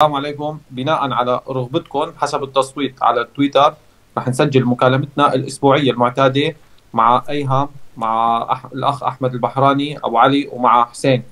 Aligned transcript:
السلام 0.00 0.14
عليكم. 0.14 0.58
بناء 0.70 1.10
على 1.12 1.40
رغبتكم 1.48 2.12
حسب 2.16 2.42
التصويت 2.42 3.02
على 3.02 3.28
تويتر 3.36 3.74
رح 4.18 4.28
نسجل 4.28 4.64
مكالمتنا 4.64 5.34
الأسبوعية 5.34 5.90
المعتادة 5.90 6.54
مع 6.94 7.22
ايهم 7.28 7.68
مع 7.96 8.46
أح... 8.52 8.64
الأخ 8.64 9.02
أحمد 9.02 9.34
البحراني 9.34 9.98
أبو 9.98 10.18
علي 10.18 10.48
ومع 10.52 10.84
حسين. 10.84 11.22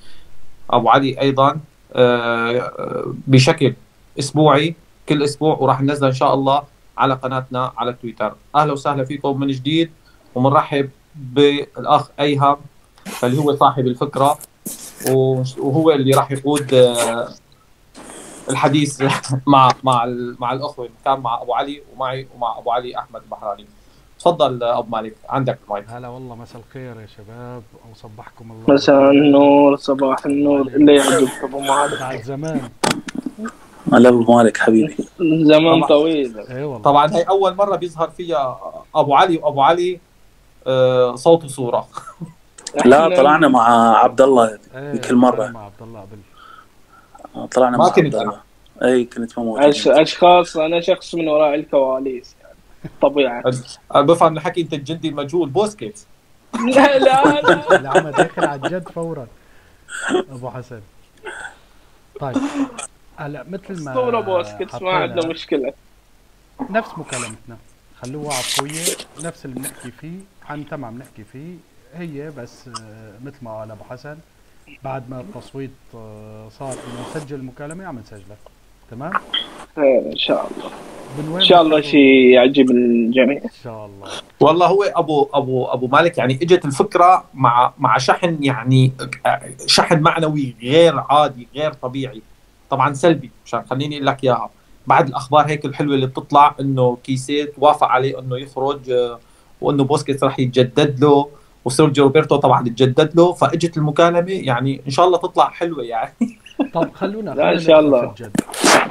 أبو 0.71 0.89
علي 0.89 1.21
أيضا 1.21 1.61
آه، 1.95 3.15
بشكل 3.27 3.75
أسبوعي 4.19 4.75
كل 5.09 5.23
أسبوع 5.23 5.57
وراح 5.61 5.81
ننزل 5.81 6.07
إن 6.07 6.15
شاء 6.15 6.35
الله 6.35 6.63
على 6.99 7.15
قناتنا 7.15 7.73
على 7.77 7.93
تويتر. 7.93 8.35
أهلا 8.57 8.73
وسهلا 8.73 9.05
فيكم 9.05 9.41
من 9.41 9.47
جديد 9.47 9.91
ومنرحب 10.35 10.91
بالأخ 11.15 12.11
ايهم 12.21 12.57
اللي 13.25 13.39
هو 13.39 13.57
صاحب 13.57 13.87
الفكرة 13.87 14.39
وهو 15.59 15.91
اللي 15.91 16.13
راح 16.15 16.31
يقود 16.33 16.75
آه، 16.75 17.29
الحديث 18.51 19.03
مع 19.47 19.69
مع 19.85 20.05
مع 20.39 20.53
الأخوة 20.53 20.89
كان 21.05 21.21
مع 21.21 21.43
أبو 21.43 21.55
علي 21.55 21.83
ومعي 21.95 22.29
ومع 22.37 22.59
أبو 22.59 22.71
علي 22.71 22.99
أحمد 22.99 23.21
البحراني. 23.23 23.67
تفضل 24.21 24.63
أبو 24.63 24.97
مالك 24.97 25.15
عندك 25.29 25.59
المايك 25.65 25.85
هلا 25.91 26.09
والله 26.09 26.35
مساء 26.35 26.63
الخير 26.69 27.01
يا 27.01 27.07
شباب. 27.07 27.63
وصبحكم 27.93 28.51
الله. 28.53 28.75
مساء 28.75 29.11
النور 29.11 29.77
صباح 29.77 30.27
النور. 30.27 30.61
اللي 30.61 30.95
يعجبك 30.95 31.45
أبو 31.45 31.61
مالك. 31.61 32.01
بعد 32.01 32.23
زمان. 32.23 32.69
هلا 33.93 34.09
أبو 34.09 34.37
مالك 34.37 34.57
حبيبي. 34.57 34.97
زمان 35.43 35.83
طويل. 35.85 36.39
اي 36.39 36.65
والله. 36.65 36.83
طبعا 36.83 37.13
هي 37.15 37.23
أول 37.23 37.55
مرة 37.55 37.77
بيظهر 37.77 38.11
فيها 38.11 38.59
أبو 38.95 39.15
علي 39.15 39.37
وأبو 39.37 39.63
علي 39.63 40.01
آه، 40.67 41.15
صوت 41.15 41.45
وصورة. 41.45 41.87
لا 42.85 43.17
طلعنا 43.17 43.49
مع 43.49 43.97
عبد 43.99 44.21
الله 44.21 44.59
إيه، 44.75 44.97
كل 45.01 45.15
مرة. 45.15 45.47
مع 45.47 45.65
عبد 45.65 45.83
الله 45.83 46.01
قبل 46.01 46.19
طلعنا 47.49 47.77
ما 47.77 47.85
مع 47.85 47.91
عبد 47.91 48.15
الله. 48.15 48.46
أي 48.83 49.05
كنت 49.05 49.39
موجود 49.39 49.63
أش... 49.63 49.89
اشخاص 49.89 50.57
أنا 50.57 50.81
شخص 50.81 51.15
من 51.15 51.29
وراء 51.29 51.55
الكواليس. 51.55 52.37
يعني 52.43 52.57
طبيعه 53.03 53.43
بفهم 53.95 54.37
الحكي 54.37 54.61
أنت 54.61 54.75
الجندي 54.75 55.09
المجهول. 55.09 55.49
بوسكيت 55.49 56.01
لا 56.75 56.99
لا 56.99 57.41
لا. 57.41 57.81
العمى 57.81 58.11
داخل 58.13 58.45
على 58.45 58.61
الجد 58.67 58.89
فورا. 58.89 59.27
أبو 60.11 60.51
حسن. 60.51 60.81
طيب. 62.21 62.37
هلا 63.17 63.45
مثل 63.49 63.85
ما 63.85 63.91
أسطورة 63.91 64.21
بوسكيتس 64.21 64.83
ما 64.83 64.91
عندنا 64.91 65.27
مشكلة. 65.27 65.73
نفس 66.71 66.91
مكالمتنا. 66.99 67.57
خلوها 68.03 68.35
عفويه 68.35 68.97
نفس 69.25 69.45
اللي 69.45 69.57
بنحكي 69.57 69.91
فيه. 69.91 70.19
عن 70.49 70.69
تمام 70.69 70.99
نحكي 70.99 71.25
فيه. 71.33 71.57
هي 71.95 72.31
بس 72.31 72.69
آه، 72.69 73.13
مثل 73.25 73.37
ما 73.43 73.59
قال 73.59 73.71
أبو 73.71 73.85
حسن 73.85 74.19
بعد 74.85 75.11
ما 75.11 75.21
التصويت 75.21 75.71
آه، 75.95 76.49
صار 76.59 76.73
إنه 76.73 77.07
نسجل 77.11 77.37
المكالمة 77.37 77.87
عم 77.87 77.99
نسجلها. 77.99 78.37
تمام؟ 78.91 79.13
خير 79.77 80.03
إن 80.13 80.17
شاء 80.17 80.51
الله. 80.51 80.71
إن 81.37 81.45
شاء 81.45 81.63
الله 81.63 81.81
شيء 81.81 82.31
يعجب 82.35 82.71
الجميع. 82.71 83.37
إن 83.45 83.51
شاء 83.65 83.87
الله. 83.87 84.09
والله 84.41 84.67
هو 84.67 84.83
ابو 84.83 85.29
ابو 85.35 85.65
أبو 85.65 85.87
مالك 85.87 86.19
يعني 86.19 86.35
إجت 86.35 86.65
الفكرة 86.65 87.25
مع 87.35 87.73
مع 87.79 87.99
شحن 87.99 88.39
يعني 88.41 88.93
شحن 89.67 90.01
معنوي 90.01 90.57
غير 90.63 90.99
عادي 91.11 91.49
غير 91.55 91.73
طبيعي. 91.73 92.23
طبعا 92.71 92.95
سلبي 92.95 93.31
مشان 93.47 93.63
خليني 93.71 93.97
أقول 93.97 94.07
لك 94.07 94.25
إياها. 94.25 94.51
بعد 94.87 95.09
الأخبار 95.09 95.47
هيك 95.47 95.65
الحلوة 95.65 95.95
اللي 95.95 96.07
بتطلع 96.07 96.55
إنه 96.61 96.99
كيسي 97.05 97.55
وافق 97.59 97.87
عليه 97.87 98.19
إنه 98.19 98.39
يخرج 98.39 98.91
آه، 98.91 99.19
وإنه 99.61 99.85
بوسكيتس 99.85 100.25
راح 100.25 100.39
يتجدد 100.39 101.01
له. 101.01 101.29
وسيرجيو 101.67 102.05
روبرتو 102.05 102.37
طبعا 102.37 102.65
تجدد 102.69 103.17
له 103.17 103.33
فإجت 103.33 103.77
المكالمة 103.77 104.31
يعني 104.33 104.83
إن 104.87 104.91
شاء 104.91 105.07
الله 105.07 105.19
تطلع 105.19 105.49
حلوة 105.51 105.85
يعني. 105.85 106.13
طب 106.75 106.93
خلونا 106.95 107.31
لا، 107.31 107.45
خلينا 107.45 107.59
شاء 107.61 107.81
الله. 107.81 108.15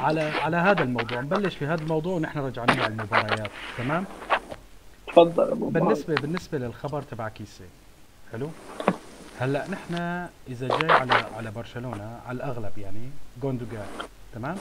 على 0.00 0.20
على 0.20 0.56
هذا 0.56 0.82
الموضوع 0.82 1.20
نبلش 1.20 1.54
في 1.56 1.66
هذا 1.66 1.82
الموضوع 1.82 2.14
ونحن 2.16 2.38
رجعنا 2.38 2.72
على 2.72 2.86
المباريات 2.86 3.50
تمام؟ 3.78 4.04
تفضل 5.08 5.54
بالنسبة 5.54 6.14
بالنسبة 6.14 6.58
للخبر 6.58 7.02
تبع 7.02 7.28
كيسي 7.28 7.64
حلو؟ 8.32 8.48
هلأ 9.40 9.64
نحن 9.70 9.94
إذا 10.48 10.68
جاي 10.78 10.90
على 10.92 11.14
على 11.36 11.50
برشلونة 11.50 12.20
على 12.28 12.36
الأغلب 12.36 12.78
يعني 12.78 13.10
جوندوجان 13.42 13.86
تمام. 14.34 14.56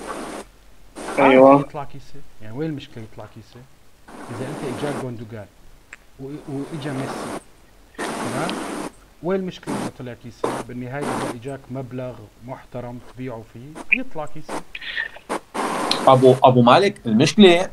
عادي 1.19 1.35
يطلع 1.61 1.83
كيسي؟ 1.83 2.19
يعني 2.41 2.57
وين 2.57 2.69
المشكلة 2.69 3.03
يطلع 3.13 3.25
كيسي؟ 3.35 3.59
إذا 4.09 4.47
أنت 4.47 4.79
اجاك 4.79 5.03
جوندوجان 5.03 5.45
وإجا 6.19 6.93
ميسي 6.93 7.39
تمام 8.25 8.51
وين 9.23 9.39
المشكلة 9.39 9.75
إذا 9.75 9.91
طلع 9.99 10.13
كيسي 10.13 10.47
بالنهاية 10.67 11.03
إذا 11.03 11.31
إجاك 11.35 11.59
مبلغ 11.71 12.13
محترم 12.47 12.99
تبيعه 13.13 13.43
فيه 13.53 13.99
يطلع 13.99 14.25
كيسي 14.25 14.53
أبو 16.07 16.35
أبو 16.43 16.61
مالك 16.61 17.01
المشكلة 17.05 17.69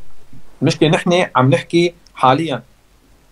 المشكلة 0.62 0.88
نحن 0.88 1.26
عم 1.36 1.50
نحكي 1.50 1.94
حاليا 2.14 2.62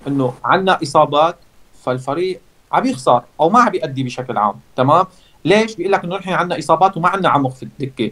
إنه 0.06 0.34
عندنا 0.44 0.78
إصابات 0.82 1.36
فالفريق 1.84 2.41
عم 2.72 2.86
يخسر 2.86 3.22
أو 3.41 3.48
ما 3.50 3.60
عم 3.60 3.75
يأدي 3.75 4.03
بشكل 4.03 4.38
عام 4.38 4.54
تمام؟ 4.76 5.06
ليش؟ 5.44 5.75
بيقول 5.76 5.92
لك 5.92 6.04
إنه 6.04 6.16
نحن 6.16 6.30
عندنا 6.30 6.59
إصابات 6.59 6.97
وما 6.97 7.09
عندنا 7.09 7.28
عمق 7.28 7.50
في 7.50 7.62
الدكة. 7.62 8.10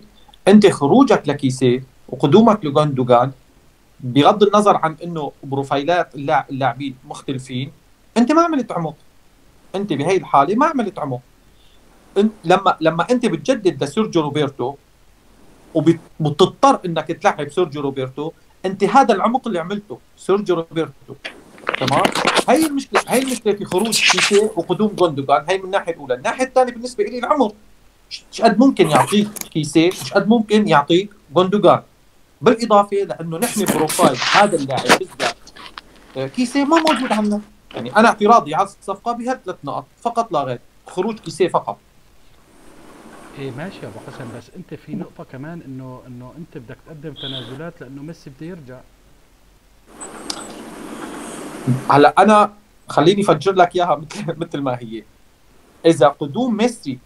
أنت 0.49 0.67
خروجك 0.67 1.23
لكيسي 1.29 1.83
وقدومك 2.09 2.65
لجوندوجان 2.65 3.33
بغض 4.01 4.43
النظر 4.43 4.77
عن 4.77 4.97
إنه 5.05 5.33
بروفايلات 5.45 6.15
اللاع- 6.15 6.47
اللاعبين 6.51 6.95
مختلفين 7.09 7.73
أنت 8.19 8.33
ما 8.33 8.43
عملت 8.43 8.73
عمق. 8.73 8.97
أنت 9.75 9.93
بهي 9.93 10.17
الحالة 10.17 10.55
ما 10.55 10.67
عملت 10.67 10.99
عمق. 10.99 11.21
انت 12.19 12.33
لما 12.45 12.77
لما 12.81 13.07
أنت 13.11 13.27
بتجدد 13.27 13.85
لسيرجيو 13.85 14.23
روبرتو 14.23 14.75
وبتضطر 15.75 16.81
إنك 16.87 17.07
تلعب 17.07 17.49
سيرجيو 17.49 17.83
روبرتو 17.83 18.33
أنت 18.67 18.85
هذا 18.85 19.15
العمق 19.15 19.47
اللي 19.47 19.59
عملته 19.59 19.99
سيرجيو 20.17 20.57
روبرتو. 20.57 21.15
تمام؟ 21.79 22.03
هي 22.49 22.67
المشكلة 22.67 23.01
هي 23.09 23.23
المشكلة 23.23 23.53
في 23.53 23.65
خروج 23.65 24.11
كيسي 24.11 24.39
وقدوم 24.57 24.89
جوندوجان. 24.89 25.45
هي 25.49 25.59
من 25.59 25.65
الناحية 25.65 25.93
الأولى. 25.93 26.15
الناحية 26.15 26.45
الثانية 26.45 26.73
بالنسبة 26.73 27.05
لي 27.05 27.19
العمر 27.19 27.53
مش 28.33 28.41
قد 28.43 28.59
ممكن 28.59 28.91
يعطيك 28.91 29.29
كيسي 29.29 29.89
مش 29.89 30.13
قد 30.13 30.29
ممكن 30.29 30.69
يعطيك 30.69 31.11
جوندوجان؟ 31.35 31.83
بالإضافة 32.41 32.97
لأنه 32.97 33.39
نحن 33.39 33.65
profile 33.65 34.19
هذا 34.33 34.57
اللاعب 34.57 34.99
بالذات 34.99 35.37
آه، 36.17 36.27
كيسي 36.27 36.65
ما 36.65 36.77
موجود 36.79 37.13
عندنا. 37.13 37.41
يعني 37.75 37.97
أنا 37.97 38.09
اعتراضي 38.09 38.55
على 38.55 38.65
الصفقة 38.65 39.13
بهالثلاث 39.13 39.57
نقط 39.65 39.87
فقط 40.01 40.33
لا 40.33 40.43
غير 40.43 40.59
خروج 40.87 41.19
كيسي 41.19 41.49
فقط. 41.49 41.79
إيه 43.39 43.51
ماشي 43.51 43.79
يا 43.83 43.89
أبو 43.89 43.99
حسن 44.07 44.39
بس 44.39 44.51
أنت 44.57 44.75
في 44.75 44.95
نقطة 44.95 45.25
كمان 45.25 45.63
إنه 45.67 46.03
إنه 46.07 46.33
أنت 46.39 46.59
بدك 46.59 46.77
تقدم 46.87 47.15
تنازلات 47.15 47.81
لأنه 47.81 48.03
ميسي 48.03 48.31
بده 48.31 48.47
يرجع. 48.47 48.81
هلأ 51.91 52.15
أنا 52.19 52.53
خليني 52.89 53.23
أفجر 53.23 53.53
لك 53.53 53.77
إياها 53.77 53.97
مثل 53.97 54.39
مثل 54.39 54.59
ما 54.59 54.79
هي. 54.81 55.03
إذا 55.87 56.09
قدوم 56.09 56.57
ميسي 56.57 56.99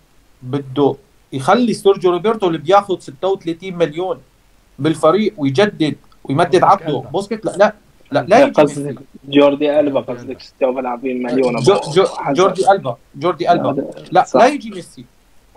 بده 0.43 0.97
يخلي 1.33 1.75
سيرجيو 1.75 2.11
روبرتو 2.11 2.47
اللي 2.47 2.59
بياخذ 2.59 2.99
36 3.01 3.75
مليون 3.75 4.21
بالفريق 4.79 5.35
ويجدد 5.37 5.97
ويمدد 6.25 6.65
عقده. 6.65 6.99
بوسكيت؟ 6.99 7.45
لا 7.45 7.51
لا. 7.57 7.75
لا 8.13 8.25
لا 8.29 8.39
يجي 8.39 8.47
ميسي. 8.63 8.63
قصدك 8.63 8.99
جوردي 9.29 9.81
ألبا 9.81 10.01
قصدك 10.01 10.41
36 10.41 11.23
مليون 11.23 11.57
أبو 11.57 11.65
جو 11.65 11.75
جو 11.95 12.05
حسن. 12.07 12.33
جوردي 12.33 12.71
ألبا 12.71 12.97
جوردي 13.17 13.53
ألبا 13.53 13.91
لا 14.13 14.25
صح. 14.25 14.41
لا 14.41 14.47
يجي 14.47 14.71
ميسي 14.71 15.05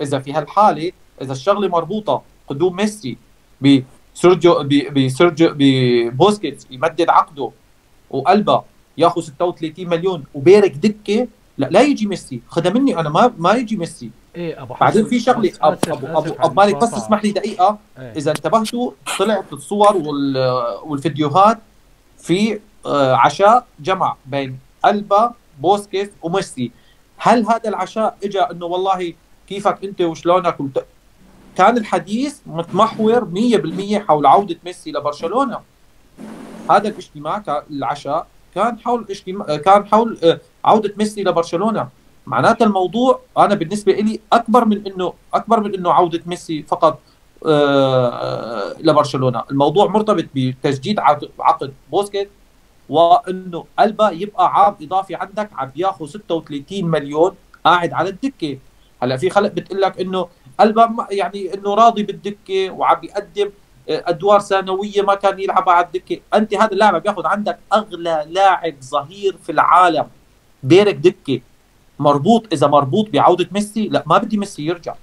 إذا 0.02 0.20
في 0.20 0.34
هالحالة 0.34 0.92
إذا 1.22 1.32
الشغلة 1.32 1.68
مربوطة 1.68 2.22
قدوم 2.48 2.76
ميسي 2.76 3.18
بسيرجيو 3.62 4.64
بسيرجيو 4.96 5.50
ببوسكيتس 5.58 6.68
يمدد 6.72 7.10
عقده 7.10 7.52
وقلبه 8.10 8.64
ياخذ 8.98 9.22
36 9.22 9.88
مليون 9.90 10.24
وبارك 10.34 10.72
دكة 10.72 11.28
لا 11.58 11.66
لا 11.72 11.82
يجي 11.82 12.06
ميسي 12.08 12.42
خدها 12.48 12.72
مني 12.74 13.00
أنا 13.00 13.10
ما 13.10 13.34
ما 13.38 13.54
يجي 13.54 13.76
ميسي 13.78 14.10
إيه 14.36 14.62
أبو 14.62 14.74
حسن 14.74 14.86
بعدين 14.86 15.06
في 15.06 15.20
شغلة 15.20 15.52
أبو 15.62 15.78
ابو 15.94 16.08
ابو, 16.08 16.34
أبو 16.40 16.54
مالك 16.54 16.76
بس. 16.76 16.94
اسمح 16.94 17.24
لي 17.24 17.32
دقيقة 17.32 17.78
إيه. 18.00 18.12
إذا 18.18 18.32
انتبهتوا 18.32 18.92
طلعت 19.20 19.54
الصور 19.54 19.98
وال- 19.98 20.78
والفيديوهات 20.86 21.58
في 22.26 22.60
آه، 22.86 23.16
عشاء 23.16 23.66
جمع 23.80 24.16
بين 24.26 24.60
ألبا 24.86 25.34
بوسكيت 25.60 26.14
وميسي. 26.22 26.72
هل 27.18 27.46
هذا 27.46 27.70
العشاء 27.70 28.18
اجى 28.24 28.40
إنه 28.40 28.66
والله 28.66 29.14
كيفك 29.48 29.84
أنت 29.84 30.02
وشلونك 30.02 30.60
وت... 30.60 30.86
كان 31.58 31.78
الحديث 31.78 32.40
متمحور 32.46 33.28
100% 33.96 34.08
حول 34.08 34.26
عودة 34.26 34.58
ميسي 34.66 34.92
لبرشلونة. 34.92 35.60
هذا 36.70 36.88
الاجتماع 36.88 37.44
العشاء 37.72 38.28
كان 38.56 38.80
حول 38.80 39.06
اجتماع 39.10 39.58
كان 39.58 39.86
حول 39.86 40.18
آه، 40.24 40.40
عودة 40.66 40.94
ميسي 40.98 41.24
لبرشلونة. 41.24 41.88
معناتها 42.28 42.66
الموضوع 42.66 43.20
أنا 43.38 43.56
بالنسبة 43.56 43.94
لي 43.94 44.20
أكبر 44.34 44.66
من 44.66 44.88
إنه 44.88 45.14
أكبر 45.34 45.60
من 45.60 45.74
إنه 45.76 45.94
عودة 45.94 46.22
ميسي 46.26 46.64
فقط. 46.64 46.94
آه، 46.94 47.15
لبرشلونة، 48.80 49.44
الموضوع 49.52 49.88
مرتبط 49.88 50.26
بتجديد 50.36 51.00
عقد- 51.40 51.74
بوسكيت 51.92 52.30
وإنه 52.90 53.66
ألبا 53.80 54.10
يبقى 54.10 54.54
عام 54.54 54.76
إضافي 54.82 55.16
عندك 55.16 55.50
عم 55.56 55.70
بياخذ 55.76 56.06
36 56.08 56.86
مليون 56.86 57.32
قاعد 57.66 57.94
على 57.94 58.10
الدكة، 58.10 58.58
هلأ 59.04 59.18
في 59.18 59.30
خلق 59.30 59.52
بتقول 59.52 59.82
لك 59.82 60.00
إنه 60.02 60.28
ألبا 60.62 61.08
يعني 61.12 61.54
إنه 61.54 61.74
راضي 61.74 62.04
بالدكة 62.04 62.70
وعم 62.70 63.00
بيقدم 63.00 63.50
آه، 63.90 64.04
أدوار 64.08 64.40
ثانوية 64.40 65.02
ما 65.02 65.16
كان 65.16 65.40
يلعبها 65.40 65.74
على 65.74 65.86
الدكة. 65.86 66.20
أنت 66.34 66.54
هذا 66.54 66.72
اللاعب 66.72 67.04
بياخذ 67.04 67.26
عندك 67.26 67.58
أغلى 67.74 68.26
لاعب 68.30 68.76
ظهير 68.84 69.36
في 69.44 69.52
العالم 69.52 70.08
بيرك 70.64 70.96
دكة. 70.96 71.42
مربوط 72.00 72.46
إذا 72.54 72.68
مربوط 72.68 73.10
بعودة 73.10 73.48
ميسي 73.52 73.88
لأ 73.88 74.04
ما 74.06 74.18
بدي 74.18 74.38
ميسي 74.38 74.66
يرجع. 74.66 74.96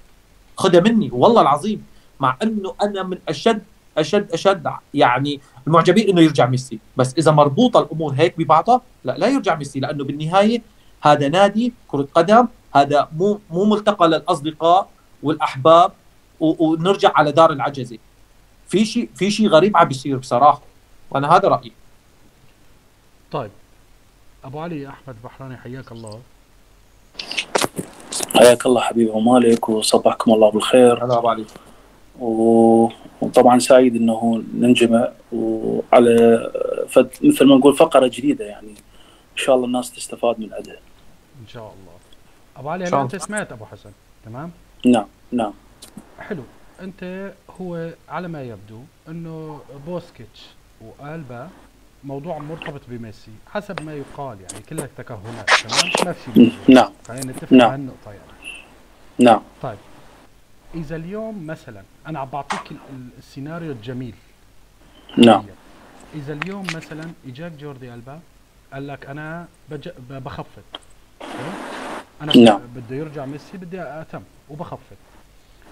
خدها 0.57 0.81
مني 0.81 1.09
والله 1.13 1.41
العظيم. 1.41 1.85
مع 2.23 2.37
إنه 2.43 2.75
أنا 2.83 3.03
من 3.03 3.17
أشد 3.29 3.63
أشد 3.97 4.31
أشد 4.31 4.63
يعني 4.93 5.39
المعجبين 5.67 6.09
إنه 6.09 6.21
يرجع 6.21 6.45
ميسي. 6.45 6.79
بس 6.97 7.13
إذا 7.17 7.31
مربوطة 7.31 7.79
الأمور 7.79 8.13
هيك 8.13 8.33
ببعضها 8.37 8.81
لا 9.03 9.11
لا 9.17 9.27
يرجع 9.27 9.55
ميسي 9.55 9.79
لأنه 9.79 10.03
بالنهاية 10.03 10.61
هذا 11.01 11.27
نادي 11.27 11.73
كرة 11.87 12.07
قدم 12.15 12.47
هذا 12.75 13.07
مو 13.17 13.39
مو 13.49 13.65
ملتقى 13.65 14.07
للأصدقاء 14.07 14.89
والأحباب 15.23 15.91
ونرجع 16.39 17.11
على 17.15 17.31
دار 17.31 17.51
العجزة. 17.51 17.97
في 18.67 18.85
شيء 18.85 19.09
في 19.15 19.31
شيء 19.31 19.47
غريب 19.47 19.77
عم 19.77 19.87
بيصير 19.87 20.17
بصراحة 20.17 20.61
وأنا 21.11 21.35
هذا 21.35 21.47
رأيي. 21.47 21.71
طيب. 23.31 23.51
أبو 24.43 24.59
علي 24.59 24.87
أحمد 24.87 25.15
بحراني 25.23 25.57
حياك 25.57 25.91
الله. 25.91 26.19
حياك 28.35 28.65
الله 28.65 28.81
حبيبي 28.81 29.11
ومالك 29.11 29.69
وصبحكم 29.69 30.33
الله 30.33 30.51
بالخير. 30.51 31.05
هلا 31.05 31.17
أبو 31.17 31.29
علي. 31.29 31.45
وطبعا 32.19 33.59
سعيد 33.59 33.95
إنه 33.95 34.43
ننجمع 34.53 35.11
وعلى 35.31 36.51
فد 36.89 37.09
مثل 37.23 37.45
ما 37.45 37.55
نقول 37.55 37.75
فقرة 37.75 38.07
جديدة 38.07 38.45
يعني. 38.45 38.69
إن 39.31 39.37
شاء 39.37 39.55
الله 39.55 39.67
الناس 39.67 39.91
تستفاد 39.91 40.39
من 40.39 40.53
عندها 40.53 40.77
إن 41.41 41.47
شاء 41.47 41.63
الله. 41.63 41.93
أبو 42.57 42.69
علي 42.69 42.85
هلا 42.85 43.01
أنت. 43.01 43.15
سمعت 43.15 43.51
أبو 43.51 43.65
حسن. 43.65 43.91
تمام؟ 44.25 44.51
نعم 44.85 45.05
نعم. 45.31 45.53
حلو. 46.19 46.43
أنت 46.81 47.31
هو 47.61 47.89
على 48.09 48.27
ما 48.27 48.43
يبدو 48.43 48.79
إنه 49.09 49.59
بوسكيتش 49.87 50.45
وآلبا 50.81 51.49
موضوع 52.03 52.37
مرتبط 52.37 52.81
بميسي 52.87 53.31
حسب 53.51 53.81
ما 53.83 53.93
يقال 53.93 54.37
يعني. 54.41 54.65
كلها 54.69 54.89
تكهنات 54.97 55.49
تمام؟ 55.49 55.91
ما 56.05 56.13
في. 56.13 56.51
نعم. 56.67 56.91
خلينا 57.07 57.31
نتفق 57.31 57.53
نعم. 57.53 57.69
على 57.69 57.75
النقطة 57.81 58.11
يعني. 58.11 58.59
نعم. 59.19 59.41
طيب. 59.61 59.77
إذا 60.75 60.95
اليوم 60.95 61.47
مثلا 61.47 61.83
أنا 62.07 62.19
عم 62.19 62.29
بعطيك 62.33 62.71
ال- 62.71 62.77
ال- 62.89 63.09
السيناريو 63.17 63.71
الجميل. 63.71 64.15
نعم. 65.17 65.45
إذا 66.15 66.33
اليوم 66.33 66.65
مثلا 66.75 67.11
إجاك 67.27 67.51
جوردي 67.51 67.93
ألبا 67.93 68.19
قال 68.73 68.87
لك 68.87 69.05
أنا 69.05 69.47
بج... 69.71 69.89
بخفض. 70.09 70.63
حلو؟ 71.21 71.51
أنا 72.21 72.37
نعم. 72.37 72.61
بده 72.75 72.95
يرجع 72.95 73.25
ميسي 73.25 73.57
بدي 73.57 73.81
أتم 73.81 74.21
وبخفض. 74.49 74.97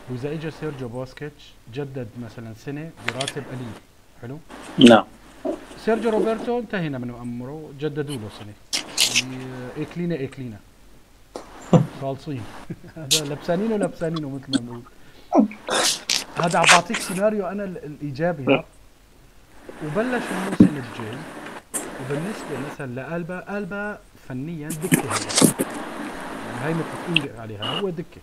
وإذا 0.10 0.32
اجى 0.32 0.52
سيرجيو 0.52 0.88
بوسكيتش 0.90 1.52
جدد 1.74 2.08
مثلا 2.24 2.54
سنة 2.54 2.92
براتب 3.08 3.44
قليل. 3.52 3.78
حلو؟ 4.22 4.40
نعم. 4.78 5.06
سيرجيو 5.86 6.12
روبرتو 6.12 6.60
انتهينا 6.60 6.98
من 6.98 7.10
أمره 7.10 7.72
جددوا 7.80 8.16
له 8.16 8.30
سنة. 8.40 8.54
يعني 9.22 9.46
اكلينا 9.78 10.24
اكلينا 10.24 10.58
خالصين. 12.02 12.42
هذا 12.98 13.26
لبسانينه 13.26 13.76
لبسانينه 13.78 14.30
مثل 14.30 14.52
ما 14.52 14.58
بنقول 14.60 14.82
هذا 16.38 16.60
عم 16.60 16.66
بعطيك 16.66 16.98
سيناريو 16.98 17.48
أنا 17.48 17.64
ال- 17.64 17.84
الإيجابي. 17.86 18.44
لا 18.44 18.64
وبلش 19.86 20.24
الموسم 20.32 20.78
الجاي. 20.78 21.18
وبالنسبة 21.76 22.72
مثلا 22.74 22.92
لألبا 22.96 23.58
ألبا 23.58 23.98
فنيا 24.28 24.70
دكة 24.70 25.00
هلا 25.02 25.54
يعني 26.48 26.60
هاي 26.66 26.74
متفقين 26.74 27.40
عليها. 27.40 27.80
هو 27.80 27.90
دكة. 27.90 28.22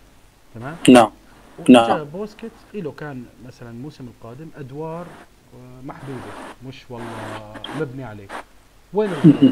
تمام؟ 0.55 0.75
نعم. 0.89 1.11
نعم. 1.69 2.03
بوسكيت 2.03 2.51
له 2.73 2.91
كان 2.91 3.25
مثلا 3.47 3.69
الموسم 3.69 4.07
القادم 4.07 4.47
أدوار 4.57 5.05
آه، 5.53 5.81
محدودة. 5.85 6.31
مش 6.67 6.75
والله 6.89 7.53
مبني 7.79 8.03
عليه 8.03 8.27
وين 8.93 9.09
الموضوع؟ 9.25 9.51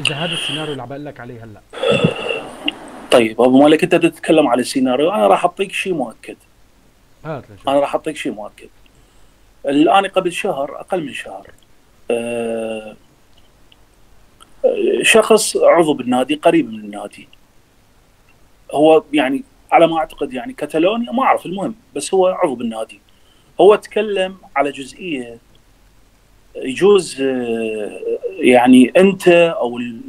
إذا 0.00 0.14
هذا 0.14 0.32
السيناريو 0.32 0.72
اللي 0.72 0.82
عم 0.82 0.88
بقول 0.88 1.04
لك 1.04 1.20
عليه 1.20 1.44
هلأ. 1.44 1.60
طيب 3.14 3.40
أبو 3.40 3.62
مالك 3.62 3.82
أنت 3.82 3.94
تتكلم 3.94 4.48
على 4.48 4.60
السيناريو 4.60 5.10
أنا 5.10 5.26
راح 5.26 5.44
أعطيك 5.44 5.72
شيء 5.72 5.94
مؤكد. 5.94 6.36
هات 7.24 7.44
أنا 7.68 7.80
راح 7.80 7.94
أعطيك 7.94 8.16
شيء 8.16 8.32
مؤكد. 8.32 8.68
الآن 9.66 10.06
قبل 10.06 10.32
شهر 10.32 10.80
أقل 10.80 11.04
من 11.06 11.12
شهر 11.12 11.46
أه 12.10 12.96
آه، 14.64 15.02
شخص 15.02 15.56
عضو 15.56 15.92
بالنادي 15.94 16.34
قريب 16.34 16.72
من 16.72 16.78
النادي. 16.80 17.28
هو 18.72 19.04
يعني 19.12 19.44
على 19.72 19.86
ما 19.86 19.98
أعتقد 19.98 20.32
يعني 20.32 20.52
كتالونيا 20.52 21.12
ما 21.12 21.22
أعرف 21.22 21.46
المهم 21.46 21.74
بس 21.96 22.14
هو 22.14 22.26
عضو 22.26 22.54
بالنادي. 22.54 23.00
هو 23.60 23.74
تكلم 23.74 24.36
على 24.56 24.70
جزئية 24.72 25.38
يجوز 26.56 27.20
آه، 27.20 28.00
يعني 28.40 28.92
أنت 28.96 29.28
أو 29.28 29.78
ال- 29.78 30.00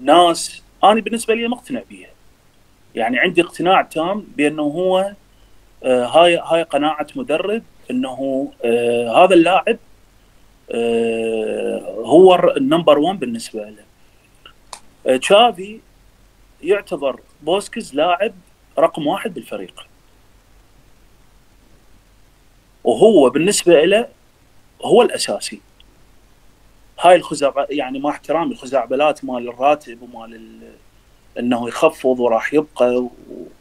الناس 0.00 0.63
أنا 0.84 1.00
بالنسبة 1.00 1.34
لي 1.34 1.48
مقتنع 1.48 1.82
بيها. 1.90 2.10
يعني 2.94 3.18
عندي 3.18 3.42
اقتناع 3.42 3.82
تام 3.82 4.26
بأنه 4.36 4.62
هو 4.62 5.14
آه، 5.84 6.06
هاي 6.06 6.36
هاي 6.38 6.62
قناعة 6.62 7.06
مدرب 7.16 7.62
أنه 7.90 8.52
آه، 8.64 9.24
هذا 9.24 9.34
اللاعب 9.34 9.78
آه، 10.70 11.80
هو 12.04 12.54
ال 12.56 12.62
number 12.62 12.98
1 12.98 13.18
بالنسبة 13.20 13.60
له. 13.60 13.84
آه، 15.06 15.16
تشافي 15.16 15.80
يعتبر 16.62 17.20
بوسكيز 17.42 17.94
لاعب 17.94 18.32
رقم 18.78 19.06
واحد 19.06 19.34
بالفريق. 19.34 19.86
وهو 22.84 23.30
بالنسبة 23.30 23.84
له 23.84 24.08
هو 24.82 25.02
الأساسي. 25.02 25.60
هاي 27.00 27.16
الخزعبلات 27.16 27.70
يعني 27.70 27.98
مع 27.98 28.10
احترامي 28.10 28.52
الخزعبلات 28.52 29.24
مال 29.24 29.48
الراتب 29.48 30.02
ومال 30.02 30.34
ال- 30.34 30.72
إنه 31.38 31.68
يخفض 31.68 32.20
وراح 32.20 32.54
يبقى 32.54 32.96
و- 32.96 33.10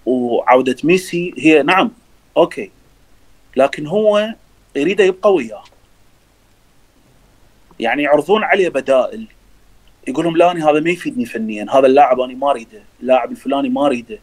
وعودة 0.05 0.75
ميسي 0.83 1.33
هي 1.37 1.63
نعم 1.63 1.91
أوكي. 2.37 2.71
لكن 3.55 3.87
هو 3.87 4.33
يريد 4.75 4.99
يبقى 4.99 5.33
وياه. 5.33 5.63
يعني 7.79 8.03
يعرضون 8.03 8.43
عليه 8.43 8.69
بدائل. 8.69 9.27
يقول 10.07 10.25
لهم 10.25 10.37
لا 10.37 10.51
أنا 10.51 10.69
هذا 10.69 10.79
ما 10.79 10.89
يفيدني 10.89 11.25
فنيا 11.25 11.65
هذا 11.71 11.87
اللاعب 11.87 12.19
أنا 12.19 12.33
ما 12.33 12.51
أريده 12.51 12.83
اللاعب 13.01 13.31
الفلاني 13.31 13.69
ما 13.69 13.85
أريده. 13.85 14.19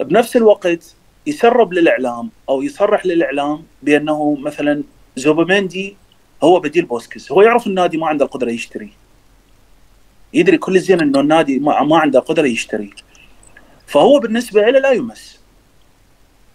بنفس 0.00 0.36
الوقت 0.36 0.94
يسرب 1.26 1.72
للإعلام 1.72 2.30
أو 2.48 2.62
يصرح 2.62 3.06
للإعلام 3.06 3.64
بأنه 3.82 4.34
مثلا 4.40 4.82
زوبيميندي 5.16 5.96
هو 6.42 6.60
بديل 6.60 6.84
بوسكيز. 6.84 7.32
هو 7.32 7.42
يعرف 7.42 7.66
النادي 7.66 7.96
ما 7.96 8.06
عنده 8.06 8.24
القدرة 8.24 8.50
يشتري. 8.50 8.92
يدري 10.34 10.58
كل 10.58 10.80
زين 10.80 11.00
إنه 11.00 11.20
النادي 11.20 11.58
ما, 11.58 11.82
ما 11.82 11.98
عنده 11.98 12.20
قدره 12.20 12.46
يشتري. 12.46 12.90
فهو 13.86 14.18
بالنسبة 14.18 14.62
له 14.62 14.78
لا 14.78 14.90
يمس. 14.90 15.40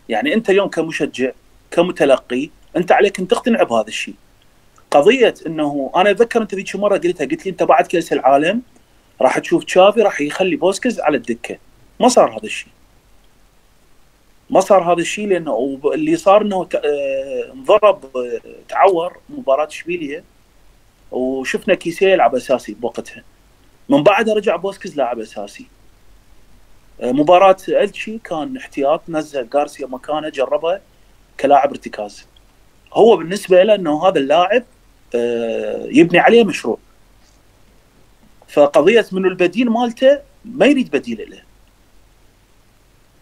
يعني 0.10 0.34
أنت 0.34 0.50
اليوم 0.50 0.70
كمشجع 0.70 1.32
كمتلقي 1.72 2.50
أنت 2.78 2.92
عليك 2.92 3.20
أن 3.20 3.28
تقتنع 3.28 3.64
بهذا 3.64 3.88
الشيء. 3.88 4.16
قضية 4.92 5.34
إنه 5.48 5.92
أنا 5.96 6.12
أتذكر 6.12 6.42
أنت 6.42 6.56
ذيك 6.56 6.76
مرة 6.76 6.98
قلتها 6.98 7.26
قلت 7.26 7.46
لي 7.46 7.52
أنت 7.52 7.64
بعد 7.64 7.88
كأس 7.88 8.14
العالم 8.14 8.62
راح 9.22 9.40
تشوف 9.40 9.64
تشافي 9.64 10.02
راح 10.02 10.22
يخلي 10.22 10.56
بوسكيتس 10.56 11.00
على 11.00 11.18
الدكة. 11.18 11.58
ما 12.00 12.08
صار 12.08 12.32
هذا 12.32 12.44
الشيء. 12.44 12.77
ما 14.50 14.60
صار 14.60 14.94
هذا 14.94 15.02
الشيء 15.02 15.28
لأنه 15.28 15.80
اللي 15.94 16.16
صار 16.16 16.42
إنه 16.42 16.68
آه، 16.76 17.52
انضرب 17.54 18.18
آه، 18.18 18.42
تعور 18.70 19.18
مباراة 19.30 19.68
اشبيليا 19.68 20.24
وشفنا 21.12 21.76
كيسيه 21.76 22.08
يلعب 22.08 22.36
أساسي 22.36 22.74
بوقتها. 22.74 23.24
من 23.90 24.04
بعدها 24.04 24.34
رجع 24.34 24.56
بوسكيتس 24.56 24.98
لاعب 24.98 25.20
أساسي. 25.20 25.68
آه، 27.02 27.12
مباراة 27.12 27.58
إلتشي 27.70 28.18
كان 28.18 28.58
احتياط 28.58 29.02
نزل 29.10 29.48
غارسيا 29.54 29.88
مكانه 29.88 30.30
جربه 30.30 30.80
كلاعب 31.40 31.70
ارتكاز. 31.70 32.26
هو 32.94 33.18
بالنسبة 33.18 33.64
له 33.64 33.76
إنه 33.76 34.08
هذا 34.08 34.20
اللاعب 34.20 34.64
يبني 35.92 36.20
عليه 36.20 36.44
مشروع. 36.44 36.78
فقضية 38.48 39.06
منه 39.12 39.28
البديل 39.28 39.70
مالته 39.70 40.20
ما 40.46 40.66
يريد 40.66 40.92
بديل 40.92 41.32
له. 41.32 41.47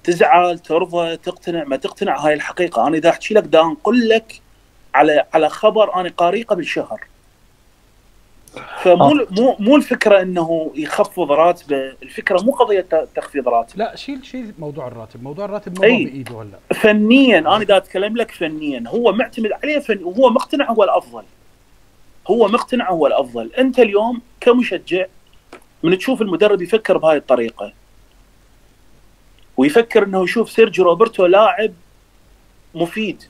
تزعل 0.06 0.60
ترضى 0.60 1.18
تقتنع. 1.18 1.64
ما 1.64 1.76
تقتنع 1.76 2.18
هاي 2.20 2.34
الحقيقة. 2.34 2.88
أنا 2.88 2.98
إذا 2.98 3.10
أحكي 3.10 3.34
لك 3.34 3.44
دا 3.44 3.62
أنقل 3.62 4.10
لك 4.10 4.42
على 4.96 5.26
على 5.34 5.50
خبر 5.50 5.96
أنا 5.96 6.10
قاريه 6.18 6.44
قبل 6.46 6.66
شهر 6.66 7.02
فمو 8.82 9.10
آه. 9.12 9.28
مو 9.32 9.56
مو 9.60 9.76
الفكرة 9.76 10.22
أنه 10.22 10.72
يخفض 10.76 11.32
راتبه 11.32 11.94
الفكرة 12.04 12.42
مو 12.42 12.52
قضية 12.52 12.82
ت- 12.82 13.08
تخفيض 13.16 13.48
راتب. 13.50 13.78
لا 13.80 13.96
شيل 13.96 14.26
شيل 14.26 14.54
موضوع 14.60 14.88
الراتب. 14.88 15.24
موضوع 15.24 15.46
الراتب. 15.46 15.78
هو 15.78 15.82
بإيده 15.82 16.42
هلا. 16.42 16.76
فنيا 16.80 17.40
أنا 17.40 17.64
دا 17.64 17.78
أتكلم 17.78 18.18
لك 18.18 18.32
فنيا 18.32 18.84
هو 18.88 19.12
معتمد 19.12 19.52
عليه 19.52 19.80
فن 19.80 20.04
وهو 20.04 20.30
مقتنع 20.30 20.72
هو 20.72 20.84
الأفضل. 20.84 21.24
هو 22.28 22.48
مقتنع 22.48 22.90
هو 22.92 23.08
الأفضل. 23.08 23.52
أنت 23.58 23.80
اليوم 23.80 24.22
كمشجع 24.42 25.06
من 25.84 25.98
تشوف 25.98 26.22
المدرب 26.22 26.62
يفكر 26.62 26.98
بهاي 26.98 27.18
الطريقة 27.18 27.74
ويفكر 29.58 30.04
إنه 30.04 30.24
يشوف 30.24 30.52
سيرجي 30.52 30.82
روبرتو 30.82 31.26
لاعب 31.26 31.74
مفيد. 32.76 33.24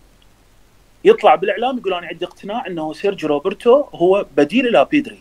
يطلع 1.03 1.35
بالإعلام 1.35 1.77
يقول 1.77 1.93
أنا 1.93 2.07
عندي 2.07 2.25
اقتناع 2.25 2.67
إنه 2.67 2.93
سيرجي 2.93 3.27
روبرتو 3.27 3.81
هو 3.93 4.25
بديل 4.37 4.67
إلى 4.67 4.85
بيدري. 4.91 5.19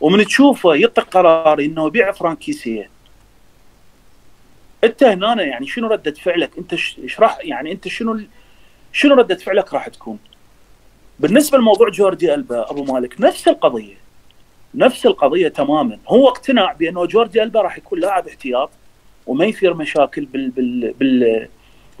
ومن 0.00 0.24
تشوفه 0.24 0.74
يطلق 0.74 1.08
قرار 1.08 1.60
إنه 1.60 1.86
يبيع 1.86 2.12
فرانك 2.12 2.47
كيسيه 2.47 2.90
أنت 4.84 5.04
هنا 5.04 5.42
يعني 5.42 5.66
شنو 5.66 5.86
ردة 5.86 6.12
فعلك؟ 6.12 6.58
أنت 6.58 6.72
إيش 6.72 7.20
راح 7.20 7.38
يعني 7.42 7.72
أنت 7.72 7.88
شنو 7.88 8.20
شنو 8.92 9.14
ردة 9.14 9.34
فعلك 9.34 9.74
راح 9.74 9.88
تكون؟ 9.88 10.18
بالنسبة 11.18 11.58
لموضوع 11.58 11.88
جوردي 11.88 12.34
ألبا 12.34 12.70
أبو 12.70 12.84
مالك 12.84 13.20
نفس 13.20 13.48
القضية. 13.48 13.96
نفس 14.74 15.06
القضية 15.06 15.48
تماما. 15.48 15.98
هو 16.08 16.28
اقتنع 16.28 16.72
بأنه 16.72 17.06
جوردي 17.06 17.42
ألبا 17.42 17.60
راح 17.60 17.78
يكون 17.78 18.00
لاعب 18.00 18.28
احتياط. 18.28 18.70
وما 19.26 19.44
يثير 19.44 19.74
مشاكل 19.74 20.24
بال 20.24 20.50
بال, 20.50 20.92
بال 20.92 21.48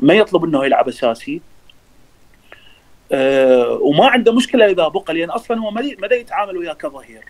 ما 0.00 0.14
يطلب 0.14 0.44
إنه 0.44 0.64
يلعب 0.64 0.88
أساسي. 0.88 1.40
أه 3.12 3.72
وما 3.72 4.06
عنده 4.06 4.32
مشكلة 4.32 4.66
إذا 4.66 4.88
بقى 4.88 5.14
لأن 5.14 5.30
أصلا 5.30 5.60
هو 5.60 5.70
ما 5.70 5.80
يتعامل 6.12 6.56
وياه 6.56 6.72
كظهير. 6.72 7.24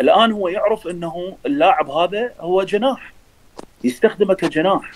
الآن 0.00 0.32
هو 0.32 0.48
يعرف 0.48 0.86
إنه 0.86 1.36
اللاعب 1.46 1.90
هذا 1.90 2.32
هو 2.40 2.62
جناح 2.62 3.12
يستخدمه 3.84 4.34
كجناح. 4.34 4.90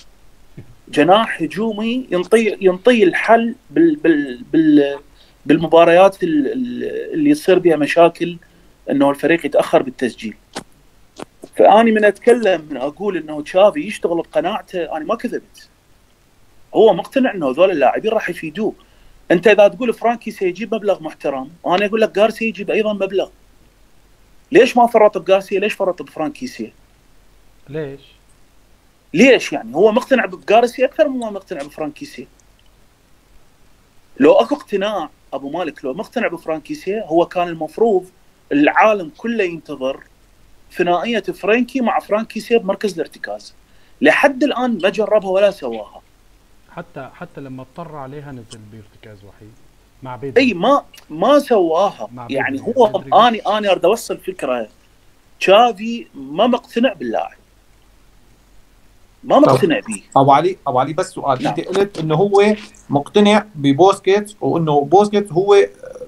جناح 0.88 1.42
هجومي 1.42 2.06
ينطي 2.10 2.56
ينطي 2.60 3.04
الحل 3.04 3.54
بال 3.70 3.96
بال 3.96 4.42
بال 4.52 4.98
بالمباريات 5.46 6.22
اللي 6.22 7.30
يصير 7.30 7.58
بها 7.58 7.76
مشاكل 7.76 8.36
إنه 8.90 9.10
الفريق 9.10 9.46
يتأخر 9.46 9.82
بالتسجيل. 9.82 10.34
فأني 11.58 11.92
من 11.92 12.04
أتكلم 12.04 12.66
من 12.70 12.76
أقول 12.76 13.16
إنه 13.16 13.42
تشافي 13.42 13.80
يشتغل 13.80 14.16
بقناعته 14.16 14.96
أنا 14.96 15.04
ما 15.04 15.14
كذبت. 15.14 15.68
هو 16.74 16.94
مقتنع 16.94 17.34
إنه 17.34 17.50
هذول 17.50 17.70
اللاعبين 17.70 18.12
راح 18.12 18.30
يفيدوه. 18.30 18.74
أنت 19.30 19.46
إذا 19.46 19.68
تقول 19.68 19.94
فرانكي 19.94 20.30
سيجيب 20.30 20.74
مبلغ 20.74 21.02
محترم 21.02 21.50
وأنا 21.62 21.86
أقول 21.86 22.00
لك 22.00 22.10
جارسيا 22.10 22.46
يجيب 22.46 22.70
أيضا 22.70 22.92
مبلغ. 22.92 23.28
ليش 24.52 24.76
ما 24.76 24.86
فرط 24.86 25.18
بجارسيا 25.18 25.60
ليش 25.60 25.72
فرط 25.72 26.02
بفرانكيسيا 26.02 26.72
ليش؟ 27.68 28.00
ليش 29.14 29.52
يعني؟ 29.52 29.76
هو 29.76 29.92
مقتنع 29.92 30.26
بغارسيا 30.26 30.86
أكثر 30.86 31.08
مما 31.08 31.30
مقتنع 31.30 31.62
بفرانك 31.62 31.94
كيسيه 31.94 32.26
لو 34.20 34.32
أكو 34.32 34.54
اقتناع 34.54 35.10
أبو 35.32 35.50
مالك 35.50 35.84
لو 35.84 35.94
مقتنع 35.94 36.28
بفرانك 36.28 36.66
كيسيه 36.66 37.04
هو 37.06 37.26
كان 37.26 37.48
المفروض 37.48 38.10
العالم 38.52 39.10
كله 39.16 39.44
ينتظر 39.44 40.02
ثنائيه 40.72 41.20
فرانكي 41.20 41.80
مع 41.80 41.98
فرانك 41.98 42.25
كيسيه 42.25 42.58
بمركز 42.58 42.94
الارتكاز. 42.94 43.54
لحد 44.00 44.42
الآن 44.42 44.78
ما 44.82 44.88
جربها 44.88 45.30
ولا 45.30 45.50
سواها. 45.50 46.00
حتى 46.70 47.10
حتى 47.14 47.40
لما 47.40 47.62
اضطر 47.62 47.96
عليها 47.96 48.32
نزل 48.32 48.60
بارتكاز 48.72 49.24
وحيد. 49.24 49.52
مع 50.02 50.16
بيدري. 50.16 50.44
أي 50.44 50.54
ما 50.54 50.84
ما 51.10 51.38
سواها. 51.38 52.08
يعني. 52.30 52.60
هو 52.60 52.86
بيدري. 52.86 53.28
اني 53.28 53.38
اني 53.38 53.70
أريد 53.70 53.84
أوصل 53.84 54.18
فكرة. 54.18 54.68
تشافي 55.40 56.06
ما 56.14 56.46
مقتنع 56.46 56.92
باللاعب. 56.92 57.36
ما 59.24 59.38
مقتنع 59.38 59.80
به. 59.80 60.02
أبو 60.16 60.32
علي 60.32 60.56
أبو 60.66 60.78
علي 60.78 60.92
بس 60.92 61.10
سؤال. 61.10 61.42
نعم. 61.42 61.54
أنت 61.58 61.68
قلت 61.68 61.98
إنه 61.98 62.14
هو 62.14 62.56
مقتنع 62.90 63.44
ببوسكيتس 63.54 64.32
وإنه 64.40 64.80
بوسكيتس 64.80 65.32
هو 65.32 65.56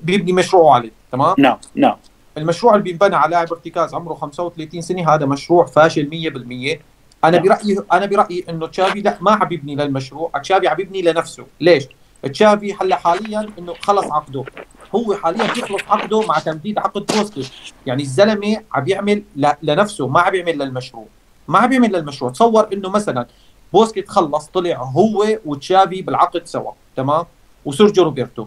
بيبني 0.02 0.32
مشروعه 0.32 0.74
عليه 0.74 0.90
تمام؟ 1.12 1.34
نعم 1.38 1.58
نعم. 1.74 1.96
المشروع 2.38 2.72
اللي 2.72 2.84
بينبنى 2.84 3.16
على 3.16 3.30
لاعب 3.30 3.52
ارتكاز 3.52 3.94
عمره 3.94 4.14
35 4.14 4.80
سنة 4.80 5.14
هذا 5.14 5.26
مشروع 5.26 5.66
فاشل 5.66 6.10
100% 6.10 6.78
أنا 7.24 7.36
نعم. 7.38 7.42
برأيي 7.48 7.78
أنا 7.92 8.06
برأيي 8.06 8.44
إنه 8.48 8.66
تشافي 8.66 9.00
لا 9.00 9.18
ما 9.20 9.30
عم 9.30 9.52
يبني 9.52 9.74
للمشروع. 9.76 10.30
تشافي 10.42 10.68
عم 10.68 10.80
يبني 10.80 11.02
لنفسه. 11.02 11.46
ليش؟ 11.60 11.84
تشافي 12.22 12.74
هلأ 12.80 12.96
حاليا 12.96 13.48
إنه 13.58 13.74
خلص 13.80 14.06
عقده. 14.12 14.44
هو 14.94 15.14
حاليا 15.14 15.52
بيخلص 15.54 15.82
عقده 15.88 16.20
مع 16.26 16.38
تمديد 16.38 16.78
عقد 16.78 17.06
بوسكيتس 17.06 17.46
يعني 17.86 18.02
الزلمة 18.02 18.56
عم 18.72 18.88
يعمل 18.88 19.22
ل- 19.36 19.52
لنفسه 19.62 20.06
ما 20.08 20.20
عم 20.20 20.34
يعمل 20.34 20.58
للمشروع. 20.58 21.06
ما 21.48 21.58
عم 21.58 21.72
يعمل 21.72 21.92
للمشروع. 21.92 22.30
تصور 22.30 22.68
إنه 22.72 22.88
مثلا 22.90 23.26
بوسكيتس 23.72 24.08
خلص 24.08 24.46
طلع 24.46 24.76
هو 24.82 25.26
وتشافي 25.46 26.02
بالعقد 26.02 26.46
سوا 26.46 26.72
تمام؟ 26.96 27.24
وسيرجيو 27.64 28.04
روبرتو. 28.04 28.46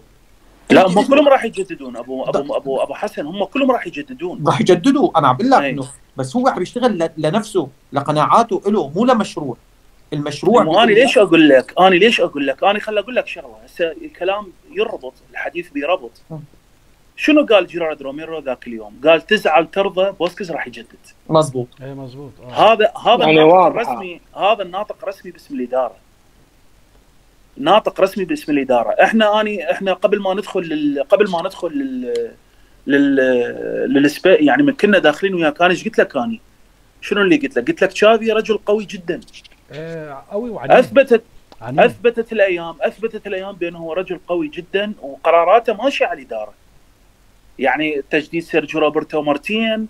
لا 0.74 0.88
هم 0.88 1.08
كلهم 1.08 1.28
راح 1.28 1.44
يجددون. 1.44 1.98
ابو 1.98 2.24
ابو 2.24 2.56
ابو 2.56 2.78
أبو 2.82 2.94
حسن 2.94 3.26
هم 3.26 3.44
كلهم 3.44 3.72
راح 3.72 3.88
يجددون. 3.88 4.44
راح 4.48 4.62
يجددوا. 4.62 5.20
أنا 5.20 5.28
عم 5.28 5.38
بقول 5.38 5.50
لك 5.50 5.62
أي. 5.62 5.70
إنه 5.70 5.88
بس 6.18 6.36
هو 6.36 6.48
عم 6.48 6.62
يشتغل 6.62 6.98
ل- 7.00 7.10
لنفسه 7.18 7.70
لقناعاته 7.94 8.62
له 8.68 8.90
مو 8.96 9.06
لمشروع. 9.06 9.58
المشروع 10.14 10.64
مو 10.64 10.80
أنا 10.80 10.92
ليش 10.92 11.18
أقول 11.18 11.50
لك 11.50 11.74
أنا 11.80 11.96
ليش 11.96 12.22
أقول 12.22 12.48
لك؟ 12.48 12.64
أنا 12.64 12.80
خل 12.80 12.98
أقول 12.98 13.16
لك 13.16 13.28
شغلة. 13.28 13.56
هسه 13.66 13.92
الكلام 13.92 14.48
يربط 14.72 15.14
الحديث 15.32 15.70
بيربط. 15.70 16.12
شنو 17.16 17.46
قال 17.46 17.68
جيرارد 17.68 18.02
روميرو 18.02 18.40
ذاك 18.40 18.68
اليوم؟ 18.68 18.94
قال 19.06 19.26
تزعل 19.26 19.72
ترضى 19.72 20.12
بوسكيتس 20.12 20.52
راح 20.52 20.68
يجدد. 20.68 20.88
مزبوط 21.30 21.68
اي 21.82 21.94
مزبوط 21.94 22.32
آه. 22.44 22.74
هذا 22.74 22.92
هذا 23.06 23.26
يعني 23.26 23.42
الناطق. 23.44 23.66
الرسمي 23.66 24.22
هذا 24.38 24.62
الناطق 24.64 25.06
رسمي 25.06 25.32
باسم 25.32 25.56
الإدارة. 25.56 25.96
ناطق 27.58 28.02
رسمي 28.02 28.26
باسم 28.26 28.52
الإدارة 28.52 28.90
إحنا 28.90 29.42
أني 29.42 29.72
إحنا 29.72 29.94
قبل 29.94 30.20
ما 30.22 30.34
ندخل 30.34 30.62
لل... 30.62 31.04
قبل 31.04 31.30
ما 31.30 31.42
ندخل 31.42 31.68
لل 31.68 32.34
لل 32.88 33.16
لل 33.94 34.07
space 34.07 34.42
يعني 34.42 34.64
من 34.64 34.74
كنا 34.74 35.00
داخلين 35.00 35.34
وياك 35.34 35.62
أنا 35.62 35.72
إيش 35.72 35.86
قلت 35.86 36.00
لك 36.00 36.18
أني؟ 36.18 36.42
شنو 37.02 37.22
اللي 37.22 37.38
قلت 37.38 37.58
لك؟ 37.58 37.68
قلت 37.68 37.82
لك 37.82 37.92
تشافي 37.92 38.32
رجل 38.32 38.58
قوي 38.58 38.86
جدا 38.86 39.20
إيه، 39.72 40.24
قوي 40.32 40.50
وعنيد 40.50 40.72
أثبتت 40.72 41.24
عنيد 41.62 41.80
أثبتت 41.80 42.34
الأيام 42.34 42.76
أثبتت 42.82 43.28
الأيام 43.28 43.56
بأنه 43.56 43.80
هو 43.80 43.94
رجل 43.94 44.20
قوي 44.28 44.48
جدا 44.48 44.94
وقراراته 45.02 45.74
ماشية 45.74 46.06
على 46.06 46.22
الإدارة. 46.22 46.54
يعني 47.60 48.02
تجديد 48.10 48.44
سيرجيو 48.44 48.80
روبرتو 48.80 49.22
مرتين 49.22 49.88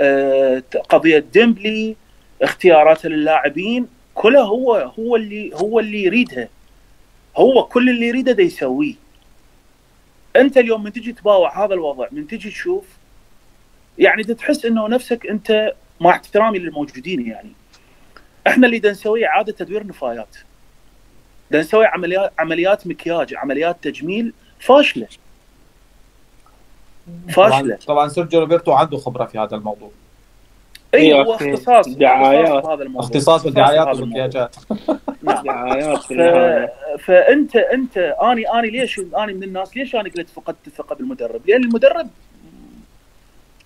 آه، 0.00 0.62
قضية 0.88 1.18
ديمبلي 1.18 1.96
اختياراته 2.42 3.08
للاعبين 3.08 3.86
كلها 4.14 4.42
هو 4.42 4.92
هو 4.98 5.16
اللي 5.16 5.50
هو 5.54 5.80
اللي 5.80 6.02
يريدها. 6.02 6.48
هو 7.36 7.64
كل 7.64 7.90
اللي 7.90 8.06
يريده 8.06 8.32
ده 8.32 8.42
يسويه. 8.42 8.94
أنت 10.36 10.56
اليوم 10.56 10.84
من 10.84 10.92
تجي 10.92 11.12
تباوع 11.12 11.64
هذا 11.64 11.74
الوضع 11.74 12.08
من 12.12 12.26
تجي 12.26 12.50
تشوف 12.50 12.84
يعني 13.98 14.24
تحس 14.24 14.64
إنه 14.64 14.88
نفسك 14.88 15.26
أنت 15.26 15.72
مع 16.00 16.10
احترامي 16.10 16.58
للموجودين 16.58 17.26
يعني 17.26 17.52
إحنا 18.46 18.66
اللي 18.66 18.78
دا 18.78 18.90
نسويه 18.90 19.26
إعادة 19.26 19.52
تدوير 19.52 19.86
نفايات. 19.86 20.36
نسوي 21.52 21.86
عمليات 21.86 22.32
عمليات 22.38 22.86
مكياج 22.86 23.34
عمليات 23.34 23.76
تجميل 23.82 24.32
فاشلة 24.60 25.08
فاشلة 27.28 27.60
طبعا, 27.60 27.76
طبعا 27.86 28.08
سيرجيو 28.08 28.40
روبرتو 28.40 28.72
عنده 28.72 28.98
خبرة 28.98 29.24
في 29.24 29.38
هذا 29.38 29.56
الموضوع 29.56 29.90
اي 30.94 31.00
إيه، 31.00 31.22
هو 31.22 31.34
أخي، 31.34 31.54
اختصاص 31.54 31.88
دعايات. 31.88 32.46
اختصاص 32.48 32.66
بهذا 32.66 32.82
الموضوع 32.82 33.06
اختصاص 33.08 33.42
بالدعايات. 33.44 33.86
والمكياجات 33.86 34.56
نعم. 35.22 35.42
دعايات 35.44 35.98
فأنت 36.98 37.56
أنت 37.56 37.96
أني 37.98 38.48
أني 38.48 38.70
ليش 38.70 38.98
أني 39.18 39.32
من 39.34 39.42
الناس 39.42 39.76
ليش 39.76 39.94
أنا 39.94 40.10
قلت 40.16 40.30
فقدت 40.30 40.66
الثقة 40.66 40.94
بالمدرب؟ 40.94 41.40
لأن 41.46 41.64
المدرب 41.64 42.08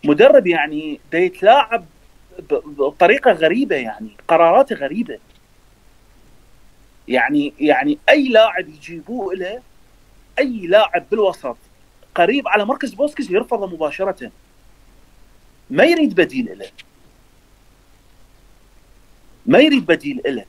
مدرب 0.05 0.47
يعني 0.47 1.01
دا 1.13 1.19
يتلاعب 1.19 1.85
ب- 2.51 2.83
بطريقة 2.83 3.33
غريبة 3.33 3.77
يعني 3.77 4.09
قراراته 4.29 4.77
غريبة 4.77 5.19
يعني 7.09 7.53
يعني 7.61 7.99
أي 8.09 8.29
لاعب 8.29 8.69
يجيبوه 8.69 9.35
له 9.35 9.61
أي 10.39 10.67
لاعب 10.67 11.05
بالوسط 11.11 11.57
قريب 12.15 12.49
على 12.49 12.65
مركز 12.65 12.95
بوسكيز 12.95 13.33
يرفضه 13.33 13.67
مباشرة 13.67 14.31
ما 15.71 15.85
يريد 15.85 16.15
بديل 16.15 16.59
له 16.59 16.67
ما 19.47 19.59
يريد 19.59 19.87
بديل 19.87 20.23
له 20.27 20.45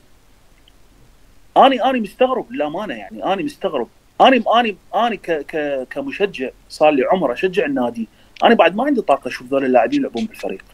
أني 1.56 1.84
أني 1.84 2.00
مستغرب. 2.00 2.52
للامانه 2.52 2.94
يعني. 2.94 3.32
أني 3.32 3.42
مستغرب. 3.42 3.88
أني 4.20 4.44
أني 4.56 4.76
أني 4.94 5.16
ك 5.16 5.30
ك 5.30 5.86
كمشجع 5.90 6.50
صار 6.68 6.90
لي 6.90 7.04
عمر 7.12 7.32
أشجع 7.32 7.66
النادي. 7.66 8.08
أنا 8.44 8.54
بعد 8.54 8.76
ما 8.76 8.84
عندي 8.84 9.00
طاقة 9.00 9.28
أشوف 9.28 9.46
ذول 9.46 9.64
اللاعبين 9.64 10.00
يلعبون 10.00 10.24
بالفريق. 10.24 10.64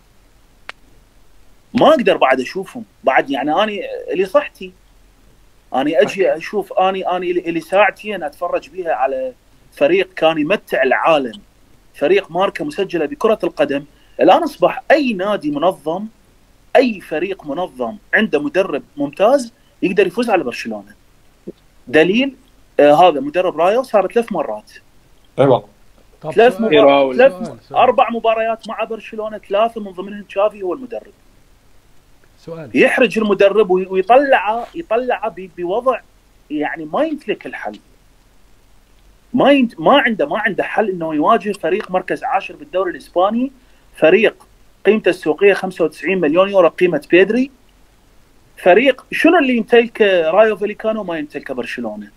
ما 1.74 1.88
أقدر 1.88 2.16
بعد 2.16 2.40
أشوفهم. 2.40 2.84
بعد 3.04 3.30
يعني 3.30 3.62
أني 3.62 3.82
لي 4.14 4.24
صحتي. 4.24 4.72
أني 5.74 6.02
أجي 6.02 6.36
أشوف 6.36 6.72
أني 6.72 7.08
أني 7.16 7.32
لي 7.32 7.60
ساعتين 7.60 8.22
أتفرج 8.22 8.68
بيها 8.68 8.92
على 8.92 9.32
فريق 9.72 10.14
كان 10.14 10.38
يمتع 10.38 10.82
العالم. 10.82 11.40
فريق 11.94 12.30
ماركة 12.30 12.64
مسجلة 12.64 13.06
بكرة 13.06 13.38
القدم. 13.44 13.84
الآن 14.20 14.42
أصبح 14.42 14.82
أي 14.90 15.12
نادي 15.12 15.50
منظم 15.50 16.06
أي 16.76 17.00
فريق 17.00 17.46
منظم 17.46 17.96
عنده 18.14 18.40
مدرب 18.42 18.82
ممتاز 18.96 19.52
يقدر 19.82 20.06
يفوز 20.06 20.30
على 20.30 20.44
برشلونة. 20.44 20.94
دليل 21.88 22.34
آه 22.80 22.94
هذا 23.08 23.20
مدرب 23.20 23.60
رايو 23.60 23.82
صار 23.82 24.12
ثلاث 24.12 24.32
مرات. 24.32 24.72
اي 25.38 25.44
والله 25.44 25.64
طب 26.22 26.30
ثلاث 26.32 26.56
سؤال. 26.56 27.78
أربع 27.78 28.10
مباريات 28.10 28.68
مع 28.68 28.84
برشلونة 28.84 29.38
ثلاثة 29.38 29.80
من 29.80 29.90
ضمنهم 29.90 30.22
تشافي 30.22 30.62
هو 30.62 30.74
المدرب. 30.74 31.12
سؤال. 32.38 32.70
يحرج 32.74 33.18
المدرب 33.18 33.70
وي- 33.70 33.86
ويطلعه 33.86 34.66
يطلعه 34.74 35.34
بوضع 35.36 36.00
يعني 36.50 36.84
ما 36.84 37.02
يمتلك 37.04 37.46
الحل. 37.46 37.78
ما. 39.34 39.68
ما 39.78 39.98
عنده 40.00 40.26
ما 40.26 40.38
عنده 40.38 40.62
حل 40.64 40.90
إنه 40.90 41.14
يواجه 41.14 41.52
فريق 41.52 41.90
مركز 41.90 42.24
عاشر 42.24 42.56
بالدوري 42.56 42.90
الإسباني 42.90 43.52
فريق 43.96 44.46
قيمته 44.84 45.08
السوقية 45.08 45.54
95 45.54 46.20
مليون 46.20 46.50
يورو 46.50 46.68
قيمة 46.68 47.06
بيدري 47.10 47.50
فريق 48.56 49.04
شنو 49.12 49.38
اللي 49.38 49.56
يمتلكه 49.56 50.30
رايو 50.30 50.56
فاليكانو 50.56 51.04
ما 51.04 51.18
يمتلكه 51.18 51.54
برشلونة 51.54 52.10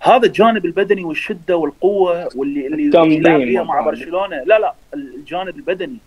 هذا 0.00 0.26
الجانب 0.26 0.64
البدني 0.64 1.04
والشدة 1.04 1.56
والقوة 1.56 2.28
واللي 2.36 2.66
اللي 2.66 2.90
تمرين 2.90 3.26
يلعب 3.26 3.40
فيها 3.40 3.62
مع. 3.62 3.80
برشلونة 3.80 4.36
لا 4.36 4.58
لا 4.58 4.74
الجانب 4.94 5.56
البدني 5.56 5.98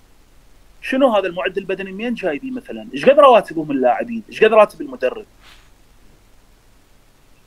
شنو 0.81 1.07
هذا 1.07 1.27
المعد 1.27 1.57
البدني 1.57 1.91
منين 1.91 2.13
جايبيه 2.13 2.51
مثلا؟ 2.51 2.88
إيش 2.93 3.05
قد 3.05 3.19
رواتبهم 3.19 3.71
اللاعبين؟ 3.71 4.23
إيش 4.29 4.43
قد 4.43 4.53
راتب 4.53 4.81
المدرب؟ 4.81 5.25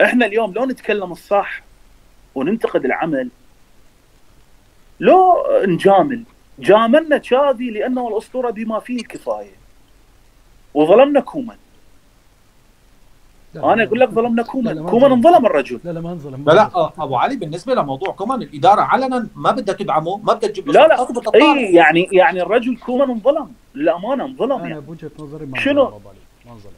إحنا 0.02 0.26
اليوم 0.26 0.52
لو 0.52 0.64
نتكلم 0.64 1.12
الصح 1.12 1.62
وننتقد 2.34 2.84
العمل 2.84 3.28
لو 5.00 5.46
نجامل 5.64 6.22
جاملنا 6.62 7.18
تشافي 7.18 7.70
لأنه 7.70 8.08
الأسطورة 8.08 8.50
بما 8.50 8.80
فيه 8.80 8.96
الكفايه 8.96 9.54
وظلمنا 10.74 11.20
كومان. 11.20 11.56
لا، 13.54 13.72
أنا 13.72 13.84
أقول 13.84 14.00
لك 14.00 14.08
ظلمنا 14.08 14.42
كومان. 14.42 14.86
كومان 14.86 15.10
ظلم. 15.10 15.12
انظلم 15.12 15.46
الرجل. 15.46 15.80
لا 15.84 15.90
لا 15.90 16.00
ما 16.00 16.12
انظلم. 16.12 16.44
لا 16.46 16.52
لا 16.52 16.90
أبو 16.98 17.16
علي 17.16 17.36
بالنسبة 17.36 17.74
لموضوع 17.74 18.12
كومان 18.12 18.42
الإدارة 18.42 18.80
علنا 18.80 19.28
ما 19.36 19.50
بدها 19.50 19.74
تدعمه 19.74 20.16
ما 20.16 20.34
بدها 20.34 20.50
تجيب 20.50 20.66
له 20.68 20.72
لا. 20.72 20.86
لا. 20.88 21.06
إي 21.34 21.74
يعني 21.74 22.08
يعني 22.12 22.42
الرجل 22.42 22.76
كومان 22.76 23.10
انظلم. 23.10 23.52
للأمانة 23.74 24.24
انظلم 24.24 24.52
أنا 24.52 24.68
يعني. 24.68 24.80
بوجهة 24.80 25.10
نظري 25.18 25.46
ما 25.46 25.60
شنو؟ 25.60 25.84
ما 25.84 26.52
انظلم. 26.52 26.72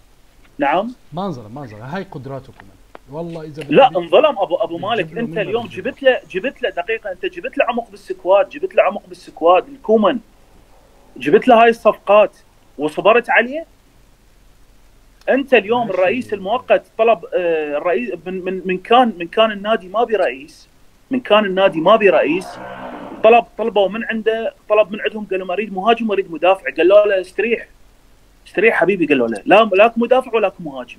نعم. 0.58 0.94
ما 1.12 1.26
انظلم 1.26 1.54
ما 1.54 1.60
انظلم. 1.62 1.80
هاي 1.82 2.02
قدراته 2.02 2.52
كومان 2.52 2.76
والله 3.12 3.42
إذا 3.42 3.62
لا 3.62 3.88
انظلم 3.88 4.38
ابو 4.38 4.56
أبو 4.56 4.78
مالك. 4.78 5.18
أنت 5.18 5.38
اليوم؟ 5.38 5.66
جبت 5.66 6.02
له 6.02 6.20
جبت 6.30 6.62
له 6.62 6.70
دقيقة 6.70 7.12
أنت 7.12 7.26
جبت 7.26 7.58
له 7.58 7.64
عمق 7.64 7.90
بال 7.90 8.07
squad 8.07 8.48
جبت 8.48 8.74
له 8.74 8.82
عمق 8.82 9.06
بال 9.08 9.25
squad 9.25 9.68
الكومان 9.68 10.20
جبت 11.16 11.48
له 11.48 11.62
هاي 11.62 11.70
الصفقات. 11.70 12.36
وصبرت 12.78 13.30
عليه؟ 13.30 13.66
أنت 15.28 15.54
اليوم. 15.54 15.90
الرئيس 15.90 16.34
المؤقت 16.34 16.82
طلب 16.98 17.24
آه، 17.34 17.76
الرئيس 17.76 18.10
من 18.26 18.44
من 18.44 18.62
من 18.64 18.78
كان 18.78 19.12
من 19.18 19.28
كان 19.28 19.52
النادي 19.52 19.88
ما 19.88 20.04
برئيس 20.04 20.68
من 21.10 21.20
كان 21.20 21.44
النادي 21.44 21.80
ما 21.80 21.96
برئيس 21.96 22.48
طلب 23.24 23.44
طلبوا 23.58 23.88
من 23.88 24.04
عنده 24.04 24.54
طلب 24.68 24.92
من 24.92 25.00
عندهم 25.00 25.26
قالوا 25.30 25.52
اريد 25.52 25.72
مهاجم 25.72 26.10
واريد 26.10 26.32
مدافع. 26.32 26.70
قالوا 26.76 27.06
له 27.06 27.20
استريح. 27.20 27.68
استريح 28.46 28.80
حبيبي 28.80 29.06
قالوا 29.06 29.28
له. 29.28 29.42
لا 29.46 29.64
لاك 29.64 29.98
مدافع 29.98 30.34
ولا 30.34 30.52
مهاجم. 30.60 30.98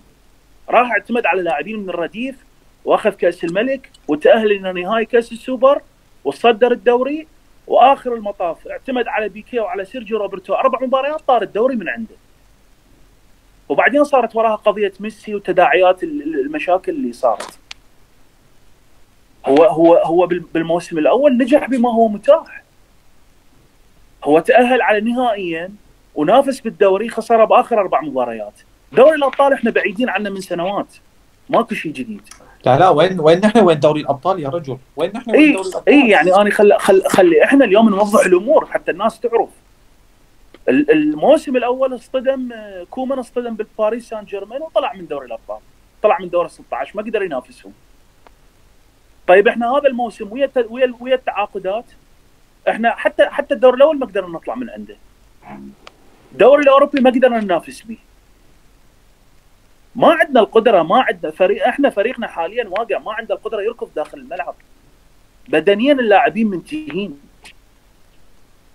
راح 0.70 0.92
اعتمد 0.92 1.26
على 1.26 1.42
لاعبين 1.42 1.80
من 1.80 1.90
الرديف 1.90 2.36
واخذ 2.86 3.10
كأس 3.10 3.44
الملك 3.44 3.90
وتأهل 4.08 4.52
إلى 4.52 4.82
نهائي 4.84 5.06
كأس 5.06 5.32
السوبر 5.32 5.82
وصدر 6.24 6.72
الدوري 6.72 7.28
وآخر 7.68 8.14
المطاف. 8.14 8.68
اعتمد 8.68 9.08
على 9.08 9.30
بيكي 9.30 9.60
وعلى 9.60 9.86
سيرجيو 9.86 10.18
روبرتو. 10.18 10.54
أربع 10.54 10.80
مباريات 10.82 11.22
طار 11.28 11.42
الدوري 11.42 11.76
من 11.76 11.90
عنده. 11.90 12.16
وبعدين 13.70 14.04
صارت 14.04 14.36
وراها 14.36 14.56
قضية 14.56 14.94
ميسي 15.00 15.36
وتداعيات 15.36 16.04
ال- 16.04 16.22
ال- 16.22 16.40
المشاكل 16.40 16.92
اللي 16.92 17.14
صارت. 17.14 17.60
هو 19.46 19.64
هو 19.64 19.96
هو 19.96 20.28
بال- 20.28 20.40
بالموسم 20.40 20.98
الأول 20.98 21.38
نجح 21.38 21.70
بما 21.70 21.90
هو 21.94 22.08
متاح. 22.08 22.64
هو 24.24 24.40
تأهل 24.40 24.82
على 24.82 25.02
نهائيا 25.02 25.72
ونافس 26.16 26.60
بالدوري 26.60 27.10
خسره 27.10 27.44
بآخر 27.46 27.80
أربع 27.80 28.02
مباريات. 28.02 28.54
دوري 28.96 29.16
الأبطال 29.16 29.54
إحنا 29.54 29.72
بعيدين 29.72 30.10
عنه 30.10 30.30
من 30.30 30.42
سنوات. 30.42 30.88
ماكو 31.50 31.76
شيء 31.76 31.92
جديد. 31.92 32.22
لا 32.66 32.78
لا 32.80 32.90
وين 32.90 33.20
وين 33.20 33.40
نحن؟ 33.40 33.60
وين 33.60 33.80
دوري 33.80 34.02
الأبطال 34.02 34.40
يا 34.40 34.50
رجل؟ 34.50 34.78
وين 34.96 35.12
نحن؟ 35.16 35.32
وين 35.32 35.40
اي 35.40 35.52
دوري 35.52 35.68
الأبطال؟ 35.70 35.94
اي 35.94 36.10
يعني 36.10 36.36
أنا 36.36 36.50
خل 36.50 36.74
خل 36.80 37.04
خلي 37.08 37.44
إحنا 37.44 37.66
اليوم 37.66 37.90
نوضح 37.90 38.26
الأمور 38.26 38.66
حتى 38.66 38.92
الناس 38.92 39.20
تعرف. 39.20 39.50
ال- 40.70 40.92
الموسم 40.92 41.56
الأول 41.58 41.96
اصطدم 41.96 42.50
آه، 42.54 42.84
كومان 42.92 43.20
اصطدم 43.20 43.54
بالباريس 43.56 44.10
سان 44.10 44.26
جيرمان 44.26 44.62
وطلع 44.62 44.94
من 44.94 45.08
دوري 45.08 45.26
الأبطال. 45.26 45.58
طلع 46.04 46.18
من 46.20 46.30
دور 46.30 46.48
16 46.48 46.92
ما 46.96 47.02
قدر 47.04 47.24
ينافسهم. 47.24 47.74
طيب 49.28 49.48
إحنا 49.48 49.72
هذا 49.72 49.88
الموسم 49.88 50.32
ويا 50.32 50.52
ويا 50.70 50.94
ويا 51.00 51.16
التعاقدات 51.16 51.86
إحنا 52.70 52.92
حتى 52.96 53.26
حتى 53.26 53.54
الدور 53.54 53.74
الأول 53.74 54.00
ما 54.00 54.06
قدرنا 54.06 54.28
نطلع 54.38 54.56
من 54.56 54.70
عنده. 54.70 54.96
الدوري 56.32 56.64
الأوروبي 56.64 57.02
ما 57.02 57.10
قدرنا 57.10 57.40
ننافس 57.40 57.82
به. 57.82 57.98
ما 59.96 60.14
عندنا 60.14 60.40
القدرة 60.40 60.84
ما 60.84 61.02
عندنا 61.02 61.32
فريق 61.32 61.68
إحنا 61.68 61.90
فريقنا 61.90 62.28
حاليا 62.28 62.68
واقع 62.68 63.00
ما 63.00 63.14
عنده 63.14 63.36
القدرة 63.36 63.62
يركض 63.62 63.90
داخل 63.96 64.18
الملعب. 64.18 64.56
بدنيا 65.48 65.94
اللاعبين 65.94 66.48
منتهين. 66.48 67.20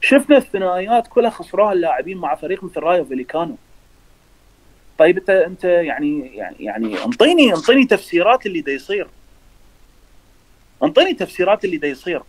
شفنا 0.01 0.37
الثنائيات 0.37 1.07
كلها 1.07 1.31
خسروها 1.31 1.73
اللاعبين 1.73 2.19
مع 2.19 2.35
فريق 2.35 2.65
مثل 2.65 2.81
رايو 2.81 3.05
فيليكانو. 3.05 3.57
طيب 4.99 5.19
أنت 5.19 5.31
أنت 5.31 5.65
يعني 5.65 6.37
يعني 6.37 6.57
يعني 6.61 7.05
انطيني 7.05 7.53
انطيني 7.55 7.85
تفسيرات 7.85 8.47
اللي 8.47 8.61
دا 8.61 8.73
يصير. 8.73 9.07
انطيني 10.83 11.15
تفسيرات 11.15 11.65
اللي 11.65 11.77
دا 11.77 11.89
يصير. 11.89 12.23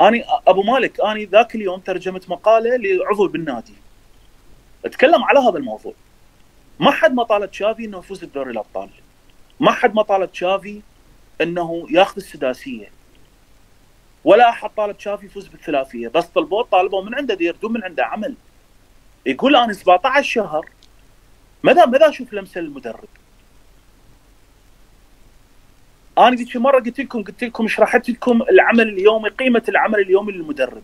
اني 0.00 0.24
أبو 0.46 0.62
مالك 0.62 1.00
اني 1.00 1.24
ذاك 1.24 1.54
اليوم 1.54 1.80
ترجمت 1.80 2.30
مقالة 2.30 2.76
لعضو 2.76 3.28
بالنادي. 3.28 3.74
أتكلم 4.84 5.24
على 5.24 5.38
هذا 5.38 5.58
الموضوع. 5.58 5.94
ما 6.80 6.90
حد 6.90 7.14
ما 7.14 7.22
طالب 7.22 7.50
تشافي 7.50 7.84
إنه 7.84 7.98
يفوز 7.98 8.24
بدوري 8.24 8.50
الأبطال. 8.50 8.88
ما 9.60 9.70
حد 9.70 9.94
ما 9.94 10.02
طالب 10.02 10.32
تشافي 10.32 10.80
إنه 11.40 11.86
ياخذ 11.90 12.16
السداسية. 12.16 12.90
ولا 14.24 14.48
أحد 14.48 14.70
طالب 14.76 14.98
تشافي 14.98 15.26
يفوز 15.26 15.46
بالثلاثية. 15.46 16.08
بس 16.08 16.24
طلبوه 16.24 16.62
طالبوا 16.62 17.02
من 17.04 17.14
عنده 17.14 17.38
يردون 17.40 17.72
من 17.72 17.84
عنده 17.84 18.04
عمل. 18.04 18.34
يقول 19.26 19.56
أنا 19.56 19.72
17 19.72 20.22
شهر 20.22 20.66
ماذا 21.62 21.86
ماذا 21.86 22.08
أشوف 22.08 22.32
لمسة 22.32 22.60
المدرب 22.60 23.08
أنا 26.18 26.36
ذيك 26.36 26.56
مرة 26.56 26.80
قلت 26.80 27.00
لكم 27.00 27.22
قلت 27.22 27.44
لكم 27.44 27.68
شرحت 27.68 28.10
لكم 28.10 28.42
العمل 28.42 28.88
اليومي 28.88 29.28
قيمة 29.28 29.62
العمل 29.68 30.00
اليومي 30.00 30.32
للمدرب. 30.32 30.82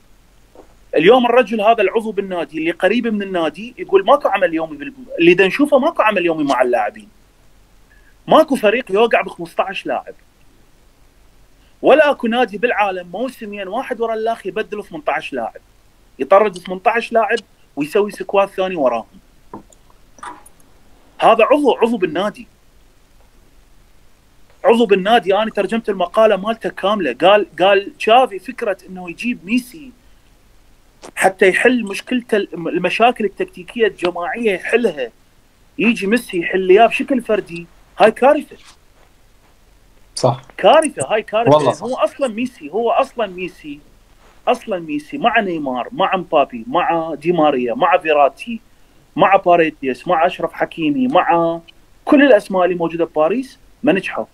اليوم 0.96 1.26
الرجل 1.26 1.60
هذا 1.60 1.82
العضو 1.82 2.12
بالنادي 2.12 2.58
اللي 2.58 2.70
قريب 2.70 3.06
من 3.06 3.22
النادي 3.22 3.74
يقول 3.78 4.04
ماكو 4.04 4.28
عمل 4.28 4.54
يومي 4.54 4.76
بال... 4.76 4.92
اللي 5.18 5.34
دا 5.34 5.46
نشوفه 5.46 5.78
ماكو 5.78 6.02
عمل 6.02 6.26
يومي 6.26 6.44
مع 6.44 6.62
اللاعبين. 6.62 7.08
ماكو 8.28 8.56
فريق 8.56 8.92
يوقع 8.92 9.20
ب 9.20 9.28
15 9.28 9.88
لاعب. 9.88 10.14
ولا 11.82 12.10
أكو 12.10 12.26
نادي 12.26 12.58
بالعالم 12.58 13.10
موسميا 13.12 13.64
واحد 13.64 14.00
ورا 14.00 14.14
الآخر 14.14 14.46
يبدل 14.46 14.84
18 14.84 15.36
لاعب. 15.36 15.60
يطرد 16.18 16.58
18 16.58 17.14
لاعب 17.14 17.38
ويسوي 17.76 18.10
squad 18.10 18.48
ثاني 18.48 18.76
وراهم. 18.76 19.20
هذا 21.18 21.44
عضو 21.44 21.74
عضو 21.74 21.96
بالنادي. 21.96 22.46
عضو 24.64 24.86
بالنادي 24.86 25.36
أنا 25.36 25.50
ترجمت 25.50 25.88
المقالة 25.88 26.36
مالته 26.36 26.68
كاملة. 26.68 27.12
قال 27.12 27.46
قال 27.60 27.96
تشافي 27.98 28.38
فكرة 28.38 28.76
إنه 28.88 29.10
يجيب 29.10 29.38
ميسي 29.44 29.92
حتى 31.14 31.48
يحل 31.48 31.84
مشكلته 31.84 32.36
المشاكل 32.54 33.24
التكتيكية 33.24 33.86
الجماعية 33.86 34.52
يحلها. 34.52 35.10
يجي 35.78 36.06
ميسي 36.06 36.38
يحل 36.38 36.70
إياه 36.70 36.86
بشكل 36.86 37.22
فردي. 37.22 37.66
هاي 37.98 38.10
كارثة. 38.10 38.56
صح. 40.14 40.42
كارثة 40.56 41.14
هاي 41.14 41.22
كارثة. 41.22 41.56
والله 41.56 41.72
صح. 41.72 41.82
هو 41.82 41.94
أصلا 41.94 42.28
ميسي 42.28 42.70
هو 42.70 42.90
أصلا 42.90 43.26
ميسي 43.26 43.80
أصلا 44.48 44.78
ميسي 44.78 45.18
مع 45.18 45.40
نيمار 45.40 45.88
مع 45.92 46.16
مبابي 46.16 46.64
مع 46.66 47.14
دي 47.14 47.32
ماريا 47.32 47.74
مع 47.74 47.98
فيراتي 47.98 48.60
مع 49.16 49.36
باريديس 49.36 50.08
مع 50.08 50.26
أشرف 50.26 50.52
حكيمي 50.52 51.08
مع 51.08 51.60
كل 52.04 52.22
الأسماء 52.22 52.64
اللي 52.64 52.74
موجودة 52.74 53.04
بباريس 53.04 53.58
ما 53.82 53.92
نجحوا. 53.92 54.24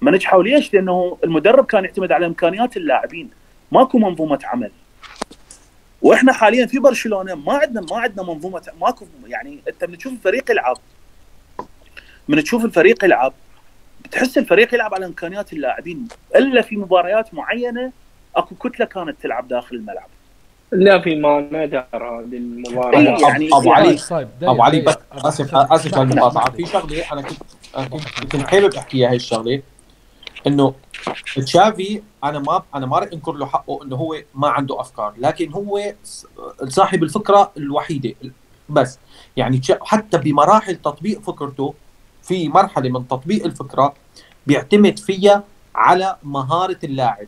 ما 0.00 0.10
نجحوا. 0.10 0.42
ليش؟ 0.42 0.74
لأنه 0.74 1.18
المدرب 1.24 1.66
كان 1.66 1.84
يعتمد 1.84 2.12
على 2.12 2.26
إمكانيات 2.26 2.76
اللاعبين. 2.76 3.30
ماكو 3.72 3.98
منظومة 3.98 4.38
عمل. 4.44 4.70
وإحنا 6.02 6.32
حاليا 6.32 6.66
في 6.66 6.78
برشلونة 6.78 7.34
ما 7.34 7.52
عندنا 7.52 7.80
ما 7.90 7.96
عندنا 7.98 8.26
منظومة 8.26 8.62
ماكو 8.80 9.06
يعني 9.26 9.58
انت 9.68 9.84
من 9.84 9.98
تشوف 9.98 10.12
الفريق 10.12 10.50
يلعب 10.50 10.76
من 12.28 12.42
تشوف 12.44 12.64
الفريق 12.64 13.04
يلعب 13.04 13.32
بتحس 14.04 14.38
الفريق 14.38 14.74
يلعب 14.74 14.94
على 14.94 15.06
إمكانيات 15.06 15.52
اللاعبين. 15.52 16.08
إلا 16.36 16.62
في 16.62 16.76
مباريات 16.76 17.34
معينة 17.34 17.92
أكو 18.36 18.54
كتلة 18.54 18.86
كانت 18.86 19.16
تلعب 19.22 19.48
داخل 19.48 19.76
الملعب. 19.76 20.06
لا 20.72 21.00
في 21.00 21.14
ما 21.14 21.40
ندر 21.40 21.84
هذه 21.94 22.28
إيه، 22.32 22.38
المباراه 22.38 22.98
يعني- 23.00 23.48
أبو 23.52 23.72
علي 23.72 23.96
طيب، 23.96 24.28
طيب 24.40 24.48
أبو 24.48 24.62
علي. 24.62 24.80
بس 24.80 24.96
آسف. 25.12 25.54
آسف 25.54 25.94
لا، 25.98 26.02
للمقاطعه 26.02 26.44
لا، 26.44 26.50
في 26.50 26.66
شغلة 26.66 27.12
أنا 27.12 27.22
كنت 27.22 28.32
كنت 28.32 28.42
حابب 28.46 28.74
أحكيها 28.74 29.10
هي 29.10 29.16
الشغلة. 29.16 29.62
إنه 30.46 30.74
تشافي 31.36 32.02
أنا 32.24 32.38
ما 32.38 32.62
أنا 32.74 32.86
ما 32.86 32.98
راح 32.98 33.08
انكر 33.12 33.32
له 33.32 33.46
حقه 33.46 33.82
إنه 33.82 33.96
هو 33.96 34.16
ما 34.34 34.48
عنده 34.48 34.80
أفكار 34.80 35.14
لكن 35.18 35.52
هو 35.52 35.94
صاحب 36.68 37.02
الفكرة 37.02 37.52
الوحيدة. 37.56 38.14
بس 38.68 38.98
يعني 39.36 39.60
حتى 39.82 40.18
بمراحل 40.18 40.76
تطبيق 40.76 41.20
فكرته 41.20 41.74
في 42.22 42.48
مرحلة 42.48 42.88
من 42.88 43.08
تطبيق 43.08 43.44
الفكرة 43.44 43.94
بيعتمد 44.46 44.98
فيها 44.98 45.44
على 45.74 46.16
مهارة 46.22 46.78
اللاعب. 46.84 47.26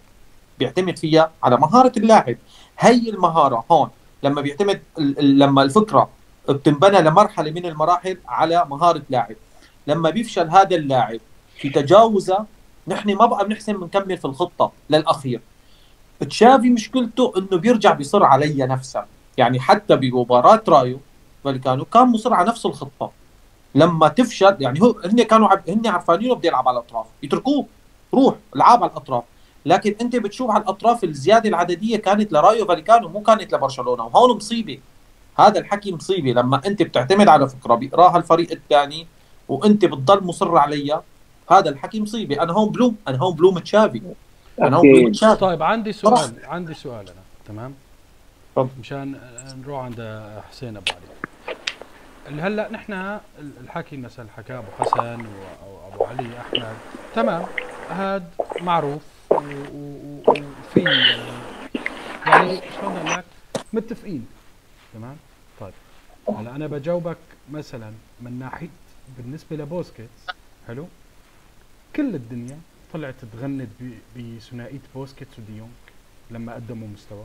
بيعتمد 0.58 0.98
فيها 0.98 1.30
على 1.42 1.56
مهارة 1.56 1.92
اللاعب. 1.96 2.36
هي 2.78 3.10
المهارة 3.10 3.64
هون 3.70 3.90
لما 4.22 4.40
بيعتمد 4.40 4.82
لما 5.18 5.62
الفكرة 5.62 6.08
بتنبنى 6.48 7.00
لمرحلة 7.00 7.50
من 7.50 7.66
المراحل 7.66 8.18
على 8.28 8.66
مهارة 8.70 9.02
لاعب. 9.10 9.36
لما 9.86 10.10
بيفشل 10.10 10.50
هذا 10.50 10.76
اللاعب 10.76 11.20
في 11.56 11.68
تجاوزه 11.68 12.46
نحن 12.88 13.14
ما 13.14 13.26
بقى 13.26 13.44
بنحسن 13.44 13.72
بنكمل 13.72 14.16
في 14.16 14.24
الخطة 14.24 14.72
للأخير. 14.90 15.40
تشافي 16.20 16.70
مشكلته 16.70 17.32
إنه 17.36 17.58
بيرجع 17.60 17.92
بيصر 17.92 18.24
علي 18.24 18.66
نفسه. 18.66 19.04
يعني 19.36 19.60
حتى 19.60 19.96
بمباراة 19.96 20.62
رايو 20.68 21.00
فالكانو 21.44 21.84
كان 21.84 22.06
مصر 22.06 22.34
على 22.34 22.48
نفس 22.48 22.66
الخطة. 22.66 23.10
لما 23.74 24.08
تفشل 24.08 24.56
يعني 24.60 24.82
هو 24.82 24.94
هن 25.04 25.22
كانوا 25.22 25.48
عب... 25.48 25.70
هن 25.70 25.86
عارفانينه 25.86 26.34
بده 26.34 26.48
يلعب 26.48 26.68
على 26.68 26.78
الأطراف. 26.78 27.06
يتركوه. 27.22 27.66
روح 28.14 28.34
العاب 28.56 28.82
على 28.82 28.90
الأطراف. 28.90 29.24
لكن 29.66 29.94
أنت 30.00 30.16
بتشوف 30.16 30.50
على 30.50 30.62
الأطراف 30.62 31.04
الزيادة 31.04 31.48
العددية 31.48 31.96
كانت 31.96 32.32
لرايو 32.32 32.66
فاليكانو 32.66 33.08
مو 33.08 33.20
كانت 33.20 33.54
لبرشلونة. 33.54 34.04
وهون 34.04 34.36
مصيبة. 34.36 34.78
هذا 35.38 35.60
الحكي 35.60 35.92
مصيبة. 35.92 36.32
لما 36.32 36.60
أنت 36.66 36.82
بتعتمد 36.82 37.28
على 37.28 37.48
فكرة 37.48 37.74
بيقراها 37.74 38.16
الفريق 38.16 38.50
الثاني 38.52 39.06
وأنت 39.48 39.84
بتضل 39.84 40.24
مصر 40.24 40.56
عليها. 40.56 41.02
هذا 41.52 41.70
الحكي 41.70 42.00
مصيبه 42.00 42.42
أنا 42.42 42.52
هون 42.52 42.68
بلوم 42.70 42.96
أنا 43.08 43.18
هون 43.18 43.34
بلوم 43.34 43.58
تشافي. 43.58 44.02
أنا 44.62 44.76
هون 44.76 44.92
بلوم. 44.92 45.12
تشافي. 45.12 45.40
طيب 45.40 45.62
عندي. 45.62 45.92
سؤال 45.92 46.32
عندي 46.44 46.74
سؤال 46.74 47.08
أنا. 47.08 47.20
تمام؟ 47.46 47.74
تفضل. 48.56 48.68
مشان 48.80 49.20
نروح 49.64 49.84
عند 49.84 50.22
حسين 50.50 50.76
أبو 50.76 50.92
علي. 50.92 51.56
اللي 52.28 52.42
هلأ 52.42 52.68
نحن 52.72 53.18
الحكي 53.64 53.96
مثلا 53.96 54.26
حكى 54.36 54.52
أبو 54.58 54.66
حسن 54.78 55.20
و- 55.20 55.64
أو 55.64 55.92
أبو 55.94 56.04
علي 56.04 56.28
أحمد. 56.40 56.74
تمام. 57.14 57.46
هاد 57.90 58.24
معروف 58.60 59.02
و- 59.30 59.34
و- 59.34 60.20
و- 60.26 60.34
وفي 60.60 60.80
يعني 62.26 62.60
شلون 62.80 62.96
أقول 62.96 63.10
لك؟ 63.10 63.24
متفقين. 63.72 64.26
تمام؟ 64.94 65.16
طيب. 65.60 65.72
هلأ 66.38 66.56
أنا 66.56 66.66
بجاوبك 66.66 67.16
مثلا 67.52 67.92
من 68.20 68.38
ناحية 68.38 68.68
بالنسبة 69.18 69.56
لبوسكيتس. 69.56 70.26
حلو؟ 70.68 70.86
كل 71.96 72.14
الدنيا 72.14 72.58
طلعت 72.92 73.14
تغني 73.32 73.68
ب- 73.80 74.18
بثنائية 74.18 74.80
بوسكيتس 74.94 75.38
وديونج 75.38 75.70
لما 76.30 76.54
قدموا 76.54 76.88
مستوى 76.88 77.24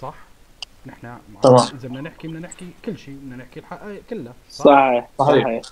صح؟ 0.00 0.14
نحن 0.86 1.18
طبعا. 1.42 1.64
إذا 1.66 1.88
بدنا 1.88 2.00
نحكي 2.00 2.28
بدنا 2.28 2.40
نحكي 2.40 2.70
كل 2.84 2.98
شيء 2.98 3.14
بدنا 3.14 3.36
نحكي 3.36 3.60
الحقائق 3.60 4.02
كلها 4.10 4.32
صح؟ 4.50 4.64
صحيح 4.64 5.08
صحيح. 5.18 5.62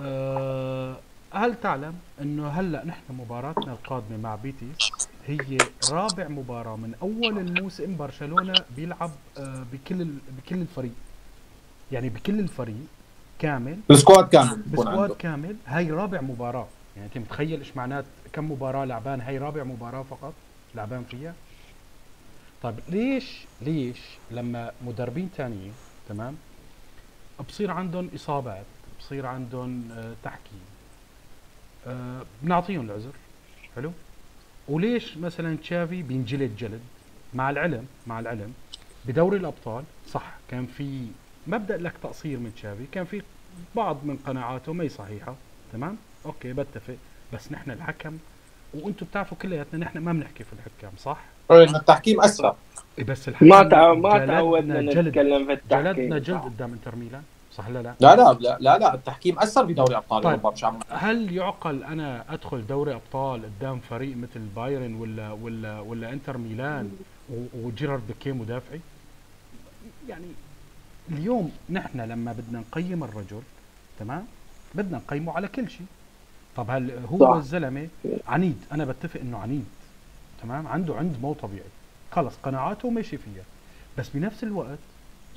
أه 0.00 0.96
هل 1.32 1.60
تعلم 1.60 1.94
إنه 2.20 2.48
هلأ 2.48 2.84
نحن 2.86 3.02
مباراتنا 3.10 3.72
القادمة 3.72 4.16
مع 4.16 4.34
بيتيس 4.34 4.90
هي 5.26 5.58
رابع 5.90 6.28
مباراة 6.28 6.76
من 6.76 6.94
أول 7.02 7.38
الموسم 7.38 7.96
برشلونة 7.96 8.54
بيلعب 8.76 9.10
أه 9.38 9.64
بكل 9.72 10.04
بكل 10.38 10.56
الفريق 10.60 10.92
يعني 11.92 12.08
بكل 12.08 12.40
الفريق 12.40 12.86
كامل 13.38 13.78
ال 13.90 13.96
squad 13.96 14.28
كامل 14.28 14.62
ب 14.66 14.70
squad 14.70 14.88
عنده 15.00 15.14
كامل 15.14 15.56
هاي 15.66 15.90
رابع 15.90 16.20
مباراة 16.20 16.66
يعني 16.96 17.06
أنت 17.08 17.18
متخيل 17.18 17.58
إيش 17.58 17.76
معنات 17.76 18.04
كم 18.32 18.52
مباراة 18.52 18.84
لعبان؟ 18.84 19.20
هاي 19.20 19.38
رابع 19.38 19.64
مباراة 19.64 20.02
فقط 20.02 20.34
لعبان 20.74 21.04
فيها؟ 21.04 21.34
طيب 22.62 22.74
ليش 22.88 23.44
ليش 23.62 23.98
لما 24.30 24.72
مدربين 24.86 25.30
تانيين 25.36 25.72
تمام؟ 26.08 26.36
بصير 27.48 27.70
عندهم 27.70 28.10
إصابات 28.14 28.64
بصير 29.00 29.26
عندهم 29.26 29.88
آه 29.92 30.14
تحكيم. 30.24 30.60
آه 31.86 32.22
بنعطيهم 32.42 32.84
العذر. 32.84 33.12
حلو؟ 33.76 33.92
وليش 34.68 35.16
مثلا 35.16 35.56
تشافي 35.56 36.02
بينجلد 36.02 36.56
جلد؟ 36.56 36.80
مع 37.34 37.50
العلم 37.50 37.86
مع 38.06 38.20
العلم 38.20 38.54
بدوري 39.04 39.36
الأبطال 39.36 39.84
صح 40.08 40.32
كان 40.50 40.66
في 40.66 41.06
مبدأ 41.46 41.76
لك 41.76 41.92
تقصير 42.02 42.38
من 42.38 42.52
تشافي 42.54 42.86
كان 42.92 43.04
في 43.04 43.22
بعض 43.76 44.04
من 44.04 44.16
قناعاته 44.26 44.72
ما 44.72 44.84
هي 44.84 44.88
صحيحة 44.88 45.34
تمام؟ 45.72 45.96
أوكي 46.26 46.52
بتفق 46.52 46.96
بس 47.32 47.52
نحن 47.52 47.70
الحكم 47.70 48.18
وأنتم 48.74 49.06
بتعرفوا 49.06 49.36
كلياتنا 49.42 49.80
نحن 49.84 49.98
ما 49.98 50.12
بنحكي 50.12 50.44
في 50.44 50.52
الحكام 50.52 50.92
صح 50.98 51.18
التحكيم 51.50 52.20
أسرع 52.20 52.54
إيه 52.98 53.04
بس 53.04 53.28
الحكم 53.28 53.46
ما 53.48 53.62
تع... 53.62 53.94
ما 53.94 54.10
جلدنا 54.18 54.26
تعودنا 54.26 54.80
جلد 54.82 55.08
نتكلم 55.08 55.46
في 55.46 55.60
جلدنا 55.70 55.82
التحكيم 55.82 56.16
جلد 56.16 56.36
صح. 56.38 56.44
قدام 56.44 56.72
انتر 56.72 56.96
ميلان 56.96 57.22
صح 57.52 57.68
لا 57.68 57.82
لا 57.82 57.94
لا 58.00 58.16
لا 58.16 58.32
لا 58.40 58.56
لا, 58.60 58.78
لا 58.78 58.94
التحكيم 58.94 59.38
اثر 59.38 59.64
بدوري 59.64 59.96
أبطال 59.96 60.22
طيب. 60.22 60.30
أوروبا 60.32 60.50
مش 60.50 60.64
عم 60.64 60.78
هل 60.90 61.32
يعقل 61.36 61.84
أنا 61.84 62.24
أدخل 62.34 62.66
دوري 62.66 62.94
أبطال 62.94 63.42
قدام 63.42 63.80
فريق 63.80 64.16
مثل 64.16 64.40
بايرن 64.56 64.94
ولا 64.94 65.32
ولا 65.32 65.80
ولا 65.80 66.12
انتر 66.12 66.38
ميلان 66.38 66.92
و- 67.30 67.44
وجيرارد 67.54 68.06
بيكيه 68.08 68.32
مدافعي؟ 68.32 68.80
يعني 70.08 70.26
اليوم 71.12 71.52
نحن 71.70 72.00
لما 72.00 72.32
بدنا 72.32 72.58
نقيم 72.60 73.04
الرجل 73.04 73.42
تمام؟ 73.98 74.26
بدنا 74.74 74.98
نقيمه 74.98 75.32
على 75.32 75.48
كل 75.48 75.70
شيء. 75.70 75.86
طب 76.56 76.70
هل 76.70 76.90
هو 77.12 77.18
صح. 77.18 77.36
الزلمة 77.36 77.88
عنيد؟ 78.28 78.64
أنا 78.72 78.84
بتفق 78.84 79.20
إنه 79.20 79.38
عنيد 79.38 79.64
تمام؟ 80.42 80.66
عنده 80.66 80.94
عند 80.94 81.16
مو 81.22 81.32
طبيعي. 81.32 81.68
خلص 82.12 82.34
قناعاته 82.42 82.90
ماشي 82.90 83.16
فيها. 83.16 83.44
بس 83.98 84.08
بنفس 84.08 84.44
الوقت 84.44 84.78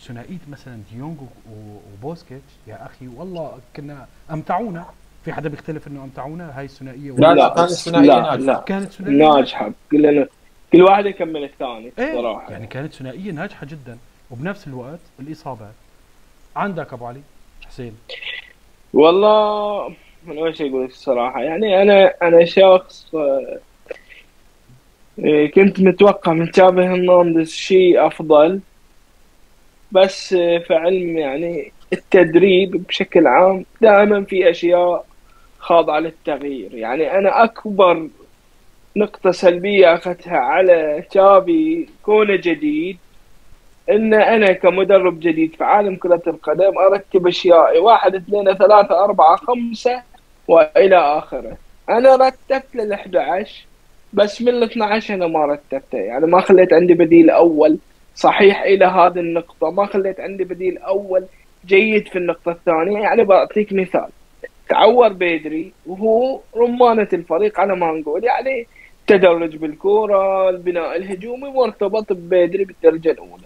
ثنائية 0.01 0.39
مثلا 0.49 0.79
ديونج 0.93 1.17
وبوسكيتش 1.51 2.51
يا 2.67 2.85
أخي 2.85 3.07
والله 3.07 3.59
كنا 3.75 4.07
أمتعونا. 4.31 4.85
في 5.25 5.33
حدا 5.33 5.49
بيختلف 5.49 5.87
إنه 5.87 6.03
أمتعونا؟ 6.03 6.59
هاي 6.59 6.65
الثنائية 6.65 7.11
لا 7.11 7.29
ولا 7.29 7.33
لا 7.33 7.49
كانت 7.49 7.71
الثنائيه 7.71 8.07
لا 8.07 8.19
ناجحة. 8.19 8.35
لا. 8.35 8.63
كانت 8.65 8.91
ثنائية 8.91 9.33
ناجحة. 9.33 9.71
كلنا 9.91 10.27
كل 10.71 10.81
واحد 10.81 11.05
يكمل 11.05 11.43
الثاني 11.43 11.91
إيه 11.99 12.13
صراحة. 12.15 12.51
يعني 12.51 12.67
كانت 12.67 12.93
ثنائية 12.93 13.31
ناجحة 13.31 13.65
جدا. 13.65 13.97
وبنفس 14.31 14.67
الوقت 14.67 14.99
الإصابات. 15.19 15.73
عندك 16.55 16.93
أبو 16.93 17.05
علي؟ 17.05 17.21
حسين. 17.67 17.97
والله 18.93 19.95
أنا 20.27 20.41
وش 20.41 20.61
أقول 20.61 20.83
لك 20.83 20.89
الصراحة. 20.89 21.41
يعني 21.43 21.81
أنا 21.81 22.13
أنا 22.21 22.45
شخص 22.45 23.15
آه، 23.15 23.59
آه، 25.19 25.45
كنت 25.45 25.79
متوقع 25.79 26.33
من 26.33 26.51
تشافي 26.51 26.81
هرنانديز 26.81 27.51
شيء 27.53 28.07
أفضل. 28.07 28.59
بس 29.91 30.33
آه، 30.33 30.57
في 30.57 30.73
علم 30.73 31.17
يعني 31.17 31.71
التدريب 31.93 32.87
بشكل 32.87 33.27
عام 33.27 33.65
دائما 33.81 34.23
في 34.23 34.49
أشياء 34.49 35.05
خاضعة 35.59 35.99
للتغيير. 35.99 36.75
يعني 36.75 37.17
أنا 37.17 37.43
أكبر 37.43 38.07
نقطة 38.97 39.31
سلبية 39.31 39.93
أخذتها 39.93 40.37
على 40.37 41.03
تشافي 41.09 41.87
كونه 42.03 42.35
جديد 42.35 42.97
إن 43.89 44.13
أنا 44.13 44.53
كمدرب 44.53 45.19
جديد 45.19 45.55
في 45.55 45.63
عالم 45.63 45.95
كرة 45.95 46.21
القدم 46.27 46.77
أرتب 46.77 47.27
اشيائي 47.27 47.79
واحد 47.79 48.15
اثنين 48.15 48.53
ثلاثة 48.53 49.03
أربعة 49.03 49.35
خمسة 49.35 50.03
وإلى 50.47 50.97
آخره. 50.97 51.57
أنا 51.89 52.15
رتبت 52.15 52.75
لل 52.75 52.93
11 52.93 53.65
بس 54.13 54.41
من 54.41 54.49
ال 54.49 54.63
12 54.63 55.13
أنا 55.13 55.27
ما 55.27 55.45
رتبته. 55.45 55.97
يعني 55.97 56.25
ما 56.25 56.41
خليت 56.41 56.73
عندي 56.73 56.93
بديل 56.93 57.29
أول. 57.29 57.77
صحيح 58.15 58.61
إلى 58.61 58.85
هذه 58.85 59.19
النقطة 59.19 59.71
ما 59.71 59.85
خليت 59.85 60.19
عندي 60.19 60.43
بديل 60.43 60.77
أول 60.77 61.25
جيد 61.65 62.07
في 62.07 62.17
النقطة 62.17 62.51
الثانية. 62.51 62.99
يعني 62.99 63.23
بعطيك 63.23 63.73
مثال. 63.73 64.07
تعور 64.69 65.13
بيدري 65.13 65.73
وهو 65.85 66.39
رمانة 66.55 67.07
الفريق 67.13 67.59
على 67.59 67.75
ما 67.75 67.91
نقول. 67.91 68.23
يعني 68.23 68.67
تدرج 69.07 69.55
بالكورة 69.55 70.49
البناء 70.49 70.95
الهجومي 70.95 71.49
مرتبط 71.49 72.13
ببيدري 72.13 72.65
بالدرجة 72.65 73.11
الأولى. 73.11 73.43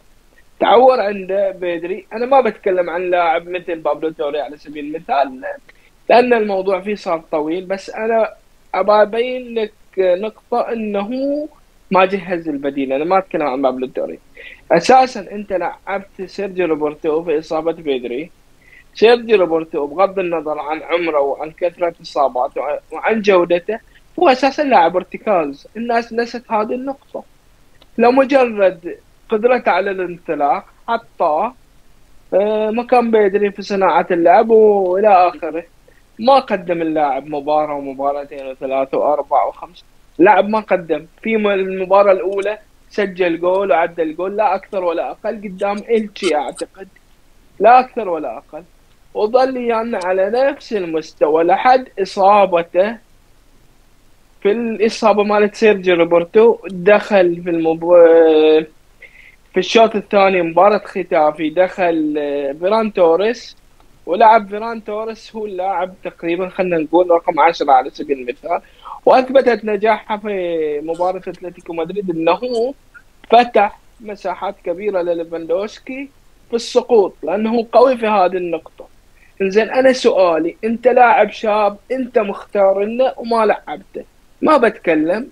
تعور 0.59 0.99
عنده 0.99 1.51
بدري 1.51 2.05
أنا 2.13 2.25
ما 2.25 2.41
بتكلم 2.41 2.89
عن 2.89 3.09
لاعب 3.09 3.47
مثل 3.49 3.75
بابلو 3.75 4.09
توري 4.09 4.41
على 4.41 4.57
سبيل 4.57 4.85
المثال. 4.85 5.41
لأن 6.09 6.33
الموضوع 6.33 6.81
فيه 6.81 6.95
صار 6.95 7.23
طويل 7.31 7.65
بس 7.65 7.89
أنا 7.89 8.33
ابى 8.75 8.91
أبين 8.91 9.53
لك 9.55 9.73
نقطة 9.97 10.61
إنه 10.73 11.09
ما 11.91 12.05
جهز 12.05 12.49
البديل 12.49 12.93
أنا 12.93 13.05
ما 13.05 13.17
أتكلم 13.17 13.47
عن 13.47 13.61
بابلو 13.61 13.87
توري 13.87 14.19
أساسا 14.71 15.31
أنت 15.31 15.53
لعبت 15.53 16.21
سيرجيو 16.25 16.65
روبرتو 16.67 17.23
في 17.23 17.39
إصابة 17.39 17.71
بدري 17.71 18.31
سيرجيو 18.99 19.37
روبرتو 19.37 19.87
بغض 19.87 20.19
النظر 20.19 20.59
عن 20.59 20.81
عمره 20.83 21.19
وعن 21.19 21.51
كثرة 21.51 21.95
إصاباته 22.01 22.61
وعن 22.91 23.21
جودته 23.21 23.79
هو 24.19 24.29
أساسا 24.29 24.63
لاعب 24.63 24.95
ارتكاز. 24.95 25.67
الناس 25.77 26.13
نست 26.13 26.51
هذه 26.51 26.73
النقطة. 26.73 27.23
لمجرد 27.97 28.97
قدرته 29.29 29.71
على 29.71 29.91
الانطلاق 29.91 30.65
حطاه 30.87 31.55
آه، 32.33 32.69
مكان 32.71 33.11
بيدري 33.11 33.51
في 33.51 33.61
صناعة 33.61 34.07
اللعب 34.11 34.49
وإلى 34.49 35.07
آخره. 35.07 35.63
ما 36.19 36.39
قدم 36.39 36.81
اللاعب 36.81 37.27
مباراة 37.27 37.73
ومباراتين 37.75 38.47
وثلاثة 38.47 38.97
وأربعة 38.97 39.47
وخمسة. 39.47 39.83
لاعب 40.17 40.49
ما 40.49 40.59
قدم. 40.59 41.05
في 41.21 41.35
المباراة 41.35 42.11
الأولى 42.11 42.57
سجل 42.89 43.39
جول 43.39 43.71
وعدل 43.71 44.15
جول 44.15 44.37
لا 44.37 44.55
أكثر 44.55 44.83
ولا 44.83 45.11
أقل 45.11 45.41
قدام 45.43 45.77
إلتشي 45.77 46.35
أعتقد. 46.35 46.87
لا 47.59 47.79
أكثر 47.79 48.09
ولا 48.09 48.37
أقل. 48.37 48.63
وظل 49.13 49.57
يعني 49.57 49.97
على 49.97 50.29
نفس 50.29 50.73
المستوى 50.73 51.43
لحد 51.43 51.87
إصابته. 52.01 52.97
في 54.41 54.51
الإصابة 54.51 55.23
مالت 55.23 55.55
سيرجي 55.55 55.93
روبرتو 55.93 56.57
دخل 56.67 57.41
في 57.43 57.49
المب... 57.49 57.93
في 59.53 59.57
الشوط 59.57 59.95
الثاني 59.95 60.41
مباراة 60.41 60.77
خيتافي 60.77 61.49
دخل 61.49 62.13
فيران 62.59 62.93
توريس. 62.93 63.57
ولعب 64.07 64.49
فيران 64.49 64.83
توريس 64.83 65.35
هو 65.35 65.45
اللاعب 65.45 65.93
تقريبا 66.03 66.49
خلينا 66.49 66.77
نقول 66.77 67.11
رقم 67.11 67.39
10 67.39 67.71
على 67.71 67.89
سبيل 67.89 68.19
المثال 68.19 68.61
وأثبتت 69.05 69.65
نجاحها 69.65 70.17
في 70.17 70.81
مباراة 70.83 71.21
أتلتيكو 71.27 71.73
مدريد 71.73 72.09
إنه 72.09 72.73
فتح 73.31 73.79
مساحات 74.01 74.55
كبيرة 74.63 75.01
لليفاندوسكي 75.01 76.09
في 76.49 76.55
السقوط 76.55 77.13
لأنه 77.23 77.67
قوي 77.71 77.97
في 77.97 78.07
هذه 78.07 78.37
النقطة. 78.37 78.87
إنزين 79.41 79.69
أنا 79.69 79.93
سؤالي 79.93 80.57
أنت 80.63 80.87
لاعب 80.87 81.31
شاب 81.31 81.77
أنت 81.91 82.19
مختار 82.19 82.83
لنا 82.83 83.13
وما 83.17 83.45
لعبته. 83.45 84.03
ما 84.41 84.57
بتكلم؟ 84.57 85.27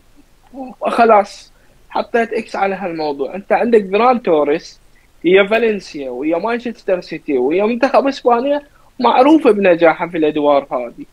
خلاص 0.82 1.52
حطيت 1.90 2.34
X 2.34 2.56
على 2.56 2.76
هالموضوع. 2.76 3.36
أنت 3.36 3.52
عندك 3.52 3.90
فران 3.92 4.22
توريس 4.22 4.80
ويا 5.26 5.48
فالنسيا 5.48 6.10
ويا 6.10 6.38
مانشستر 6.38 7.02
سيتي 7.02 7.38
ويا 7.38 7.66
منتخب 7.66 8.08
إسبانيا 8.08 8.62
معروفه 9.00 9.52
بنجاحها 9.52 10.08
في 10.08 10.18
الأدوار 10.18 10.68
هذه. 10.72 11.06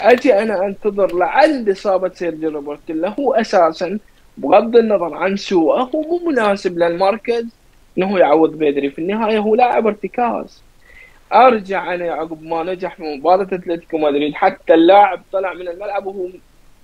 أجي 0.00 0.42
أنا 0.42 0.66
أنتظر 0.66 1.16
لعند 1.16 1.68
اصابه 1.68 2.08
سيرجيو 2.08 2.46
روبرتو 2.46 2.90
اللي 2.90 3.14
هو 3.18 3.34
أساسا 3.34 3.98
بغض 4.36 4.76
النظر 4.76 5.14
عن 5.14 5.36
سوءه 5.36 5.90
هو 5.94 6.02
مو 6.02 6.30
مناسب 6.30 6.78
للمركز 6.78 7.46
إنه 7.98 8.18
يعوض 8.18 8.50
بدري 8.54 8.90
في 8.90 8.98
النهاية. 8.98 9.38
هو 9.38 9.54
لاعب 9.54 9.86
ارتكاز. 9.86 10.62
أرجع 11.34 11.94
أنا 11.94 12.12
عقب 12.12 12.42
ما 12.42 12.62
نجح 12.62 12.96
في 12.96 13.02
مباراة 13.02 13.42
أتلتيكو 13.42 13.98
مدريد. 13.98 14.34
حتى 14.34 14.74
اللاعب 14.74 15.22
طلع 15.32 15.54
من 15.54 15.68
الملعب 15.68 16.06
وهو 16.06 16.28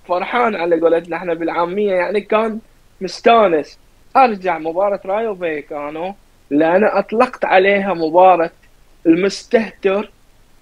فرحان 0.05 0.55
على 0.55 0.79
قولتنا 0.79 1.17
إحنا 1.17 1.33
بالعامية. 1.33 1.93
يعني 1.93 2.21
كان 2.21 2.59
مستانس. 3.01 3.79
أرجع 4.17 4.57
مباراة 4.59 4.99
رايو 5.05 5.35
فيكانو. 5.35 6.15
اللي 6.51 6.75
أنا 6.75 6.99
أطلقت 6.99 7.45
عليها 7.45 7.93
مباراه 7.93 8.51
المستهتر 9.05 10.11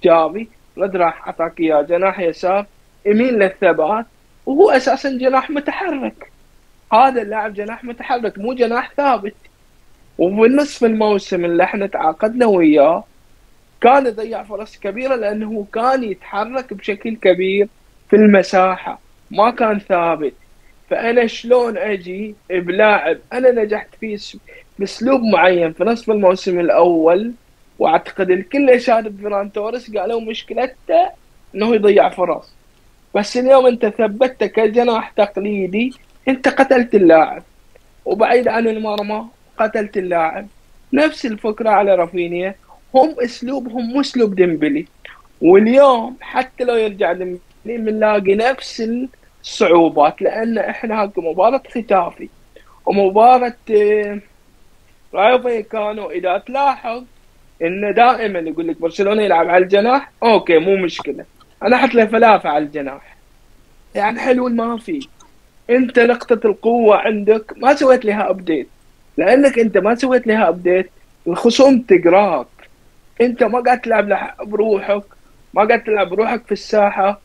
جافي. 0.04 0.48
رد 0.78 0.96
راح 0.96 1.28
اعطاك 1.28 1.60
اياه 1.60 1.82
جناح 1.82 2.20
يسار. 2.20 2.66
يمين 3.06 3.34
للثبات. 3.34 4.06
وهو 4.46 4.70
أساسا 4.70 5.18
جناح 5.18 5.50
متحرك. 5.50 6.32
هذا 6.94 7.22
اللاعب 7.22 7.54
جناح 7.54 7.84
متحرك 7.84 8.38
مو 8.38 8.54
جناح 8.54 8.92
ثابت. 8.98 9.36
وفي 10.18 10.54
نصف 10.54 10.84
الموسم 10.84 11.46
اللي 11.46 11.64
إحنا 11.64 11.88
تعاقدنا 11.88 12.46
وياه 12.46 13.04
كان 13.82 14.06
يضيع 14.06 14.44
فرص 14.44 14.78
كبيرة 14.78 15.16
لأنه 15.16 15.66
كان 15.74 16.04
يتحرك 16.04 16.74
بشكل 16.74 17.16
كبير 17.16 17.68
في 18.10 18.16
المساحة. 18.16 19.00
ما 19.32 19.52
كان 19.52 19.80
ثابت. 19.80 20.34
فأنا 20.90 21.28
شلون 21.28 21.78
أجي 21.78 22.36
بلاعب؟ 22.50 23.18
أنا 23.34 23.52
نجحت 23.52 23.96
فيه 24.00 24.18
بأسلوب 24.80 25.22
معين. 25.22 25.74
في 25.74 25.84
نصف 25.84 26.12
الموسم 26.12 26.60
الأول 26.60 27.34
وأعتقد 27.80 28.32
الكل 28.32 28.82
شاهد 28.82 29.18
فيران 29.18 29.52
توريس 29.52 29.96
قالوا 29.96 30.22
مشكلته 30.22 31.10
إنه 31.56 31.76
يضيع 31.76 32.10
فرص. 32.10 32.54
بس 33.16 33.38
اليوم 33.38 33.68
أنت 33.68 33.86
ثبتت 33.86 34.44
كجناح 34.44 35.10
تقليدي 35.10 35.94
أنت 36.28 36.48
قتلت 36.48 36.96
اللاعب. 36.96 37.44
وبعيد 38.06 38.48
عن 38.48 38.68
المرمى 38.68 39.26
قتلت 39.58 39.98
اللاعب. 39.98 40.48
نفس 40.94 41.26
الفكرة 41.26 41.70
على 41.70 41.96
رافينيا. 41.96 42.56
هم 42.96 43.16
أسلوبهم 43.20 43.94
مو 43.94 44.02
أسلوب 44.02 44.36
ديمبلي. 44.36 44.86
واليوم 45.42 46.18
حتى 46.22 46.64
لو 46.64 46.76
يرجع 46.76 47.14
ديمبلي 47.14 47.40
بنلاقي 47.66 48.36
نفس 48.36 48.90
الصعوبات 49.44 50.22
لأن 50.22 50.58
إحنا 50.58 51.02
هاك 51.02 51.20
مباراة 51.20 51.62
خيتافي. 51.70 52.30
ومباراة 52.86 53.56
رايو 55.18 55.40
فاليكانو 55.42 56.12
اذا 56.12 56.38
تلاحظ 56.38 57.04
إنه 57.62 57.92
دائما 57.92 58.40
يقول 58.40 58.68
لك 58.68 58.82
برشلونة 58.82 59.22
يلعب 59.22 59.48
على 59.50 59.64
الجناح 59.64 60.12
okay 60.24 60.58
مو 60.58 60.76
مشكلة. 60.76 61.26
أنا 61.64 61.76
أحط 61.76 61.94
له 61.94 62.06
ثلاثة 62.06 62.50
على 62.50 62.64
الجناح. 62.64 63.18
يعني 63.96 64.20
حلو 64.20 64.50
ما 64.50 64.78
في. 64.78 65.08
أنت 65.70 66.00
نقطه 66.00 66.48
القوة 66.48 66.98
عندك 66.98 67.54
ما 67.58 67.76
سويت 67.76 68.06
لها 68.06 68.30
update 68.30 68.68
لأنك 69.18 69.60
أنت 69.60 69.78
ما 69.78 69.96
سويت 69.96 70.28
لها 70.28 70.50
update 70.50 70.90
الخصوم 71.28 71.82
تقراك. 71.82 72.48
أنت 73.22 73.44
ما 73.44 73.60
قاعد 73.60 73.82
تلعب 73.82 74.34
بروحك 74.44 75.04
ما 75.54 75.64
قاعد 75.64 75.84
تلعب 75.84 76.10
بروحك 76.10 76.46
في 76.46 76.52
الساحة. 76.52 77.22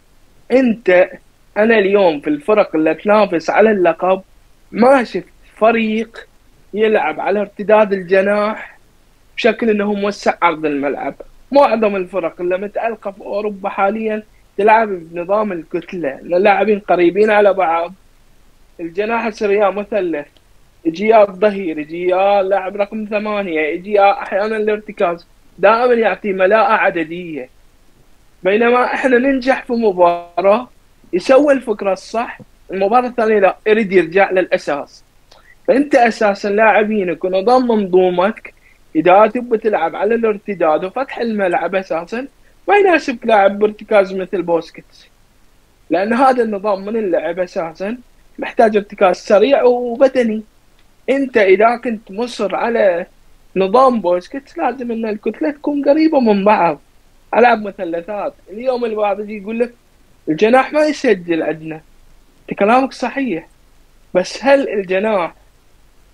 أنت 0.53 1.11
أنا 1.57 1.79
اليوم 1.79 2.21
في 2.21 2.31
الفرق 2.31 2.77
اللي 2.77 2.95
تنافس 2.95 3.51
على 3.51 3.71
اللقب 3.71 4.23
ما 4.73 5.05
شفت 5.05 5.25
فريق 5.57 6.29
يلعب 6.75 7.21
على 7.21 7.41
ارتداد 7.41 7.93
الجناح 7.93 8.79
بشكل 9.37 9.71
إنه 9.71 9.93
موسع 9.93 10.35
عرض 10.43 10.67
الملعب. 10.67 11.15
معظم 11.53 11.97
الفرق 11.97 12.41
اللي 12.41 12.59
متألقة 12.59 13.11
في 13.11 13.21
أوروبا 13.21 13.69
حاليا 13.69 14.23
تلعب 14.59 14.89
بنظام 14.89 15.53
الكتلة 15.53 16.19
اللاعبين 16.19 16.79
قريبين 16.79 17.31
على 17.31 17.53
بعض. 17.53 17.93
الجناح 18.81 19.27
يصير 19.27 19.71
مثلث 19.71 20.27
يجي 20.85 21.07
يا 21.07 21.29
الظهير 21.29 21.79
يجي 21.79 22.09
يا 22.09 22.43
لاعب 22.43 22.77
رقم 22.77 23.07
ثمانية 23.11 23.61
يجي 23.61 23.93
يا 23.93 24.23
أحيانا 24.23 24.57
الارتكاز 24.57 25.27
دائما 25.59 25.95
يعطي 25.95 26.33
ملاءة 26.33 26.73
عددية. 26.73 27.49
بينما 28.43 28.85
إحنا 28.85 29.19
ننجح 29.19 29.65
في 29.65 29.73
مباراة 29.73 30.69
يسوي 31.13 31.53
الفكرة 31.53 31.93
الصح 31.93 32.39
المباراة 32.71 33.09
الثانية 33.09 33.39
لا 33.39 33.57
يريد 33.67 33.93
يرجع 33.93 34.31
للأساس. 34.31 35.05
فأنت 35.69 35.95
أساسا 35.95 36.49
لاعبينك 36.49 37.25
ونظام 37.25 37.69
منظومتك 37.69 38.55
إذا 38.97 39.27
تبي 39.27 39.59
تلعب 39.59 39.97
على 39.97 40.15
الارتداد 40.15 40.85
وفتح 40.85 41.19
الملعب 41.19 41.75
أساسا 41.75 42.27
ما 42.69 42.77
يناسبك 42.77 43.27
لاعب 43.27 43.59
بارتكاز 43.59 44.15
مثل 44.15 44.43
بوسكيتس. 44.43 45.09
لأن 45.91 46.13
هذا 46.13 46.43
النظام 46.43 46.85
من 46.85 46.97
اللعب 46.97 47.39
أساسا 47.39 47.99
محتاج 48.39 48.77
ارتكاز 48.77 49.17
سريع 49.17 49.63
وبدني. 49.63 50.43
أنت 51.11 51.37
إذا 51.37 51.77
كنت 51.77 52.11
مصر 52.11 52.57
على 52.57 53.07
نظام 53.57 54.01
بوسكيتس 54.01 54.59
لازم 54.59 54.93
أن 54.93 55.07
الكتلة 55.07 55.51
تكون 55.51 55.85
قريبة 55.89 56.21
من 56.21 56.45
بعض. 56.45 56.81
ألعب 57.35 57.63
مثلثات. 57.63 58.35
اليوم 58.51 58.85
البعض 58.85 59.21
يجي 59.21 59.39
يقول 59.39 59.59
لك 59.59 59.75
الجناح 60.29 60.73
ما 60.73 60.85
يسجل 60.85 61.43
عندنا. 61.43 61.81
أنت 62.51 62.59
كلامك 62.59 62.93
صحيح. 62.93 63.49
بس 64.15 64.45
هل 64.45 64.69
الجناح 64.69 65.35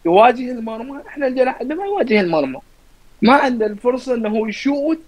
يواجه 0.07 0.51
المرمى؟ 0.51 1.03
إحنا 1.09 1.27
الجناح 1.27 1.61
عندنا 1.61 1.79
ما 1.79 1.87
يواجه 1.87 2.21
المرمى. 2.21 2.61
ما 3.23 3.33
عنده 3.33 3.67
الفرصة 3.67 4.15
إنه 4.15 4.49
يشوت 4.49 5.01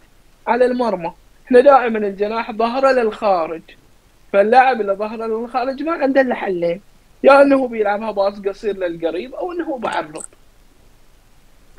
على 0.46 0.64
المرمى. 0.66 1.12
إحنا 1.46 1.61
دائما 1.61 1.98
الجناح 1.98 2.53
ظهره 2.53 2.92
للخارج. 2.92 3.62
فاللاعب 4.33 4.81
اللي 4.81 4.92
ظهره 4.92 5.26
للخارج 5.26 5.83
ما 5.83 5.92
عنده 5.92 6.20
إلا 6.20 6.35
حلين. 6.35 6.81
يا 7.24 7.42
إنه 7.42 7.68
بيلعبها 7.68 8.11
باص 8.11 8.40
قصير 8.40 8.76
للقريب 8.76 9.35
أو 9.35 9.53
إنه 9.53 9.79
بعرض. 9.79 10.24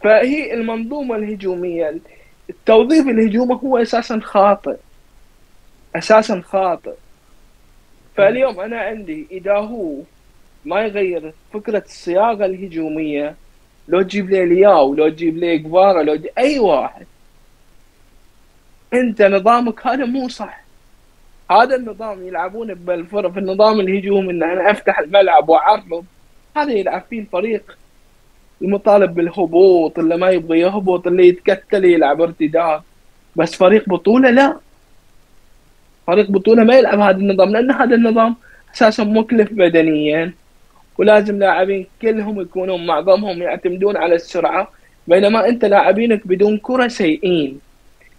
فهي 0.04 0.54
المنظومة 0.54 1.16
الهجومية 1.16 2.00
التوظيف 2.50 3.08
الهجومي 3.08 3.60
هو 3.64 3.78
أساسا 3.78 4.20
خاطئ. 4.20 4.78
أساسا 5.96 6.42
خاطئ. 6.42 6.94
فاليوم 8.16 8.60
أنا 8.60 8.82
عندي 8.82 9.28
اذا 9.32 9.58
هو 9.58 9.96
ما 10.66 10.82
يغير 10.82 11.34
فكرة 11.54 11.84
الصياغة 11.86 12.46
الهجومية. 12.46 13.36
لو 13.88 14.02
تجيب 14.02 14.30
لي 14.30 14.46
لياو 14.46 14.96
لو 14.96 15.10
تجيب 15.10 15.38
لي 15.38 15.60
كفارا 15.60 16.04
لو 16.04 16.16
تجيب 16.16 16.32
أي 16.38 16.60
واحد. 16.60 17.06
أنت 18.94 19.22
نظامك 19.22 19.88
هذا 19.88 20.06
مو 20.06 20.28
صح. 20.28 20.64
هذا 21.52 21.76
النظام 21.76 22.28
يلعبون 22.28 22.74
بالفرق 22.74 23.32
في 23.32 23.40
النظام 23.40 23.80
الهجومي 23.80 24.32
إن 24.32 24.44
أنا 24.44 24.72
أفتح 24.72 25.00
الملعب 25.00 25.50
وأعرض. 25.50 26.06
هذا 26.58 26.72
يلعب 26.72 27.04
فيه 27.10 27.20
الفريق 27.20 27.78
المطالب 28.62 29.16
بالهبوط 29.16 30.00
اللي 30.00 30.18
ما 30.18 30.30
يبغى 30.30 30.60
يهبط 30.60 31.08
اللي 31.08 31.28
يتكتل 31.28 31.86
يلعب 31.86 32.22
ارتداد. 32.22 32.82
بس 33.36 33.56
فريق 33.56 33.90
بطولة 33.90 34.30
لا. 34.30 34.58
فريق 36.08 36.32
بطولة 36.32 36.64
ما 36.64 36.76
يلعب 36.76 37.00
هذا 37.00 37.18
النظام 37.18 37.50
لأن 37.50 37.72
هذا 37.72 37.96
النظام 37.96 38.36
أساسا 38.76 39.04
مكلف 39.04 39.54
بدنيا. 39.54 40.34
ولازم 41.02 41.40
لاعبين 41.40 41.88
كلهم 42.02 42.42
يكونون 42.42 42.86
معظمهم 42.86 43.42
يعتمدون 43.42 43.98
على 43.98 44.16
السرعة 44.16 44.72
بينما 45.08 45.48
أنت 45.48 45.66
لاعبينك 45.66 46.28
بدون 46.28 46.58
كرة 46.58 46.88
سيئين. 46.88 47.60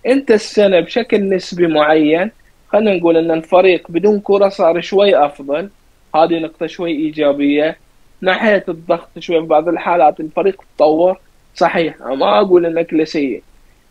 أنت 0.06 0.30
السنة 0.30 0.80
بشكل 0.80 1.28
نسبي 1.28 1.66
معين 1.66 2.30
خلينا 2.68 2.94
نقول 2.94 3.16
أن 3.16 3.30
الفريق 3.30 3.90
بدون 3.90 4.20
كرة 4.20 4.48
صار 4.48 4.80
شوي 4.80 5.16
أفضل. 5.16 5.70
هذه 6.14 6.38
نقطة 6.38 6.66
شوي 6.66 6.90
إيجابية. 6.90 7.76
ناحية 8.20 8.64
الضغط 8.68 9.18
شوي 9.18 9.40
في 9.40 9.46
بعض 9.46 9.68
الحالات 9.68 10.20
الفريق 10.20 10.62
تطور. 10.76 11.20
صحيح 11.54 12.00
ما 12.00 12.40
أقول 12.40 12.66
إنه 12.66 12.82
كله 12.82 13.04
سيء. 13.04 13.42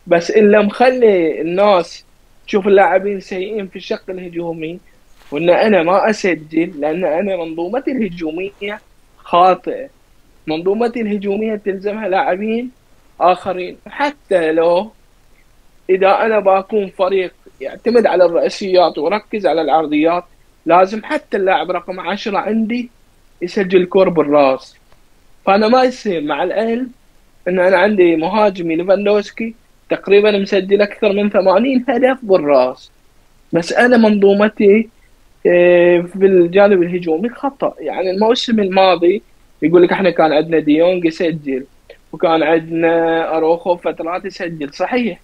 بس 0.06 0.30
الا 0.30 0.62
مخلي 0.62 1.40
الناس 1.40 2.04
تشوف 2.46 2.66
اللاعبين 2.68 3.20
سيئين 3.20 3.66
في 3.68 3.76
الشق 3.76 4.10
الهجومي 4.10 4.80
وإن 5.32 5.50
أنا 5.50 5.82
ما 5.82 6.10
أسجل 6.10 6.80
لأن 6.80 7.04
أنا 7.04 7.36
منظومتي 7.36 7.90
الهجومية 7.90 8.80
خاطئة. 9.16 9.88
منظومتي 10.46 11.00
الهجومية 11.00 11.56
تلزمها 11.56 12.08
لاعبين 12.08 12.70
آخرين. 13.20 13.76
حتى 13.86 14.52
لو 14.52 14.90
إذا 15.90 16.10
أنا 16.10 16.38
بكون 16.40 16.88
فريق 16.88 17.34
يعتمد 17.60 18.06
على 18.06 18.24
الرأسيات 18.24 18.98
وركز 18.98 19.46
على 19.46 19.62
العرضيات 19.62 20.24
لازم 20.66 21.04
حتى 21.04 21.36
اللاعب 21.36 21.70
رقم 21.70 22.00
عشرة 22.00 22.38
عندي 22.38 22.90
يسجل 23.42 23.84
كور 23.84 24.08
بالراس. 24.08 24.76
فأنا 25.46 25.68
ما 25.68 25.82
يصير 25.84 26.22
مع 26.22 26.42
العلم 26.42 26.90
إن 27.48 27.58
أنا 27.58 27.76
عندي 27.76 28.16
مهاجمي 28.16 28.76
ليفاندوسكي 28.76 29.54
تقريبا 29.90 30.38
مسجل 30.38 30.82
أكثر 30.82 31.12
من 31.12 31.30
80 31.30 31.84
هدف 31.88 32.18
بالراس. 32.22 32.90
بس 33.52 33.72
أنا 33.72 33.96
منظومتي 33.96 34.88
آه، 35.46 36.00
في 36.00 36.26
الجانب 36.26 36.82
الهجومي 36.82 37.28
خطأ. 37.28 37.74
يعني 37.80 38.10
الموسم 38.10 38.60
الماضي 38.60 39.22
يقول 39.62 39.82
لك 39.82 39.92
إحنا 39.92 40.10
كان 40.10 40.32
عندنا 40.32 40.58
ديونج 40.58 41.04
يسجل 41.04 41.64
وكان 42.12 42.42
عندنا 42.42 43.36
أروخو 43.36 43.76
فترات 43.76 44.24
يسجل. 44.24 44.74
صحيح. 44.74 45.20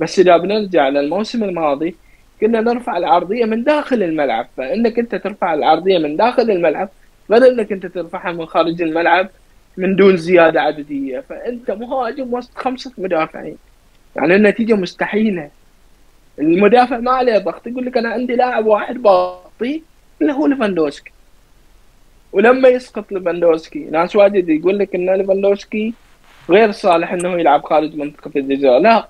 بس 0.00 0.18
إذا 0.18 0.36
بنرجع 0.36 0.88
للموسم 0.88 1.44
الماضي 1.44 1.94
كنا 2.40 2.60
نرفع 2.60 2.96
العرضية 2.96 3.44
من 3.44 3.64
داخل 3.64 4.02
الملعب. 4.02 4.48
فإنك 4.56 4.98
أنت 4.98 5.14
ترفع 5.14 5.54
العرضية 5.54 5.98
من 5.98 6.16
داخل 6.16 6.50
الملعب 6.50 6.88
غير 7.30 7.52
إنك 7.52 7.72
أنت 7.72 7.86
ترفعها 7.86 8.32
من 8.32 8.46
خارج 8.46 8.82
الملعب 8.82 9.28
من 9.76 9.96
دون 9.96 10.16
زيادة 10.16 10.60
عددية. 10.62 11.20
فأنت 11.20 11.70
مهاجم 11.70 12.34
وسط 12.34 12.58
خمسة 12.58 12.92
مدافعين. 12.98 13.56
يعني 14.16 14.34
النتيجة 14.36 14.74
مستحيلة. 14.74 15.50
المدافع 16.38 16.98
ما 16.98 17.10
عليه 17.10 17.38
ضغط. 17.38 17.66
يقول 17.66 17.86
لك 17.86 17.96
أنا 17.96 18.08
عندي 18.08 18.36
لاعب 18.36 18.66
واحد 18.66 19.02
باطي 19.60 19.82
اللي 20.22 20.32
هو 20.32 20.46
ليفاندوسكي 20.46 21.10
ولما 22.32 22.68
يسقط 22.68 23.12
ليفاندوسكي 23.12 23.78
ناس 23.78 24.16
واجد 24.16 24.48
يقول 24.48 24.78
لك 24.78 24.94
ان 24.94 25.10
ليفاندوسكي 25.10 25.94
غير 26.50 26.70
صالح 26.72 27.12
إنه 27.12 27.38
يلعب 27.40 27.64
خارج 27.64 27.96
منطقة 27.96 28.30
الجزاء. 28.36 28.78
لا 28.78 29.08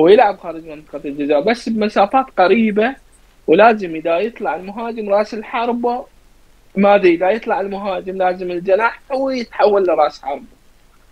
هو 0.00 0.08
يلعب 0.08 0.38
خارج 0.38 0.66
منطقة 0.66 1.00
الجزاء 1.04 1.40
بس 1.40 1.68
بمسافات 1.68 2.26
قريبة 2.38 2.94
ولازم 3.46 3.94
إذا 3.94 4.18
يطلع 4.18 4.56
المهاجم 4.56 5.08
راس 5.08 5.34
الحربة 5.34 6.06
ما 6.76 6.94
أدري 6.94 7.14
إذا 7.14 7.30
يطلع 7.30 7.60
المهاجم 7.60 8.16
لازم 8.16 8.50
الجناح 8.50 9.00
هو 9.12 9.30
يتحول 9.30 9.84
لراس 9.86 10.22
حربة. 10.22 10.60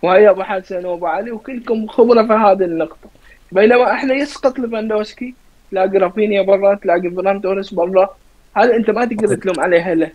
وهي 0.01 0.29
أبو 0.29 0.43
حسن 0.43 0.85
وأبو 0.85 1.05
علي 1.05 1.31
وكلكم 1.31 1.87
خبرة 1.87 2.23
في 2.27 2.33
هذه 2.33 2.63
النقطة. 2.63 3.09
بينما 3.51 3.91
إحنا 3.93 4.13
يسقط 4.13 4.59
ليفاندوسكي 4.59 5.35
تلاقي 5.71 5.97
رافينيا 5.97 6.41
برا 6.41 6.75
تلاقي 6.75 7.09
فران 7.09 7.41
توريس 7.41 7.73
برا 7.73 8.15
هذا 8.57 8.75
أنت 8.75 8.89
ما 8.89 9.05
تقدر 9.05 9.35
تلوم 9.35 9.59
عليها 9.59 9.95
له 9.95 10.11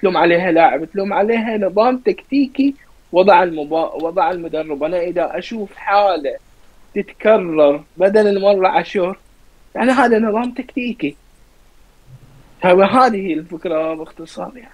تلوم 0.00 0.16
عليها 0.16 0.52
لاعب 0.52 0.84
تلوم 0.84 1.12
عليها 1.12 1.56
نظام 1.56 1.98
تكتيكي 1.98 2.74
وضع 3.12 3.42
المبا... 3.42 3.94
وضع 3.94 4.30
المدرب. 4.30 4.82
أنا 4.82 5.00
إذا 5.00 5.38
أشوف 5.38 5.74
حالة 5.74 6.36
تتكرر 6.94 7.84
بدل 7.96 8.26
المرة 8.26 8.68
عشر 8.68 9.18
يعني 9.74 9.90
هذا 9.90 10.18
نظام 10.18 10.50
تكتيكي. 10.50 11.16
هذه 12.62 13.16
هي 13.16 13.32
الفكرة 13.34 13.94
باختصار 13.94 14.52
يعني. 14.56 14.70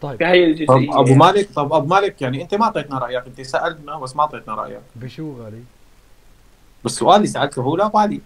طيب. 0.00 0.18
في 0.18 0.24
هاي 0.24 0.66
طب 0.66 0.82
أبو 0.90 1.14
مالك 1.14 1.48
طب 1.50 1.72
أبو 1.72 1.86
مالك 1.86 2.22
يعني 2.22 2.42
أنت 2.42 2.54
ما 2.54 2.64
أعطيتنا 2.64 2.98
رأيك. 2.98 3.26
أنت 3.26 3.40
سألنا 3.40 3.98
بس 3.98 4.16
ما 4.16 4.22
أعطيتنا 4.22 4.54
رأيك. 4.54 4.80
بشو 4.96 5.42
غالي؟ 5.42 5.62
بالسؤال 6.82 7.16
اللي 7.16 7.26
سألته 7.26 7.62
هو 7.62 7.76
لابو 7.76 7.98
علي 7.98 8.20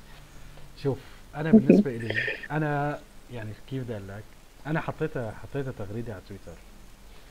شوف 0.82 0.98
أنا 1.36 1.50
بالنسبة 1.50 1.90
لي 1.90 2.14
أنا 2.50 2.98
يعني 3.32 3.52
كيف 3.70 3.84
بدي 3.84 3.92
أقول 3.92 4.08
لك؟ 4.08 4.24
أنا 4.66 4.80
حطيتها 4.80 5.30
حطيتها 5.30 5.72
تغريدة 5.72 6.12
على 6.12 6.22
تويتر. 6.28 6.54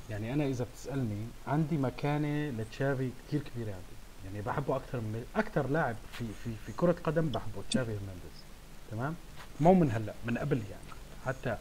يعني 0.09 0.33
أنا 0.33 0.45
إذا 0.45 0.65
بتسألني 0.73 1.25
عندي 1.47 1.77
مكانة 1.77 2.49
لتشافي 2.49 3.09
كثير 3.27 3.41
كبيرة 3.41 3.71
عندي. 3.71 3.95
يعني 4.25 4.41
بحبه 4.41 4.75
أكثر 4.75 4.97
من 4.97 5.25
أكثر 5.35 5.67
لاعب 5.67 5.95
في 6.11 6.25
في 6.43 6.49
في 6.65 6.71
كرة 6.71 6.95
قدم 7.03 7.29
بحبه 7.29 7.61
تشافي 7.69 7.91
هرنانديز. 7.91 8.43
تمام؟ 8.91 9.15
مو 9.59 9.73
من 9.73 9.91
هلأ 9.91 10.13
من 10.25 10.37
قبل 10.37 10.57
يعني. 10.57 10.99
حتى 11.25 11.57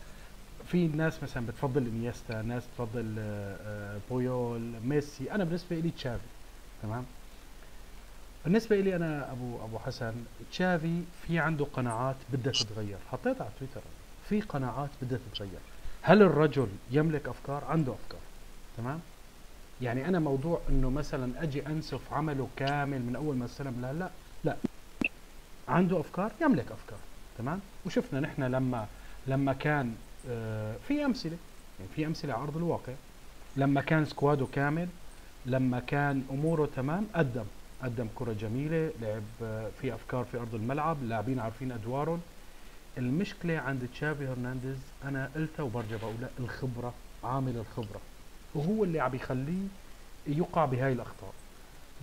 في 0.66 0.86
ناس 0.86 1.22
مثلا 1.22 1.46
بتفضل 1.46 1.86
إنيستا 1.86 2.42
ناس 2.42 2.62
بتفضل 2.66 3.14
آه، 3.18 3.56
آه، 3.62 4.00
بويول 4.10 4.72
ميسي. 4.84 5.32
أنا 5.32 5.44
بالنسبة 5.44 5.76
لي 5.76 5.90
تشافي. 5.90 6.26
تمام؟ 6.82 7.04
بالنسبة 8.44 8.80
لي 8.80 8.96
أنا 8.96 9.32
ابو 9.32 9.64
أبو 9.64 9.78
حسن 9.78 10.14
تشافي 10.52 11.02
في 11.26 11.38
عنده 11.38 11.64
قناعات 11.64 12.16
بدها 12.32 12.52
تتغير. 12.52 12.98
حطيتها 13.10 13.44
على 13.44 13.52
تويتر. 13.58 13.80
في 14.28 14.40
قناعات 14.40 14.90
بدها 15.02 15.18
تتغير. 15.32 15.60
هل 16.02 16.22
الرجل 16.22 16.68
يملك 16.90 17.28
أفكار؟ 17.28 17.64
عنده 17.64 17.92
أفكار. 17.92 18.20
تمام؟ 18.76 19.00
يعني 19.82 20.08
أنا 20.08 20.18
موضوع 20.18 20.60
إنه 20.68 20.90
مثلا 20.90 21.42
أجي 21.42 21.66
أنسف 21.66 22.12
عمله 22.12 22.48
كامل 22.56 23.02
من 23.02 23.16
أول 23.16 23.36
ما 23.36 23.44
استلم 23.44 23.80
لا 23.82 23.92
لا 23.92 24.10
لا. 24.44 24.56
عنده 25.68 26.00
أفكار؟ 26.00 26.32
يملك 26.40 26.72
أفكار. 26.72 26.98
تمام؟ 27.38 27.60
وشفنا 27.86 28.20
نحن 28.20 28.42
لما 28.42 28.86
لما 29.26 29.52
كان 29.52 29.94
آه، 30.28 30.76
في 30.88 31.04
أمثلة. 31.04 31.36
يعني 31.78 31.90
في 31.96 32.06
أمثلة 32.06 32.34
على 32.34 32.42
أرض 32.42 32.56
الواقع. 32.56 32.92
لما 33.56 33.80
كان 33.80 34.04
سكواده 34.04 34.46
كامل 34.52 34.88
لما 35.46 35.80
كان 35.80 36.22
أموره 36.30 36.68
تمام 36.76 37.06
قدم 37.14 37.44
قدم 37.82 38.06
كرة 38.14 38.32
جميلة 38.32 38.90
لعب 39.02 39.22
آه، 39.42 39.70
في 39.80 39.94
أفكار 39.94 40.24
في 40.24 40.38
أرض 40.38 40.54
الملعب 40.54 40.96
اللاعبين 41.02 41.38
عارفين 41.40 41.72
ادوارهم 41.72 42.20
المشكلة 42.98 43.58
عند 43.58 43.88
تشافي 43.94 44.26
هرنانديز 44.26 44.76
أنا 45.04 45.30
قلتها 45.36 45.62
وبرجع 45.62 45.96
بقولها 45.96 46.28
الخبرة 46.40 46.94
عامل 47.24 47.56
الخبرة 47.56 48.00
وهو 48.54 48.84
اللي 48.84 49.00
عم 49.00 49.14
يخليه 49.14 49.66
يقع 50.26 50.64
بهاي 50.64 50.92
الأخطاء 50.92 51.32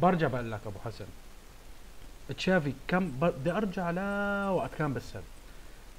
برجع 0.02 0.28
بقول 0.28 0.52
لك 0.52 0.60
أبو 0.66 0.80
حسن 0.86 1.06
تشافي 2.38 2.74
كم 2.88 3.12
بدي 3.22 3.52
أرجع 3.52 3.92
لوقت 3.92 4.70
كان 4.78 4.94
بالسد 4.94 5.24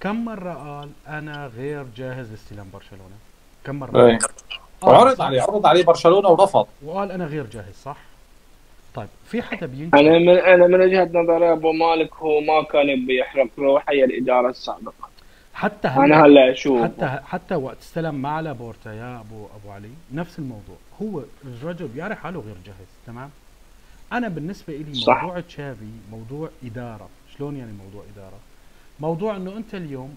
كم 0.01 0.25
مرة 0.25 0.53
قال 0.55 0.91
أنا 1.09 1.47
غير 1.47 1.87
جاهز 1.97 2.31
لاستلام 2.31 2.71
برشلونة؟ 2.73 3.17
كم 3.65 3.75
مرة؟ 3.75 4.07
إيه 4.07 4.19
قال 4.81 4.95
وعرض 4.95 5.17
صح؟ 5.17 5.25
عليه 5.25 5.43
عرض 5.43 5.67
عليه 5.67 5.85
برشلونة 5.85 6.29
ورفض 6.29 6.67
وقال 6.83 7.11
أنا 7.13 7.25
غير 7.25 7.47
جاهز 7.47 7.75
صح؟ 7.75 7.97
طيب 8.95 9.09
في 9.25 9.43
حدا 9.43 9.67
بينكر 9.67 10.01
أنا 10.01 10.19
من 10.19 10.39
أنا 10.39 10.67
من 10.67 10.81
وجهة 10.81 11.11
نظري 11.13 11.53
أبو 11.53 11.73
مالك 11.73 12.15
هو 12.15 12.41
ما 12.41 12.63
كان 12.63 12.89
يبي 12.89 13.19
يحرق 13.19 13.49
روحه 13.59 13.93
هي 13.93 14.05
الإدارة 14.05 14.51
السابقة. 14.51 15.09
حتى 15.55 15.89
أنا 15.89 16.25
هلا 16.25 16.53
أشوف 16.53 16.83
حتى 16.83 17.21
حتى 17.27 17.55
وقت 17.55 17.79
استلم 17.79 18.15
مع 18.15 18.41
لابورتا 18.41 18.93
يا 18.93 19.21
ابو 19.21 19.47
أبو 19.57 19.71
علي 19.71 19.91
نفس 20.13 20.39
الموضوع. 20.39 20.77
هو 21.03 21.23
الرجل 21.45 21.89
بيعرف 21.89 22.19
حاله 22.19 22.41
غير 22.41 22.57
جاهز 22.67 22.89
تمام؟ 23.07 23.31
أنا 24.13 24.29
بالنسبة 24.29 24.77
لي. 24.77 25.03
موضوع 25.07 25.41
تشافي 25.41 25.91
موضوع 26.13 26.51
إدارة. 26.65 27.09
شلون 27.37 27.57
يعني 27.57 27.73
موضوع 27.73 28.05
إدارة؟ 28.15 28.39
موضوع 29.01 29.37
إنه 29.37 29.57
أنت 29.57 29.75
اليوم 29.75 30.17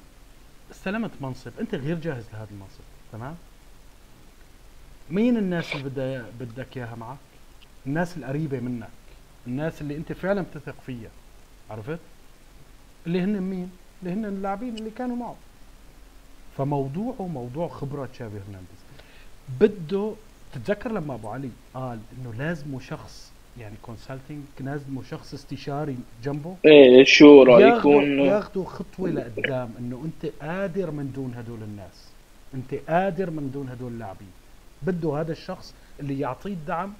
استلمت 0.71 1.11
منصب 1.21 1.51
أنت 1.59 1.75
غير 1.75 1.95
جاهز 1.95 2.29
لهذا 2.33 2.47
المنصب 2.51 2.83
تمام؟ 3.11 3.35
مين 5.09 5.37
الناس 5.37 5.75
اللي 5.75 5.89
بدها 5.89 6.25
بدك 6.39 6.77
إياها 6.77 6.95
معك؟ 6.95 7.17
الناس 7.87 8.17
القريبة 8.17 8.59
منك 8.59 8.89
الناس 9.47 9.81
اللي 9.81 9.95
أنت 9.97 10.13
فعلا 10.13 10.41
بتثق 10.41 10.75
فيها 10.85 11.09
عرفت؟ 11.69 11.99
اللي 13.07 13.21
هن 13.21 13.41
مين؟ 13.41 13.71
اللي 14.03 14.13
هن 14.13 14.25
اللاعبين 14.25 14.75
اللي 14.77 14.89
كانوا 14.89 15.15
معه. 15.15 15.35
فموضوعه 16.57 17.27
موضوع 17.27 17.67
خبرة 17.67 18.05
تشافي 18.05 18.35
هرنانديز. 18.35 18.79
بده 19.61 20.13
تتذكر 20.53 20.91
لما 20.91 21.13
أبو 21.13 21.27
علي 21.27 21.49
قال 21.73 21.99
إنه 22.17 22.33
لازمه 22.37 22.79
شخص 22.79 23.31
يعني 23.59 23.75
كونسلتنج 23.81 24.41
لازمه 24.59 25.03
شخص 25.03 25.33
استشاري 25.33 25.97
جنبه؟ 26.23 26.55
إيه 26.65 27.01
الشورى 27.01 27.61
ياخدوا 27.61 28.01
يكون 28.01 28.19
ياخدوا 28.19 28.65
خطوة 28.65 29.09
لقدام 29.09 29.69
إنه 29.79 30.05
أنت 30.05 30.31
قادر 30.41 30.91
من 30.91 31.11
دون 31.15 31.33
هدول 31.37 31.63
الناس. 31.63 32.07
أنت 32.53 32.73
قادر 32.89 33.29
من 33.29 33.51
دون 33.53 33.69
هدول 33.69 33.91
اللاعبين. 33.91 34.31
بده 34.81 35.19
هذا 35.19 35.31
الشخص 35.31 35.73
اللي 35.99 36.19
يعطيه 36.19 36.53
الدعم 36.53 36.93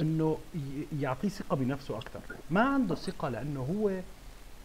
إنه 0.00 0.38
يعطيه 1.00 1.28
ثقة 1.28 1.56
بنفسه 1.56 1.96
أكثر 1.96 2.20
ما 2.50 2.60
عنده 2.60 2.94
ثقة 2.94 3.28
لأنه 3.28 3.60
هو 3.60 4.00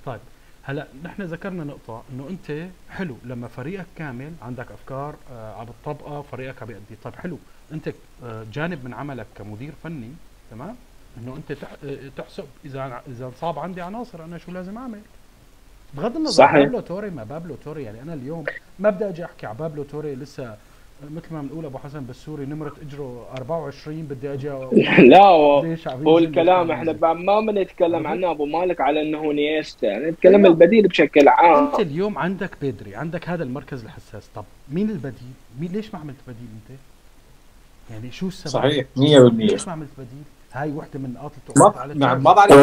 طيب 0.05 0.19
هلا 0.63 0.87
نحن 1.03 1.21
ذكرنا 1.21 1.63
نقطة 1.63 2.03
إنه 2.13 2.29
أنت 2.29 2.69
حلو 2.89 3.17
لما 3.23 3.47
فريقك 3.47 3.85
كامل 3.95 4.33
عندك 4.41 4.71
أفكار 4.71 5.15
آه 5.31 5.53
عم 5.55 5.65
بتطبقها 5.65 6.21
فريقك 6.21 6.61
عم 6.61 6.67
بيأدي 6.67 6.95
طيب 7.03 7.15
حلو 7.15 7.37
أنت 7.71 7.93
آه 8.23 8.45
جانب 8.53 8.85
من 8.85 8.93
عملك 8.93 9.25
كمدير 9.35 9.73
فني 9.83 10.11
تمام؟ 10.51 10.75
إنه 11.17 11.35
أنت 11.35 11.57
آه، 11.83 12.09
تحسب 12.17 12.45
إذا 12.65 13.01
إذا 13.07 13.25
انصاب 13.25 13.59
عندي 13.59 13.81
عناصر 13.81 14.23
أنا 14.23 14.37
شو 14.37 14.51
لازم 14.51 14.77
أعمل؟ 14.77 15.01
بغض 15.93 16.15
النظر 16.15 16.43
صحيح. 16.43 16.55
بابلو 16.59 16.79
توري 16.79 17.09
ما 17.09 17.23
بابلو 17.23 17.55
توري 17.55 17.83
يعني 17.83 18.01
أنا 18.01 18.13
اليوم 18.13 18.45
ما 18.79 18.89
بدي 18.89 19.09
أجي 19.09 19.25
أحكي 19.25 19.45
على 19.45 19.57
بابلو 19.57 19.83
توري 19.83 20.15
لسه 20.15 20.57
مثل 21.03 21.33
ما 21.33 21.41
بنقول 21.41 21.65
أبو 21.65 21.77
حسن 21.77 21.99
بالسوري 21.99 22.45
نمرة 22.45 22.73
اجره 22.81 23.27
24 23.37 24.01
بدي 24.01 24.33
أجي 24.33 24.49
لا 25.11 25.23
هو 25.23 26.17
الكلام 26.17 26.71
إحنا 26.71 27.13
ما 27.13 27.39
بنتكلم 27.39 28.07
عنه 28.07 28.31
أبو 28.31 28.45
مالك 28.45 28.81
على 28.81 29.01
إنه 29.01 29.33
نيستا 29.33 29.87
يعني 29.87 30.11
نتكلم 30.11 30.35
أيوة. 30.35 30.47
البديل 30.47 30.87
بشكل 30.87 31.27
عام. 31.27 31.65
أنت 31.65 31.79
اليوم 31.79 32.17
عندك 32.17 32.51
بيدري 32.61 32.95
عندك 32.95 33.29
هذا 33.29 33.43
المركز 33.43 33.83
الحساس. 33.83 34.29
طب 34.35 34.43
مين 34.71 34.89
البديل؟ 34.89 35.33
مين 35.59 35.71
ليش 35.71 35.93
ما 35.93 35.99
عملت 35.99 36.17
بديل 36.27 36.47
أنت؟ 36.69 36.79
يعني 37.91 38.11
شو 38.11 38.27
السبب؟ 38.27 38.53
صحيح 38.53 38.85
100% 38.97 38.99
ليش 38.99 39.67
ما 39.67 39.73
عملت 39.73 39.89
بديل؟ 39.97 40.23
هاي 40.53 40.71
وحدة 40.71 40.99
من 40.99 41.13
نقاط 41.13 41.31
التوقف 41.37 41.75
ما 41.75 41.81
على 41.81 41.93
تشافي. 41.93 42.23
ما 42.23 42.33
بعرف. 42.33 42.53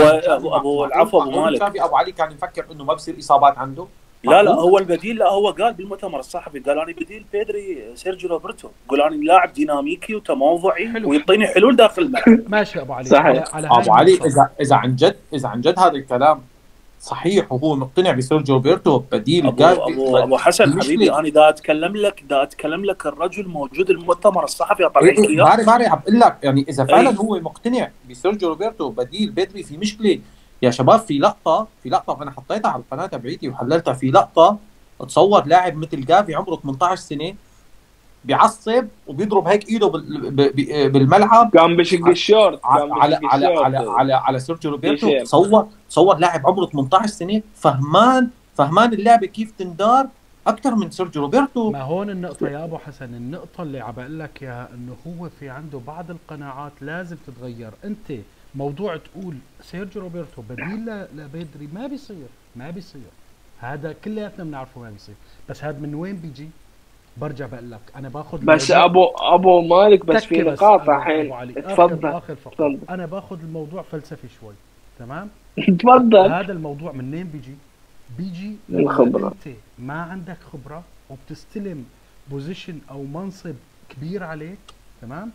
هو 0.44 0.56
أبو 0.56 0.84
العفو 0.84 1.18
معقول 1.18 1.44
مالك. 1.44 1.62
أبو 1.62 1.96
علي 1.96 2.12
كان 2.12 2.32
يفكر 2.32 2.64
إنه 2.72 2.84
ما 2.84 2.94
بصير 2.94 3.18
إصابات 3.18 3.58
عنده. 3.58 3.86
لا 4.24 4.42
لا؟ 4.42 4.50
هو 4.52 4.78
البديل 4.78 5.16
لا 5.16 5.28
هو 5.28 5.50
قال 5.50 5.74
بالمؤتمر 5.74 6.20
الصحفي 6.20 6.58
قال 6.58 6.78
أنا 6.78 6.92
بديل 6.92 7.24
بيدري 7.32 7.84
سيرجيو 7.94 8.30
روبرتو 8.30 8.68
يقول 8.86 9.00
أنا 9.00 9.14
لاعب 9.14 9.52
ديناميكي 9.52 10.14
وتموضعي 10.14 10.88
حلو. 10.92 11.10
ويعطيني 11.10 11.46
حلول 11.46 11.76
داخل 11.76 12.02
الملعب 12.02 12.40
ماشي 12.52 12.80
أبو 12.80 12.92
علي 12.92 13.08
صحيح. 13.08 13.54
على, 13.54 13.66
أبو 13.66 13.92
علي. 13.92 14.14
اذا 14.14 14.50
إذا 14.60 14.76
عن 14.76 14.96
جد 14.96 15.16
إذا 15.34 15.48
عن 15.48 15.60
جد 15.60 15.78
هذا 15.78 15.92
الكلام 15.92 16.40
صحيح 17.00 17.52
وهو 17.52 17.76
مقتنع 17.76 18.12
بسيرجيو 18.12 18.54
روبرتو 18.54 18.98
بديل 18.98 19.50
قال 19.50 19.82
ابو 19.82 20.18
أبو 20.18 20.36
حسن 20.38 20.76
مش 20.76 20.84
حبيبي. 20.84 21.12
أنا 21.12 21.28
دا 21.28 21.48
أتكلم 21.48 21.96
لك 21.96 22.24
دا 22.28 22.42
أتكلم 22.42 22.84
لك 22.84 23.06
الرجل 23.06 23.48
موجود 23.48 23.90
المؤتمر 23.90 24.44
الصحفي 24.44 24.86
أطلع 24.86 25.02
إيه 25.02 25.10
لك 25.12 25.18
إيه، 25.18 25.28
اياه 25.28 25.44
بعرف 25.44 25.68
عم 25.68 25.98
بقول 25.98 26.20
لك 26.20 26.36
يعني 26.42 26.66
إذا 26.68 26.84
فعلا 26.84 27.10
إيه. 27.10 27.16
هو 27.16 27.40
مقتنع 27.40 27.90
بسيرجيو 28.10 28.48
روبرتو 28.48 28.88
بديل 28.88 29.30
بدري 29.30 29.62
في 29.62 29.76
مشكلة 29.78 30.18
يا 30.64 30.70
شباب 30.70 31.00
في 31.00 31.18
لقطة 31.18 31.66
في 31.82 31.88
لقطة 31.88 32.22
أنا 32.22 32.30
حطيتها 32.30 32.70
على 32.70 32.82
القناة 32.82 33.06
تبعيتي 33.06 33.48
وحللتها. 33.48 33.94
في 33.94 34.10
لقطة 34.10 34.58
تصور 34.98 35.46
لاعب 35.46 35.76
مثل 35.76 36.04
جافي 36.04 36.34
عمره 36.34 36.56
18 36.56 36.96
سنة 36.96 37.34
بيعصب 38.24 38.86
وبيضرب 39.06 39.48
هيك 39.48 39.68
إيده 39.68 39.86
بالملعب. 40.88 41.50
كان 41.52 41.76
بشق 41.76 42.06
الشورت 42.08 42.60
على 42.64 42.94
على 42.94 43.18
على. 43.24 43.46
على 43.46 43.78
على, 43.78 44.14
على 44.14 44.38
سيرجيو 44.38 44.70
روبرتو. 44.70 45.22
تصور 45.22 45.66
تصور 45.88 46.16
لاعب 46.16 46.46
عمره 46.46 46.66
18 46.66 47.06
سنة 47.06 47.42
فهمان 47.54 48.28
فهمان 48.54 48.92
اللعبه 48.92 49.26
كيف 49.26 49.52
تندار 49.58 50.06
أكثر 50.46 50.74
من 50.74 50.90
سيرجيو 50.90 51.22
روبرتو. 51.22 51.70
ما 51.70 51.82
هون 51.82 52.10
النقطة 52.10 52.48
يا 52.48 52.64
أبو 52.64 52.78
حسن 52.78 53.14
النقطة 53.14 53.62
اللي 53.62 53.80
عم 53.80 53.92
بقول 53.92 54.18
لك 54.20 54.42
إياها 54.42 54.68
إنه 54.74 54.96
هو 55.06 55.28
في 55.40 55.48
عنده 55.48 55.80
بعض 55.86 56.10
القناعات 56.10 56.72
لازم 56.80 57.16
تتغير، 57.26 57.70
أنت 57.84 58.20
موضوع 58.54 58.96
تقول 58.96 59.34
سيرجيو 59.62 60.02
روبرتو 60.02 60.42
بديل 60.42 60.86
ل- 60.86 61.06
لبيدري 61.16 61.68
ما 61.74 61.86
بيصير 61.86 62.26
ما 62.56 62.70
بيصير 62.70 63.02
هذا 63.60 63.92
كلياتنا 64.04 64.44
بنعرفه 64.44 64.80
ما 64.80 64.90
بيصير، 64.90 65.14
بس 65.48 65.64
هذا 65.64 65.78
من 65.78 65.94
وين 65.94 66.16
بيجي؟ 66.16 66.48
برجع 67.16 67.46
بقول 67.46 67.70
لك 67.70 67.80
أنا 67.96 68.08
باخذ 68.08 68.44
بس 68.44 68.70
الموضوع- 68.70 68.84
ابو 68.84 69.04
أبو 69.34 69.60
مالك 69.60 70.06
بس 70.06 70.24
في 70.24 70.42
نقاط 70.42 70.90
الحين 70.90 71.32
تفضل 71.62 72.20
تفضل. 72.54 72.78
أنا 72.90 73.06
باخذ 73.06 73.40
الموضوع 73.40 73.82
فلسفي 73.82 74.28
شوي 74.40 74.54
تمام؟ 74.98 75.28
تفضل 75.78 76.32
هذا 76.32 76.52
الموضوع 76.52 76.92
منين 76.92 77.26
بيجي؟ 77.26 77.54
بيجي 78.18 78.56
من 78.68 78.78
لما 78.80 78.90
الخبرة. 78.90 79.28
أنت 79.46 79.56
ما 79.78 80.02
عندك 80.02 80.36
خبرة 80.52 80.82
وبتستلم 81.10 81.84
position 82.30 82.78
أو 82.90 83.02
منصب 83.04 83.54
كبير 83.88 84.24
عليك 84.24 84.58
تمام؟ 85.02 85.30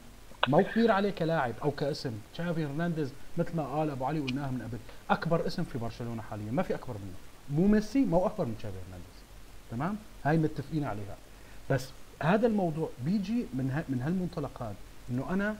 مو 0.47 0.63
كبير 0.63 0.91
عليه 0.91 1.11
كلاعب 1.11 1.53
أو 1.63 1.71
كاسم، 1.71 2.11
تشافي 2.33 2.65
هرنانديز 2.65 3.13
مثل 3.37 3.55
ما 3.55 3.63
قال 3.63 3.89
أبو 3.89 4.05
علي 4.05 4.19
قلناها 4.19 4.51
من 4.51 4.61
قبل، 4.61 4.77
أكبر 5.09 5.47
اسم 5.47 5.63
في 5.63 5.77
برشلونة 5.77 6.21
حاليا، 6.21 6.51
ما 6.51 6.63
في 6.63 6.75
أكبر 6.75 6.93
منه، 6.93 7.59
مو 7.59 7.67
ميسي 7.67 8.05
مو 8.05 8.25
أكبر 8.25 8.45
من 8.45 8.55
تشافي 8.57 8.75
هرنانديز. 8.87 9.19
تمام؟ 9.71 9.95
هاي 10.25 10.37
متفقين 10.37 10.83
عليها. 10.83 11.17
بس 11.69 11.89
هذا 12.23 12.47
الموضوع 12.47 12.89
بيجي 13.05 13.45
من 13.53 13.71
ها 13.71 13.83
من 13.89 14.01
هالمنطلقات 14.01 14.75
إنه 15.09 15.33
أنا 15.33 15.55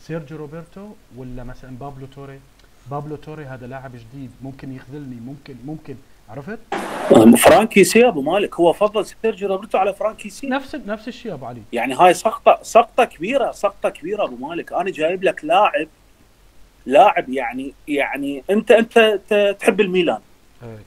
سيرجيو 0.00 0.38
روبرتو 0.38 0.88
ولا 1.16 1.44
مثلا 1.44 1.76
بابلو 1.76 2.06
توري 2.06 2.40
بابلو 2.90 3.16
توري 3.16 3.44
هذا 3.44 3.66
لاعب 3.66 3.92
جديد 3.96 4.30
ممكن 4.42 4.72
يخذلني 4.72 5.20
ممكن 5.20 5.56
ممكن 5.66 5.96
عرفت؟ 6.30 6.58
فرانكي 7.38 7.84
سي 7.84 8.08
ابو 8.08 8.22
مالك 8.22 8.54
هو 8.54 8.72
فضل 8.72 9.06
سيرجيو 9.06 9.48
روبرتو 9.48 9.78
على 9.78 9.94
فرانكي 9.94 10.30
سي. 10.30 10.46
نفس 10.46 10.74
نفس 10.74 11.08
الشيء 11.08 11.32
ابو 11.34 11.46
علي. 11.46 11.62
يعني 11.72 11.94
هاي 11.94 12.14
سقطة 12.14 12.58
سقطة 12.62 13.04
كبيرة 13.04 13.50
سقطة 13.52 13.88
كبيرة 13.88 14.24
أبو 14.24 14.46
مالك. 14.46 14.72
أنا 14.72 14.90
جايب 14.90 15.24
لك 15.24 15.44
لاعب 15.44 15.88
لاعب 16.86 17.28
يعني 17.28 17.74
يعني 17.88 18.44
أنت 18.50 18.70
أنت 18.70 19.18
ت- 19.30 19.56
تحب 19.60 19.80
الميلان. 19.80 20.18
إيه. 20.62 20.78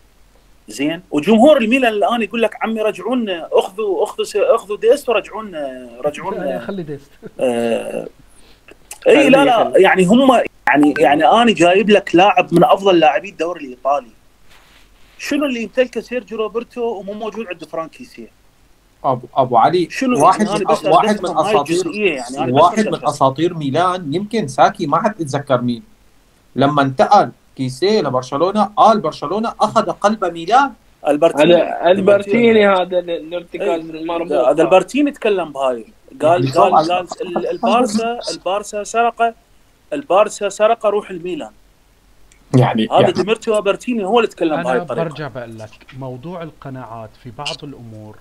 زين. 0.68 1.02
وجمهور 1.12 1.58
الميلان 1.58 1.94
الآن 1.94 2.22
يقول 2.22 2.42
لك 2.42 2.58
عمي 2.62 2.82
رجعونا 2.82 3.50
أخذوا 3.52 4.04
أخذوا 4.04 4.56
أخذوا 4.56 4.78
ديست 4.78 5.10
ورجعونا 5.10 5.90
رجعونا 6.06 6.60
خلي 6.60 6.84
ديست. 6.84 7.12
آه 7.40 8.08
إي 9.08 9.30
لا 9.30 9.46
لا 9.46 9.74
يعني 9.76 10.06
هم 10.06 10.42
يعني 10.68 10.94
يعني 11.00 11.26
أنا 11.28 11.52
جايب 11.54 11.90
لك 11.90 12.16
لاعب 12.16 12.54
من 12.54 12.64
أفضل 12.64 13.00
لاعبي 13.00 13.30
الدوري 13.30 13.66
الإيطالي. 13.66 14.08
شنو 15.28 15.46
اللي 15.46 15.62
يمتلكه 15.64 16.02
سيرجيو 16.02 16.38
روبرتو 16.38 16.82
ومو 16.82 17.14
موجود 17.14 17.46
عند 17.48 17.64
فرانكي 17.66 18.06
سي 18.06 18.28
ابو 19.04 19.28
أبو 19.36 19.58
علي 19.58 19.88
شنو 19.92 20.26
واحد 20.26 20.48
يعني 20.48 20.60
من 20.60 20.66
أنا 20.66 20.72
بس 20.74 20.86
واحد 20.86 21.22
من 21.24 21.38
اساطير 21.38 21.96
يعني 21.96 22.38
أنا 22.40 22.54
واحد 22.54 22.88
من. 22.88 23.06
أساطير 23.08 23.54
ميلان 23.54 24.14
يمكن 24.14 24.48
ساكي 24.48 24.88
ما 24.88 25.04
حتتذكر 25.04 25.62
مين. 25.62 25.84
لما 26.56 26.82
انتقل 26.82 27.32
كيسيه 27.56 28.02
لبرشلونة 28.02 28.64
قال 28.64 29.00
برشلونة 29.00 29.54
أخذ 29.62 29.92
قلب 29.92 30.26
ميلان. 30.26 30.72
ألبرتيني. 31.08 31.54
هذا 31.56 31.92
ألبرتيني 31.92 32.68
هذا 32.68 33.00
الارتكاز 33.00 33.80
المرموق 33.90 34.50
هذا 34.50 34.64
ألبرتيني 34.64 35.12
تكلم 35.12 35.52
بهاي 35.52 35.86
قال 36.22 36.46
يعني 36.46 36.58
قال. 36.58 36.74
قال 36.92 37.08
ال- 37.22 37.48
البارسا 37.48 38.20
البارسا 38.32 38.84
سرق 38.84 39.34
البارسا 39.94 40.50
سرق 40.50 40.86
روح 40.86 41.10
الميلان. 41.12 41.52
يعني, 42.60 42.88
هذا 42.92 43.00
يعني 43.02 43.12
ديميتريو 43.12 43.62
ألبرتيني 43.62 44.06
هو 44.06 44.20
اللي 44.20 44.30
تكلم 44.30 44.64
بهاي 44.64 44.74
أنا 44.76 44.82
الطريقة. 44.82 45.04
برجع 45.04 45.28
بقول 45.28 45.60
لك 45.60 45.70
موضوع 46.00 46.44
القناعات 46.44 47.10
في 47.24 47.32
بعض 47.38 47.64
الأمور 47.64 48.18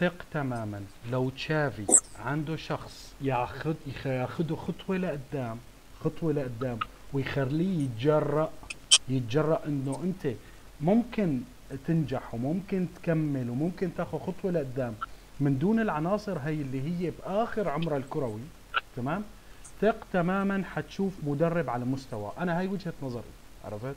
ثق 0.00 0.14
تماما. 0.32 0.80
لو 1.12 1.30
تشافي 1.30 1.84
عنده 2.24 2.56
شخص 2.56 3.14
ياخذ 3.20 3.74
يخ- 3.86 4.06
ياخذه 4.06 4.54
خطوة 4.54 4.96
لقدام 4.96 5.58
خطوة 6.04 6.32
لقدام 6.32 6.78
ويخليه 7.12 7.84
يتجرأ 7.84 8.50
يتجرأ 9.08 9.60
إنه 9.66 10.00
أنت 10.04 10.34
ممكن 10.80 11.40
تنجح 11.86 12.34
وممكن 12.34 12.86
تكمل 13.02 13.50
وممكن 13.50 13.90
تاخذ 13.96 14.18
خطوة 14.18 14.50
لقدام. 14.50 14.94
من 15.40 15.58
دون 15.58 15.80
العناصر 15.80 16.38
هي 16.38 16.54
اللي 16.54 16.80
هي 16.82 17.10
بآخر 17.10 17.68
عمرها 17.68 17.96
الكروي 17.96 18.40
تمام؟ 18.96 19.22
ثق 19.80 19.96
تماما 20.12 20.62
حتشوف 20.74 21.12
مدرب 21.26 21.70
على 21.70 21.84
مستوى. 21.84 22.32
أنا 22.38 22.58
هاي 22.58 22.66
وجهة 22.66 22.92
نظري. 23.02 23.22
عرفت؟ 23.64 23.96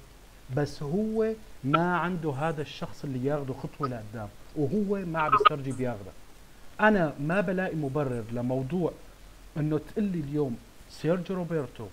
بس 0.56 0.84
هو 0.84 1.34
ما 1.64 1.98
عنده 1.98 2.32
هذا 2.32 2.62
الشخص 2.62 3.04
اللي 3.04 3.26
ياخده 3.28 3.54
خطوة 3.54 3.88
لقدام 3.88 4.28
وهو 4.56 5.06
ما 5.06 5.20
عم 5.20 5.32
بيسترجي 5.32 5.72
بياخده. 5.72 6.12
أنا 6.82 7.14
ما 7.20 7.42
بلاقي 7.42 7.76
مبرر 7.76 8.24
لموضوع 8.32 8.92
إنه 9.58 9.78
تقول 9.78 10.06
لي 10.06 10.20
اليوم 10.20 10.58
سيرجيو 10.90 11.36
روبرتو 11.36 11.86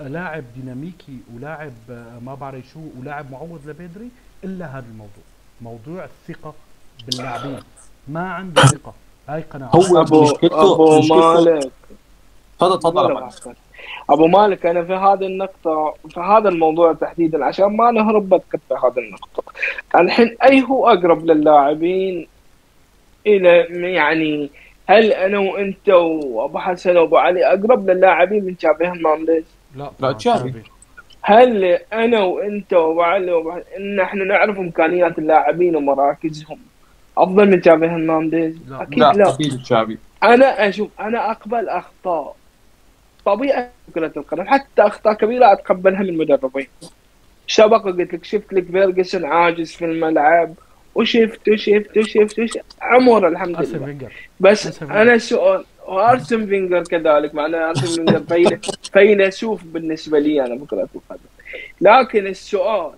لاعب 0.00 0.44
ديناميكي 0.56 1.18
ولاعب 1.34 1.72
آه، 1.90 2.18
ما 2.18 2.34
بعرف 2.34 2.64
شو 2.72 2.80
ولاعب 2.98 3.30
معوض 3.30 3.60
لبيدري 3.66 4.08
إلا 4.44 4.66
هذا 4.66 4.86
الموضوع. 4.90 5.24
موضوع 5.60 6.04
الثقة 6.04 6.54
باللاعبين. 7.06 7.60
ما 8.08 8.32
عنده 8.32 8.62
ثقة. 8.62 8.94
هاي 9.28 9.42
قناعة. 9.42 9.70
هو 9.76 10.00
ابو 10.00 10.22
مشكلته 10.22 10.72
أبو 10.74 11.00
مالك. 11.00 11.72
تفضل 12.58 12.78
تفضل 12.78 13.30
أبو 14.10 14.26
مالك 14.26 14.66
أنا 14.66 14.84
في 14.84 14.92
هذه 14.92 15.26
النقطة 15.26 15.94
في 16.08 16.20
هذا 16.20 16.48
الموضوع 16.48 16.92
تحديدا 16.92 17.44
عشان 17.44 17.76
ما 17.76 17.90
نهرب 17.90 18.28
بدك 18.28 18.60
في 18.68 18.74
هذه 18.74 18.98
النقطة 18.98 19.42
الحين 19.96 20.36
أي 20.44 20.62
هو 20.62 20.88
أقرب 20.88 21.26
للاعبين 21.26 22.28
إلى 23.26 23.66
يعني 23.94 24.50
هل 24.86 25.12
أنا 25.12 25.38
وأنت 25.38 25.88
وأبو 25.88 26.58
حسن 26.58 26.96
وأبو 26.96 27.16
علي 27.16 27.46
أقرب 27.46 27.90
للاعبين 27.90 28.44
من 28.44 28.54
شافي 28.58 28.84
هرنانديز؟ 28.86 29.44
لا 29.76 29.90
لا، 30.00 30.12
تشافي. 30.12 30.50
تشافي. 30.50 30.62
هل 31.22 31.64
أنا 31.92 32.20
وأنت 32.24 32.72
وأبو 32.72 33.02
علي 33.02 33.32
وأبو 33.32 33.52
حسن 33.52 33.62
إن 33.76 34.00
إحنا 34.00 34.24
نعرف 34.24 34.58
إمكانيات 34.58 35.18
اللاعبين 35.18 35.76
ومراكزهم 35.76 36.58
أفضل 37.18 37.50
من 37.50 37.62
شافي 37.62 37.86
هرنانديز؟ 37.86 38.58
لا. 38.68 38.82
أكيد 38.82 38.98
لا 38.98 39.12
لا 39.12 39.34
أكيد 39.34 39.62
تشافي 39.62 39.98
أنا 40.22 40.68
أشوف 40.68 40.88
أنا 41.00 41.30
أقبل 41.30 41.68
أخطاء 41.68 42.36
طبيعة 43.26 43.70
كرة 43.94 44.12
القدم. 44.16 44.42
حتى 44.42 44.82
أخطاء 44.82 45.14
كبيرة 45.14 45.52
أتقبلها 45.52 46.02
من 46.02 46.08
المدربين 46.08 46.66
سبق 47.48 47.84
قلت 47.84 48.14
لك 48.14 48.24
شفت 48.24 48.52
لك 48.52 48.64
فيرجسون 48.64 49.24
عاجز 49.24 49.72
في 49.72 49.84
الملعب. 49.84 50.54
وشفت 50.94 51.48
وشفت 51.48 51.98
وشفت 51.98 52.38
وشفت. 52.38 52.64
عمر 52.82 53.28
الحمد 53.28 53.66
لله. 53.66 54.08
بس. 54.40 54.82
أنا 54.82 55.18
سؤال 55.18 55.64
وأرسين 55.86 56.46
فينجر 56.46 56.82
كذلك. 56.82 57.34
معناه 57.34 57.68
أرسن 57.68 58.24
فينجر 58.24 58.58
فين 58.58 58.58
فيلسوف 58.92 59.64
بالنسبة 59.64 60.18
لي 60.18 60.46
أنا 60.46 60.54
بكرة 60.54 60.88
القدم. 60.94 61.32
لكن 61.80 62.26
السؤال 62.26 62.90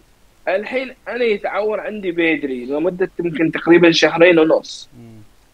الحين 0.49 0.95
أنا 1.09 1.25
يتعور 1.25 1.81
عندي 1.81 2.11
بيدري 2.11 2.65
لمدة 2.65 3.11
يمكن 3.21 3.53
تقريبا 3.53 3.91
شهرين 3.91 4.39
ونص. 4.39 4.89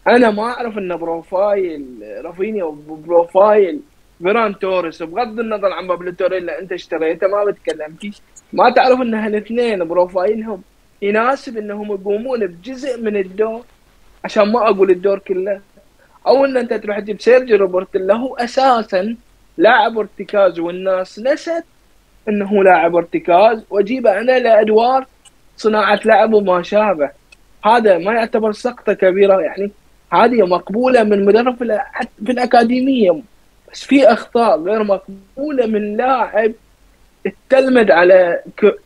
أنا 0.07 0.31
ما 0.31 0.43
أعرف 0.43 0.77
إن 0.77 0.95
profile 0.95 1.85
رافينيا 2.25 2.63
و 2.63 2.77
profile 2.77 3.79
فيران 4.23 4.59
توريس 4.59 5.03
بغض 5.03 5.39
النظر 5.39 5.73
عن 5.73 5.87
بابلو 5.87 6.13
اللي 6.21 6.59
انت 6.59 6.71
اشتريته 6.71 7.27
ما 7.27 7.43
بتكلم 7.43 7.95
فيه 8.01 8.11
ما 8.53 8.69
تعرف 8.69 9.01
إن 9.01 9.13
هالاثنين 9.13 9.83
بروفايلهم 9.83 10.61
يناسب 11.01 11.57
إنهم 11.57 11.91
يقومون 11.91 12.47
بجزء 12.47 13.01
من 13.01 13.17
الدور 13.17 13.63
عشان 14.25 14.51
ما 14.51 14.69
أقول 14.69 14.91
الدور 14.91 15.19
كله. 15.19 15.61
أو 16.27 16.45
إن 16.45 16.57
أنت 16.57 16.73
تروح 16.73 16.99
تجيب 16.99 17.21
سيرجي 17.21 17.55
روبرت 17.55 17.95
اللي 17.95 18.13
هو 18.13 18.35
أساسا 18.35 19.15
لاعب 19.57 19.97
ارتكاز 19.99 20.59
والناس 20.59 21.19
نست 21.19 21.63
انه 22.29 22.63
لاعب 22.63 22.95
ارتكاز. 22.95 23.65
وأجيبه 23.69 24.19
أنا 24.19 24.39
لأدوار 24.39 25.07
صناعة 25.57 25.99
لعب 26.05 26.33
وما 26.33 26.63
شابه. 26.63 27.09
هذا 27.65 27.97
ما 27.97 28.13
يعتبر 28.13 28.51
سقطة 28.51 28.93
كبيرة 28.93 29.41
يعني. 29.41 29.71
هذه 30.13 30.41
مقبولة 30.41 31.03
من 31.03 31.25
مدرب 31.25 31.57
في 32.25 32.31
الأكاديمية. 32.31 33.21
بس 33.71 33.83
في 33.83 34.07
أخطاء 34.07 34.61
غير 34.61 34.83
مقبولة 34.83 35.65
من 35.67 35.97
لاعب 35.97 36.51
التلمد 37.25 37.91
على 37.91 38.43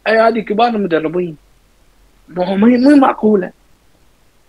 ايادي 0.07 0.41
كبار 0.41 0.67
المدربين. 0.67 1.37
مو 2.29 2.95
معقولة. 2.95 3.51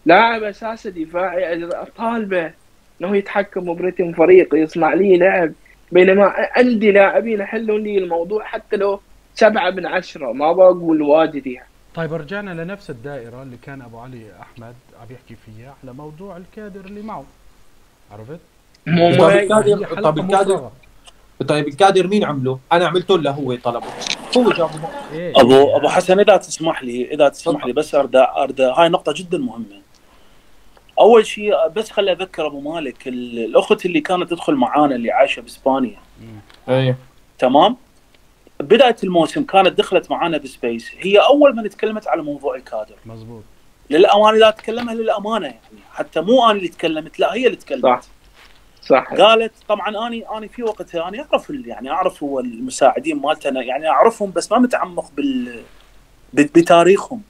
لاعب 0.07 0.43
أساسا 0.43 0.91
دفاعي 0.91 1.71
طالبه 1.97 2.53
انه 3.01 3.17
يتحكم 3.17 3.75
برتم 3.75 4.13
فريق 4.13 4.55
يصنع 4.55 4.95
لي 4.95 5.17
لعب. 5.19 5.53
بينما 5.93 6.33
عندي 6.37 6.93
لاعبين 6.93 7.41
يحلون 7.41 7.83
لي 7.83 7.99
الموضوع 7.99 8.45
حتى 8.45 8.77
لو 8.77 9.01
سبعة 9.35 9.71
من 9.71 9.87
عشرة. 9.87 10.33
ما 10.33 10.53
بقول 10.53 11.03
واجد 11.03 11.47
يعني. 11.47 11.69
طيب 11.95 12.15
رجعنا 12.15 12.63
لنفس 12.63 12.91
الدائرة 12.91 13.43
اللي 13.43 13.57
كان 13.63 13.83
أبو 13.83 13.99
علي 13.99 14.33
أحمد 14.41 14.75
عم 15.01 15.07
يحكي 15.11 15.37
فيها 15.47 15.75
على 15.83 15.93
موضوع 15.93 16.37
الكادر 16.37 16.81
اللي 16.81 17.03
معه. 17.03 17.25
عرفت؟ 18.13 18.41
مو 18.87 19.15
طيب 19.15 19.53
الكادر 19.53 20.03
طيب 20.03 20.19
الكادر 20.19 20.71
طيب 21.49 21.69
الكادر 21.69 22.07
مين 22.07 22.25
عمله؟ 22.25 22.59
أنا 22.73 22.87
عملته 22.87 23.19
له 23.19 23.31
هو 23.31 23.55
طلبه 23.55 23.87
هو 24.37 24.51
جابه 24.51 24.89
إيه؟ 25.13 25.33
ابو 25.37 25.77
أبو 25.77 25.89
حسن 25.89 26.21
إذا 26.21 26.37
تسمح 26.37 26.83
لي 26.83 27.13
إذا 27.15 27.29
تسمح 27.29 27.67
لي 27.67 27.73
بس 27.73 27.95
ارد 27.95 28.17
أرد. 28.17 28.61
هاي 28.61 28.89
نقطة 28.89 29.15
جدا 29.17 29.39
مهمة. 29.39 29.81
أول 31.01 31.27
شيء 31.27 31.69
بس 31.69 31.91
خلي 31.91 32.13
أذكر 32.13 32.47
أبو 32.47 32.61
مالك 32.61 33.09
الأخت 33.09 33.87
اللي 33.87 34.01
كانت 34.01 34.31
تدخل 34.31 34.55
معانا 34.55 34.95
اللي 34.95 35.11
عايشة 35.11 35.41
بإسبانيا. 35.43 35.99
إيه 36.69 36.97
تمام؟ 37.39 37.77
بداية 38.61 38.97
الموسم 39.05 39.45
كانت 39.45 39.79
دخلت 39.79 40.11
معانا 40.11 40.39
بسبيس. 40.39 40.91
هي 40.99 41.19
أول 41.19 41.57
من 41.57 41.71
تكلمت 41.71 42.09
على 42.09 42.23
موضوع 42.23 42.55
الكادر. 42.57 42.95
مزبوط 43.07 43.43
للأمانة 43.91 44.39
لا 44.39 44.51
تكلمها 44.51 44.95
للأمانة 44.95 45.47
يعني. 45.47 45.59
حتى 45.93 46.21
مو 46.21 46.45
أنا 46.45 46.53
اللي 46.53 46.69
تكلمت 46.69 47.21
لا 47.21 47.35
هي 47.35 47.47
اللي 47.47 47.57
تكلمت. 47.57 47.83
صح. 47.83 48.01
صح. 48.89 49.15
قالت 49.15 49.53
طبعا 49.69 50.07
اني 50.07 50.25
أني 50.37 50.49
في 50.49 50.63
وقتها 50.63 51.09
أنا 51.09 51.27
أعرف 51.33 51.51
يعني 51.51 51.91
أعرف 51.91 52.23
هو 52.23 52.41
المساعدين 52.41 53.21
مالتنا 53.21 53.63
يعني 53.63 53.89
أعرفهم 53.89 54.31
بس 54.31 54.53
ما 54.53 54.59
متعمق 54.59 55.11
بال 55.17 55.63
بتاريخهم. 56.33 57.23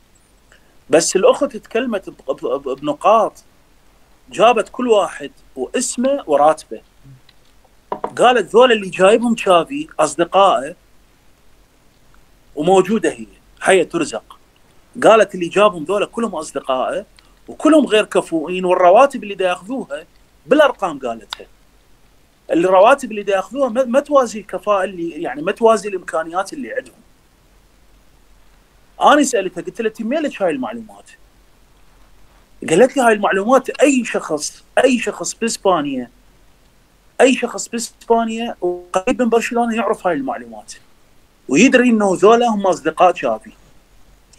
بس 0.91 1.17
الأخت 1.17 1.57
تكلمت 1.57 2.15
بنقاط 2.67 3.45
جابت 4.31 4.69
كل 4.69 4.89
واحد 4.89 5.31
واسمه 5.57 6.25
وراتبه. 6.27 6.81
قالت 8.17 8.55
ذول 8.55 8.73
اللي 8.73 8.91
جايبهم 8.91 9.35
تشافي 9.35 9.89
أصدقائه 10.01 10.75
وموجودة 12.57 13.11
هي 13.11 13.27
حيه 13.61 13.83
ترزق. 13.83 14.39
قالت 15.05 15.35
اللي 15.35 15.49
جابهم 15.49 15.85
ذولا 15.85 16.07
كلهم 16.07 16.35
أصدقائه 16.35 17.07
وكلهم 17.49 17.87
غير 17.87 18.05
كفؤين 18.05 18.65
والرواتب 18.65 19.23
اللي 19.23 19.35
دا 19.35 19.49
ياخذوها 19.49 20.07
بالأرقام 20.47 20.99
قالتها. 20.99 21.47
الرواتب 22.53 23.11
اللي 23.13 23.33
ياخذوها 23.33 23.69
ما 23.69 24.01
توازي 24.01 24.41
الكفاءة 24.41 24.85
اللي 24.85 25.11
يعني 25.11 25.43
ما 25.43 25.53
توازي 25.53 25.89
الإمكانيات 25.89 26.53
اللي 26.53 26.73
عندهم. 26.73 26.95
أنا 29.03 29.23
سألتها 29.23 29.63
قلت 29.63 29.81
لها 29.81 29.91
تميلك 29.91 30.43
هاي 30.43 30.51
المعلومات؟ 30.51 31.11
قالت 32.71 32.97
لي 32.97 33.03
هاي 33.03 33.13
المعلومات 33.13 33.71
أي 33.71 34.05
شخص 34.05 34.65
أي 34.85 34.99
شخص 34.99 35.35
باسبانيا 35.35 36.11
أي 37.21 37.35
شخص 37.35 37.69
بإسبانيا 37.69 38.57
وقريب 38.61 39.23
من 39.23 39.29
برشلونة 39.29 39.77
يعرف 39.77 40.07
هاي 40.07 40.15
المعلومات. 40.15 40.73
ويدري 41.49 41.89
إنه 41.89 42.17
ذولا 42.21 42.49
هم 42.49 42.67
أصدقاء 42.67 43.15
شافي 43.15 43.53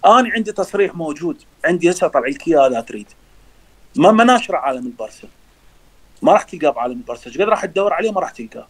أنا 0.05 0.29
عندي 0.29 0.51
تصريح 0.51 0.95
موجود. 0.95 1.37
عندي 1.65 1.91
هسه 1.91 2.07
طلع 2.07 2.27
لك 2.27 2.47
اياه 2.47 2.67
لا 2.67 2.81
تريد 2.81 3.07
ما 3.95 4.23
ناشر 4.23 4.55
عالم 4.55 4.85
البرسا 4.85 5.27
ما 6.21 6.33
راح 6.33 6.43
تلقاه 6.43 6.69
بعالم 6.69 6.97
البرسا 6.97 7.29
قد 7.31 7.41
راح 7.41 7.65
تدور 7.65 7.93
عليه 7.93 8.11
ما 8.11 8.21
راح 8.21 8.31
تلقاه. 8.31 8.67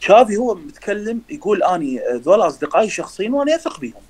شافي 0.00 0.36
هو 0.36 0.54
متكلم 0.54 1.20
يقول 1.30 1.62
أني 1.62 2.00
ذولا 2.12 2.46
أصدقائي 2.46 2.86
الشخصيين 2.86 3.34
وأنا 3.34 3.54
أثق 3.54 3.80
بهم. 3.80 4.02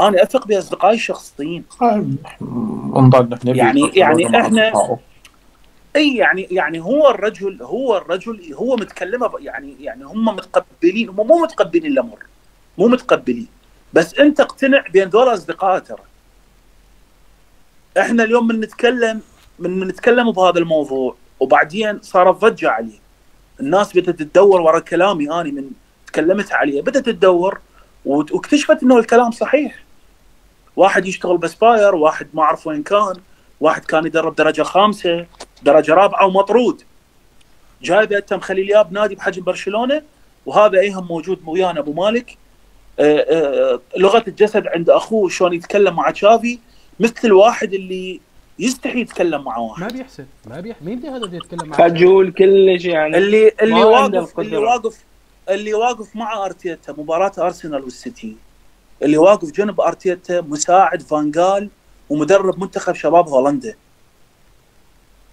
أنا 0.00 0.22
أثق 0.22 0.46
بأصدقائي 0.46 0.94
الشخصيين. 0.94 1.64
يعني 3.44 3.90
يعني 3.94 4.40
إحنا 4.40 4.72
إي 5.96 6.16
يعني 6.16 6.42
يعني 6.50 6.80
هو 6.80 7.10
الرجل 7.10 7.62
هو 7.62 7.96
الرجل 7.96 8.54
هو 8.54 8.76
متكلمه 8.76 9.30
يعني 9.38 9.76
يعني 9.80 10.04
هم 10.04 10.24
متقبلين 10.24 11.08
هم 11.08 11.26
مو 11.26 11.38
متقبلين 11.38 11.92
الامر 11.92 12.18
مو 12.78 12.88
متقبلين. 12.88 13.48
بس 13.92 14.14
أنت 14.14 14.40
اقتنع 14.40 14.84
بين 14.92 15.08
ذول 15.08 15.34
اصدقاء 15.34 15.78
ترى. 15.78 16.02
إحنا 17.98 18.24
اليوم 18.24 18.46
من 18.46 18.60
نتكلم 18.60 19.20
من 19.68 19.88
نتكلم 19.88 20.30
بهذا 20.30 20.58
الموضوع 20.58 21.14
وبعدين 21.40 22.00
صارت 22.02 22.36
ضجه 22.36 22.70
عليه. 22.70 23.02
الناس 23.60 23.96
بدأت 23.96 24.22
تدور 24.22 24.60
ورا 24.60 24.78
كلامي 24.78 25.40
اني 25.40 25.50
من 25.52 25.70
تكلمت 26.06 26.52
عليه 26.52 26.82
بدأت 26.82 27.06
تدور 27.06 27.60
واكتشفت 28.04 28.82
إنه 28.82 28.98
الكلام 28.98 29.30
صحيح. 29.30 29.82
واحد 30.76 31.06
يشتغل 31.06 31.38
بسباير 31.38 31.94
واحد 31.94 32.28
ما 32.34 32.42
أعرف 32.42 32.66
وين 32.66 32.82
كان 32.82 33.14
واحد 33.60 33.84
كان 33.84 34.06
يدرب 34.06 34.34
درجة 34.36 34.62
خامسة 34.62 35.26
درجة 35.62 35.94
رابعة 35.94 36.26
ومطرود. 36.26 36.82
جايب 37.82 38.12
اتم 38.12 38.40
خليل 38.40 38.72
نادي 38.90 39.14
بحجم 39.14 39.42
برشلونة 39.42 40.02
وهذا 40.46 40.80
إيهم 40.80 41.06
موجود 41.06 41.38
ويانا 41.46 41.80
أبو 41.80 41.92
مالك. 41.92 42.36
آه، 42.98 43.26
آه، 43.30 43.80
لغة 43.96 44.24
الجسد 44.28 44.66
عند 44.66 44.90
أخوه 44.90 45.28
شلون 45.28 45.52
يتكلم 45.52 45.96
مع 45.96 46.10
تشافي 46.10 46.58
مثل 47.00 47.20
الواحد 47.24 47.74
اللي 47.74 48.20
يستحي 48.58 49.00
يتكلم 49.00 49.44
مع 49.44 49.58
واحد. 49.58 49.82
ما 49.82 49.88
بيحسن 49.88 50.26
ما 50.46 50.60
بيحسن 50.60 50.84
مين 50.84 51.06
هذا 51.06 51.24
اللي 51.24 51.36
يتكلم 51.36 51.68
مع 51.68 51.76
خجول 51.76 52.32
كلش 52.32 52.84
يعني 52.84 53.18
اللي 53.18 53.52
اللي 53.62 53.84
واقف 53.84 54.40
اللي 54.40 54.56
واقف 54.56 55.04
اللي 55.48 55.74
واقف 55.74 56.16
مع 56.16 56.44
أرتيتا 56.44 56.92
مباراة 56.92 57.32
أرسنال 57.38 57.84
والسيتي. 57.84 58.36
اللي 59.02 59.18
واقف 59.18 59.50
جنب 59.50 59.80
أرتيتا 59.80 60.40
مساعد 60.40 61.02
فانجال 61.02 61.68
ومدرب 62.10 62.60
منتخب 62.60 62.94
شباب 62.94 63.28
هولندا. 63.28 63.74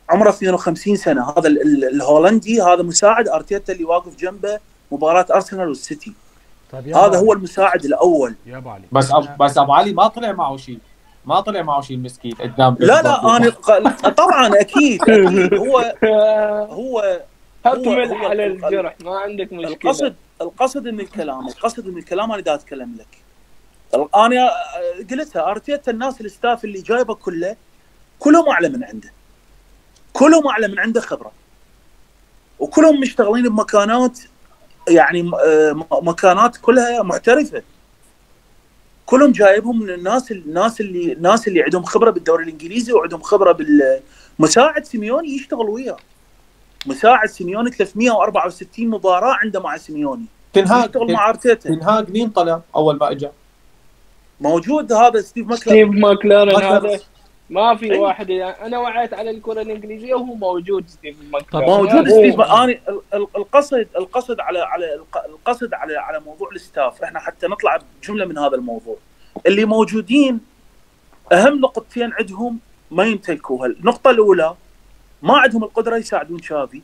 عمره 0.10 0.30
52 0.30 0.96
سنة. 0.96 1.30
هذا 1.30 1.48
الهولندي 1.48 2.62
هذا 2.62 2.84
مساعد 2.84 3.28
أرتيتا 3.28 3.74
اللي 3.74 3.84
واقف 3.84 4.16
جنبه 4.16 4.60
مباراة 4.92 5.26
أرسنال 5.32 5.68
والسيتي. 5.68 6.14
طيب 6.72 6.88
هذا 6.88 7.18
هو 7.18 7.34
المساعد 7.34 7.86
الأول. 7.86 8.36
يا 8.46 8.58
ابو 8.58 8.70
علي 8.70 8.84
بس 8.92 9.12
أب... 9.12 9.38
بس 9.38 9.58
أبو 9.58 9.74
علي 9.74 9.94
ما 9.94 10.08
طلع 10.08 10.32
معه 10.32 10.58
شيء. 10.58 10.80
ما 11.26 11.40
طلع 11.40 11.62
معه 11.62 11.82
شيء 11.82 11.98
المسكين 11.98 12.34
قدام 12.34 12.78
لا 12.80 13.02
لا 13.02 13.38
أنا 13.38 13.50
طبعا 14.10 14.48
أكيد 14.62 15.02
أكيد. 15.02 15.54
هو 15.64 15.96
هو 16.70 17.22
هو 17.68 18.26
على 18.26 18.46
الجرح؟ 18.46 18.96
ما 19.02 19.20
عندك 19.20 19.54
مشكلة. 19.54 19.74
القصد 19.74 20.16
القصد 20.42 20.88
من 20.88 21.00
الكلام 21.00 21.48
القصد 21.48 21.88
من 21.88 21.98
الكلام 21.98 22.32
أنا 22.32 22.42
دا 22.42 22.54
أتكلم 22.54 22.98
لك. 23.00 23.18
أنا 24.16 24.50
قلتها 25.12 25.52
ارتيتا 25.52 25.92
الناس 25.92 26.22
ال 26.22 26.29
staff 26.29 26.66
اللي 26.66 26.82
جايبه 26.82 27.14
كله 27.16 27.56
كلهم 28.20 28.50
أعلى 28.50 28.70
من 28.70 28.84
عنده. 28.84 29.12
كلهم 30.14 30.48
أعلى 30.48 30.68
من 30.68 30.80
عنده 30.80 31.02
خبرة. 31.02 31.32
وكلهم 32.60 33.02
مشتغلين 33.02 33.50
بمكانات 33.50 34.20
يعني 34.90 35.32
آه، 35.46 35.86
مكانات 35.92 36.58
كلها 36.58 37.04
محترفة. 37.04 37.64
كلهم 39.10 39.32
جايبهم 39.32 39.80
من 39.80 39.90
الناس 39.90 40.32
الناس 40.32 40.82
اللي 40.82 41.14
الناس 41.14 41.48
اللي 41.48 41.64
عندهم 41.64 41.84
خبرة 41.84 42.12
بالدوري 42.12 42.44
الإنجليزي 42.44 42.94
وعندهم 42.94 43.22
خبرة 43.22 43.52
بالمساعد 43.52 44.86
سيميوني 44.86 45.36
يشتغل 45.36 45.70
وياه. 45.70 45.98
مساعد 46.86 47.30
سيميوني 47.30 47.72
364 47.72 48.88
مباراة 48.88 49.34
عنده 49.34 49.60
مع 49.60 49.78
سيميوني. 49.78 50.26
تنهاج 50.54 50.86
يشتغل 50.86 51.12
مع 51.12 51.30
أرتيتا. 51.30 51.70
تنهاج 51.70 52.12
مين 52.12 52.30
طلع 52.30 52.62
أول 52.76 52.98
ما 52.98 53.12
اجى؟ 53.12 53.30
موجود 54.42 54.94
هذا 54.94 55.22
ستيف 55.22 55.48
ماكلارن. 55.48 55.92
ستيف 55.92 56.02
ماكلارن. 56.02 56.64
هذا. 56.64 57.00
ما 57.50 57.76
في 57.76 57.92
أي. 57.94 57.98
واحد 57.98 58.30
يعني. 58.30 58.66
أنا 58.66 58.78
وعيت 58.80 59.14
على 59.14 59.30
الكرة 59.30 59.62
الإنجليزية 59.62 60.14
وهو 60.16 60.36
موجود 60.36 60.88
ستيف 60.88 61.16
موجود 61.54 62.08
ستيف 62.10 62.42
أنا 62.42 62.80
القصد 63.36 63.88
القصد 63.98 64.40
على 64.40 64.60
على 64.60 65.02
القصد 65.26 65.74
على 65.74 65.98
على 65.98 66.20
موضوع 66.20 66.50
ال 66.56 66.62
staff. 66.62 67.04
إحنا 67.04 67.20
حتى 67.20 67.48
نطلع 67.48 67.80
بجملة 68.02 68.26
من 68.26 68.38
هذا 68.38 68.56
الموضوع. 68.56 68.96
اللي 69.48 69.66
موجودين 69.66 70.40
أهم 71.32 71.60
نقطتين 71.60 72.14
عندهم 72.14 72.60
ما 72.92 73.04
يمتلكوها 73.06 73.66
النقطة 73.68 74.10
الأولى 74.12 74.56
ما 75.22 75.38
عندهم 75.38 75.64
القدرة 75.64 75.98
يساعدون 75.98 76.42
شافي 76.42 76.82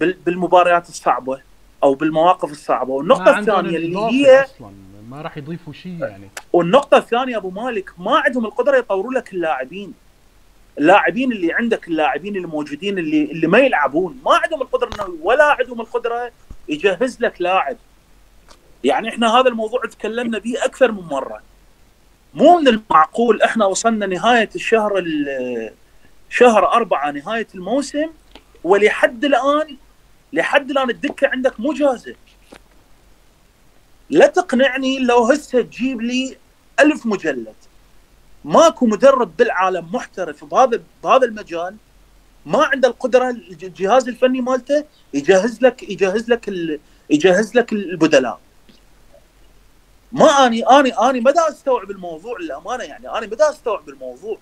بال- 0.00 0.16
بالمباريات 0.26 0.88
الصعبة 0.88 1.40
أو 1.82 1.94
بالمواقف 1.94 2.50
الصعبة. 2.50 2.92
والنقطة 2.92 3.38
الثانية 3.38 3.76
اللي 3.76 3.98
هي 3.98 4.42
أصلا. 4.44 4.70
ما 5.10 5.22
راح 5.22 5.36
يضيفوا 5.38 5.72
شيء 5.72 5.98
يعني. 6.00 6.28
والنقطة 6.52 6.96
الثانية 6.98 7.36
أبو 7.36 7.50
مالك 7.50 7.90
ما 7.98 8.18
عندهم 8.18 8.44
القدرة 8.44 8.76
يطوروا 8.78 9.12
لك 9.12 9.32
اللاعبين. 9.32 9.94
اللاعبين 10.78 11.32
اللي 11.32 11.52
عندك 11.52 11.88
اللاعبين 11.88 12.36
الموجودين 12.36 12.98
اللي 12.98 13.24
اللي 13.24 13.46
ما 13.46 13.58
يلعبون 13.58 14.18
ما 14.24 14.34
عندهم 14.36 14.62
القدرة 14.62 14.90
انه 14.94 15.16
ولا 15.22 15.44
عندهم 15.44 15.80
القدرة 15.80 16.32
يجهز 16.68 17.20
لك 17.20 17.34
لاعب. 17.42 17.76
يعني 18.84 19.08
إحنا 19.08 19.34
هذا 19.40 19.48
الموضوع 19.48 19.80
تكلمنا 19.80 20.38
به 20.38 20.54
أكثر 20.64 20.92
من 20.92 21.02
مرة. 21.02 21.42
مو 22.34 22.58
من 22.58 22.68
المعقول 22.68 23.42
إحنا 23.42 23.66
وصلنا 23.66 24.06
نهاية 24.06 24.50
الشهر 24.54 24.98
ال- 24.98 25.72
شهر 26.30 26.72
أربعة 26.72 27.10
نهاية 27.10 27.46
الموسم 27.54 28.08
ولحد 28.64 29.24
الآن 29.24 29.76
لحد 30.32 30.70
الآن 30.70 30.90
الدكة 30.90 31.28
عندك 31.28 31.60
مو 31.60 31.72
جاهزة. 31.72 32.14
لا 34.12 34.26
تقنعني 34.26 34.98
لو 34.98 35.24
هسه 35.24 35.60
تجيب 35.62 36.00
لي 36.00 36.36
ألف 36.80 37.06
مجلد. 37.06 37.54
ماكو 38.44 38.86
مدرب 38.86 39.36
بالعالم 39.36 39.88
محترف 39.92 40.44
بهذا 40.44 40.82
بهذا 41.04 41.24
المجال 41.26 41.76
ما 42.46 42.64
عنده 42.64 42.88
القدرة 42.88 43.30
الج- 43.30 43.64
الجهاز 43.64 44.08
الفني 44.08 44.40
مالته 44.40 44.84
يجهز 45.14 45.62
لك 45.62 45.82
يجهز 45.90 46.28
لك 46.30 46.48
يجهز 47.10 47.54
لك 47.56 47.72
البدلاء. 47.72 48.40
ما 50.12 50.46
اني 50.46 50.62
اني 50.62 50.90
أني 50.90 51.20
ما 51.20 51.48
أستوعب 51.48 51.90
الموضوع 51.90 52.38
للأمانة 52.38 52.84
يعني 52.84 53.08
أنا 53.10 53.26
ما 53.26 53.50
أستوعب 53.50 53.88
الموضوع. 53.88 54.38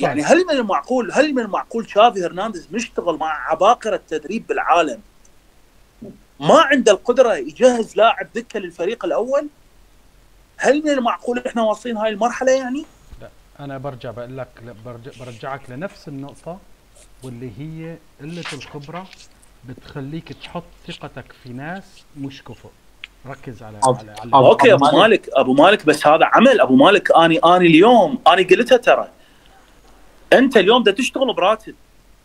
يعني 0.00 0.22
هل 0.22 0.44
من 0.44 0.50
المعقول 0.50 1.12
هل 1.12 1.34
من 1.34 1.42
المعقول 1.42 1.90
شافي 1.90 2.24
هرنانديز 2.26 2.68
مشتغل 2.72 3.16
مع 3.16 3.50
عباقرة 3.50 3.96
التدريب 3.96 4.46
بالعالم؟ 4.46 5.00
ما 6.40 6.60
عنده 6.60 6.92
القدرة 6.92 7.34
يجهز 7.34 7.96
لاعب 7.96 8.26
دكة 8.34 8.60
للفريق 8.60 9.04
الأول؟ 9.04 9.48
هل 10.56 10.82
من 10.84 10.90
المعقول 10.90 11.38
إحنا 11.46 11.62
واصلين 11.62 11.96
هاي 11.96 12.08
المرحلة 12.10 12.52
يعني؟ 12.52 12.84
أنا 13.60 13.78
برجع 13.78 14.10
بقول 14.10 14.38
لك 14.38 14.48
لا، 14.66 14.74
برجع 14.86 15.10
برجعك 15.24 15.70
لنفس 15.70 16.08
النقطة 16.08 16.58
واللي 17.22 17.50
هي 17.58 17.96
قلة 18.20 18.44
الخبرة 18.52 19.06
بتخليك 19.68 20.32
تحط 20.32 20.62
ثقتك 20.88 21.32
في 21.42 21.48
ناس 21.52 21.84
مش 22.16 22.42
كفؤ 22.42 22.68
ركز 23.26 23.62
على 23.62 23.80
أب- 23.80 23.86
على, 23.98 24.10
على 24.20 24.30
أب- 24.30 24.34
أوكي 24.34 24.72
أبو 24.72 24.86
أبو 24.86 24.96
مالك. 24.96 25.00
مالك 25.10 25.28
أبو 25.32 25.54
مالك 25.54 25.86
بس 25.86 26.06
هذا 26.06 26.24
عمل. 26.24 26.60
أبو 26.60 26.76
مالك 26.76 27.12
اني 27.12 27.38
اني 27.38 27.66
اليوم 27.66 28.18
اني 28.28 28.42
قلتها 28.42 28.76
ترى. 28.78 29.08
أنت 30.32 30.56
اليوم 30.56 30.82
دا 30.82 30.92
تشتغل 30.92 31.34
براتب. 31.34 31.74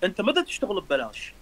أنت 0.03 0.21
ما 0.21 0.31
دا 0.31 0.41
تشتغل 0.43 0.81
ببلاش؟ 0.81 1.33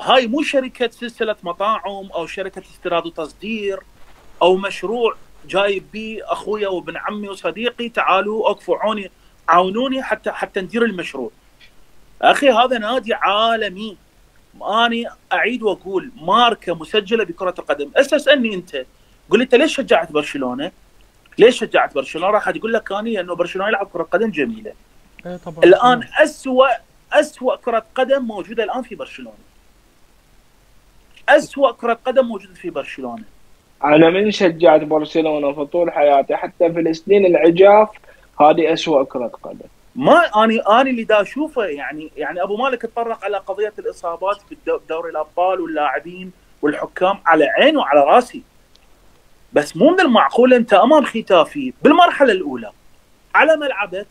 هاي 0.00 0.26
مو 0.26 0.42
شركة 0.42 0.90
سلسلة 0.90 1.36
مطاعم 1.42 2.10
أو 2.14 2.26
شركة 2.26 2.62
استيراد 2.72 3.06
وتصدير 3.06 3.80
أو 4.42 4.56
مشروع 4.56 5.14
جايب 5.48 5.84
بيه 5.92 6.32
أخويا 6.32 6.68
وابن 6.68 6.96
عمي 6.96 7.28
وصديقي 7.28 7.88
تعالوا 7.88 8.50
اكفوا 8.50 8.76
عوني 8.76 9.10
عاونوني 9.48 10.02
حتى 10.02 10.30
حتى 10.30 10.60
ندير 10.60 10.84
المشروع 10.84 11.30
أخي 12.22 12.50
هذا 12.50 12.78
نادي 12.78 13.14
عالمي 13.14 13.96
اني 14.62 15.08
أعيد 15.32 15.62
وأقول 15.62 16.10
ماركة 16.16 16.74
مسجلة 16.74 17.24
بكرة 17.24 17.54
القدم 17.58 17.90
هسه 17.96 18.16
اسالني 18.16 18.54
أنت 18.54 18.74
لي 19.32 19.44
أنت 19.44 19.54
ليش 19.54 19.76
شجعت 19.76 20.12
برشلونة؟ 20.12 20.72
ليش 21.38 21.58
شجعت 21.58 21.94
برشلونة؟ 21.94 22.30
راح 22.30 22.50
تقول 22.50 22.72
لك 22.72 22.92
أني 22.92 23.20
انه 23.20 23.34
برشلونة 23.34 23.68
يلعب 23.68 23.86
كرة 23.92 24.02
قدم 24.02 24.30
جميلة. 24.30 24.72
إيه 25.26 25.36
طبعا 25.36 25.64
الآن 25.64 26.08
اسوء 26.22 26.68
اسوء 27.12 27.56
كرة 27.56 27.86
قدم 27.94 28.22
موجودة 28.22 28.64
الآن 28.64 28.82
في 28.82 28.94
برشلونة. 28.94 29.53
اسوء 31.28 31.72
كرة 31.72 31.98
قدم 32.04 32.24
موجوده 32.26 32.54
في 32.54 32.70
برشلونة. 32.70 33.22
أنا 33.84 34.10
من 34.10 34.30
شجعت 34.30 34.80
برشلونة 34.80 35.52
في 35.52 35.64
طول 35.64 35.90
حياتي 35.90 36.36
حتى 36.36 36.72
في 36.72 36.80
السنين 36.80 37.26
العجاف 37.26 37.88
هذه 38.40 38.72
أسوأ 38.72 39.04
كرة 39.04 39.30
قدم 39.42 39.66
ما 39.96 40.44
اني 40.44 40.58
اني 40.58 40.90
اللي 40.90 41.04
دا 41.04 41.20
أشوفه 41.22 41.64
يعني 41.64 42.10
يعني 42.16 42.42
أبو 42.42 42.56
مالك 42.56 42.82
تطرق 42.82 43.24
على 43.24 43.36
قضية 43.36 43.72
الإصابات 43.78 44.36
في 44.48 44.56
دوري 44.88 45.10
الأبطال 45.10 45.60
واللاعبين 45.60 46.32
والحكام 46.62 47.18
على 47.26 47.44
عيني 47.44 47.76
وعلى 47.76 48.00
راسي. 48.00 48.42
بس 49.52 49.76
مو 49.76 49.90
من 49.90 50.00
المعقول 50.00 50.54
أنت 50.54 50.72
أمام 50.74 51.04
ختافي 51.04 51.72
بالمرحلة 51.82 52.32
الأولى 52.32 52.70
على 53.34 53.56
ملعبك 53.56 54.06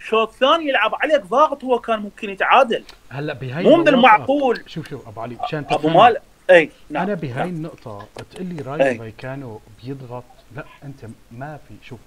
شوط 0.00 0.32
ثاني 0.32 0.68
يلعب 0.68 0.94
عليك 0.94 1.22
ضاغط 1.26 1.64
هو 1.64 1.78
كان 1.78 2.00
ممكن 2.00 2.30
يتعادل 2.30 2.84
هلا 3.08 3.34
بهاي 3.34 3.64
مو 3.64 3.76
من 3.76 3.88
المعقول 3.88 4.60
شوف 4.66 4.88
شوف 4.88 5.08
أبو 5.08 5.20
علي 5.20 5.36
مشان 5.44 5.64
أبو. 5.70 5.88
مالك 5.88 6.22
إي 6.50 6.70
نعم. 6.90 7.02
أنا 7.02 7.14
بهاي 7.14 7.34
نعم. 7.34 7.48
النقطة 7.48 8.06
تقول 8.30 8.46
لي 8.46 8.54
أي. 8.54 8.60
رايو 8.62 8.98
فايكانو 8.98 9.60
بيضغط. 9.84 10.24
لا 10.56 10.64
أنت 10.84 11.06
ما 11.32 11.58
في 11.68 11.74
شوف 11.82 12.00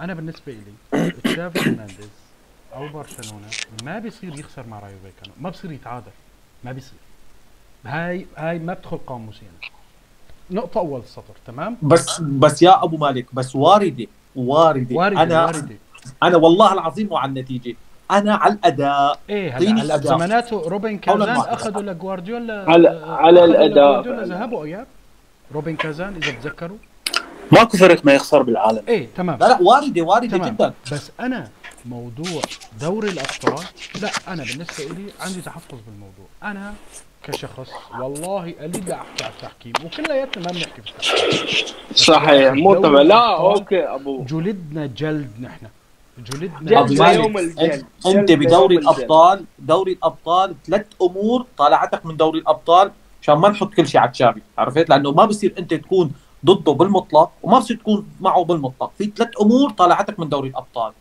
أنا 0.00 0.14
بالنسبة 0.14 0.52
لي 0.52 1.10
تشافي 1.24 1.60
هرنانديز 1.60 2.08
أو 2.74 2.88
برشلونة 2.88 3.48
ما 3.82 3.98
بيصير 3.98 4.38
يخسر 4.38 4.66
مع 4.66 4.78
رايو 4.78 4.96
فايكانو. 5.02 5.32
ما 5.40 5.50
بصير 5.50 5.72
يتعادل 5.72 6.12
ما 6.64 6.72
بيصير. 6.72 6.98
هاي 7.84 8.26
هاي 8.36 8.58
ما 8.58 8.74
بتدخل 8.74 8.98
قاموسي 9.06 9.48
نقطة 10.50 10.78
أول 10.78 11.00
السطر 11.00 11.34
تمام؟ 11.46 11.76
بس 11.82 12.20
بس 12.20 12.62
يا 12.62 12.84
أبو 12.84 12.96
مالك 12.96 13.34
بس 13.34 13.56
واردة 13.56 14.06
واردة. 14.36 14.96
واردة 14.96 15.22
أنا 15.22 15.44
واردة. 15.44 15.76
أنا 16.22 16.36
والله 16.36 16.72
العظيم 16.72 17.08
مو 17.08 17.16
على 17.16 17.28
النتيجة. 17.28 17.76
أنا 18.10 18.34
على 18.34 18.52
الأداء. 18.54 19.18
إيه 19.30 19.56
هلا 19.58 19.70
الأداء. 19.82 19.98
بزماناته 19.98 20.68
روبن 20.68 20.98
كازان. 20.98 21.28
أخذوا 21.36 21.82
لجوارديولا 21.82 22.64
على- 22.64 23.08
على 23.08 23.40
فعلاً. 23.40 24.24
ذهبوا 24.24 24.64
اياب 24.64 24.86
روبن 25.54 25.76
كازان 25.76 26.14
إذا 26.22 26.32
تذكروا. 26.32 26.76
ماكو 27.52 27.76
فريق 27.76 28.04
ما 28.04 28.12
يخسر 28.14 28.42
بالعالم. 28.42 28.82
إيه 28.88 29.08
تمام. 29.16 29.38
لا 29.38 29.48
لا 29.48 29.58
واردة 29.62 30.02
واردة 30.02 30.38
تمام. 30.38 30.54
جدا. 30.54 30.72
بس 30.92 31.10
أنا 31.20 31.48
موضوع 31.86 32.42
دوري 32.80 33.08
الأبطال 33.08 33.64
لا 34.02 34.10
أنا 34.28 34.42
بالنسبة 34.44 34.84
لي 34.94 35.06
عندي 35.20 35.40
تحفظ 35.40 35.78
بالموضوع. 35.86 36.26
أنا 36.42 36.74
كشخص 37.22 37.70
والله 38.00 38.54
قليل 38.60 38.92
احكي 38.92 39.24
على 39.24 39.32
التحكيم 39.32 39.72
وكلياتنا 39.84 40.44
ما 40.46 40.50
بنحكي 40.52 40.82
في 40.82 40.90
التحكيم 40.90 41.74
صحيح 41.94 42.52
مو 42.52 42.74
طبعا 42.74 43.02
لا. 43.02 43.36
أوكي 43.36 43.80
أبو. 43.84 44.24
جلدنا 44.24 44.86
جلد 44.86 45.30
نحن. 45.40 45.66
جلدنا 46.18 47.12
يوم 47.12 47.38
الجلد. 47.38 47.84
أنت- 48.02 48.06
انت 48.06 48.32
بدوري. 48.32 48.76
الأبطال 48.76 49.44
دوري 49.58 49.92
الأبطال 49.92 50.54
ثلاث 50.66 50.86
أمور 51.02 51.46
طلعتك 51.58 52.06
من 52.06 52.16
دوري 52.16 52.38
الأبطال 52.38 52.90
عشان 53.22 53.34
ما 53.34 53.48
نحط 53.48 53.74
كل 53.74 53.86
شيء 53.88 54.00
على 54.00 54.10
تشافي 54.10 54.40
عرفت؟ 54.58 54.88
لأنه 54.88 55.12
ما 55.12 55.24
بصير 55.24 55.54
أنت 55.58 55.74
تكون 55.74 56.12
ضده 56.46 56.72
بالمطلق 56.72 57.30
وما 57.42 57.58
بصير 57.58 57.76
تكون 57.76 58.06
معه 58.20 58.44
بالمطلق. 58.44 58.92
في 58.98 59.12
ثلاث 59.16 59.28
أمور 59.40 59.70
طلعتك 59.70 60.20
من 60.20 60.28
دوري 60.28 60.48
الأبطال. 60.48 60.92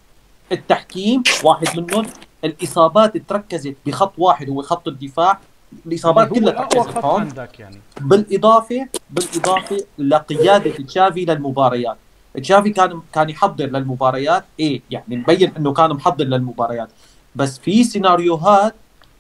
التحكيم 0.51 1.24
واحد 1.43 1.80
منهم 1.80 2.05
الإصابات 2.45 3.18
تركزت 3.18 3.76
بخط 3.86 4.14
واحد 4.18 4.49
هو 4.49 4.62
خط 4.62 4.88
الدفاع 4.88 5.39
الإصابات 5.86 6.28
هو 6.28 6.34
كلها 6.34 6.51
تركزت 6.66 6.97
هون 6.97 7.22
عندك 7.22 7.59
يعني. 7.59 7.82
بالإضافة 8.01 8.88
بالإضافة 9.09 9.78
لقيادة 9.97 10.72
تشافي 10.72 11.26
للمباريات. 11.26 11.97
تشافي 12.34 12.69
كان 12.69 13.01
كان 13.13 13.29
يحضر 13.29 13.65
للمباريات. 13.65 14.43
إيه 14.59 14.82
يعني 14.91 15.15
مبين 15.15 15.51
إنه 15.57 15.73
كان 15.73 15.89
محضر 15.89 16.25
للمباريات. 16.25 16.89
بس 17.36 17.59
في 17.59 17.84
سيناريوهات 17.84 18.73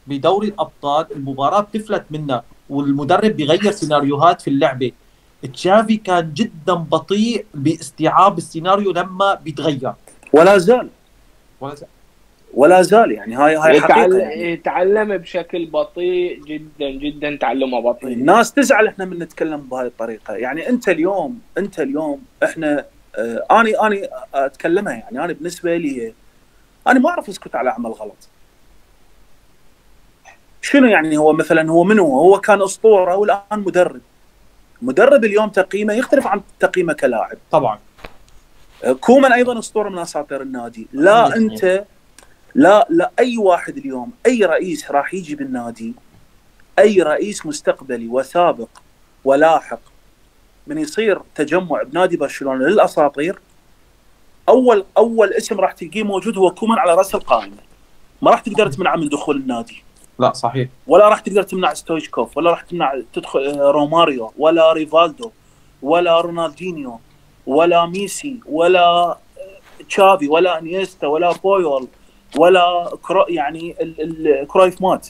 بدوري 0.07 0.47
الأبطال 0.47 1.05
المباراة 1.15 1.61
بتفلت 1.61 2.03
منك 2.11 2.43
والمدرب 2.69 3.31
بيغير 3.31 3.71
سيناريوهات 3.71 4.41
في 4.41 4.47
اللعبة. 4.49 4.91
تشافي 5.53 5.97
كان 5.97 6.33
جدا 6.33 6.73
بطيء 6.73 7.45
باستيعاب 7.53 8.37
السيناريو 8.37 8.91
لما 8.91 9.33
بيتغير. 9.33 9.93
ولا 10.33 10.57
زال. 10.57 10.89
ولا 11.61 11.75
زال. 11.75 11.87
ولا 12.53 12.81
زال 12.81 13.11
يعني 13.11 13.35
هاي 13.35 13.55
هاي 13.55 13.81
حقيقة. 13.81 14.17
يعني. 14.17 14.51
يتعلم 14.51 15.17
بشكل 15.17 15.65
بطيء 15.65 16.41
جدا 16.45 16.89
جدا 16.89 17.35
تعلمه 17.35 17.79
بطيء. 17.79 18.13
الناس 18.13 18.53
تزعل 18.53 18.87
إحنا 18.87 19.05
من 19.05 19.19
نتكلم 19.19 19.61
بهاي 19.61 19.87
الطريقة. 19.87 20.33
يعني 20.33 20.69
أنت 20.69 20.89
اليوم 20.89 21.39
أنت 21.57 21.79
اليوم 21.79 22.21
إحنا 22.43 22.85
اني 23.51 23.75
اني 23.75 24.09
أتكلمها 24.33 24.93
يعني. 24.93 25.19
أنا 25.25 25.33
بالنسبة 25.33 25.77
لي 25.77 26.13
أنا 26.87 26.99
ما 26.99 27.09
أعرف 27.09 27.29
اسكت 27.29 27.55
على 27.55 27.69
عمل 27.69 27.91
غلط. 27.91 28.29
شنو 30.61 30.87
يعني 30.87 31.17
هو 31.17 31.33
مثلا 31.33 31.71
هو 31.71 31.83
منو؟ 31.83 32.19
هو 32.19 32.39
كان 32.39 32.61
أسطورة 32.61 33.15
والآن 33.15 33.41
مدرب. 33.51 34.01
مدرب 34.81 35.25
اليوم 35.25 35.49
تقييمه 35.49 35.93
يختلف 35.93 36.27
عن 36.27 36.41
تقييمه 36.59 36.93
كلاعب. 36.93 37.37
طبعا. 37.51 37.79
آه، 38.83 38.91
كومان 38.91 39.33
أيضا 39.33 39.59
أسطورة 39.59 39.89
من 39.89 39.97
أساطير 39.99 40.41
النادي. 40.41 40.87
لا 40.93 41.35
انت 41.35 41.85
لا 42.55 42.87
لا 42.89 43.11
أي 43.19 43.37
واحد 43.37 43.77
اليوم 43.77 44.11
أي 44.25 44.45
رئيس 44.45 44.91
راح 44.91 45.13
يجي 45.13 45.35
بالنادي 45.35 45.93
أي 46.79 47.01
رئيس 47.01 47.45
مستقبلي 47.45 48.07
وسابق 48.07 48.69
ولاحق 49.23 49.79
من 50.71 50.77
يصير 50.77 51.19
تجمع 51.35 51.83
بنادي 51.83 52.17
برشلونة 52.17 52.65
للأساطير 52.65 53.39
أول 54.49 54.85
أول 54.97 55.33
اسم 55.33 55.59
راح 55.59 55.71
تلقيه 55.71 56.03
موجود 56.03 56.37
هو 56.37 56.51
كومان 56.51 56.79
على 56.79 56.93
رأس 56.95 57.15
القائمة. 57.15 57.55
ما 58.21 58.31
راح 58.31 58.39
تقدر 58.39 58.67
تمنعه 58.71 58.95
من 58.95 59.09
دخول 59.09 59.35
النادي. 59.37 59.83
لا 60.19 60.33
صحيح. 60.33 60.69
ولا 60.87 61.09
راح 61.09 61.19
تقدر 61.19 61.43
تمنع 61.43 61.73
ستويشكوف 61.73 62.37
ولا 62.37 62.49
راح 62.51 62.61
تمنع 62.61 63.01
تدخل 63.13 63.39
آه، 63.39 63.71
روماريو 63.71 64.31
ولا 64.37 64.73
ريفالدو 64.73 65.31
ولا 65.81 66.21
رونالدينيو 66.21 66.99
ولا 67.47 67.85
ميسي 67.85 68.39
ولا 68.45 68.81
آه، 68.81 69.17
تشافي 69.89 70.27
ولا 70.27 70.59
إنيستا 70.59 71.07
ولا 71.07 71.31
بويول 71.31 71.87
ولا 72.37 72.91
كرو 73.01 73.25
يعني 73.29 73.75
ال- 73.81 74.01
ال- 74.01 74.47
كرويف 74.47 74.81
مات. 74.81 75.07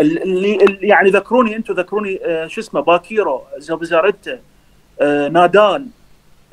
ال- 0.00 0.22
اللي 0.22 0.56
ال- 0.56 0.84
يعني 0.84 1.10
ذكروني 1.10 1.56
أنتم 1.56 1.74
ذكروني 1.74 2.20
آه، 2.24 2.46
شو 2.46 2.60
اسمه 2.60 2.80
باكيرو 2.80 3.42
زابزاريتا 3.58 4.40
نادال 5.02 5.86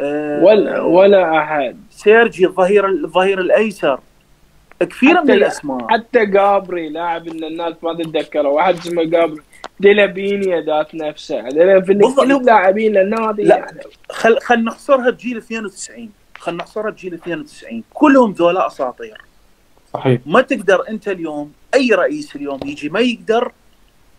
آه، 0.02 0.44
ولا 0.44 0.82
ولا 0.82 1.38
أحد. 1.38 1.78
سيرجي 1.90 2.46
الظهير 2.46 2.90
الظهير 2.90 3.40
الأيسر. 3.40 4.00
كثير 4.80 5.22
من 5.24 5.32
الأسماء. 5.32 5.88
حتى 5.90 6.26
جابري 6.26 6.90
لاعب 6.90 7.28
إن 7.28 7.44
الناس 7.44 7.74
ما 7.84 7.94
تتذكره. 7.94 8.50
واحد 8.50 8.76
اسمه 8.76 9.04
جابري. 9.04 9.42
ديلابينيا 9.80 10.62
ذات 10.62 10.96
نفسه. 10.96 11.42
بالضبط. 11.80 12.20
كلهم 12.20 12.44
لاعبين 12.46 12.94
للنادي 12.94 13.44
لا. 13.44 13.56
يعني. 13.56 13.80
خل 14.10 14.40
خل 14.40 14.64
نحصرها 14.64 15.10
بجيل 15.10 15.38
92 15.38 16.10
خل 16.38 16.56
نحصرها 16.56 16.92
بجيل 16.92 17.14
92 17.14 17.84
كلهم 17.94 18.32
ذولا 18.32 18.68
أساطير. 18.68 19.22
صحيح. 19.94 20.22
ما 20.26 20.42
تقدر 20.42 20.90
أنت 20.90 21.08
اليوم 21.08 21.54
أي 21.76 21.90
رئيس 21.92 22.36
اليوم 22.36 22.60
يجي 22.66 22.90
ما 22.90 23.00
يقدر 23.00 23.52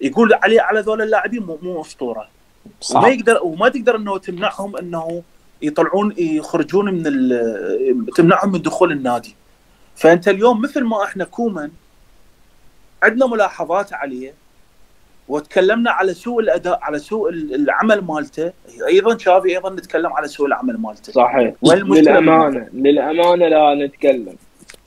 يقول 0.00 0.34
عليه 0.34 0.60
على 0.60 0.80
ذول 0.80 1.02
اللاعبين 1.02 1.42
مو, 1.42 1.58
مو 1.62 1.80
أسطورة. 1.80 2.33
وما 2.64 2.72
صح 2.80 3.06
يقدر 3.06 3.38
وما 3.42 3.68
تقدر 3.68 3.96
إنه 3.96 4.18
تمنعهم 4.18 4.76
إنه 4.76 5.22
يطلعون 5.62 6.14
يخرجون 6.18 6.94
من 6.94 7.02
ال- 7.06 8.06
تمنعهم 8.16 8.52
من 8.52 8.62
دخول 8.62 8.92
النادي. 8.92 9.34
فأنت 9.96 10.28
اليوم 10.28 10.60
مثل 10.62 10.84
ما 10.84 11.04
إحنا 11.04 11.24
كومان 11.24 11.70
عندنا 13.02 13.26
ملاحظات 13.26 13.92
عليه 13.92 14.34
وتكلمنا 15.28 15.90
على 15.90 16.14
سوء 16.14 16.40
الاداء 16.40 16.78
على 16.82 16.98
سوء 16.98 17.28
ال- 17.30 17.54
العمل 17.54 18.00
مالته. 18.04 18.52
أيضا 18.86 19.18
شافي 19.18 19.48
أيضا 19.48 19.70
نتكلم 19.70 20.12
على 20.12 20.28
سوء 20.28 20.46
العمل 20.46 20.76
مالته. 20.80 21.12
صحيح. 21.12 21.54
للامانه 21.62 22.68
للأمانة 22.72 23.48
لا 23.48 23.86
نتكلم. 23.86 24.36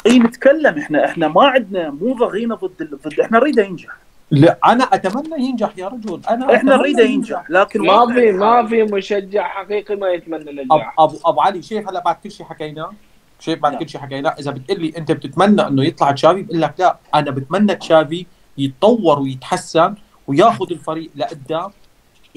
إي 0.05 0.19
نتكلم. 0.19 0.77
إحنا 0.77 1.05
إحنا 1.05 1.27
ما 1.27 1.43
عندنا 1.43 1.89
مو 1.89 2.13
ضغينة 2.13 2.55
ضد 2.55 2.99
ضد 3.05 3.19
إحنا 3.19 3.39
نريده 3.39 3.63
ينجح. 3.63 3.97
لا 4.31 4.59
أنا 4.65 4.83
أتمنى 4.83 5.43
ينجح 5.45 5.77
يا 5.77 5.87
رجل. 5.87 6.21
أنا 6.29 6.55
إحنا 6.55 6.77
نريده 6.77 7.03
ينجح 7.03 7.43
لكن 7.49 7.81
ما 7.81 8.13
في 8.13 8.31
ما 8.31 8.67
في 8.67 8.83
مشجع 8.83 9.47
حقيقي 9.47 9.95
ما 9.95 10.09
يتمنى 10.09 10.41
أب 10.41 10.49
النجاح 10.49 10.95
ابو 10.99 11.17
ابو 11.25 11.41
علي 11.41 11.61
شايف 11.61 11.89
هلا 11.89 11.99
بعد 12.03 12.15
كل 12.23 12.31
شيء 12.31 12.45
حكيناه 12.45 12.91
شايف 13.39 13.59
بعد 13.59 13.71
نعم. 13.71 13.81
كل 13.81 13.89
شيء 13.89 14.01
حكيناه 14.01 14.35
إذا 14.39 14.51
بتقول 14.51 14.81
لي 14.81 14.93
أنت 14.97 15.11
بتتمنى 15.11 15.67
إنه 15.67 15.85
يطلع 15.85 16.11
تشافي 16.11 16.41
بقول 16.41 16.61
لك 16.61 16.73
لا. 16.79 16.97
أنا 17.15 17.31
بتمنى 17.31 17.75
تشافي 17.75 18.25
يتطور 18.57 19.19
ويتحسن 19.19 19.95
وياخذ 20.27 20.71
الفريق 20.71 21.09
لقدام 21.15 21.71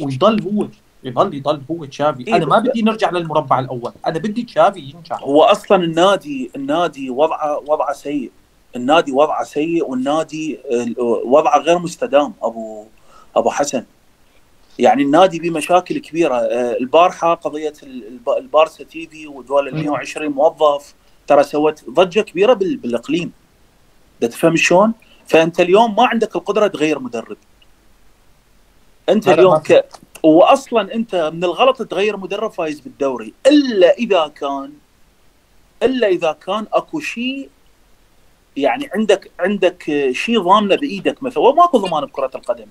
ويضل 0.01 0.43
هو 0.43 0.69
يضل 1.05 1.35
يضل 1.35 1.63
هو 1.71 1.85
تشافي. 1.85 2.27
إيه 2.29 2.37
أنا 2.37 2.47
ما 2.47 2.59
بدي 2.59 2.83
نرجع 2.83 3.11
للمربع 3.11 3.59
الأول. 3.59 3.93
أنا 4.07 4.19
بدي 4.19 4.43
تشافي 4.43 4.81
ينجح. 4.81 5.23
هو 5.23 5.43
أصلا 5.43 5.85
النادي 5.85 6.51
النادي 6.57 7.11
وضعه 7.11 7.59
وضعه 7.69 7.93
سيء. 7.93 8.31
النادي 8.77 9.13
وضعه 9.13 9.45
سيء 9.45 9.91
والنادي 9.91 10.59
ال- 10.71 10.95
وضعه 11.25 11.59
غير 11.59 11.79
مستدام 11.79 12.35
أبو 12.43 12.85
أبو 13.37 13.51
حسن 13.51 13.85
يعني 14.79 15.03
النادي 15.03 15.39
به 15.39 15.51
مشاكل 15.51 15.99
كبيرة 15.99 16.35
آه، 16.37 16.77
البارحة 16.77 17.35
قضية 17.35 17.73
ال- 17.83 18.07
الب- 18.09 18.29
البارسا 18.39 18.85
تي 18.85 19.07
في 19.07 19.27
ودول 19.27 19.69
ال 19.69 19.75
120 19.75 20.29
موظف 20.33 20.95
ترى 21.27 21.43
سوت 21.43 21.91
ضجة 21.91 22.21
كبيرة 22.21 22.53
بال- 22.53 22.77
بالإقليم 22.77 23.33
ده 24.21 24.27
تفهم 24.29 24.57
شلون؟ 24.57 24.93
فأنت 25.27 25.61
اليوم 25.61 25.97
ما 25.97 26.07
عندك 26.07 26.37
القدرة 26.37 26.67
تغير 26.67 26.99
مدرب 26.99 27.37
أنت 29.09 29.29
اليوم. 29.29 29.57
ك... 29.57 29.89
واصلا 30.23 30.95
أنت 30.95 31.31
من 31.35 31.45
الغلط 31.45 31.83
تغير 31.83 32.17
مدرب 32.17 32.51
فايز 32.51 32.81
بالدوري 32.81 33.35
إلا 33.47 33.91
إذا 33.95 34.29
كان 34.29 34.73
إلا 35.83 36.07
إذا 36.09 36.33
كان 36.33 36.67
أكو 36.73 37.01
شيء 37.01 37.49
يعني 38.61 38.91
عندك 38.95 39.31
عندك 39.41 40.11
شيء 40.13 40.41
ضامنة 40.41 40.77
بإيدك 40.77 41.23
مثلا 41.23 41.43
وماكو 41.43 41.79
ضمان 41.79 42.05
بكرة 42.05 42.31
القدم. 42.35 42.67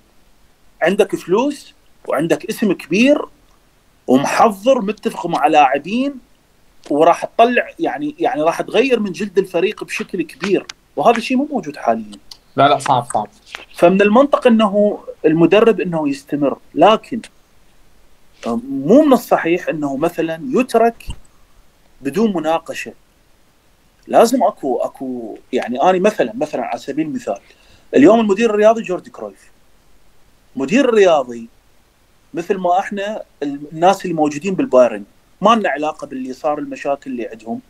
عندك 0.81 1.15
فلوس 1.15 1.73
وعندك 2.07 2.45
اسم 2.45 2.73
كبير 2.73 3.21
ومحضر 4.07 4.81
متفق 4.81 5.27
مع 5.27 5.47
لاعبين 5.47 6.13
وراح 6.89 7.25
تطلع 7.25 7.69
يعني 7.79 8.15
يعني 8.19 8.41
راح 8.41 8.61
تغير 8.61 8.99
من 8.99 9.11
جلد 9.11 9.37
الفريق 9.37 9.83
بشكل 9.83 10.21
كبير. 10.21 10.65
وهذا 10.95 11.17
الشيء 11.17 11.37
مو 11.37 11.47
موجود 11.51 11.77
حاليا. 11.77 12.11
لا 12.55 12.67
لا 12.67 12.77
صعب 12.79 13.05
صعب. 13.13 13.27
فمن 13.75 14.01
المنطق 14.01 14.47
إنه 14.47 14.99
المدرب 15.25 15.81
إنه 15.81 16.09
يستمر. 16.09 16.57
لكن 16.75 17.21
مو 18.47 19.01
من 19.01 19.13
الصحيح 19.13 19.69
إنه 19.69 19.97
مثلا 19.97 20.41
يترك 20.53 21.05
بدون 22.01 22.33
مناقشة. 22.33 22.93
لازم 24.10 24.43
اكو 24.43 24.78
اكو 24.78 25.38
يعني 25.53 25.82
أنا 25.82 25.99
مثلا 25.99 26.34
مثلا 26.36 26.66
على 26.66 26.80
سبيل 26.80 27.07
المثال 27.07 27.39
اليوم 27.95 28.20
المدير 28.20 28.49
الرياضي 28.49 28.82
جوردي 28.82 29.10
كرويف. 29.10 29.51
مدير 30.55 30.89
الرياضي 30.89 31.49
مثل 32.34 32.57
ما 32.57 32.80
إحنا 32.80 33.24
الناس 33.43 34.05
اللي 34.05 34.14
موجودين 34.14 34.55
بالبايرن 34.55 35.03
ما 35.41 35.55
لنا 35.55 35.70
علاقة 35.70 36.07
باللي 36.07 36.34
صار 36.34 36.60
المشاكل 36.60 37.12
اللي 37.12 37.28
عندهم. 37.28 37.62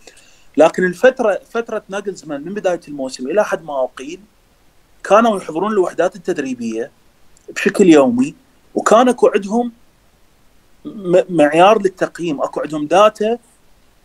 لكن 0.57 0.83
الفترة 0.83 1.39
فترة 1.51 1.83
ناجلزمان 1.89 2.41
من 2.41 2.53
بداية 2.53 2.79
الموسم 2.87 3.27
إلى 3.27 3.45
حد 3.45 3.63
ما 3.63 3.83
أقيل 3.83 4.19
كانوا 5.03 5.37
يحضرون 5.37 5.71
الوحدات 5.71 6.15
التدريبية 6.15 6.91
بشكل 7.49 7.89
يومي 7.89 8.35
وكان 8.75 9.09
أكو 9.09 9.27
عندهم 9.27 9.71
معيار 11.29 11.81
للتقييم. 11.81 12.41
أكو 12.41 12.59
عندهم 12.59 12.87
data 12.87 13.37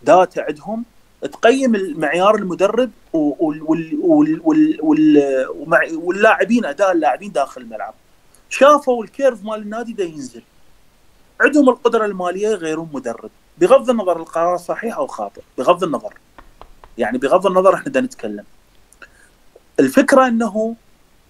data 0.03 0.41
عندهم 0.41 0.85
تقيم 1.33 1.75
المعيار 1.75 2.35
المدرب 2.35 2.91
واللاعبين 5.93 6.65
أداء 6.65 6.93
اللاعبين 6.93 7.33
داخل 7.33 7.61
الملعب. 7.61 7.95
شافوا 8.51 9.05
ال 9.05 9.12
curve 9.12 9.45
مال 9.45 9.63
النادي 9.63 9.93
ده 9.93 10.05
ينزل. 10.05 10.43
عندهم 11.41 11.69
القدرة 11.69 12.05
المالية 12.05 12.49
يغيرون 12.49 12.89
مدرب. 12.93 13.31
بغض 13.59 13.91
النظر 13.91 14.17
القرار 14.17 14.57
صحيح 14.57 14.97
أو 14.97 15.07
خاطئ. 15.07 15.43
بغض 15.59 15.85
النظر. 15.85 16.15
يعني 16.99 17.19
بغض 17.19 17.47
النظر 17.47 17.75
إحنا 17.75 17.89
بدنا 17.89 18.07
نتكلم. 18.07 18.45
الفكرة 19.81 20.27
إنه 20.27 20.77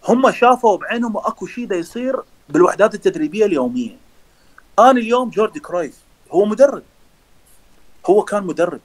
هم 0.09 0.31
شافوا 0.31 0.77
بعينهم 0.77 1.17
أكو 1.17 1.47
شيء 1.47 1.67
دا 1.67 1.77
يصير 1.77 2.17
بالوحدات 2.49 2.95
التدريبية 2.95 3.47
اليومية. 3.47 3.97
أنا 4.79 4.91
اليوم 4.91 5.31
جوردي 5.31 5.61
كرايف 5.61 5.99
هو 6.31 6.45
مدرب. 6.45 6.83
هو 8.07 8.23
كان 8.23 8.45
مدرب. 8.45 8.81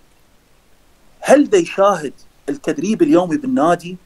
هل 1.19 1.49
دا 1.49 1.57
يشاهد 1.57 2.13
التدريب 2.49 3.01
اليومي 3.01 3.37
بالنادي؟ 3.37 3.97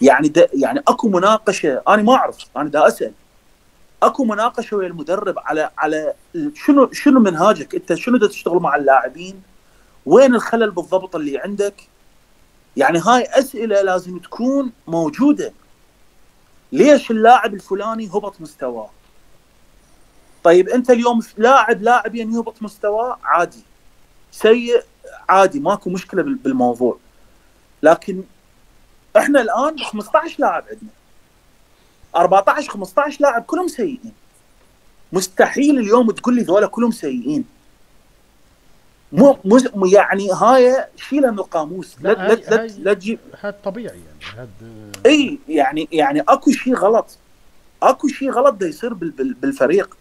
يعني 0.00 0.28
دا 0.28 0.48
يعني 0.54 0.80
أكو 0.88 1.08
مناقشة 1.08 1.82
أنا 1.88 2.02
ما 2.02 2.14
أعرف 2.14 2.36
أنا 2.56 2.68
دا 2.68 2.86
أسأل. 2.86 3.12
أكو 4.02 4.24
مناقشة 4.24 4.76
ويا 4.76 4.86
المدرب 4.86 5.34
على 5.38 5.70
على 5.78 6.14
شنو 6.54 6.92
شنو 6.92 7.20
منهاجك؟ 7.20 7.74
أنت 7.74 7.94
شنو 7.94 8.16
دا 8.16 8.26
تشتغل 8.26 8.58
مع 8.58 8.76
اللاعبين؟ 8.76 9.42
وين 10.06 10.34
الخلل 10.34 10.70
بالضبط 10.70 11.16
اللي 11.16 11.38
عندك؟ 11.38 11.74
يعني 12.76 12.98
هاي 12.98 13.22
أسئلة 13.22 13.82
لازم 13.82 14.18
تكون 14.18 14.72
موجودة. 14.86 15.52
ليش 16.72 17.10
اللاعب 17.10 17.54
الفلاني 17.54 18.08
هبط 18.08 18.40
مستواه؟ 18.40 18.90
طيب 20.44 20.68
أنت 20.68 20.90
اليوم 20.90 21.20
لاعب 21.38 21.82
لاعبين 21.82 22.34
يهبط 22.34 22.62
مستواه؟ 22.62 23.18
عادي. 23.24 23.62
سيء 24.32 24.82
عادي 25.28 25.60
ماكو 25.60 25.90
مشكلة 25.90 26.22
بال- 26.22 26.34
بالموضوع. 26.34 26.98
لكن 27.82 28.22
إحنا 29.16 29.40
الآن 29.40 29.78
15 29.78 30.36
لاعب 30.38 30.64
عندنا. 30.70 30.90
14 32.16 32.70
15 32.70 33.16
لاعب 33.20 33.42
كلهم 33.42 33.68
سيئين. 33.68 34.12
مستحيل 35.12 35.78
اليوم 35.78 36.10
تقول 36.10 36.34
لي 36.36 36.42
ذولا 36.42 36.66
كلهم 36.66 36.90
سيئين. 36.90 37.44
مو 39.12 39.38
مو 39.44 39.86
يعني 39.86 40.30
هاي 40.32 40.84
شيلها 40.96 41.30
من 41.30 41.38
القاموس. 41.38 41.96
لا 42.00 42.12
لا، 42.12 42.34
لا 42.34 42.66
لا, 42.66 42.94
تجيب 42.94 43.18
هذا 43.40 43.56
طبيعي 43.64 43.98
يعني. 44.00 44.38
هذا 44.38 44.92
إي 45.06 45.38
يعني 45.48 45.88
يعني 45.92 46.20
أكو 46.20 46.50
شيء 46.50 46.74
غلط. 46.74 47.18
أكو 47.82 48.08
شيء 48.08 48.30
غلط 48.30 48.54
ده 48.54 48.66
يصير 48.66 48.94
بال- 48.94 49.10
بال- 49.10 49.34
بالفريق. 49.34 49.96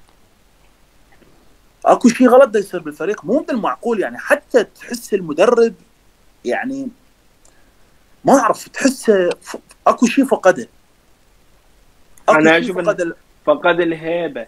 اكو 1.90 2.10
شيء 2.10 2.28
غلط 2.30 2.50
ده 2.50 2.60
يصير 2.60 2.80
بالفريق 2.80 3.26
مو 3.26 3.40
من 3.40 3.46
المعقول 3.50 4.00
يعني 4.00 4.18
حتى 4.18 4.64
تحس 4.64 5.14
المدرب 5.14 5.74
يعني 6.46 6.88
ما 8.26 8.40
أعرف 8.40 8.68
تحس 8.68 9.12
ف- 9.42 9.56
اكو 9.88 10.06
شيء 10.06 10.26
فقده 10.26 10.68
شيء 12.50 12.60
أشوف 12.60 12.78
إن- 12.78 12.82
فقد 12.86 13.14
فقد 13.46 13.80
الهيبة. 13.80 14.48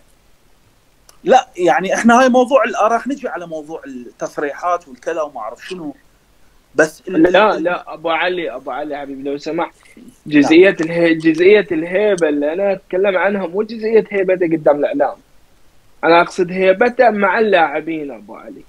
لا 1.24 1.48
يعني 1.58 1.94
إحنا 1.96 2.20
هاي 2.22 2.30
موضوع 2.30 2.64
راح 2.82 3.08
نجي 3.08 3.28
على 3.28 3.48
موضوع 3.48 3.82
التصريحات 3.86 4.88
والكذا 4.88 5.22
وما 5.22 5.40
أعرف 5.40 5.68
شنو. 5.68 5.96
بس 6.76 7.04
لا 7.08 7.60
لا 7.60 7.94
أبو 7.94 8.10
علي 8.10 8.56
أبو 8.56 8.72
علي 8.72 8.98
حبيبي 8.98 9.30
لو 9.30 9.38
سمحت. 9.38 9.74
جزئية 10.28 10.76
الهي... 10.82 11.14
جزئية 11.16 11.68
الهيبة 11.72 12.30
اللي 12.30 12.54
أنا 12.54 12.72
أتكلم 12.74 13.18
عنها 13.18 13.48
مو 13.48 13.62
جزئية 13.64 14.04
هيبته 14.10 14.46
قدام 14.58 14.76
الإعلام. 14.80 15.18
أنا 16.04 16.22
أقصد 16.22 16.52
هيبته 16.52 17.10
مع 17.10 17.40
اللاعبين 17.40 18.12
أبو 18.12 18.36
علي. 18.36 18.64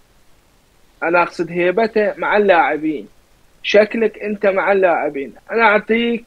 أنا 1.02 1.22
أقصد 1.22 1.50
هيبته 1.50 2.14
مع 2.16 2.36
اللاعبين. 2.36 3.08
شكلك 3.62 4.18
أنت 4.18 4.46
مع 4.46 4.72
اللاعبين. 4.72 5.32
أنا 5.52 5.62
أعطيك 5.62 6.24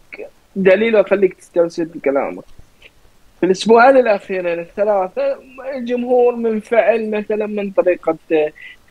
دليل 0.55 0.95
وأخليك 0.95 1.33
تستوعب 1.33 1.97
كلامك 2.05 2.43
في 3.39 3.45
الاسبوعين 3.45 3.97
الاخيرين 3.97 4.59
الثلاثة 4.59 5.37
الجمهور 5.75 6.35
منفعل 6.35 7.09
مثلا 7.11 7.45
من 7.47 7.71
طريقة 7.71 8.17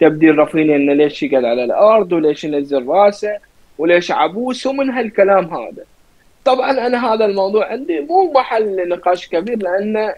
تبديل 0.01 0.39
رافينيا 0.39 0.77
إنه 0.77 0.93
ليش 0.93 1.23
يقعد 1.23 1.45
على 1.45 1.65
الأرض 1.65 2.13
وليش 2.13 2.45
ينزل 2.45 2.87
راسه 2.87 3.39
وليش 3.79 4.11
عبوس 4.11 4.67
ومن 4.67 4.91
هالكلام 4.91 5.55
هذا. 5.55 5.85
طبعا 6.45 6.71
أنا 6.71 7.15
هذا 7.15 7.25
الموضوع 7.25 7.67
عندي 7.73 8.01
مو 8.01 8.33
محل 8.33 8.89
نقاش 8.89 9.29
كبير 9.29 9.59
لأنه 9.59 10.15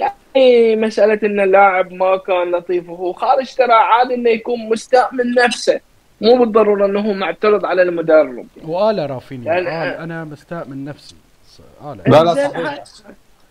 يعني 0.00 0.76
مسألة 0.76 1.18
إن 1.24 1.40
اللاعب 1.40 1.92
ما 1.92 2.16
كان 2.16 2.50
لطيف 2.50 2.88
وهو 2.88 3.12
خارج 3.12 3.54
ترى 3.54 3.72
عادي 3.72 4.14
إنه 4.14 4.30
يكون 4.30 4.68
مستاء 4.68 5.14
من 5.14 5.34
نفسه. 5.34 5.80
مو 6.20 6.36
بالضرورة 6.38 6.86
إنه 6.86 7.00
هو 7.00 7.12
معترض 7.12 7.64
على 7.66 7.82
المدرب. 7.82 8.46
وقال 8.64 9.10
رافينيا. 9.10 9.46
يعني- 9.52 9.68
قال 9.70 9.88
أنا 10.02 10.24
مستاء 10.24 10.68
من 10.68 10.84
نفسي. 10.84 11.14
قال 11.82 11.98
لا 12.06 12.24
لا 12.24 12.34
صحيح. 12.34 12.56
هاي- 12.56 12.82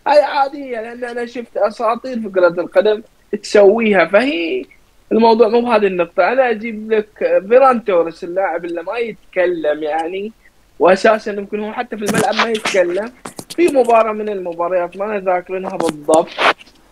هاي 0.06 0.22
عادية. 0.22 0.80
لأن 0.80 1.04
أنا 1.04 1.26
شفت 1.26 1.56
أساطير 1.56 2.20
في 2.20 2.28
كرة 2.28 2.60
القدم 2.60 3.02
تسويها. 3.42 4.04
فهي 4.06 4.64
الموضوع 5.12 5.48
مو 5.48 5.60
بهذه 5.60 5.86
النقطة. 5.86 6.32
أنا 6.32 6.50
أجيب 6.50 6.92
لك 6.92 7.42
فيران 7.48 7.84
توريس 7.84 8.24
اللاعب 8.24 8.64
اللي 8.64 8.82
ما 8.82 8.98
يتكلم 8.98 9.82
يعني 9.82 10.32
واساسا 10.80 11.32
يمكن 11.32 11.60
هو 11.60 11.72
حتى 11.72 11.96
في 11.96 12.04
الملعب 12.04 12.34
ما 12.34 12.50
يتكلم. 12.50 13.12
في 13.56 13.66
مباراة 13.68 14.12
من 14.12 14.28
المباريات 14.28 14.96
ما 14.96 15.18
ذاكرينها 15.20 15.76
بالضبط. 15.76 16.28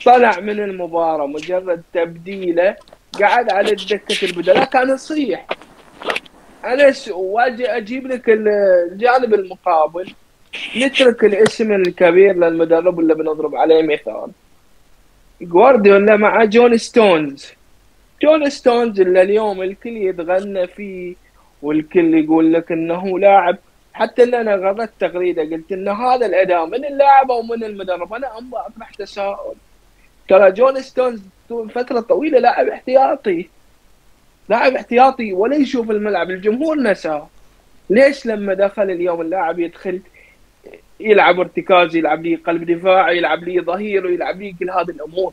طلع 0.05 0.41
من 0.41 0.61
المباراة 0.61 1.27
مجرد 1.27 1.83
تبديلة 1.95 2.77
قعد 3.21 3.53
على 3.53 3.75
دكه 3.75 4.25
البدلاء 4.27 4.65
كان 4.65 4.89
يصيح 4.95 5.47
أنا 6.65 6.93
واجي 7.11 7.67
أجيب 7.71 8.07
لك 8.07 8.29
ال- 8.29 8.49
الجانب 8.93 9.35
المقابل. 9.35 10.13
نترك 10.77 11.25
الاسم 11.25 11.73
الكبير 11.73 12.37
للمدرب 12.37 13.01
اللي 13.01 13.15
بنضرب 13.15 13.55
عليه 13.57 13.83
مثال. 13.83 14.31
جوارديولا 15.43 16.17
مع 16.17 16.45
جون 16.45 16.77
ستونز. 16.77 17.47
جون 18.23 18.51
ستونز 18.51 19.01
اللي 19.01 19.23
اليوم 19.23 19.63
الكل 19.63 19.97
يتغنى 19.97 20.67
فيه 20.67 21.15
والكل 21.63 22.15
يقول 22.25 22.53
لك 22.53 22.73
إنه 22.73 23.19
لاعب 23.19 23.57
حتى 23.99 24.23
اللي 24.23 24.41
أنا 24.41 24.55
غردت 24.55 24.91
تغريدة 25.01 25.43
قلت 25.43 25.73
إن 25.73 25.89
هذا 25.89 26.27
الأداء 26.27 26.67
من 26.67 26.85
اللاعب 26.85 27.31
أو 27.31 27.43
من 27.43 27.65
المدرب. 27.65 28.13
أنا 28.13 28.39
أم 28.39 28.55
اطرح 28.55 28.91
تساؤل. 28.91 29.55
ترى 30.29 30.53
جون 30.53 30.83
ستونز 30.83 31.21
طول 31.49 31.71
فترة 31.71 32.01
طويلة 32.01 32.39
لاعب 32.39 32.69
احتياطي. 32.69 33.49
لاعب 34.49 34.75
احتياطي 34.75 35.33
ولا 35.33 35.57
يشوف 35.57 35.91
الملعب 35.91 36.31
الجمهور 36.31 36.77
نساه 36.77 37.29
ليش 37.91 38.27
لما 38.27 38.55
دخل 38.55 38.83
اليوم 38.83 39.21
اللاعب 39.21 39.59
يدخل 39.59 40.01
يلعب 41.01 41.41
ارتكاز 41.41 41.97
يلعب 41.97 42.23
لي 42.23 42.35
قلب 42.35 42.71
دفاع 42.71 43.11
يلعب 43.11 43.45
لي 43.45 43.61
ظهير 43.61 44.07
ويلعب 44.07 44.41
لي 44.41 44.55
كل 44.59 44.71
هذه 44.71 44.91
الأمور. 44.91 45.33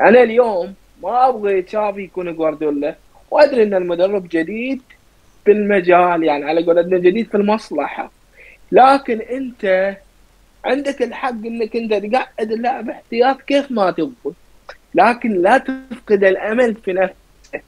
أنا 0.00 0.22
اليوم 0.22 0.74
ما 1.02 1.28
أبغى 1.28 1.62
تشافي 1.62 2.02
يكون 2.02 2.34
جوارديولا 2.36 2.94
وأدري 3.30 3.62
إن 3.62 3.74
المدرب 3.74 4.28
جديد. 4.30 4.82
في 5.44 5.52
المجال 5.52 6.24
يعني 6.24 6.44
على 6.44 6.64
قولتنا 6.64 6.98
جديد 6.98 7.28
في 7.28 7.36
المصلحة. 7.36 8.10
لكن 8.72 9.20
أنت 9.20 9.96
عندك 10.64 11.02
الحق 11.02 11.46
إنك 11.46 11.76
أنت 11.76 11.94
تقعد 11.94 12.52
اللاعب 12.52 12.90
احتياط 12.90 13.42
كيف 13.42 13.70
ما 13.70 13.90
تبغى. 13.90 14.34
لكن 14.94 15.42
لا 15.42 15.58
تفقد 15.58 16.24
الأمل 16.24 16.74
في 16.74 16.92
نفسك. 16.92 17.64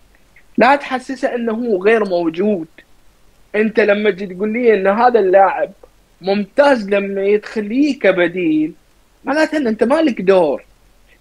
لا 0.58 0.76
تحسسه 0.76 1.34
إنه 1.34 1.52
هو 1.52 1.82
غير 1.82 2.04
موجود. 2.04 2.66
أنت 3.54 3.80
لما 3.80 4.10
تجي 4.10 4.26
تقول 4.26 4.52
لي 4.52 4.74
إن 4.74 4.86
هذا 4.86 5.20
اللاعب 5.20 5.70
ممتاز 6.20 6.90
لما 6.90 7.22
يدخل 7.24 7.64
لي 7.64 7.92
كبديل 7.92 8.72
معناته 9.24 9.58
إن 9.58 9.66
أنت 9.66 9.84
مالك 9.84 10.20
دور. 10.20 10.64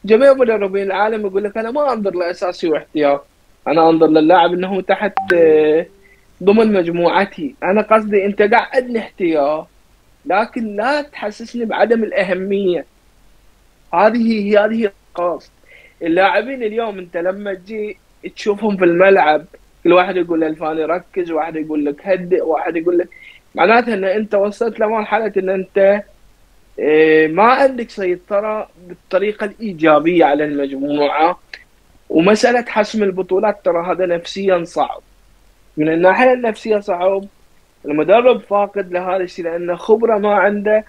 جميع 0.06 0.34
مدربين 0.34 0.84
العالم 0.84 1.26
يقول 1.26 1.44
لك 1.44 1.58
أنا 1.58 1.72
ما 1.72 1.94
أنظر 1.94 2.16
لأساسي 2.16 2.68
واحتياط. 2.68 3.26
أنا 3.68 3.90
أنظر 3.90 4.08
للاعب 4.08 4.54
إنه 4.54 4.82
تحت 4.82 5.14
آه، 5.34 5.86
ضمن 6.44 6.74
مجموعتي. 6.74 7.56
أنا 7.64 7.82
قصدي 7.82 8.26
أنت 8.26 8.42
قاعدني 8.42 9.00
احتياط 9.00 9.68
لكن 10.26 10.76
لا 10.76 11.02
تحسسني 11.02 11.66
بعدم 11.66 12.04
الأهمية. 12.04 12.86
هذه 13.94 14.44
هي 14.44 14.58
هذه 14.58 14.92
القصد. 15.18 15.50
اللاعبين 16.02 16.64
اليوم 16.64 17.00
أنت 17.00 17.18
لما 17.18 17.54
تجي 17.54 17.98
تشوفهم 18.36 18.78
في 18.78 18.86
الملعب 18.86 19.46
كل 19.84 19.94
واحد 19.94 20.18
يقول 20.18 20.42
للفاني 20.42 20.86
ركز 20.86 21.32
واحد 21.32 21.56
يقول 21.56 21.86
لك 21.86 22.08
هدئ 22.08 22.44
واحد 22.44 22.76
يقول 22.76 22.98
لك 22.98 23.10
معناته 23.56 23.94
إن 23.94 24.04
أنت 24.04 24.36
وصلت 24.36 24.80
لمرحلة 24.80 25.32
إن 25.38 25.50
أنت 25.50 26.04
إيه، 26.80 27.28
ما 27.28 27.44
عندك 27.44 27.90
سيطرة 27.90 28.70
بالطريقة 28.88 29.46
الإيجابية 29.46 30.26
على 30.26 30.44
المجموعة. 30.44 31.40
ومسألة 32.10 32.66
حسم 32.68 33.04
البطولات 33.04 33.66
ترى 33.66 33.86
هذا 33.92 34.06
نفسيا 34.06 34.64
صعب. 34.64 35.02
من 35.78 35.90
الناحية 35.90 36.34
النفسية 36.34 36.80
صعب. 36.80 37.26
المدرب 37.86 38.42
فاقد 38.42 38.92
لهذا 38.92 39.24
الشيء 39.24 39.46
لأنه 39.46 39.76
خبرة 39.76 40.18
ما 40.18 40.34
عنده 40.36 40.86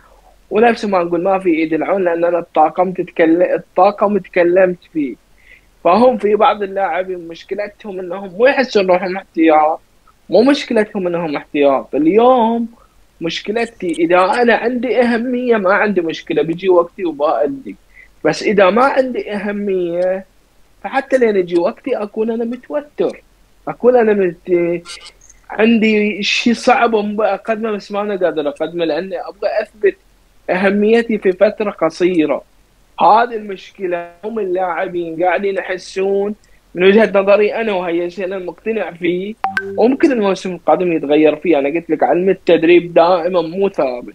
ونفس 0.51 0.84
ما 0.84 1.03
نقول 1.03 1.22
ما 1.22 1.39
في 1.39 1.49
إيد 1.49 1.72
العون 1.72 2.05
لأن 2.05 2.24
أنا 2.24 2.39
الطاقم 2.39 2.93
تتكلم 2.93 3.43
الطاقم 3.43 4.18
تكلمت 4.18 4.78
فيه. 4.93 5.16
فهم 5.84 6.18
في 6.18 6.34
بعض 6.34 6.62
اللاعبين 6.62 7.28
مشكلتهم 7.28 8.01
إنهم 8.01 8.28
مو 8.28 8.47
يحسون 8.47 8.87
روحهم 8.87 9.16
احتياط 9.16 9.80
مو 10.30 10.43
مشكلتهم 10.43 11.07
إنهم 11.07 11.37
احتياط 11.37 11.95
اليوم 11.95 12.68
مشكلتي 13.20 13.93
إذا 13.93 14.24
أنا 14.24 14.55
عندي 14.55 15.01
أهمية 15.01 15.57
ما 15.57 15.74
عندي 15.74 16.01
مشكلة 16.01 16.43
بيجي 16.43 16.68
وقتي 16.68 17.05
وبأدي. 17.05 17.76
بس 18.24 18.43
إذا 18.43 18.70
ما 18.70 18.84
عندي 18.84 19.32
أهمية 19.32 20.26
فحتى 20.82 21.18
لين 21.18 21.37
يجي 21.37 21.59
وقتي 21.59 21.97
أكون 21.97 22.30
أنا 22.30 22.45
متوتر. 22.45 23.22
اكون 23.68 23.96
أنا 23.96 24.12
مت... 24.12 24.82
عندي 25.50 26.22
شيء 26.22 26.54
صعب 26.54 27.20
أقدمه 27.20 27.72
بس 27.72 27.92
ما 27.92 28.00
أنا 28.00 28.16
قادر 28.16 28.48
أقدمه 28.48 28.84
لأني 28.84 29.20
أبغى 29.20 29.48
أثبت 29.62 29.96
أهميتي 30.50 31.18
في 31.18 31.32
فترة 31.32 31.70
قصيرة. 31.70 32.42
هذه 33.00 33.36
المشكلة 33.36 34.10
هم 34.24 34.38
اللاعبين 34.38 35.22
قاعدين 35.22 35.54
يحسون 35.54 36.34
من 36.74 36.84
وجهة 36.84 37.12
نظري 37.14 37.54
أنا 37.54 37.72
وهي 37.72 38.04
الشيء 38.04 38.24
أنا 38.24 38.38
مقتنع 38.38 38.90
فيه. 38.90 39.34
وممكن 39.76 40.12
الموسم 40.12 40.54
القادم 40.54 40.92
يتغير 40.92 41.36
فيه 41.36 41.58
أنا 41.58 41.68
قلت 41.68 41.90
لك 41.90 42.02
علم 42.02 42.28
التدريب 42.30 42.94
دائما 42.94 43.42
مو 43.42 43.68
ثابت. 43.68 44.14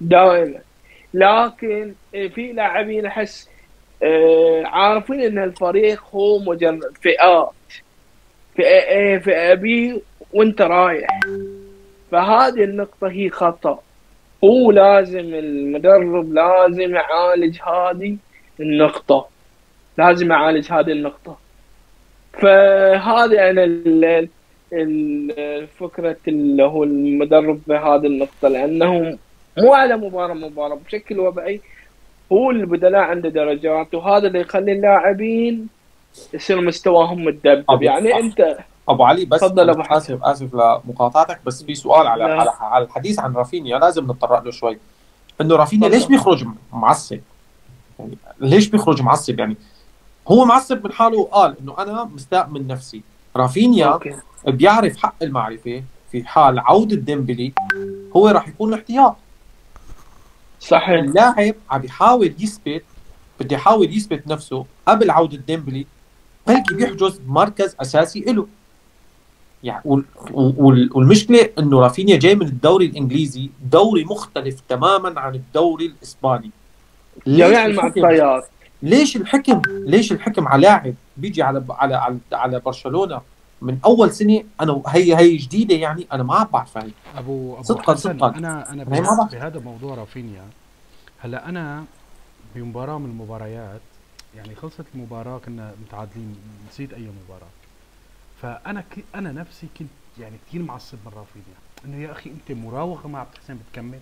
دائما. 0.00 0.58
لكن 1.14 1.92
في 2.12 2.52
لاعبين 2.52 3.06
أحس 3.06 3.50
آه، 4.02 4.62
عارفين 4.66 5.20
إن 5.20 5.38
الفريق 5.44 6.02
هو 6.14 6.38
مجرد 6.38 6.96
فئات. 7.02 7.50
A 8.58 9.22
فئه 9.24 9.54
B 9.54 9.98
وانت 10.32 10.62
رايح. 10.62 11.20
فهذه 12.10 12.64
النقطة 12.64 13.08
هي 13.10 13.30
خطأ. 13.30 13.78
هو 14.44 14.70
لازم 14.70 15.34
المدرب 15.34 16.32
لازم 16.34 16.94
يعالج 16.94 17.58
هذه 17.62 18.16
النقطة. 18.60 19.28
لازم 19.98 20.30
يعالج 20.30 20.72
هذه 20.72 20.92
النقطة. 20.92 21.38
فهذه 22.32 23.50
أنا 23.50 23.64
ال- 23.64 24.28
ال- 24.72 25.66
فكرة 25.66 26.16
اللي 26.28 26.62
هو 26.62 26.84
المدرب 26.84 27.60
بهذه 27.66 28.06
النقطة 28.06 28.48
لأنه 28.48 29.18
مو 29.58 29.72
على 29.74 29.96
مباراة 29.96 30.34
مباراة 30.34 30.78
بشكل 30.86 31.20
وضعي 31.20 31.60
هو 32.32 32.50
البدلاء 32.50 33.00
عنده 33.00 33.28
درجات 33.28 33.94
وهذا 33.94 34.26
اللي 34.28 34.40
يخلي 34.40 34.72
اللاعبين 34.72 35.68
يصير 36.34 36.60
مستواهم 36.60 37.24
متدبب 37.24 37.64
أبو- 37.70 37.82
يعني 37.82 38.14
أنت 38.18 38.58
أبو 38.88 39.04
علي 39.04 39.24
بس 39.24 39.40
تفضل 39.40 39.82
حسن. 39.84 39.94
اسف 40.14 40.24
آسف 40.24 40.54
لمقاطعتك 40.54 41.40
بس 41.46 41.62
في 41.62 41.74
سؤال 41.74 42.06
على. 42.06 42.24
على 42.24 42.52
على 42.60 42.84
الحديث 42.84 43.18
عن 43.18 43.34
رافينيا 43.34 43.78
لازم 43.78 44.04
نتطرق 44.04 44.42
له 44.44 44.50
شوي 44.50 44.78
إنه 45.40 45.56
رافينيا. 45.56 45.88
ليش 45.88 46.06
بيخرج 46.06 46.46
معصب؟ 46.72 47.18
يعني 47.98 48.18
ليش 48.40 48.68
بيخرج 48.68 49.02
معصب 49.02 49.38
يعني 49.38 49.56
هو 50.28 50.44
معصب 50.44 50.84
من 50.84 50.92
حاله 50.92 51.18
وقال 51.18 51.54
إنه 51.60 51.74
أنا 51.78 52.04
مستاء 52.04 52.48
من 52.48 52.66
نفسي 52.66 53.02
رافينيا 53.36 53.86
okay. 53.86 54.16
بيعرف 54.46 54.96
حق 54.96 55.14
المعرفة 55.22 55.82
في 56.12 56.24
حال 56.24 56.58
عودة 56.58 56.96
ديمبلي 56.96 57.52
هو 58.16 58.28
راح 58.28 58.48
يكون 58.48 58.74
احتياط 58.74 59.16
صحيح 60.60 60.88
اللاعب 60.88 61.54
عم 61.70 61.84
يحاول 61.84 62.34
يثبت 62.38 62.82
بده 63.40 63.56
يحاول 63.56 63.96
يثبت 63.96 64.26
نفسه 64.28 64.64
قبل 64.88 65.10
عودة 65.10 65.36
ديمبلي 65.36 65.86
بلكي 66.46 66.74
بيحجز 66.74 67.20
مركز 67.26 67.76
أساسي 67.80 68.20
له 68.20 68.46
يعني 69.64 69.82
وال- 69.84 70.04
وال- 70.32 70.90
والمشكلة 70.92 71.48
إنه 71.58 71.80
رافينيا 71.80 72.16
جاي 72.18 72.34
من 72.34 72.46
الدوري 72.46 72.86
الإنجليزي 72.86 73.50
دوري 73.72 74.04
مختلف 74.04 74.60
تماما 74.68 75.20
عن 75.20 75.34
الدوري 75.34 75.86
الإسباني. 75.86 76.50
ليش 77.26 77.38
جميع 77.46 77.66
الحكم- 77.66 77.98
المعطيات 78.06 78.48
ليش 78.82 79.16
الحكم؟ 79.16 79.62
ليش 79.68 80.12
الحكم 80.12 80.48
على 80.48 80.62
لاعب 80.62 80.94
بيجي 81.16 81.42
على 81.42 81.64
على 81.70 81.94
على, 81.94 82.18
على 82.32 82.60
برشلونة 82.60 83.20
من 83.62 83.78
أول 83.84 84.10
سنة؟ 84.12 84.42
أنا 84.60 84.82
هي 84.86 85.16
هي 85.16 85.36
جديدة 85.36 85.74
يعني 85.74 86.06
أنا 86.12 86.22
ما 86.22 86.42
بعرف 86.52 86.78
هي 86.78 86.88
ابو 87.16 87.54
أبو 87.54 87.62
صدقاً- 87.62 87.94
صدقاً. 87.94 88.28
أنا 88.38 88.72
أنا. 88.72 88.84
بهذا 89.32 89.60
موضوع 89.60 89.94
رافينيا. 89.94 90.42
هلأ 91.18 91.48
أنا 91.48 91.84
بمباراة 92.54 92.98
من 92.98 93.04
المباريات 93.10 93.80
يعني 94.36 94.54
خلصت 94.54 94.84
المباراة 94.94 95.38
كنا 95.38 95.74
متعادلين 95.86 96.36
نسيت 96.68 96.92
أي 96.92 97.08
مباراة. 97.24 97.50
فأنا 98.42 98.80
ك... 98.80 99.04
أنا 99.14 99.32
نفسي 99.32 99.66
كنت 99.78 99.88
يعني 100.18 100.36
كثير 100.48 100.62
معصب 100.62 100.98
من 101.06 101.12
رافينيا 101.14 101.56
إنه 101.84 101.96
يا 102.06 102.12
أخي 102.12 102.30
أنت 102.30 102.52
مراوغة 102.58 103.08
ما 103.08 103.18
عم 103.18 103.26
تحسن 103.34 103.58
بتكمل. 103.58 104.00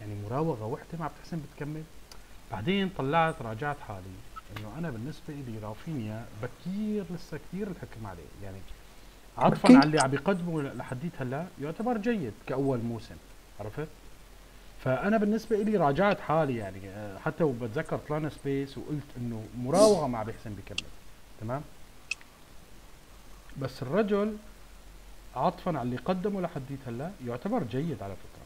يعني 0.00 0.14
مراوغة 0.24 0.66
وحدة 0.66 0.98
ما 0.98 1.04
عم 1.04 1.10
تحسن 1.22 1.40
بتكمل. 1.54 1.82
بعدين 2.52 2.90
طلعت 2.98 3.42
راجعت 3.42 3.80
حالي. 3.80 4.02
إنه 4.56 4.78
أنا 4.78 4.90
بالنسبة 4.90 5.34
لي 5.34 5.58
رافينيا 5.62 6.26
بكير 6.42 7.04
لسه 7.10 7.38
كثير 7.38 7.68
الحكم 7.68 8.06
عليه. 8.06 8.22
يعني 8.42 8.58
عطفا. 9.38 9.76
على 9.76 9.84
اللي 9.84 10.00
عم 10.00 10.14
يقدمه 10.14 10.62
لحديت 10.62 11.12
هلأ 11.18 11.46
يعتبر 11.62 11.98
جيد 11.98 12.32
كأول 12.46 12.78
موسم. 12.78 13.16
عرفت؟ 13.60 13.88
فأنا 14.84 15.16
بالنسبة 15.16 15.56
لي 15.56 15.76
راجعت 15.76 16.20
حالي 16.20 16.56
يعني 16.56 16.88
آه، 16.88 17.18
حتى 17.18 17.44
وبتذكر 17.44 17.98
طلعنا 18.08 18.28
space 18.28 18.78
وقلت 18.78 19.06
إنه 19.16 19.42
مراوغة 19.58 20.06
ما 20.06 20.22
بيحسن 20.22 20.50
بكمل 20.50 20.88
تمام؟ 21.40 21.62
بس 23.60 23.82
الرجل 23.82 24.36
عطفا 25.36 25.70
على 25.70 25.82
اللي 25.82 25.96
قدمه 25.96 26.40
لحديت 26.40 26.78
هلا 26.86 27.10
يعتبر 27.26 27.62
جيد 27.62 28.02
على 28.02 28.14
فكرة 28.14 28.42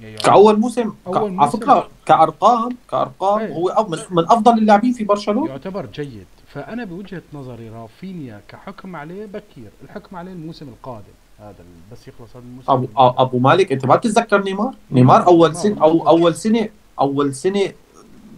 يعني 0.00 0.16
كأول 0.16 0.60
موسم 0.60 0.94
على. 1.06 1.50
فكرة 1.50 1.88
كأرقام 2.06 2.76
كأرقام 2.90 3.40
إيه. 3.40 3.52
هو 3.52 3.86
من 4.10 4.24
أفضل 4.24 4.58
اللاعبين 4.58 4.92
في 4.92 5.04
برشلونة 5.04 5.50
يعتبر 5.50 5.86
جيد 5.86 6.26
فأنا 6.46 6.84
بوجهة 6.84 7.22
نظري 7.32 7.68
رافينيا 7.68 8.40
كحكم 8.48 8.96
عليه 8.96 9.26
بكير 9.26 9.70
الحكم 9.84 10.16
عليه 10.16 10.32
الموسم 10.32 10.68
القادم 10.68 11.14
هذا 11.44 11.64
بس 11.92 12.08
يخلص 12.08 12.36
هذا 12.36 12.44
الموسم. 12.44 12.72
ابو 12.72 12.86
أبو 12.98 13.38
مالك 13.38 13.72
أنت 13.72 13.86
ما 13.86 13.96
بتتذكر 13.96 14.42
نيمار؟ 14.42 14.74
نيمار 14.90 15.26
أول 15.26 15.56
سنه 15.56 15.82
أو 15.82 16.08
أول 16.08 16.34
سنة 16.34 16.68
أول 17.00 17.34
سنة 17.34 17.72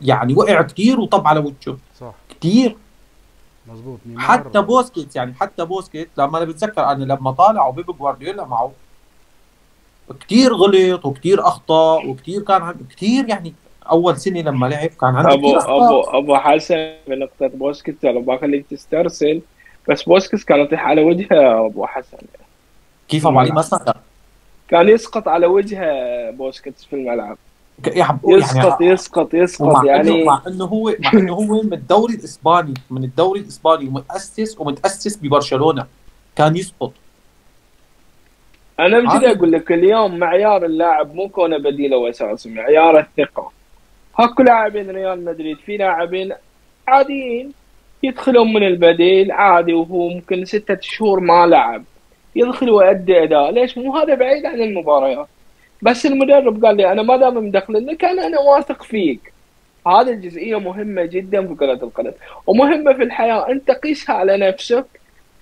يعني 0.02 0.34
وقع 0.34 0.62
كثير 0.62 1.00
وطب 1.00 1.26
على 1.26 1.40
وجهه 1.40 1.78
صح. 2.00 2.12
كثير 2.40 2.76
مزبوط 3.72 3.98
نيمار. 4.06 4.24
حتى 4.24 4.60
بوسكيتس 4.62 5.16
يعني 5.16 5.34
حتى 5.34 5.64
بوسكيت 5.64 6.08
لما 6.18 6.38
أنا 6.38 6.44
بتذكر 6.44 6.84
أنا 6.84 7.04
لما 7.04 7.30
طالعوا 7.30 7.72
بيب 7.72 7.86
جوارديولا 7.98 8.44
معه 8.44 8.72
كثير 10.20 10.52
غلط 10.54 11.06
وكثير 11.06 11.40
أخطأ 11.46 11.94
وكثير 12.04 12.42
كان 12.42 12.62
عن- 12.62 12.74
كثير 12.96 13.28
يعني 13.28 13.54
أول 13.90 14.16
سنة 14.16 14.40
لما 14.40 14.66
لعب 14.66 14.90
كان 15.00 15.16
عنده 15.16 15.32
ابو 15.34 15.56
ابو 15.56 16.00
أبو 16.00 16.36
حسن 16.36 16.92
بنقطة 17.08 17.46
بوسكيتس 17.46 18.04
أنا 18.04 18.20
بخليك 18.20 18.66
تسترسل 18.70 19.40
بس 19.88 20.02
بوسكيتس 20.02 20.44
كان 20.44 20.60
يطيح 20.60 20.86
على 20.86 21.02
وجهه 21.04 21.66
أبو 21.66 21.86
حسن. 21.86 22.16
كيف 23.08 23.26
ابو 23.26 23.38
علي 23.38 23.50
ما 23.50 23.62
سكر 23.62 23.96
كان 24.68 24.88
يسقط 24.88 25.28
على 25.28 25.46
وجهه 25.46 25.90
بوسكيتس 26.30 26.84
في 26.84 26.92
الملعب. 26.96 27.38
يعني 27.86 28.18
يسقط 28.24 28.80
يسقط 28.80 29.34
يسقط 29.34 29.76
انه 29.76 29.86
يعني 29.86 30.24
مع 30.24 30.42
إنه 30.46 30.64
هو 30.64 30.94
مع 31.00 31.12
إنه 31.14 31.32
هو 31.32 31.62
من 31.62 31.72
الدوري 31.72 32.14
الإسباني 32.14 32.74
من 32.90 33.04
الدوري 33.04 33.40
الإسباني 33.40 33.88
ومتاسس 33.88 34.60
ومتأسس 34.60 35.16
ببرشلونة. 35.16 35.86
كان 36.36 36.56
يسقط. 36.56 36.92
أنا 38.80 38.98
بجد 38.98 39.08
عادي. 39.08 39.32
أقول 39.32 39.52
لك 39.52 39.72
اليوم 39.72 40.18
معيار 40.18 40.64
اللاعب 40.64 41.14
مو 41.14 41.28
كونه 41.28 41.58
بديل 41.58 41.92
أو 41.92 42.08
اساسي 42.08 42.50
معيار 42.50 42.98
الثقة. 42.98 43.52
هاكو 44.18 44.42
لاعبين 44.42 44.90
ريال 44.90 45.24
مدريد 45.24 45.56
في 45.58 45.76
لاعبين 45.76 46.32
عاديين 46.88 47.52
يدخلون 48.02 48.52
من 48.52 48.66
البديل 48.66 49.32
عادي 49.32 49.74
وهو 49.74 50.08
ممكن 50.08 50.44
ستة 50.44 50.78
شهور 50.80 51.20
ما 51.20 51.46
لعب. 51.46 51.84
يدخل 52.36 52.70
ويؤدي 52.70 53.22
إداء. 53.22 53.50
ليش؟ 53.50 53.78
مو 53.78 53.96
هذا 53.96 54.14
بعيد 54.14 54.46
عن 54.46 54.60
المباريات. 54.60 55.26
بس 55.82 56.06
المدرب 56.06 56.64
قال 56.64 56.76
لي 56.76 56.92
أنا 56.92 57.02
ما 57.02 57.16
دام 57.16 57.46
مدخلنك 57.46 58.04
أنا 58.04 58.26
أنا 58.26 58.40
واثق 58.40 58.82
فيك. 58.82 59.32
هذه 59.86 60.10
الجزئية 60.10 60.60
مهمة 60.60 61.04
جدا 61.04 61.46
في 61.46 61.54
كرة 61.54 61.72
القدم. 61.72 62.12
ومهمة 62.46 62.92
في 62.92 63.02
الحياة. 63.02 63.48
أنت 63.48 63.70
قيسها 63.70 64.14
على 64.14 64.36
نفسك. 64.36 64.86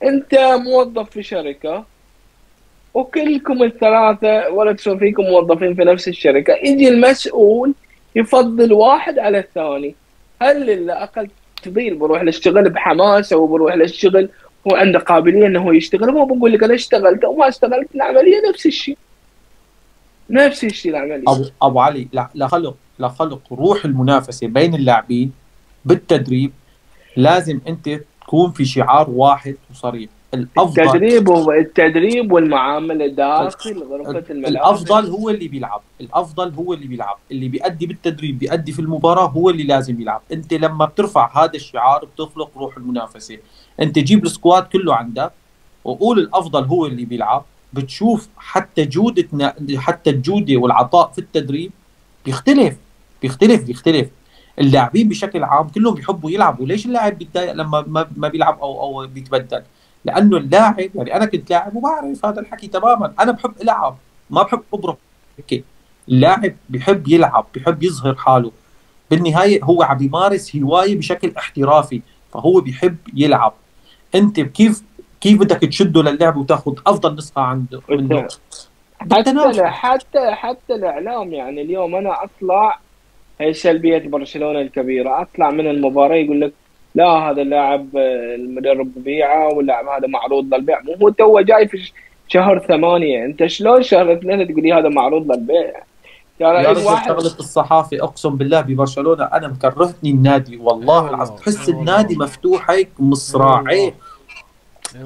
أنت 0.03 0.35
موظف 0.35 1.11
في 1.11 1.23
شركة. 1.23 1.85
وكلكم 2.95 3.63
الثلاثة 3.63 4.51
ولا 4.51 4.73
تسوي 4.73 4.99
فيكم 4.99 5.23
موظفين 5.23 5.75
في 5.75 5.85
نفس 5.85 6.09
الشركة. 6.09 6.55
يجي 6.55 6.89
المسؤول 6.89 7.75
يفضل 8.17 8.73
واحد 8.73 9.19
على 9.19 9.39
الثاني. 9.39 9.95
هل 10.43 10.71
اللي 10.71 10.93
أقل 10.93 11.29
تفضيل 11.63 11.95
بروح 11.95 12.23
للشغل 12.23 12.71
بحماسة 12.71 13.37
وبروح 13.37 13.75
للشغل 13.75 14.29
هو 14.69 14.77
عنده 14.77 14.99
قابلية 14.99 15.47
إنه 15.47 15.77
يشتغل. 15.77 16.13
ما 16.13 16.25
بقول 16.25 16.53
لك 16.53 16.63
أنا 16.63 16.75
اشتغلت 16.75 17.25
أو 17.25 17.37
ما 17.37 17.49
اشتغلت 17.49 17.95
العملية 17.95 18.43
نفس 18.49 18.67
الشيء. 18.67 18.99
نفس 20.31 20.65
الشيء 20.65 20.93
العملية. 20.93 21.25
ابو 21.29 21.45
أبو 21.63 21.81
علي 21.81 22.09
لخلق 22.35 22.77
لخلق 22.99 23.53
روح 23.53 23.85
المنافسة 23.85 24.47
بين 24.47 24.75
اللاعبين 24.75 25.33
بالتدريب. 25.85 26.53
لازم 27.17 27.61
أنت 27.69 28.01
تكون 28.21 28.53
في 28.53 28.65
شعار 28.65 29.11
واحد 29.11 29.57
وصريح. 29.71 30.11
الأفضل 30.35 30.83
التدريب 30.83 31.29
هو 31.31 31.53
التدريب 31.53 32.33
والمعاملة 32.33 33.07
داخل 33.07 33.83
غرفة 33.83 34.25
الملابس 34.31 34.49
الأفضل 34.57 35.11
هو 35.11 35.31
اللي 35.31 35.49
بيلعب. 35.49 35.81
الأفضل 36.01 36.53
هو 36.55 36.73
اللي 36.73 36.87
بيلعب. 36.87 37.17
اللي 37.31 37.49
بيأدي 37.49 37.87
بالتدريب 37.87 38.39
بيأدي 38.39 38.73
في 38.73 38.79
المباراة 38.79 39.27
هو 39.29 39.51
اللي 39.51 39.63
لازم 39.63 40.01
يلعب. 40.01 40.23
أنت 40.33 40.55
لما 40.55 40.85
بترفع 40.85 41.45
هذا 41.45 41.55
الشعار 41.55 42.05
بتخلق 42.05 42.51
روح 42.57 42.77
المنافسة. 42.77 43.39
أنت 43.81 43.99
جيب 43.99 44.25
السكواد 44.25 44.63
كله 44.63 44.95
عندك 44.95 45.33
وقول 45.85 46.19
الأفضل 46.19 46.65
هو 46.65 46.87
اللي 46.87 47.05
بيلعب. 47.05 47.45
بتشوف 47.73 48.29
حتى 48.37 48.85
جودة 48.85 49.25
نا- 49.33 49.55
حتى 49.77 50.11
الجودة 50.11 50.57
والعطاء 50.57 51.11
في 51.13 51.19
التدريب 51.19 51.71
بيختلف. 52.25 52.77
بيختلف 53.23 53.63
بيختلف. 53.65 54.09
اللاعبين 54.59 55.09
بشكل 55.09 55.45
عام 55.45 55.69
كلهم 55.69 55.95
بيحبوا 55.95 56.31
يلعبوا. 56.31 56.67
ليش 56.67 56.87
اللاعب 56.87 57.19
بيتضايق 57.19 57.53
لما 57.53 57.85
ما, 57.89 58.07
ما 58.17 58.29
بيلعب 58.29 58.59
أو 58.61 58.81
أو 58.83 59.07
بيتبدل؟ 59.07 59.63
لأنه 60.05 60.37
اللاعب 60.37 60.91
يعني 60.95 61.17
أنا 61.17 61.27
كنت 61.27 61.51
لاعب 61.51 61.77
وبعرف 61.77 62.27
هذا 62.27 62.41
الحكي 62.41 62.67
تماما. 62.67 63.15
أنا 63.21 63.33
بحب 63.33 63.53
ألعب 63.63 63.97
ما 64.31 64.43
بحب 64.43 64.63
ابرك 64.75 64.97
هيك 65.39 65.65
اللاعب 66.09 66.55
بحب 66.69 67.09
يلعب 67.09 67.47
بحب 67.55 67.83
يظهر 67.83 68.15
حاله. 68.15 68.53
بالنهاية 69.11 69.65
هو 69.65 69.83
عم 69.83 69.99
بيمارس 69.99 70.57
هواية 70.57 70.99
بشكل 70.99 71.33
احترافي 71.39 72.03
فهو 72.33 72.61
بيحب 72.61 72.97
يلعب. 73.15 73.53
أنت 74.15 74.41
كيف 74.41 74.83
كيف 75.21 75.41
بدك 75.41 75.61
تشده 75.61 76.03
للعب 76.03 76.37
وتاخذ 76.37 76.75
أفضل 76.87 77.15
نسخة 77.15 77.43
عنده 77.43 77.81
منه؟ 77.89 78.29
حتى. 79.13 79.63
حتى 79.65 80.31
حتى 80.35 80.75
الإعلام 80.75 81.33
يعني 81.33 81.63
اليوم 81.63 81.95
أنا 81.95 82.25
أطلع 82.25 82.81
هي 83.41 83.53
سلبية 83.53 83.99
برشلونة 83.99 84.61
الكبيرة. 84.61 85.23
أطلع 85.23 85.51
من 85.51 85.67
المباراة 85.71 86.17
يقول 86.17 86.41
لك 86.41 86.53
لا 86.95 87.07
هذا 87.07 87.43
اللاعب 87.43 87.97
آه، 87.97 88.35
المدرب 88.35 88.93
بيعه 88.97 89.55
واللاعب 89.55 89.87
هذا 89.87 90.07
معروض 90.07 90.55
للبيع. 90.55 90.81
مو 90.81 90.95
هو 91.03 91.09
تو 91.09 91.41
جاي 91.41 91.69
في 91.69 91.93
شهر 92.29 92.59
ثمانية. 92.59 93.25
انت 93.25 93.47
شلون 93.47 93.83
شهر 93.83 94.13
اثنين 94.13 94.49
تقول 94.49 94.63
لي 94.63 94.73
هذا 94.73 94.89
معروض 94.89 95.33
للبيع؟ 95.33 95.73
ترى 96.41 96.49
يا 96.49 96.61
أي 96.61 96.73
رجل 96.73 96.87
واحد 96.87 97.09
شغلة 97.09 97.27
الصحافة 97.39 97.97
اقسم 98.01 98.37
بالله 98.37 98.61
ببرشلونة 98.61 99.25
أنا 99.25 99.49
مكرهتني 99.49 100.11
النادي 100.11 100.57
والله 100.57 101.11
العظيم. 101.11 101.37
تحس 101.37 101.69
النادي. 101.69 102.17
مفتوح 102.17 102.71
هيك 102.71 102.89
مصراعيه. 102.99 103.95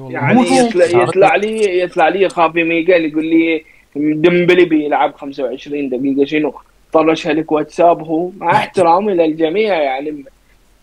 يعني. 0.09 0.41
يطلع, 0.41 0.85
يطلع 0.85 1.35
لي 1.35 1.79
يطلع 1.81 2.07
لي 2.07 2.29
خافي 2.29 2.63
ميغيل 2.63 3.05
يقول 3.05 3.25
لي 3.25 3.63
ديمبلي 3.95 4.65
بيلعب 4.65 5.15
25 5.15 5.89
دقيقة. 5.89 6.25
شنو؟ 6.25 6.53
طرشها 6.93 7.33
لك 7.33 7.51
واتساب 7.51 8.03
هو. 8.03 8.29
مع 8.37 8.51
احترامي 8.51 9.13
للجميع 9.13 9.81
يعني. 9.81 10.25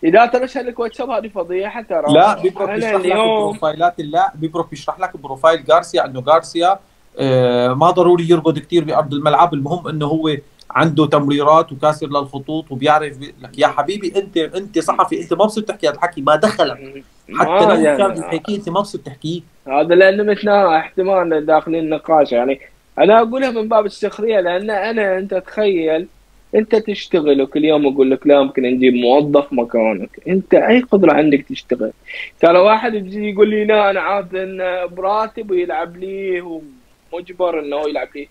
إذا 0.03 0.25
طرشها 0.25 0.61
لك 0.63 0.79
واتساب 0.79 1.09
هذه 1.09 1.27
فضيحة 1.27 1.81
ترى 1.81 2.13
لا 2.13 2.41
بيبروك 2.41 2.69
أنا 2.69 2.75
بيشرح 2.75 3.01
لك 3.05 3.15
بروفايلات 3.15 3.99
اللاعب 3.99 4.31
بيبروك 4.39 4.69
بيشرح 4.69 4.99
لك 4.99 5.17
profile 5.17 5.63
جارسيا 5.65 6.05
انه 6.05 6.21
جارسيا 6.21 6.79
آه، 7.19 7.73
ما 7.73 7.91
ضروري 7.91 8.29
يرقد 8.29 8.59
كثير 8.59 8.83
بأرض 8.83 9.13
الملعب 9.13 9.53
المهم 9.53 9.87
إنه 9.87 10.05
هو 10.05 10.29
عنده 10.71 11.05
تمريرات 11.05 11.71
وكاسر 11.71 12.07
للخطوط 12.07 12.71
وبيعرف 12.71 13.17
بي- 13.17 13.35
لك 13.41 13.59
يا 13.59 13.67
حبيبي 13.67 14.13
انت 14.15 14.37
أنت 14.37 14.79
صحفي 14.79 15.21
أنت 15.21 15.33
ما 15.33 15.45
بصير 15.45 15.63
تحكي 15.63 15.87
هذا 15.87 15.95
الحكي 15.95 16.21
ما 16.21 16.35
دخلك 16.35 17.03
حتى 17.35 17.65
لو 17.65 17.71
يعني- 17.75 17.97
كان 17.97 18.13
بيحكي 18.13 18.55
أنت 18.55 18.69
ما 18.69 18.79
بصير 18.81 19.01
تحكيه 19.01 19.41
هذا 19.67 19.95
لأنه 19.95 20.23
مثلنا 20.23 20.77
احتمال 20.77 21.45
داخلين 21.45 21.89
نقاش 21.89 22.31
يعني. 22.31 22.59
أنا 22.99 23.19
أقولها 23.21 23.51
من 23.51 23.67
باب 23.67 23.85
السخرية 23.85 24.39
لأن 24.39 24.69
أنا 24.69 25.17
أنت 25.17 25.33
تخيل 25.33 26.07
انت 26.55 26.75
تشتغل 26.75 27.41
وكل 27.41 27.65
يوم 27.65 27.87
أقول 27.87 28.11
لك 28.11 28.27
لا 28.27 28.41
يمكن 28.41 28.61
نجيب 28.61 28.93
موظف 28.93 29.53
مكانك. 29.53 30.09
انت 30.27 30.53
أي 30.53 30.79
قدرة 30.79 31.13
عندك 31.13 31.45
تشتغل؟ 31.49 31.91
ترى 32.39 32.59
واحد 32.59 32.93
يجي 32.93 33.29
يقول 33.29 33.49
لي 33.49 33.65
لا 33.65 33.89
أنا 33.89 33.99
عارف 33.99 34.35
انه 34.35 34.85
براتب 34.85 35.51
ويلعب 35.51 35.97
لي 35.97 36.41
ومجبر 36.41 37.59
إنه 37.59 37.89
يلعب 37.89 38.07
لي. 38.15 38.27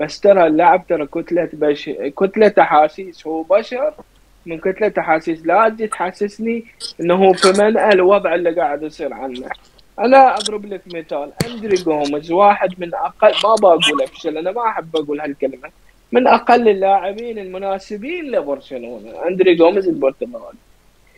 بس 0.00 0.20
ترى 0.20 0.46
اللاعب 0.46 0.86
ترى 0.86 1.06
كتلة 1.06 1.48
بش... 1.52 1.90
كتلة 2.20 2.54
احاسيس 2.60 3.26
هو 3.26 3.42
بشر 3.42 3.94
من 4.46 4.58
كتلة 4.58 4.92
احاسيس 4.98 5.46
لا 5.46 5.68
تجي 5.68 5.86
تحسسني 5.86 6.64
إنه 7.00 7.32
في 7.32 7.62
منأى 7.62 7.92
الوضع 7.92 8.34
اللي 8.34 8.50
قاعد 8.50 8.82
يصير 8.82 9.14
عنه. 9.14 9.48
أنا 9.98 10.34
أضرب 10.34 10.66
لك 10.66 10.82
مثال. 10.86 11.32
أندري 11.46 11.74
جوميز 11.74 12.32
واحد 12.32 12.68
من 12.78 12.94
أقل 12.94 13.32
ما 13.44 13.54
بقول 13.54 14.02
أفشل 14.02 14.38
أنا 14.38 14.52
ما 14.52 14.68
أحب 14.68 14.96
أقول 14.96 15.20
هالكلمة. 15.20 15.70
من 16.12 16.26
أقل 16.26 16.68
اللاعبين 16.68 17.38
المناسبين 17.38 18.30
لبرشلونة. 18.30 19.26
أندري 19.28 19.54
جوميز 19.54 19.88
البرتغالي 19.88 20.58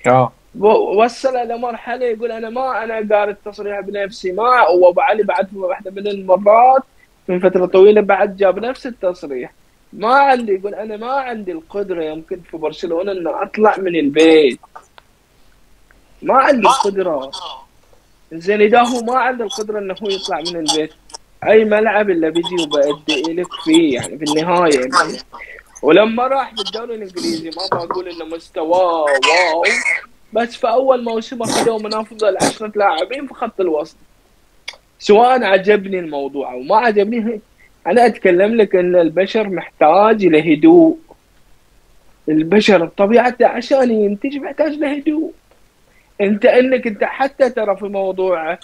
آه. 0.07 0.33
و- 0.59 1.03
وصل 1.03 1.37
لمرحله 1.49 2.07
يقول 2.07 2.33
أنا 2.33 2.51
ما 2.51 2.85
أنا 2.85 2.95
قاري 3.17 3.31
التصريح 3.31 3.81
بنفسي 3.81 4.33
ما 4.33 4.69
وأبو 4.69 5.01
علي 5.01 5.23
بعد 5.23 5.55
واحدة 5.55 5.91
من 5.91 6.07
المرات. 6.07 6.83
من 7.29 7.41
فترة 7.41 7.67
طويلة 7.67 8.01
بعد 8.01 8.37
جاب 8.37 8.59
نفس 8.59 8.87
التصريح. 8.87 9.53
ما 9.93 10.15
عندي 10.15 10.53
يقول 10.53 10.75
أنا 10.75 10.97
ما 10.97 11.13
عندي 11.13 11.53
القدرة 11.53 12.05
يمكن 12.05 12.41
في 12.51 12.57
برشلونة 12.57 13.13
ان 13.13 13.27
أطلع 13.27 13.77
من 13.79 13.97
البيت. 13.97 14.61
ما 16.23 16.35
عندي 16.35 16.67
القدرة. 16.67 17.31
زين 18.33 18.61
اذا 18.61 18.83
هو 18.83 19.01
ما 19.01 19.19
عنده 19.19 19.45
القدرة 19.45 19.79
إنه 19.79 19.95
هو 20.03 20.09
يطلع 20.09 20.41
من 20.41 20.57
البيت. 20.57 20.93
أي 21.49 21.65
ملعب 21.65 22.11
الا 22.11 22.29
بيجي 22.29 22.55
وبأدي 22.63 23.23
لك 23.33 23.53
فيه 23.65 23.95
يعني 23.95 24.19
في 24.19 24.25
النهاية 24.25 24.79
يعني. 24.81 25.19
ولما 25.83 26.27
راح 26.27 26.55
بالدوري 26.55 26.95
الإنجليزي 26.95 27.51
ما 27.51 27.85
بقول 27.85 28.09
إنه 28.09 28.25
مستواه 28.25 29.03
واو 29.03 29.65
بس 30.33 30.57
في 30.57 30.69
أول 30.69 31.05
موسم 31.05 31.43
أخذوه 31.43 31.79
من 31.79 31.95
أفضل 31.95 32.37
عشرة 32.37 32.73
لاعبين 32.77 33.27
في 33.27 33.35
خط 33.35 33.61
الوسط. 33.61 33.97
سواء 34.99 35.45
عجبني 35.45 35.99
الموضوع 35.99 36.53
أو 36.53 36.61
ما 36.61 36.77
عجبني 36.77 37.41
أنا 37.87 38.07
أتكلم 38.07 38.55
لك 38.55 38.77
إن 38.77 38.97
البشر 38.97 39.49
محتاج 39.49 40.27
لهدوء. 40.27 40.99
البشر 42.29 42.85
بطبيعته 42.85 43.47
عشان 43.47 43.91
ينتج 43.91 44.37
محتاج 44.37 44.73
لهدوء. 44.73 45.33
أنت 46.21 46.45
إنك 46.45 46.87
أنت 46.87 47.05
حتى 47.05 47.51
ترى 47.51 47.77
في 47.77 47.85
موضوع 47.85 48.59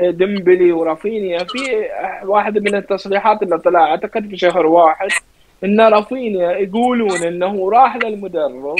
ديمبلي 0.00 0.72
ورافينيا 0.72 1.38
في 1.38 1.88
واحد 2.24 2.58
من 2.58 2.74
التصريحات 2.74 3.42
اللي 3.42 3.58
طلع 3.58 3.80
أعتقد 3.90 4.28
في 4.28 4.36
شهر 4.36 4.66
واحد 4.66 5.08
إن 5.64 5.80
رافينيا 5.80 6.50
يقولون 6.52 7.22
إنه 7.22 7.70
راح 7.70 7.96
للمدرب. 7.96 8.78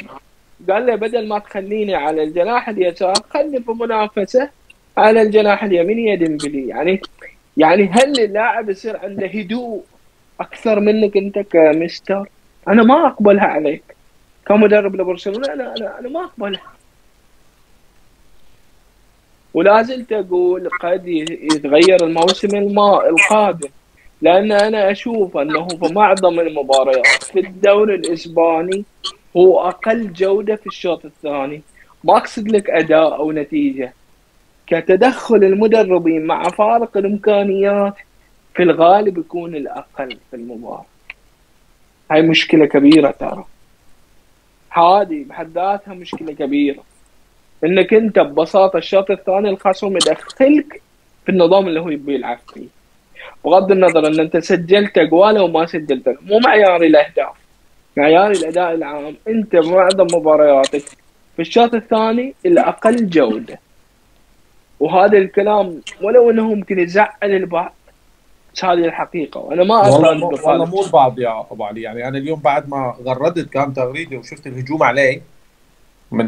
قال 0.70 0.86
له 0.86 0.94
بدل 0.94 1.28
ما 1.28 1.38
تخليني 1.38 1.94
على 1.94 2.22
الجناح 2.22 2.68
اليسار 2.68 3.14
خلني 3.30 3.60
في 3.60 3.70
منافسة 3.72 4.50
على 4.96 5.22
الجناح 5.22 5.64
اليمين 5.64 5.98
يا 5.98 6.14
ديمبلي. 6.14 6.68
يعني 6.68 7.00
يعني 7.56 7.90
هل 7.92 8.20
اللاعب 8.20 8.70
يصير 8.70 8.96
عنده 8.96 9.26
هدوء 9.26 9.82
أكثر 10.40 10.80
منك 10.80 11.16
أنت 11.16 11.38
كمستر؟ 11.38 12.28
أنا 12.68 12.82
ما 12.82 13.06
أقبلها 13.06 13.44
عليك. 13.44 13.82
كمدرب 14.46 14.96
لبرشلونة 14.96 15.52
أنا 15.52 15.74
أنا 15.76 15.98
أنا 15.98 16.08
ما 16.08 16.24
أقبلها. 16.24 16.62
ولا 19.56 19.82
زلت 19.82 20.12
أقول 20.12 20.68
قد 20.82 21.06
يتغير 21.06 22.04
الموسم 22.04 22.56
القادم. 23.08 23.68
لأن 24.22 24.52
أنا 24.52 24.90
أشوف 24.90 25.36
أنه 25.36 25.68
في 25.68 25.92
معظم 25.92 26.40
المباريات 26.40 27.22
في 27.22 27.40
الدوري 27.40 27.94
الإسباني 27.94 28.84
هو 29.36 29.60
أقل 29.68 30.12
جودة 30.12 30.56
في 30.56 30.66
الشوط 30.66 31.04
الثاني. 31.04 31.62
ما 32.04 32.16
أقصد 32.16 32.48
لك 32.48 32.70
أداء 32.70 33.16
أو 33.16 33.32
نتيجة. 33.32 33.94
كتدخل 34.66 35.44
المدربين 35.44 36.26
مع 36.26 36.42
فارق 36.42 36.96
الإمكانيات 36.96 37.94
في 38.54 38.62
الغالب 38.62 39.18
يكون 39.18 39.56
الأقل 39.56 40.18
في 40.30 40.36
المباراة. 40.36 40.84
هاي 42.10 42.22
مشكلة 42.22 42.66
كبيرة 42.66 43.10
ترى. 43.10 43.44
هذه 44.70 45.24
بحد 45.28 45.50
ذاتها 45.50 45.94
مشكلة 45.94 46.32
كبيرة. 46.32 46.95
إنك 47.64 47.94
أنت 47.94 48.18
ببساطة 48.18 48.76
الشوط 48.76 49.10
الثاني 49.10 49.48
الخصم 49.50 49.96
يدخلك 49.96 50.82
في 51.24 51.32
النظام 51.32 51.68
اللي 51.68 51.80
هو 51.80 51.88
يبي 51.88 52.14
يلعب 52.14 52.38
فيه. 52.54 52.66
بغض 53.44 53.70
النظر 53.72 54.06
إن 54.06 54.20
أنت 54.20 54.36
سجلت 54.36 54.98
اجوال 54.98 55.36
أو 55.36 55.48
ما 55.48 55.66
سجلت 55.66 56.18
مو 56.22 56.38
معياري 56.38 56.86
الاهداف 56.86 57.34
معياري 57.96 58.38
الاداء 58.38 58.74
العام. 58.74 59.16
أنت 59.28 59.56
معظم 59.56 60.06
مبارياتك 60.16 60.82
في 61.36 61.42
الشوط 61.42 61.74
الثاني 61.74 62.34
الاقل 62.46 63.08
جودة. 63.08 63.58
وهذا 64.80 65.18
الكلام 65.18 65.80
ولو 66.02 66.30
إنه 66.30 66.54
ممكن 66.54 66.78
يزعل 66.78 67.10
البعض 67.22 67.74
بس 68.54 68.64
هذه 68.64 68.84
الحقيقة. 68.84 69.40
وأنا 69.40 69.64
ما 69.64 69.76
والله. 69.76 70.24
والله 70.24 70.64
مو 70.64 70.82
البعض 70.82 71.18
يا 71.18 71.40
ابو 71.50 71.64
علي 71.64 71.82
يعني 71.82 72.08
أنا 72.08 72.18
اليوم 72.18 72.40
بعد 72.40 72.68
ما 72.68 72.94
غردت 73.04 73.50
كان 73.50 73.74
تغريده 73.74 74.16
وشفت 74.16 74.46
الهجوم 74.46 74.82
عليه 74.82 75.20
من 76.12 76.26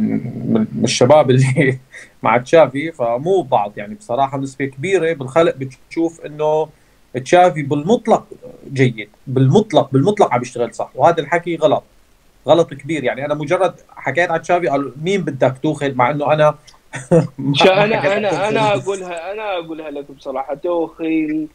من 0.52 0.66
الشباب 0.84 1.30
اللي 1.30 1.78
مع 2.22 2.38
تشافي 2.38 2.92
فمو 2.92 3.42
بعض. 3.42 3.72
يعني 3.78 3.94
بصراحة 3.94 4.38
نسبة 4.38 4.64
كبيرة 4.64 5.12
بالخلق 5.12 5.56
بتشوف 5.56 6.20
إنه 6.26 6.68
تشافي 7.24 7.62
بالمطلق 7.62 8.26
جيد 8.72 9.08
بالمطلق 9.26 9.90
بالمطلق 9.92 10.34
عم 10.34 10.42
يشتغل 10.42 10.74
صح. 10.74 10.90
وهذا 10.94 11.20
الحكي 11.20 11.56
غلط. 11.56 11.84
غلط 12.48 12.74
كبير. 12.74 13.04
يعني 13.04 13.24
أنا 13.26 13.34
مجرد 13.34 13.74
حكيت 13.96 14.30
عن 14.30 14.42
تشافي 14.42 14.68
قالوا 14.68 14.92
مين 15.02 15.22
بدك 15.22 15.54
توخل 15.62 15.94
مع 15.94 16.10
إنه 16.10 16.32
أنا 16.32 16.54
أنا 17.70 18.18
أنا 18.18 18.48
أنا. 18.48 18.74
اقولها 18.74 19.32
أنا 19.32 19.58
اقولها 19.58 19.90
لك 19.90 20.10
بصراحة 20.12 20.54
توخيل 20.54 21.48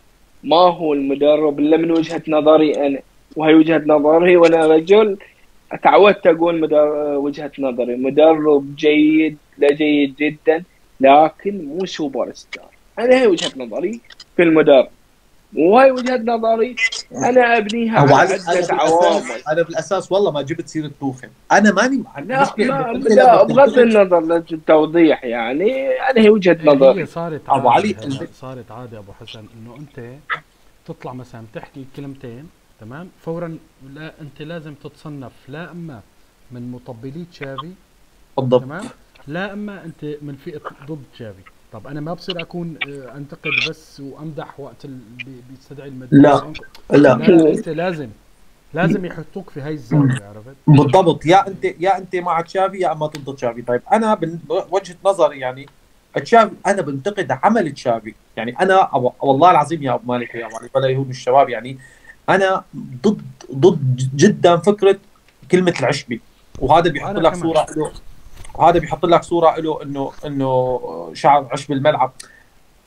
ما 0.43 0.55
هو 0.57 0.93
المدرب 0.93 1.59
إلا 1.59 1.77
من 1.77 1.91
وجهة 1.91 2.23
نظري 2.27 2.87
أنا. 2.87 2.99
وهي 3.35 3.53
وجهة 3.53 3.83
نظري 3.87 4.37
وأنا 4.37 4.67
رجل 4.67 5.17
تعودت 5.83 6.27
أقول 6.27 6.61
مدر... 6.61 6.87
وجهة 7.17 7.51
نظري 7.59 7.95
مدرب 7.95 8.75
جيد 8.75 9.37
لا 9.57 9.67
جيد 9.67 10.15
جدا 10.15 10.63
لكن 10.99 11.65
مو 11.65 11.85
سوبر 11.85 12.33
ستار. 12.33 12.69
أنا 12.99 13.21
هي 13.21 13.27
وجهة 13.27 13.51
نظري 13.57 14.01
في 14.35 14.43
المدرب. 14.43 14.87
وهي 15.55 15.91
وجهة 15.91 16.17
نظري 16.17 16.75
أنا 17.11 17.57
أبنيها 17.57 17.99
على 17.99 18.13
عدة 18.13 18.67
عوامل. 18.69 19.41
أنا 19.51 19.61
بالأساس 19.61 20.11
والله 20.11 20.31
ما 20.31 20.41
جبت 20.41 20.67
سيرة 20.67 20.91
توخل 20.99 21.29
أنا 21.51 21.71
ماني 21.71 22.03
لا 22.25 22.53
ما 22.57 22.99
لا 23.09 23.43
بغض 23.43 23.79
النظر 23.79 24.19
للتوضيح 24.19 25.23
يعني 25.23 25.87
أنا 25.89 26.21
هي 26.21 26.29
وجهة 26.29 26.57
نظري. 26.63 27.01
هي 27.01 27.05
صارت 27.05 27.41
أبو 27.49 27.69
عادة 27.69 27.97
علي، 28.03 28.27
صارت 28.33 28.71
عادة 28.71 28.99
أبو 28.99 29.11
حسن 29.21 29.39
إنه 29.39 29.75
أنت 29.77 30.05
تطلع 30.85 31.13
مثلا 31.13 31.43
تحكي 31.53 31.85
كلمتين 31.95 32.49
تمام؟ 32.79 33.09
فورا 33.21 33.57
لا 33.93 34.13
أنت 34.21 34.41
لازم 34.41 34.73
تتصنف 34.73 35.31
لا 35.47 35.71
إما 35.71 36.01
من 36.51 36.71
مطبلي 36.71 37.25
تشافي 37.31 37.71
بالضبط 38.37 38.61
تمام؟ 38.63 38.83
لا 39.27 39.53
إما 39.53 39.85
أنت 39.85 40.05
من 40.21 40.35
فئة 40.45 40.61
ضد 40.87 41.03
تشافي. 41.13 41.41
طب 41.73 41.87
أنا 41.87 42.01
ما 42.01 42.13
بصير 42.13 42.41
أكون 42.41 42.77
آه، 42.87 43.17
أنتقد 43.17 43.51
بس 43.69 43.99
وأمدح 43.99 44.59
وقت 44.59 44.85
ال... 44.85 44.97
بي- 45.25 45.41
بيستدعي 45.49 45.87
المدرب 45.87 46.13
لا. 46.91 46.97
لا. 46.97 47.49
أنت 47.53 47.69
لازم 47.69 48.09
لازم 48.73 49.05
يحطوك 49.05 49.49
في 49.49 49.61
هاي 49.61 49.73
الزاوية 49.73 50.23
عرفت؟ 50.23 50.55
بالضبط. 50.67 51.25
يا 51.25 51.47
أنت 51.47 51.63
يا 51.65 51.97
أنت 51.97 52.15
مع 52.15 52.41
تشافي 52.41 52.77
يا 52.77 52.91
أما 52.91 53.05
ضد 53.05 53.35
تشافي. 53.35 53.61
طيب 53.61 53.81
أنا 53.91 54.17
من 54.21 54.39
وجهة 54.49 54.95
نظري 55.05 55.39
يعني 55.39 55.65
تشافي 56.15 56.51
أنا 56.67 56.81
بنتقد 56.81 57.31
عمل 57.43 57.71
تشافي. 57.71 58.13
يعني 58.37 58.59
أنا 58.59 58.89
والله 59.21 59.51
العظيم 59.51 59.83
يا 59.83 59.93
أبو 59.93 60.11
مالك 60.13 60.35
يا 60.35 60.45
أبو 60.47 60.55
علي 60.57 60.69
ولا 60.75 60.87
يهون 60.87 61.09
الشباب 61.09 61.49
يعني 61.49 61.77
أنا 62.29 62.63
ضد 63.03 63.21
ضد 63.55 64.09
جدا 64.15 64.57
فكرة 64.57 64.99
كلمة 65.51 65.73
العشبي. 65.79 66.21
وهذا 66.59 66.89
بيحط 66.89 67.15
لك. 67.15 67.35
صورة 67.35 67.65
له. 67.77 67.91
وهذا 68.55 68.79
بيحط 68.79 69.05
لك 69.05 69.23
صورة 69.23 69.55
له 69.59 69.83
انه 69.83 70.11
إنه 70.25 70.79
شعر 71.13 71.47
عشب 71.51 71.71
الملعب. 71.71 72.11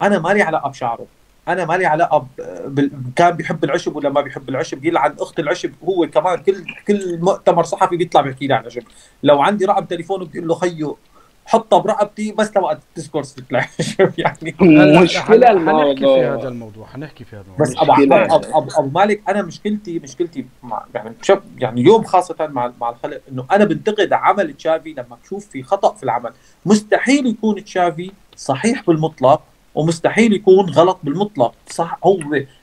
أنا 0.03 0.19
مالي 0.19 0.43
علاقه 0.43 0.71
بشعره 0.71 1.07
أنا 1.49 1.65
مالي 1.65 1.87
علاقه. 1.87 2.27
بال... 2.67 2.91
كان 3.17 3.31
بيحب 3.31 3.65
العشب 3.65 3.97
ولا 3.97 4.09
ما 4.09 4.21
بيحب 4.21 4.49
العشب. 4.49 4.85
يلعن 4.85 5.17
أخت 5.21 5.39
العشب 5.39 5.73
هو 5.85 6.07
كمان 6.07 6.37
كل 6.37 6.65
كل 6.89 7.19
مؤتمر 7.19 7.65
صحفي 7.65 7.97
بيطلع 7.97 8.21
بيحكي 8.21 8.47
لي 8.47 8.55
عن 8.55 8.61
العشب. 8.61 8.83
لو 9.23 9.43
عندي 9.43 9.65
رقم 9.65 9.85
تليفونه 9.85 10.25
بتقول 10.25 10.49
له 10.49 10.55
خيو 10.55 10.99
حطها 11.47 11.79
برقبتي 11.79 12.33
بس 12.33 12.57
لوقت 12.57 12.79
تذكر 12.95 13.23
سيره 13.23 13.47
العشب 13.51 14.13
يعني؟ 14.19 14.55
هلا 14.61 15.01
حنحكي 15.01 16.07
في 16.07 16.25
هذا 16.25 16.49
الموضوع 16.49 16.49
الموضوع 16.49 16.87
حنحكي 16.87 17.25
في 17.25 17.37
هذا 17.37 17.43
الموضوع. 17.43 17.67
بس 17.67 17.77
أبو 17.77 17.93
مشكلة. 17.93 18.25
أبو, 18.25 18.59
أبو, 18.59 18.71
ابو 18.79 18.99
مالك 18.99 19.23
أنا 19.29 19.43
مشكلتي 19.43 19.99
مشكلتي 19.99 20.47
مع 20.63 20.85
يعني 20.95 21.15
يعني 21.59 21.81
اليوم 21.81 22.05
خاصة 22.05 22.37
مع 22.41 22.73
مع 22.81 22.91
الخلق 22.91 23.21
إنه 23.33 23.47
أنا 23.53 23.65
بنتقد 23.65 24.13
عمل 24.13 24.53
تشافي 24.53 24.93
لما 24.93 25.19
بشوف 25.25 25.47
في 25.47 25.63
خطأ 25.63 25.95
في 25.95 26.03
العمل. 26.03 26.33
مستحيل 26.67 27.27
يكون 27.27 27.65
تشافي 27.65 28.13
صحيح 28.37 28.83
بالمطلق 28.87 29.43
ومستحيل 29.75 30.33
يكون 30.33 30.71
غلط 30.71 30.99
بالمطلق. 31.03 31.55
صح 31.71 31.99
هو 32.05 32.19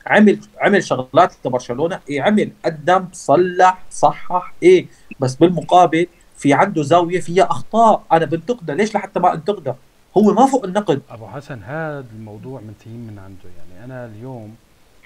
عمل 0.08 0.40
عمل 0.58 0.84
شغلات 0.84 1.34
لبرشلونة 1.46 2.00
إيه 2.10 2.22
عمل 2.22 2.52
قدم 2.66 3.06
صلح 3.12 3.84
صحح 3.92 4.54
إيه 4.64 4.88
بس 5.20 5.36
بالمقابل 5.36 6.08
في 6.44 6.54
عنده 6.54 6.84
زاوية 6.84 7.20
فيها 7.20 7.44
أخطاء. 7.44 8.04
أنا 8.12 8.26
بنتقدها 8.26 8.76
ليش 8.76 8.96
لحتى 8.96 9.20
ما 9.20 9.34
انتقدها 9.34 9.76
هو 10.18 10.34
ما 10.34 10.46
فوق 10.46 10.66
النقد. 10.66 11.02
أبو 11.10 11.28
حسن 11.28 11.64
هذا 11.64 12.06
الموضوع 12.16 12.62
منتهين 12.62 13.08
من 13.08 13.20
عنده. 13.20 13.50
يعني 13.58 13.86
أنا 13.86 14.06
اليوم 14.06 14.56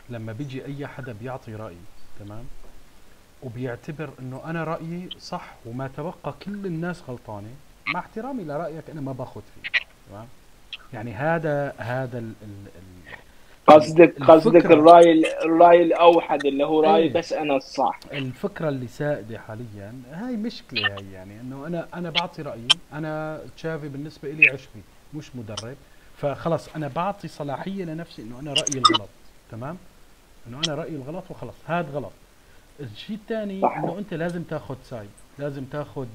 لما 0.10 0.32
بيجي 0.34 0.66
أي 0.66 0.88
حدا 0.88 1.14
بيعطي 1.14 1.56
رأي 1.56 1.76
تمام؟ 2.20 2.44
وبيعتبر 3.44 4.10
إنه 4.20 4.42
أنا 4.46 4.64
رأيي 4.64 5.10
صح 5.20 5.54
وما 5.66 5.90
تبقى 5.98 6.34
كل 6.46 6.66
الناس 6.66 7.04
غلطانة 7.08 7.54
مع 7.88 8.00
احترامي 8.00 8.44
لرأيك 8.44 8.90
أنا 8.90 9.02
ما 9.02 9.12
باخذ 9.12 9.42
فيه 9.42 9.70
تمام؟ 10.10 10.28
يعني 10.94 11.14
هذا 11.14 11.74
هذا 11.78 12.20
ال 12.20 12.34
ال 12.44 12.68
ال 12.76 12.97
قصدك 13.68 14.24
قصدك. 14.24 14.66
الرأي 14.66 15.24
الرأي 15.46 15.84
الأوحد 15.84 16.46
اللي 16.46 16.64
هو 16.66 16.82
رأي 16.82 17.04
إيه. 17.04 17.14
بس 17.14 17.34
أنا 17.34 17.56
الصح 17.56 18.00
الفكرة 18.14 18.70
اللي 18.70 18.88
سائدة 18.88 19.40
حاليا 19.40 19.94
هاي 20.12 20.36
مشكلة 20.36 20.88
هاي 20.96 21.12
يعني 21.14 21.42
إنه 21.42 21.68
أنا 21.68 21.88
أنا 21.94 22.10
بعطي 22.10 22.42
رأيي 22.42 22.68
أنا 22.94 23.42
تشافي 23.58 23.88
بالنسبة 23.88 24.32
لي 24.32 24.50
عشبي 24.50 24.82
مش 25.14 25.36
مدرب 25.36 25.76
فخلص 26.18 26.70
أنا 26.76 26.88
بعطي 26.96 27.28
صلاحية 27.28 27.86
لنفسي 27.86 28.22
إنه 28.22 28.40
أنا 28.40 28.54
رأيي 28.54 28.82
الغلط 28.90 29.10
تمام 29.52 29.78
إنه 30.48 30.62
أنا 30.68 30.76
رأيي 30.76 30.96
الغلط 30.96 31.24
وخلص 31.30 31.56
هذا 31.66 31.90
غلط 31.92 32.12
الشيء 32.80 33.16
الثاني. 33.16 33.58
إنه 33.78 33.98
أنت 34.00 34.14
لازم 34.14 34.44
تاخذ 34.44 34.76
سايد 34.84 35.10
لازم 35.40 35.64
تاخذ 35.66 36.08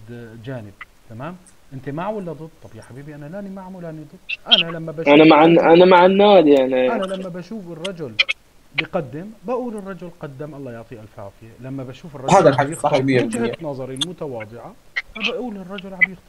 جانب 0.44 0.72
تمام 1.10 1.36
أنت 1.74 1.89
مع 1.89 2.09
ولا 2.11 2.32
ضد؟ 2.32 2.49
طب 2.62 2.70
يا 2.77 2.82
حبيبي 2.82 3.15
أنا 3.15 3.27
لاني 3.27 3.51
مع 3.51 3.69
ولا 3.69 3.86
لاني 3.86 4.01
ضد. 4.01 4.55
أنا 4.62 4.70
لما 4.77 4.93
بشوف 4.93 5.09
أنا 5.09 5.24
مع 5.24 5.44
أنا 5.44 5.85
مع 5.85 6.07
النادي 6.07 6.65
أنا 6.65 6.94
أنا 6.97 7.05
لما 7.15 7.28
بشوف 7.28 7.62
الرجل 7.73 8.12
بقدم 8.77 9.27
بقول 9.44 9.77
الرجل 9.77 10.11
قدم 10.20 10.55
الله 10.55 10.73
يعطيه 10.73 11.01
ألف 11.01 11.20
عافية. 11.20 11.47
لما 11.61 11.85
بشوف 11.85 12.16
الرجل 12.16 12.35
هذا 12.35 12.62
يخطأ 12.62 12.89
صحيح 12.89 13.03
100%. 13.23 13.24
وجهه 13.24 13.53
نظري 13.62 13.94
المتواضعة 13.94 14.74
بقول 15.28 15.57
الرجل 15.57 15.94
عم 15.94 16.03
يخطئ 16.03 16.23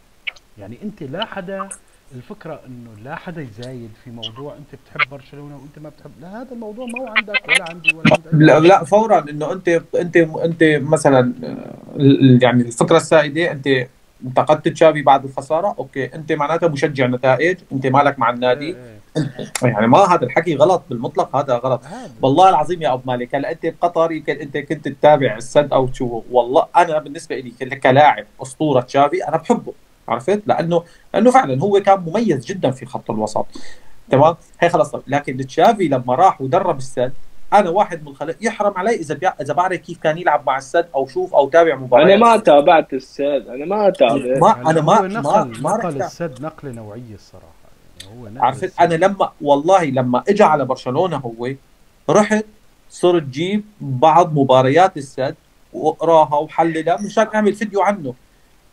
يعني 0.57 0.77
أنت 0.83 1.03
لا 1.03 1.25
حدا 1.25 1.69
الفكرة 2.15 2.59
إنه 2.67 2.89
لا 3.03 3.15
حدا 3.15 3.41
يزايد 3.41 3.89
في 4.03 4.11
موضوع 4.11 4.55
أنت 4.55 4.81
بتحب 4.81 5.09
برشلونة 5.11 5.55
وأنت 5.55 5.79
ما 5.79 5.89
بتحب 5.89 6.11
لا 6.21 6.41
هذا 6.41 6.51
الموضوع 6.51 6.85
ما 6.85 6.99
هو 7.01 7.07
عندك 7.07 7.47
ولا 7.47 7.65
عندي 7.69 7.93
ولا 7.95 8.13
عند 8.13 8.27
أي 8.41 8.45
لا. 8.47 8.59
لا 8.67 8.83
فورا 8.83 9.25
إنه 9.29 9.51
انت 9.53 9.67
انت 9.95 10.17
أنت 10.17 10.63
مثلا 10.63 11.33
آه، 11.43 11.73
ال- 11.99 12.39
يعني 12.43 12.61
الفكرة 12.63 12.97
السائدة 12.97 13.51
أنت 13.51 13.67
انتقدت 14.25 14.67
تشافي 14.67 15.01
بعد 15.01 15.25
الخسارة. 15.25 15.75
أوكي 15.79 16.15
أنت 16.15 16.31
معناتها 16.31 16.67
مشجع 16.69 17.07
نتائج 17.07 17.57
أنت 17.71 17.87
مالك 17.87 18.19
مع 18.19 18.29
النادي. 18.29 18.65
إيه، 18.75 18.75
إيه. 18.75 19.03
يعني 19.69 19.87
ما 19.87 19.97
هذا 19.97 20.23
الحكي 20.23 20.55
غلط 20.55 20.83
بالمطلق 20.89 21.35
هذا 21.35 21.53
غلط. 21.57 21.81
والله 22.21 22.49
العظيم 22.49 22.81
يا 22.81 22.93
أبو 22.93 23.01
مالك 23.11 23.35
هلا 23.35 23.51
أنت 23.51 23.65
بقطر 23.65 24.11
يمكن 24.11 24.33
أنت 24.35 24.57
كنت 24.57 24.87
تتابع 24.87 25.35
السد 25.35 25.73
أو 25.73 25.87
تشوفه 25.87 26.23
والله 26.31 26.65
أنا 26.77 26.99
بالنسبة 26.99 27.35
لي 27.35 27.51
كل- 27.59 27.75
كلاعب 27.75 28.25
أسطورة 28.41 28.81
تشافي 28.81 29.27
أنا 29.27 29.37
بحبه 29.37 29.73
عرفت؟ 30.07 30.41
لأنه 30.47 30.83
لأنه 31.13 31.31
فعلا 31.31 31.61
هو 31.61 31.79
كان 31.79 31.99
مميز 31.99 32.45
جدا 32.45 32.71
في 32.71 32.85
خط 32.85 33.11
الوسط. 33.11 33.45
تمام؟ 34.09 34.35
هي 34.59 34.69
خلص. 34.69 34.95
لكن 35.07 35.37
تشافي 35.37 35.87
لما 35.87 36.15
راح 36.15 36.41
ودرب 36.41 36.77
السد 36.77 37.13
أنا 37.53 37.69
واحد 37.69 38.01
من 38.01 38.07
الخلق 38.07 38.35
يحرم 38.41 38.73
علي 38.77 38.95
إذا 38.95 39.15
بيع... 39.15 39.33
إذا 39.41 39.53
بعرف 39.53 39.79
كيف 39.79 39.97
كان 39.97 40.17
يلعب 40.17 40.47
مع 40.47 40.57
السد 40.57 40.87
أو 40.95 41.07
شوف 41.07 41.33
أو 41.33 41.49
تابع 41.49 41.75
مباريات 41.75 42.09
أنا 42.09 42.17
ما 42.17 42.37
تابعت 42.37 42.93
السد 42.93 43.47
أنا 43.49 43.65
ما 43.65 43.89
تابعت. 43.89 44.37
ما 44.41 44.47
يعني 44.47 44.69
أنا 44.69 44.81
ما 44.81 45.01
نقل 45.01 45.61
ما 45.61 45.77
نقل 45.77 46.01
السد 46.01 46.41
نقلة 46.41 46.71
نوعية 46.71 47.15
الصراحة. 47.15 47.53
يعني 48.01 48.21
هو 48.21 48.27
نقل 48.27 48.45
عرفت 48.45 48.63
السد. 48.63 48.81
أنا 48.81 48.93
لما 48.93 49.31
والله 49.41 49.83
لما 49.83 50.23
اجى 50.29 50.43
على 50.43 50.65
برشلونة 50.65 51.17
هو 51.17 51.49
رحت 52.09 52.45
صرت 52.89 53.23
جيب 53.23 53.63
بعض 53.81 54.33
مباريات 54.39 54.97
السد 54.97 55.35
واقراها 55.73 56.35
وحللها 56.35 57.01
مشان 57.01 57.27
أعمل 57.35 57.53
فيديو 57.53 57.81
عنه. 57.81 58.13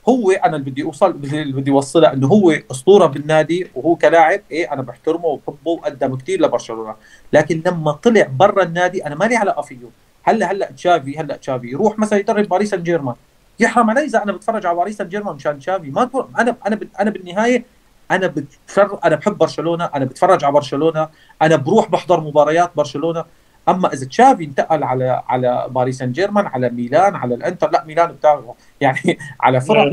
هو 0.08 0.30
أنا 0.30 0.56
اللي 0.56 0.70
بدي 0.70 0.82
اوصل 0.82 1.10
اللي 1.10 1.52
بدي 1.52 1.70
اوصلها 1.70 2.12
إنه 2.12 2.26
هو 2.26 2.50
أسطورة 2.70 3.06
بالنادي 3.06 3.66
وهو 3.74 3.96
كلاعب 3.96 4.40
إيه 4.50 4.72
أنا 4.72 4.82
بحترمه 4.82 5.26
وبحبه 5.26 5.70
وقدم 5.70 6.16
كثير 6.16 6.42
لبرشلونة. 6.42 6.94
لكن 7.32 7.62
لما 7.66 7.92
طلع 7.92 8.26
برا 8.38 8.62
النادي 8.62 9.06
أنا 9.06 9.14
مالي 9.14 9.36
علاقه 9.36 9.62
فيه 9.62 9.76
هلا 10.22 10.52
هلأ 10.52 10.70
تشافي 10.72 11.18
هلأ 11.18 11.36
تشافي 11.36 11.66
يروح 11.66 11.98
مثلا 11.98 12.18
يدرب 12.18 12.48
باريس 12.48 12.70
سان 12.70 12.82
جيرمان 12.82 13.14
يحرم 13.60 13.90
علي 13.90 14.04
إذا 14.04 14.22
أنا 14.22 14.32
بتفرج 14.32 14.66
على 14.66 14.76
باريس 14.76 14.96
سان 14.96 15.08
جيرمان 15.08 15.34
مشان 15.36 15.58
تشافي. 15.58 15.90
ما 15.90 16.04
تفرق. 16.04 16.28
أنا 16.38 16.56
أنا 16.66 16.78
أنا 17.00 17.10
بالنهاية 17.10 17.64
أنا 18.10 18.26
بتفرج 18.26 18.98
أنا 19.04 19.16
بحب 19.16 19.38
برشلونة 19.38 19.84
أنا 19.84 20.04
بتفرج 20.04 20.44
على 20.44 20.52
برشلونة 20.52 21.08
أنا 21.42 21.56
بروح 21.56 21.90
بحضر 21.90 22.20
مباريات 22.20 22.70
برشلونة. 22.76 23.24
أما 23.68 23.92
إذا 23.92 24.06
تشافي 24.06 24.44
انتقل 24.44 24.84
على 24.84 25.22
على 25.28 25.66
باريس 25.70 25.98
سان 25.98 26.12
جيرمان 26.12 26.46
على 26.46 26.70
ميلان 26.70 27.14
على 27.16 27.34
الإنتر 27.34 27.70
لا 27.70 27.84
ميلان 27.84 28.12
بتاعه. 28.12 28.54
يعني 28.80 29.18
على 29.40 29.60
فرق 29.60 29.92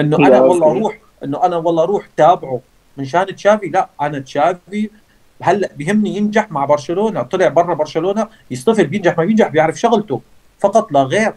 إنه 0.00 0.16
أنا 0.16 0.40
والله. 0.40 0.70
أروح 0.70 0.98
إنه 1.24 1.44
أنا 1.44 1.56
والله 1.56 1.82
أروح 1.82 2.06
تابعه 2.16 2.60
من 2.96 3.04
شان 3.04 3.36
تشافي. 3.36 3.66
لا 3.68 3.88
أنا 4.00 4.18
تشافي 4.18 4.90
هلأ 5.42 5.70
بيهمني 5.76 6.16
ينجح 6.16 6.50
مع 6.50 6.64
برشلونة. 6.64 7.22
طلع 7.22 7.48
برا 7.48 7.74
برشلونة 7.74 8.28
يصطفل 8.50 8.86
بينجح 8.86 9.18
ما 9.18 9.24
بينجح 9.24 9.48
بيعرف 9.48 9.80
شغلته. 9.80 10.22
فقط 10.60 10.92
لا 10.92 11.02
غير. 11.02 11.34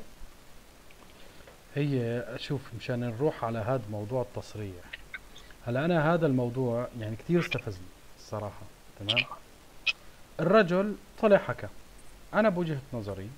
هي 1.75 2.23
شوف 2.37 2.61
مشان 2.79 2.99
نروح 2.99 3.45
على 3.45 3.59
هذا 3.59 3.81
موضوع 3.91 4.21
التصريح. 4.21 4.85
هلأ 5.67 5.85
أنا 5.85 6.13
هذا 6.13 6.27
الموضوع 6.27 6.87
يعني 6.99 7.15
كثير 7.15 7.39
استفزني 7.39 7.87
الصراحة 8.19 8.61
تمام؟ 8.99 9.23
الرجل 10.39 10.95
طلع 11.21 11.37
حكى. 11.37 11.67
أنا 12.33 12.49
بوجهة 12.49 12.81
نظري 12.93 13.29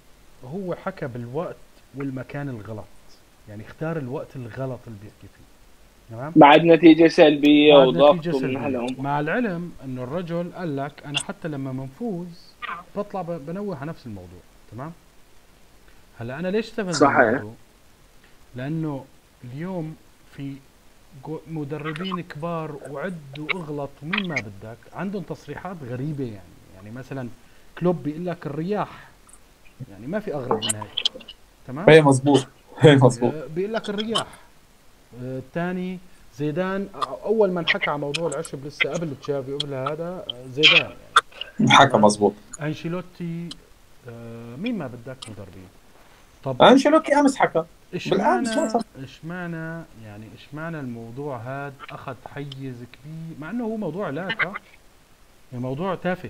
هو 0.46 0.76
حكى 0.76 1.08
بالوقت 1.08 1.56
والمكان 1.96 2.50
الغلط. 2.50 2.86
يعني 3.50 3.66
اختار 3.66 3.98
الوقت 3.98 4.36
الغلط 4.36 4.80
اللي 4.88 5.00
بيحكي 5.04 5.28
فيه. 5.38 5.48
تمام؟ 6.10 6.34
بعد 6.36 6.64
نتيجة 6.64 7.08
سلبية 7.08 7.74
بعد 7.74 7.88
وضغط 7.88 8.16
نتيجة 8.16 8.40
سلبية. 8.40 8.66
هالأمور. 8.66 9.02
مع 9.02 9.20
العلم 9.20 9.72
انه 9.86 10.04
الرجل 10.04 10.52
قال 10.56 10.78
لك 10.78 10.92
أنا 11.06 11.20
حتى 11.20 11.48
لما 11.48 11.72
منفوز 11.72 12.54
بطلع 12.96 13.22
بنوه 13.22 13.78
على 13.78 13.90
نفس 13.90 14.06
الموضوع. 14.06 14.40
تمام؟ 14.72 14.92
هلا 16.20 16.40
أنا 16.40 16.48
ليش 16.48 16.66
استفزني 16.66 16.94
صحيح. 16.94 17.44
لأنه 18.56 19.06
اليوم 19.44 19.96
في 20.36 20.56
مدربين 21.48 22.22
كبار 22.22 22.76
وعد 22.90 23.40
واغلط 23.40 23.90
ومين 24.04 24.28
ما 24.28 24.36
بدك. 24.36 24.78
عندهم 24.94 25.24
تصريحات 25.24 25.78
غريبة 25.84 26.24
يعني. 26.24 26.57
يعني 26.88 27.00
مثلا 27.00 27.30
كلوب 27.80 28.04
بيقول 28.04 28.26
لك 28.26 28.46
الرياح 28.46 29.08
يعني 29.92 30.08
ما 30.08 30.20
في 30.20 30.34
أغرب 30.34 30.66
من 30.66 30.76
هيك. 30.76 30.88
تمام؟ 31.68 31.90
هي 31.90 32.02
مزبوط 32.02 32.48
هي 32.80 32.96
مزبوط 32.96 33.34
آه، 33.34 33.46
بيقول 33.56 33.74
لك 33.74 33.90
الرياح. 33.90 34.28
آه، 35.24 35.38
الثاني 35.38 36.00
زيدان 36.38 36.90
أول 37.26 37.52
ما 37.52 37.60
انحكى 37.60 37.90
على 37.90 38.00
موضوع 38.00 38.28
العشب 38.28 38.66
لسه 38.66 38.90
قبل 38.94 39.14
تشافي 39.22 39.54
قبل 39.54 39.74
هذا 39.74 40.26
زيدان. 40.52 40.92
يعني 41.60 41.72
حكى 41.72 41.98
مزبوط 41.98 42.34
أنشيلوتي 42.62 43.50
آه، 44.10 44.56
مين 44.56 44.78
ما 44.78 44.88
بدك 44.88 45.18
مدربين. 45.30 45.68
طب 46.44 46.62
أنشيلوتي 46.62 47.16
أمس 47.16 47.36
حكى. 47.36 47.64
اشمعنى. 47.94 48.50
اشمعنى 49.04 49.84
يعني 50.04 50.28
اشمعنى 50.38 50.80
الموضوع 50.80 51.38
هذا؟ 51.38 51.74
أخذ 51.92 52.16
حيز 52.36 52.76
كبير 52.94 53.40
مع 53.40 53.50
إنه 53.50 53.64
هو 53.64 53.78
موضوع 53.78 54.10
لاكا 54.10 54.54
يعني 55.52 55.64
موضوع 55.64 55.96
تافه. 55.96 56.30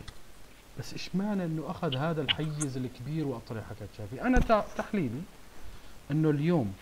بس 0.79 0.93
إشمعنى 0.93 1.45
إنه 1.45 1.63
أخذ 1.67 1.95
هذا 1.95 2.21
الحيز 2.21 2.77
الكبير 2.77 3.27
وقت 3.27 3.49
حكى 3.49 3.85
تشافي 3.93 4.21
أنا 4.21 4.63
تحليلي 4.77 5.21
إنه 6.11 6.29
اليوم 6.29 6.73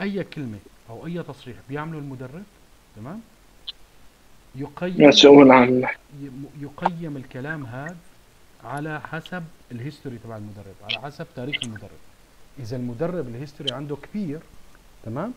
أي 0.00 0.24
كلمة 0.24 0.58
أو 0.90 1.06
أي 1.06 1.22
تصريح 1.22 1.56
بيعمله 1.68 1.98
المدرب 1.98 2.42
تمام؟ 2.96 3.20
يقيم 4.54 5.02
يقيم 6.60 7.16
الكلام 7.16 7.66
هذا 7.66 7.96
على 8.64 9.00
حسب 9.00 9.44
ال 9.72 9.78
history 9.78 10.18
تبع 10.18 10.36
المدرب 10.36 10.74
على 10.82 11.00
حسب 11.00 11.26
تاريخ 11.36 11.56
المدرب. 11.64 12.00
إذا 12.58 12.76
المدرب 12.76 13.28
ال 13.28 13.34
history 13.34 13.72
عنده 13.74 13.96
كبير 13.96 14.40
تمام؟ 15.04 15.32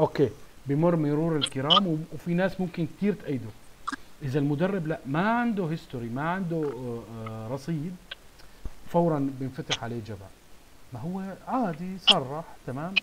okay 0.00 0.28
بمر 0.66 0.96
مرور 0.96 1.36
الكرام 1.36 2.04
وفي 2.12 2.34
ناس 2.34 2.60
ممكن 2.60 2.86
كتير 2.96 3.14
تأيده. 3.14 3.50
إذا 4.22 4.38
المدرب 4.38 4.86
لا 4.86 4.98
ما 5.06 5.30
عنده 5.30 5.66
history 5.66 6.08
ما 6.08 6.22
عنده 6.30 6.56
آه، 6.56 7.02
آه، 7.28 7.48
رصيد 7.48 7.96
فورا 8.88 9.30
بينفتح 9.40 9.84
عليه 9.84 10.00
جبهة. 10.06 10.30
ما 10.92 11.00
هو 11.00 11.34
عادي 11.48 11.98
صرح 11.98 12.44
تمام؟ 12.66 12.94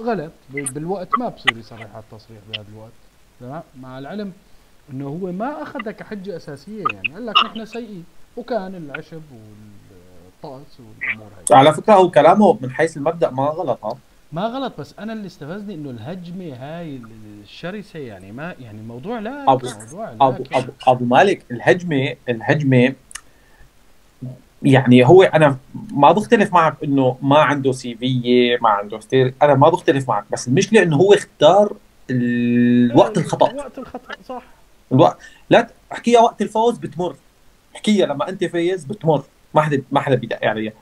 غلط. 0.00 0.32
بالوقت 0.50 1.18
ما 1.18 1.28
بصير 1.28 1.56
يصرح 1.58 1.80
على 1.80 2.02
التصريح 2.12 2.38
بهذا 2.48 2.66
الوقت 2.72 2.92
تمام؟ 3.40 3.62
مع 3.80 3.98
العلم 3.98 4.32
إنه 4.92 5.08
هو 5.08 5.32
ما 5.32 5.62
اخذها 5.62 5.92
كحجة 5.92 6.36
أساسية 6.36 6.84
يعني. 6.92 7.14
قال 7.14 7.26
لك 7.26 7.34
نحن 7.44 7.64
سيئين 7.64 8.04
وكان 8.36 8.74
العشب 8.74 9.22
والطقس 9.32 10.80
والأمور 10.80 11.26
هاي 11.26 11.58
على 11.58 11.74
فكرة 11.74 11.94
هو 11.94 12.10
كلامه 12.10 12.58
من 12.60 12.70
حيث 12.70 12.96
المبدأ 12.96 13.30
ما 13.30 13.42
غلط 13.42 13.84
ها؟ 13.84 13.96
ما 14.36 14.42
غلط 14.46 14.72
بس 14.80 14.94
أنا 14.98 15.12
اللي 15.12 15.26
استفزني 15.26 15.74
إنه 15.74 15.90
الهجمة 15.90 16.54
هاي 16.60 17.00
الشرسة 17.42 17.98
يعني 17.98 18.32
ما 18.32 18.54
يعني 18.60 18.78
الموضوع 18.80 19.18
لا 19.18 19.44
أبو- 19.46 19.78
موضوع 19.80 20.10
ابو 20.28 20.42
لا 20.50 20.58
ابو 20.58 20.72
أبو 20.86 21.04
مالك 21.04 21.42
الهجمة 21.50 22.14
الهجمة 22.28 22.94
يعني 24.62 25.06
هو 25.06 25.22
أنا 25.22 25.56
ما 25.92 26.12
بختلف 26.12 26.52
معك 26.52 26.74
إنه 26.84 27.16
ما 27.22 27.38
عنده 27.38 27.72
سيفيه 27.72 28.58
ما 28.62 28.68
عنده 28.68 29.00
ستير 29.00 29.34
أنا 29.42 29.54
ما 29.54 29.68
بختلف 29.68 30.08
معك 30.08 30.24
بس 30.32 30.48
المشكلة 30.48 30.82
إنه 30.82 30.96
هو 30.96 31.14
اختار 31.14 31.76
الوقت 32.10 33.18
الخطأ. 33.18 33.54
وقت 33.54 33.78
الخطأ 33.78 34.14
صح. 34.24 34.42
الوقت 34.92 35.18
لا 35.50 35.68
أحكيها 35.92 36.20
وقت 36.20 36.42
الفوز 36.42 36.78
بتمر. 36.78 37.16
أحكيها 37.76 38.06
لما 38.06 38.28
أنت 38.28 38.44
فايز 38.44 38.84
بتمر 38.84 39.22
ما 39.54 39.62
حدا 39.62 39.82
ما 39.90 40.00
حدا 40.00 40.14
بيدق 40.16 40.44
عليها. 40.44 40.72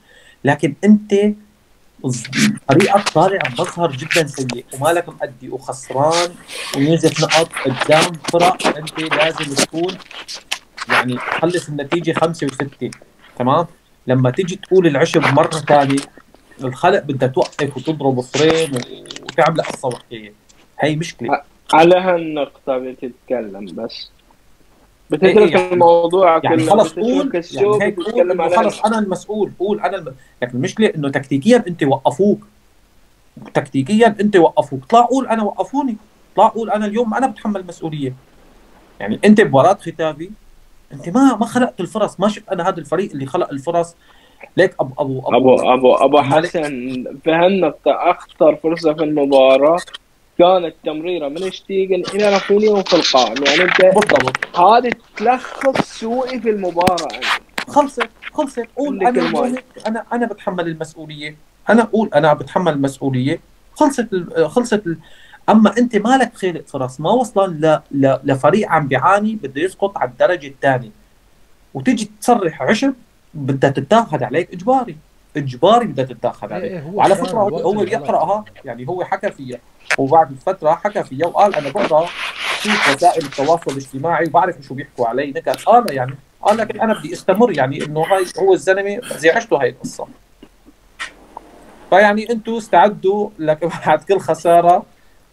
لكن 0.43 0.73
أنت 0.83 1.13
فريقك 2.69 3.09
طالع 3.09 3.39
مظهر 3.59 3.91
جدا 3.91 4.27
سيء 4.27 4.65
ومالك 4.73 5.09
مأدي 5.09 5.49
وخسران. 5.49 6.31
ونزف 6.77 7.23
نقط 7.23 7.49
قدام 7.65 8.13
فرق 8.13 8.77
أنت 8.77 8.99
لازم 9.13 9.55
تكون 9.55 9.97
يعني 10.89 11.15
تخلص 11.15 11.67
النتيجة 11.69 12.13
خمسة 12.19 12.47
وسته 12.47 12.91
تمام؟ 13.39 13.65
لما 14.07 14.31
تيجي 14.31 14.55
تقول 14.55 14.87
العشب 14.87 15.21
مرة 15.33 15.49
ثانية 15.49 15.99
الخلق 16.63 16.99
بدها 16.99 17.27
توقف 17.29 17.77
وتضرب 17.77 18.21
فريم 18.21 18.71
وتعمل 19.23 19.61
قصه 19.61 19.87
وحكايه 19.87 20.33
هي 20.79 20.95
مشكلة. 20.95 21.41
على 21.73 21.95
هالنقطة 21.95 22.77
بتتكلم 22.77 23.65
بس. 23.65 24.09
إيه 25.13 25.17
بتترك 25.19 25.51
يعني- 25.51 25.73
الموضوع 25.73 26.41
يعني 26.43 26.63
خلص 26.63 26.93
قول. 26.93 27.31
يعني 27.53 27.91
قول 27.95 28.55
خلص 28.55 28.85
أنا 28.85 28.99
المسؤول 28.99 29.51
قول 29.59 29.79
أنا 29.79 29.97
الم... 29.97 30.15
لكن 30.41 30.57
المشكلة 30.57 30.91
إنه 30.95 31.09
تكتيكيا 31.09 31.63
أنت 31.67 31.83
وقفوك. 31.83 32.39
تكتيكيا 33.53 34.15
أنت 34.21 34.35
وقفوك. 34.37 34.85
طلع 34.85 35.01
قول 35.01 35.27
أنا 35.27 35.43
وقفوني. 35.43 35.97
طلع 36.35 36.47
قول 36.47 36.69
أنا 36.69 36.85
اليوم 36.85 37.13
أنا 37.13 37.27
بتحمل 37.27 37.59
المسؤوليه 37.61 38.13
يعني 38.99 39.19
أنت 39.25 39.41
بمباراه 39.41 39.73
ختافي 39.73 40.29
أنت 40.93 41.09
ما 41.09 41.35
ما 41.35 41.45
خلقت 41.45 41.79
الفرص. 41.79 42.19
ما 42.19 42.27
شفت 42.27 42.49
أنا 42.49 42.69
هذا 42.69 42.79
الفريق 42.79 43.11
اللي 43.11 43.25
خلق 43.25 43.49
الفرص. 43.49 43.95
ليك 44.57 44.75
أبو 44.79 44.93
أبو 44.99 45.19
أبو 45.37 45.55
أبو 45.73 45.93
أبو 45.95 46.21
مالك. 46.21 46.47
حسن 46.49 46.69
في 47.23 47.31
هالنقطة 47.31 47.91
اخطر 47.91 48.55
فرصة 48.55 48.93
في 48.93 49.03
المباراة. 49.03 49.77
كانت 50.37 50.75
تمريرة 50.85 51.27
من 51.27 51.51
شتيجن 51.51 52.03
إلى 52.13 52.33
رافينيا 52.33 52.81
في 52.81 52.93
القائم. 52.95 53.43
يعني 53.43 53.61
أنت 53.63 53.81
بالضبط. 53.81 54.57
هذه 54.57 54.91
تلخص 55.17 55.99
سوء 55.99 56.39
في 56.39 56.49
المباراة. 56.49 57.07
يعني. 57.11 57.25
خلصت 57.67 58.09
خلصت 58.33 58.67
قول 58.75 59.07
أنا 59.07 59.53
أنا 59.87 60.05
أنا 60.13 60.25
بتحمل 60.27 60.67
المسؤولية. 60.67 61.35
أنا 61.69 61.81
أقول 61.83 62.09
أنا 62.15 62.33
بتحمل 62.33 62.73
المسؤولية. 62.73 63.39
خلصت 63.75 64.13
ال- 64.13 64.49
خلصت 64.49 64.87
ال... 64.87 64.97
أما 65.49 65.77
أنت 65.77 65.95
مالك 65.95 66.35
خالق 66.35 66.67
فرص 66.67 66.99
ما 67.01 67.11
وصلان 67.11 67.49
ل... 67.51 67.79
ل... 67.91 68.17
لفريق 68.23 68.69
عم 68.69 68.87
بيعاني 68.87 69.35
بده 69.35 69.61
يسقط 69.61 69.97
على 69.97 70.09
الدرجة 70.09 70.47
الثانية. 70.47 70.89
وتيجي 71.73 72.11
تصرح 72.21 72.61
عشب 72.61 72.93
بدها 73.33 73.69
تتاخذ 73.69 74.23
عليك 74.23 74.53
إجباري. 74.53 74.95
إجباري 75.37 75.85
بدها 75.85 76.05
تتاخذ 76.05 76.47
إيه 76.47 76.55
عليك 76.55 76.71
إيه 76.71 76.81
هو 76.81 76.97
وعلى 76.97 77.15
فكرة 77.15 77.37
هو. 77.39 77.83
بيقراها 77.83 78.45
يعني 78.65 78.87
هو 78.87 79.03
حكى 79.03 79.31
فيها 79.31 79.59
وبعد 79.97 80.35
فترة 80.45 80.71
حكى 80.71 81.03
فيها 81.03 81.27
وقال 81.27 81.55
أنا 81.55 81.69
بقرأ 81.69 82.05
في 82.59 82.69
وسائل 82.69 83.25
التواصل 83.25 83.71
الاجتماعي 83.71 84.25
وبعرف 84.25 84.55
شو 84.61 84.73
بيحكوا 84.73 85.07
علي. 85.07 85.31
نكت 85.31 85.63
قال 85.63 85.85
يعني 85.93 86.15
قال 86.41 86.57
لك 86.57 86.79
أنا 86.79 86.99
بدي 86.99 87.13
أستمر 87.13 87.57
يعني 87.57 87.85
إنه 87.85 88.01
هاي 88.01 88.25
هو 88.39 88.53
الزلمة 88.53 89.01
زعجته 89.17 89.61
هاي 89.61 89.69
القصة. 89.69 90.07
فيعني 91.89 92.29
أنتم 92.29 92.55
استعدوا 92.55 93.29
لك 93.39 93.71
بعد 93.85 94.03
كل 94.03 94.19
خسارة 94.19 94.85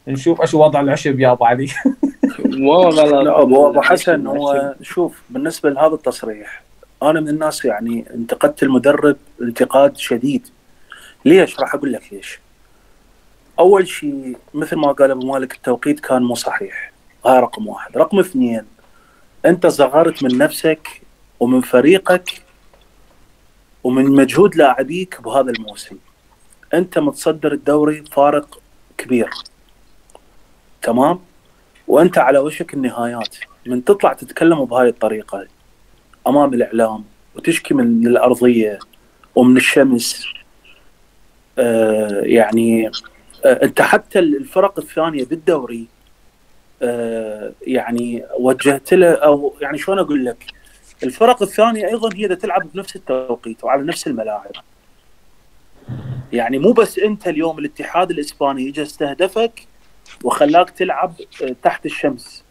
نشوف 0.09 0.41
إيش 0.41 0.55
وضع 0.55 0.81
العشب 0.81 1.21
يا 1.21 1.33
أبو 1.33 1.45
علي. 1.45 1.69
مو 2.39 2.73
غلط 2.73 3.13
لا 3.13 3.43
ابو 3.43 3.81
حسن 3.81 4.27
هو 4.27 4.75
شوف 4.83 5.23
بالنسبة 5.31 5.71
لهذا 5.71 5.95
التصريح 5.95 6.63
أنا 7.11 7.21
من 7.21 7.29
الناس 7.29 7.65
يعني 7.65 8.05
انتقدت 8.15 8.63
المدرب 8.63 9.17
انتقاد 9.43 9.97
شديد. 9.97 10.49
ليش؟ 11.25 11.61
راح 11.61 11.75
أقول 11.75 11.93
لك 11.93 12.13
ليش. 12.13 12.41
أول 13.59 13.89
شيء 13.89 14.37
مثل 14.55 14.77
ما 14.77 14.93
قال 14.93 15.11
أبو 15.11 15.33
مالك 15.33 15.55
التوقيت 15.55 16.01
كان 16.01 16.23
مو 16.23 16.35
صحيح. 16.35 16.93
هاي 17.27 17.41
رقم 17.41 17.69
واحد. 17.69 17.97
رقم 17.97 18.19
اثنين 18.19 18.65
أنت 19.47 19.67
صغرت 19.67 20.23
من 20.23 20.39
نفسك 20.39 21.03
ومن 21.41 21.61
فريقك 21.61 22.43
ومن 23.85 24.05
مجهود 24.05 24.57
لاعبيك 24.57 25.21
بهذا 25.23 25.51
الموسم. 25.51 25.97
أنت 26.75 26.99
متصدر 26.99 27.53
الدوري 27.53 28.05
فارق 28.13 28.61
كبير. 28.99 29.31
تمام؟ 30.83 31.21
وأنت 31.89 32.19
على 32.19 32.39
وشك 32.39 32.75
النهايات. 32.75 33.37
من 33.67 33.85
تطلع 33.85 34.13
تتكلم 34.13 34.65
بهاي 34.65 34.89
الطريقة. 34.89 35.47
امام 36.27 36.55
الإعلام 36.55 37.05
وتشكي 37.37 37.75
من 37.75 38.07
الأرضية 38.07 38.79
ومن 39.35 39.57
الشمس. 39.57 40.27
آه 41.59 42.21
يعني 42.23 42.91
آه 43.45 43.61
أنت 43.63 43.83
حتى 43.83 44.19
الفرق 44.19 44.79
الثانية 44.79 45.25
بالدوري 45.25 45.87
آه 46.83 47.53
يعني 47.67 48.25
وجهت 48.39 48.95
له 48.95 49.13
أو 49.13 49.55
يعني 49.61 49.79
شلون 49.79 49.99
أقول 49.99 50.25
لك؟ 50.25 50.45
الفرق 51.03 51.43
الثانية 51.43 51.87
أيضا 51.87 52.17
هي 52.17 52.29
تلعب 52.29 52.73
بنفس 52.75 52.97
التوقيت 52.97 53.65
وعلى 53.65 53.83
نفس 53.83 54.07
الملاعب. 54.07 54.53
يعني 56.33 56.59
مو 56.59 56.73
بس 56.73 56.99
أنت 56.99 57.29
اليوم 57.29 57.59
الاتحاد 57.59 58.11
الإسباني 58.11 58.69
اجى 58.69 58.83
استهدفك 58.83 59.67
وخلاك 60.25 60.71
تلعب 60.71 61.15
آه، 61.43 61.57
تحت 61.63 61.87
الشمس. 61.87 62.42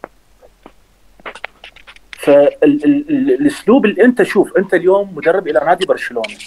فالأسلوب 2.22 3.86
اللي 3.86 4.04
أنت 4.04 4.22
شوف 4.22 4.56
أنت 4.56 4.74
اليوم 4.74 5.16
مدرب 5.16 5.48
إلى 5.48 5.60
نادي 5.66 5.86
برشلونة 5.86 6.38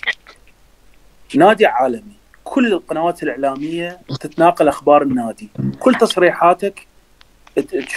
نادي 1.35 1.65
عالمي 1.65 2.15
كل 2.43 2.73
القنوات 2.73 3.23
الإعلامية 3.23 3.99
تتناقل 4.19 4.67
أخبار 4.67 5.01
النادي 5.01 5.49
كل 5.79 5.95
تصريحاتك 5.95 6.87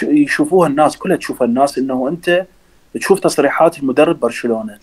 يشوفوها 0.03 0.67
الناس 0.67 0.97
كلها 0.97 1.17
تشوفها 1.17 1.47
الناس 1.47 1.77
إنه 1.77 2.07
أنت 2.07 2.45
تشوف 2.93 3.19
تصريحات 3.19 3.79
المدرب 3.79 4.19
برشلونة. 4.19 4.79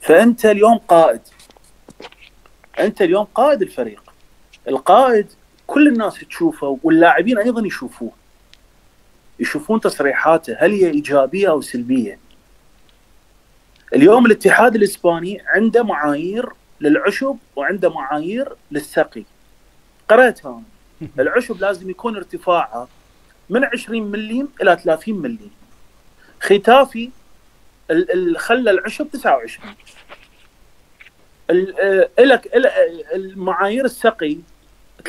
فأنت 0.00 0.46
اليوم 0.46 0.78
قائد. 0.78 1.20
أنت 2.80 3.02
اليوم 3.02 3.24
قائد 3.24 3.62
الفريق. 3.62 4.02
القائد 4.68 5.26
كل 5.66 5.88
الناس 5.88 6.14
تشوفه 6.14 6.78
واللاعبين 6.82 7.38
أيضا 7.38 7.66
يشوفوه. 7.66 8.12
يشوفون 9.40 9.80
تصريحاته 9.80 10.56
هل 10.58 10.72
هي 10.72 10.90
إيجابية 10.90 11.50
أو 11.50 11.60
سلبية. 11.60 12.18
اليوم 13.94 14.26
الاتحاد 14.26 14.74
الإسباني 14.74 15.42
عنده 15.46 15.82
معايير 15.82 16.48
للعشب 16.80 17.36
وعنده 17.56 17.90
معايير 17.90 18.52
للسقي 18.70 19.24
قرأتها 20.08 20.62
أنا. 21.02 21.08
العشب 21.22 21.60
لازم 21.60 21.90
يكون 21.90 22.16
ارتفاعه 22.16 22.88
من 23.50 23.64
20 23.64 24.02
مليم 24.02 24.48
إلى 24.62 24.76
30 24.84 25.14
مليم. 25.14 25.50
ختافي 26.40 27.10
خلى 28.36 28.70
العشب 28.70 29.08
29 29.12 29.74
ال- 31.50 31.80
آه، 31.80 32.08
الك 32.18 32.46
ال- 32.56 32.66
آه، 32.66 33.14
المعايير 33.16 33.84
السقي 33.84 34.38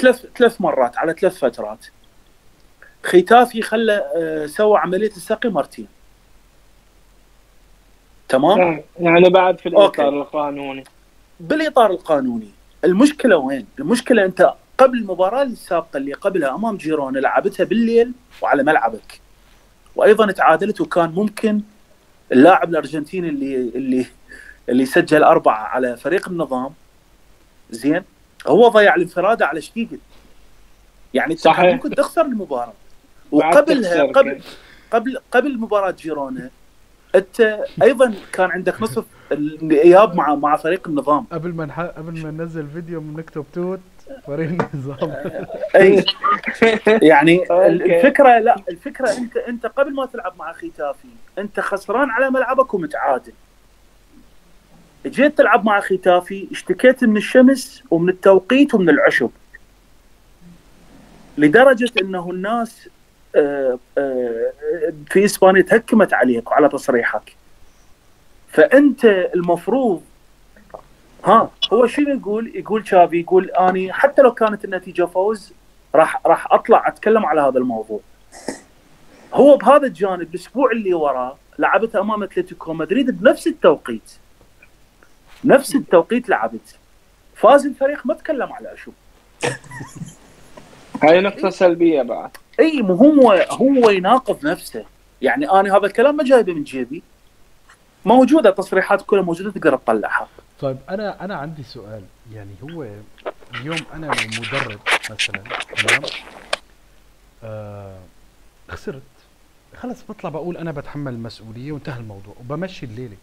ثلاث 0.01 0.25
ثلاث 0.37 0.61
مرات 0.61 0.97
على 0.97 1.13
ثلاث 1.13 1.37
فترات. 1.37 1.85
ختافي 3.03 3.61
خلى 3.61 4.11
آه، 4.15 4.45
سوى 4.45 4.77
عملية 4.77 5.07
السقي 5.11 5.49
مرتين. 5.49 5.87
تمام 8.29 8.81
يعني 8.99 9.29
بعد 9.29 9.59
في 9.59 9.69
أوكي. 9.69 10.01
الاطار 10.01 10.21
القانوني 10.21 10.83
بالإطار 11.39 11.91
القانوني 11.91 12.49
المشكلة 12.83 13.37
وين؟ 13.37 13.65
المشكلة 13.79 14.25
أنت 14.25 14.53
قبل 14.77 14.97
المباراة 14.97 15.43
السابقة 15.43 15.97
اللي 15.97 16.13
قبلها 16.13 16.55
أمام 16.55 16.77
جيرونا 16.77 17.19
لعبتها 17.19 17.63
بالليل 17.63 18.11
وعلى 18.41 18.63
ملعبك 18.63 19.21
وأيضا 19.95 20.31
تعادلت 20.31 20.81
وكان 20.81 21.09
ممكن 21.09 21.61
اللاعب 22.31 22.69
الأرجنتيني 22.69 23.29
اللي 23.29 23.55
اللي 23.55 24.05
اللي 24.69 24.85
سجل 24.85 25.23
أربعة 25.23 25.63
على 25.63 25.97
فريق 25.97 26.29
النظام 26.29 26.69
زين 27.69 28.03
هو 28.47 28.67
ضيع 28.67 28.95
الانفراده 28.95 29.47
على 29.47 29.61
شتيجن 29.61 29.99
يعني 31.13 31.37
صحيح. 31.37 31.73
ممكن 31.73 31.89
تخسر 31.89 32.21
المباراة 32.21 32.73
بعد 33.33 33.55
وقبلها 33.55 34.03
قبل. 34.03 34.41
قبل 34.91 35.19
قبل 35.31 35.57
مباراة 35.59 35.91
جيرونا 35.91 36.49
انت 37.15 37.59
أيضا 37.83 38.13
كان 38.33 38.51
عندك 38.51 38.81
نصف 38.81 39.05
الإياب 39.31 40.15
مع 40.15 40.35
مع 40.35 40.55
فريق 40.55 40.87
النظام. 40.87 41.25
قبل 41.31 41.53
ما 41.53 41.65
نح... 41.65 41.79
قبل 41.81 42.23
ما 42.23 42.31
ننزل 42.31 42.67
فيديو 42.67 42.99
بنكتب 42.99 43.45
توت 43.53 43.79
فريق 44.27 44.67
النظام. 44.73 45.15
أي. 45.75 46.05
يعني. 47.09 47.43
الفكرة 47.51 48.39
لا 48.39 48.55
الفكرة 48.69 49.09
انت 49.17 49.37
انت 49.37 49.65
قبل 49.65 49.93
ما 49.93 50.05
تلعب 50.05 50.33
مع 50.39 50.53
ختافي 50.53 51.07
انت 51.37 51.59
خسران 51.59 52.09
على 52.09 52.29
ملعبك 52.29 52.73
ومتعادل. 52.73 53.33
جيت 55.05 55.37
تلعب 55.37 55.65
مع 55.65 55.79
ختافي 55.79 56.47
اشتكيت 56.51 57.03
من 57.03 57.17
الشمس 57.17 57.83
ومن 57.91 58.09
التوقيت 58.09 58.73
ومن 58.73 58.89
العشب. 58.89 59.29
لدرجة 61.37 61.91
انه 62.01 62.31
الناس 62.31 62.89
في 65.09 65.25
إسبانيا 65.25 65.61
تهكمت 65.61 66.13
عليك 66.13 66.51
وعلى 66.51 66.69
تصريحك 66.69 67.35
فأنت 68.49 69.05
المفروض 69.05 70.01
ها 71.25 71.51
هو 71.73 71.87
شنو 71.87 72.09
يقول؟ 72.09 72.51
يقول 72.55 72.87
شافي 72.87 73.19
يقول 73.19 73.51
أني 73.51 73.93
حتى 73.93 74.21
لو 74.21 74.33
كانت 74.33 74.65
النتيجة 74.65 75.05
فوز 75.05 75.53
راح 75.95 76.21
راح 76.25 76.53
أطلع 76.53 76.87
أتكلم 76.87 77.25
على 77.25 77.41
هذا 77.41 77.57
الموضوع. 77.57 77.99
هو 79.33 79.57
بهذا 79.57 79.87
الجانب 79.87 80.21
الأسبوع 80.21 80.71
اللي 80.71 80.93
وراه 80.93 81.37
لعبت 81.59 81.95
أمام 81.95 82.23
أتلتيكو 82.23 82.73
مدريد 82.73 83.21
بنفس 83.21 83.47
التوقيت. 83.47 84.11
نفس 85.45 85.75
التوقيت 85.75 86.29
لعبت. 86.29 86.75
فاز 87.35 87.65
الفريق 87.65 88.05
ما 88.05 88.13
تكلم 88.13 88.53
على 88.53 88.73
أشوف. 88.73 88.93
هاي 91.03 91.21
نقطة 91.21 91.49
سلبية 91.49 92.01
بعد 92.01 92.31
إي 92.59 92.81
مو 92.81 92.93
هو 92.93 93.31
هو 93.31 93.89
يناقض 93.89 94.45
نفسه. 94.45 94.85
يعني 95.21 95.51
أنا 95.51 95.77
هذا 95.77 95.85
الكلام 95.85 96.15
ما 96.15 96.23
جايبه 96.23 96.53
من 96.53 96.63
جيبي. 96.63 97.03
موجودة 98.05 98.49
تصريحات 98.49 99.01
كلها 99.01 99.21
موجودة 99.21 99.51
تقدر 99.51 99.77
تطلعها. 99.77 100.27
طيب 100.59 100.77
أنا 100.89 101.25
أنا 101.25 101.35
عندي 101.35 101.63
سؤال. 101.63 102.01
يعني 102.33 102.51
هو 102.63 102.87
اليوم 103.55 103.77
أنا 103.93 104.07
مدرب 104.07 104.79
مثلا 105.11 105.43
تمام؟ 105.75 106.01
آه 107.43 107.97
خسرت. 108.69 109.01
خلص 109.75 110.03
بطلع 110.09 110.29
بقول 110.29 110.57
أنا 110.57 110.71
بتحمل 110.71 111.13
المسؤولية 111.13 111.71
وانتهى 111.71 111.99
الموضوع 111.99 112.35
وبمشي 112.39 112.85
الليلة. 112.85 113.17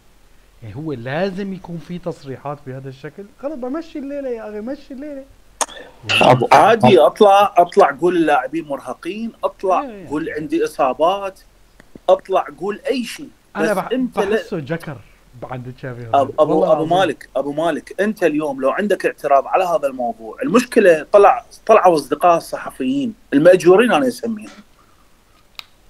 يعني 0.63 0.77
هو 0.77 0.93
لازم 0.93 1.53
يكون 1.53 1.79
في 1.89 1.99
تصريحات 1.99 2.59
بهذا 2.67 2.89
الشكل؟ 2.89 3.25
خلص 3.43 3.55
بمشي 3.55 3.99
الليلة 3.99 4.29
يا 4.29 4.51
أخي 4.51 4.61
مشي 4.61 4.95
الليلة. 4.95 5.25
عادي 6.53 6.99
أطلع 6.99 7.55
أطلع 7.57 7.91
قول 8.01 8.17
اللاعبين 8.17 8.65
مرهقين 8.65 9.33
أطلع 9.45 9.83
إيه. 9.83 10.09
قول 10.09 10.31
عندي 10.31 10.65
إصابات 10.65 11.41
أطلع 12.09 12.47
قول 12.61 12.81
أي 12.91 13.05
شيء. 13.05 13.29
بس 13.57 13.63
أنا 13.63 13.75
بح... 13.75 13.89
أنت 13.93 14.19
بحسه 14.19 14.59
جكر 14.59 14.97
عند 15.43 15.75
تشافي 15.79 16.09
ابو 16.15 16.33
أبو, 16.39 16.65
أبو. 16.73 16.85
مالك 16.87 17.29
أبو 17.37 17.53
مالك 17.53 18.01
أنت 18.01 18.25
اليوم 18.25 18.61
لو 18.61 18.71
عندك 18.71 19.07
اعتراض 19.07 19.47
على 19.47 19.65
هذا 19.65 19.87
الموضوع 19.89 20.37
المشكلة 20.43 21.07
طلع 21.13 21.45
طلعوا 21.67 21.95
أصدقاء 21.95 22.37
الصحفيين 22.37 23.15
المأجورين 23.33 23.93
أنا 23.93 24.09
أسميهم. 24.09 24.49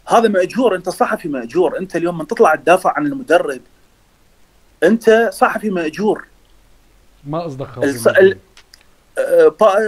هذا 0.08 0.28
مأجور 0.28 0.74
أنت 0.76 0.88
صحفي 0.88 1.28
مأجور 1.28 1.78
أنت 1.78 1.96
اليوم 1.96 2.18
من 2.18 2.26
تطلع 2.26 2.54
تدافع 2.54 2.92
عن 2.96 3.06
المدرب 3.06 3.60
أنت 4.82 5.28
صحفي 5.32 5.70
مأجور. 5.70 6.24
ما 7.26 7.40
قصدك 7.42 7.66
الص- 7.74 8.18
ال- 8.18 8.38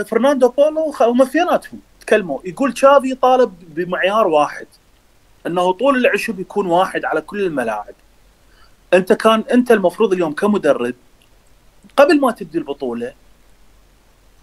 فرناندو 0.07 0.49
بولو 0.49 0.91
خ- 0.93 1.03
هم 1.03 1.23
اثنيناتهم 1.23 1.81
تكلموا. 2.01 2.39
يقول 2.45 2.73
تشافي 2.73 3.15
طالب 3.15 3.53
بمعيار 3.75 4.27
واحد. 4.27 4.67
إنه 5.47 5.73
طول 5.73 5.97
العشب 5.97 6.41
يكون 6.41 6.67
واحد 6.67 7.05
على 7.05 7.21
كل 7.21 7.41
الملاعب. 7.43 7.95
أنت 8.95 9.13
كان 9.13 9.45
أنت 9.53 9.71
المفروض 9.73 10.13
اليوم 10.13 10.33
كمدرب 10.33 10.95
قبل 11.97 12.21
ما 12.21 12.31
تبدي 12.31 12.59
البطولة 12.59 13.13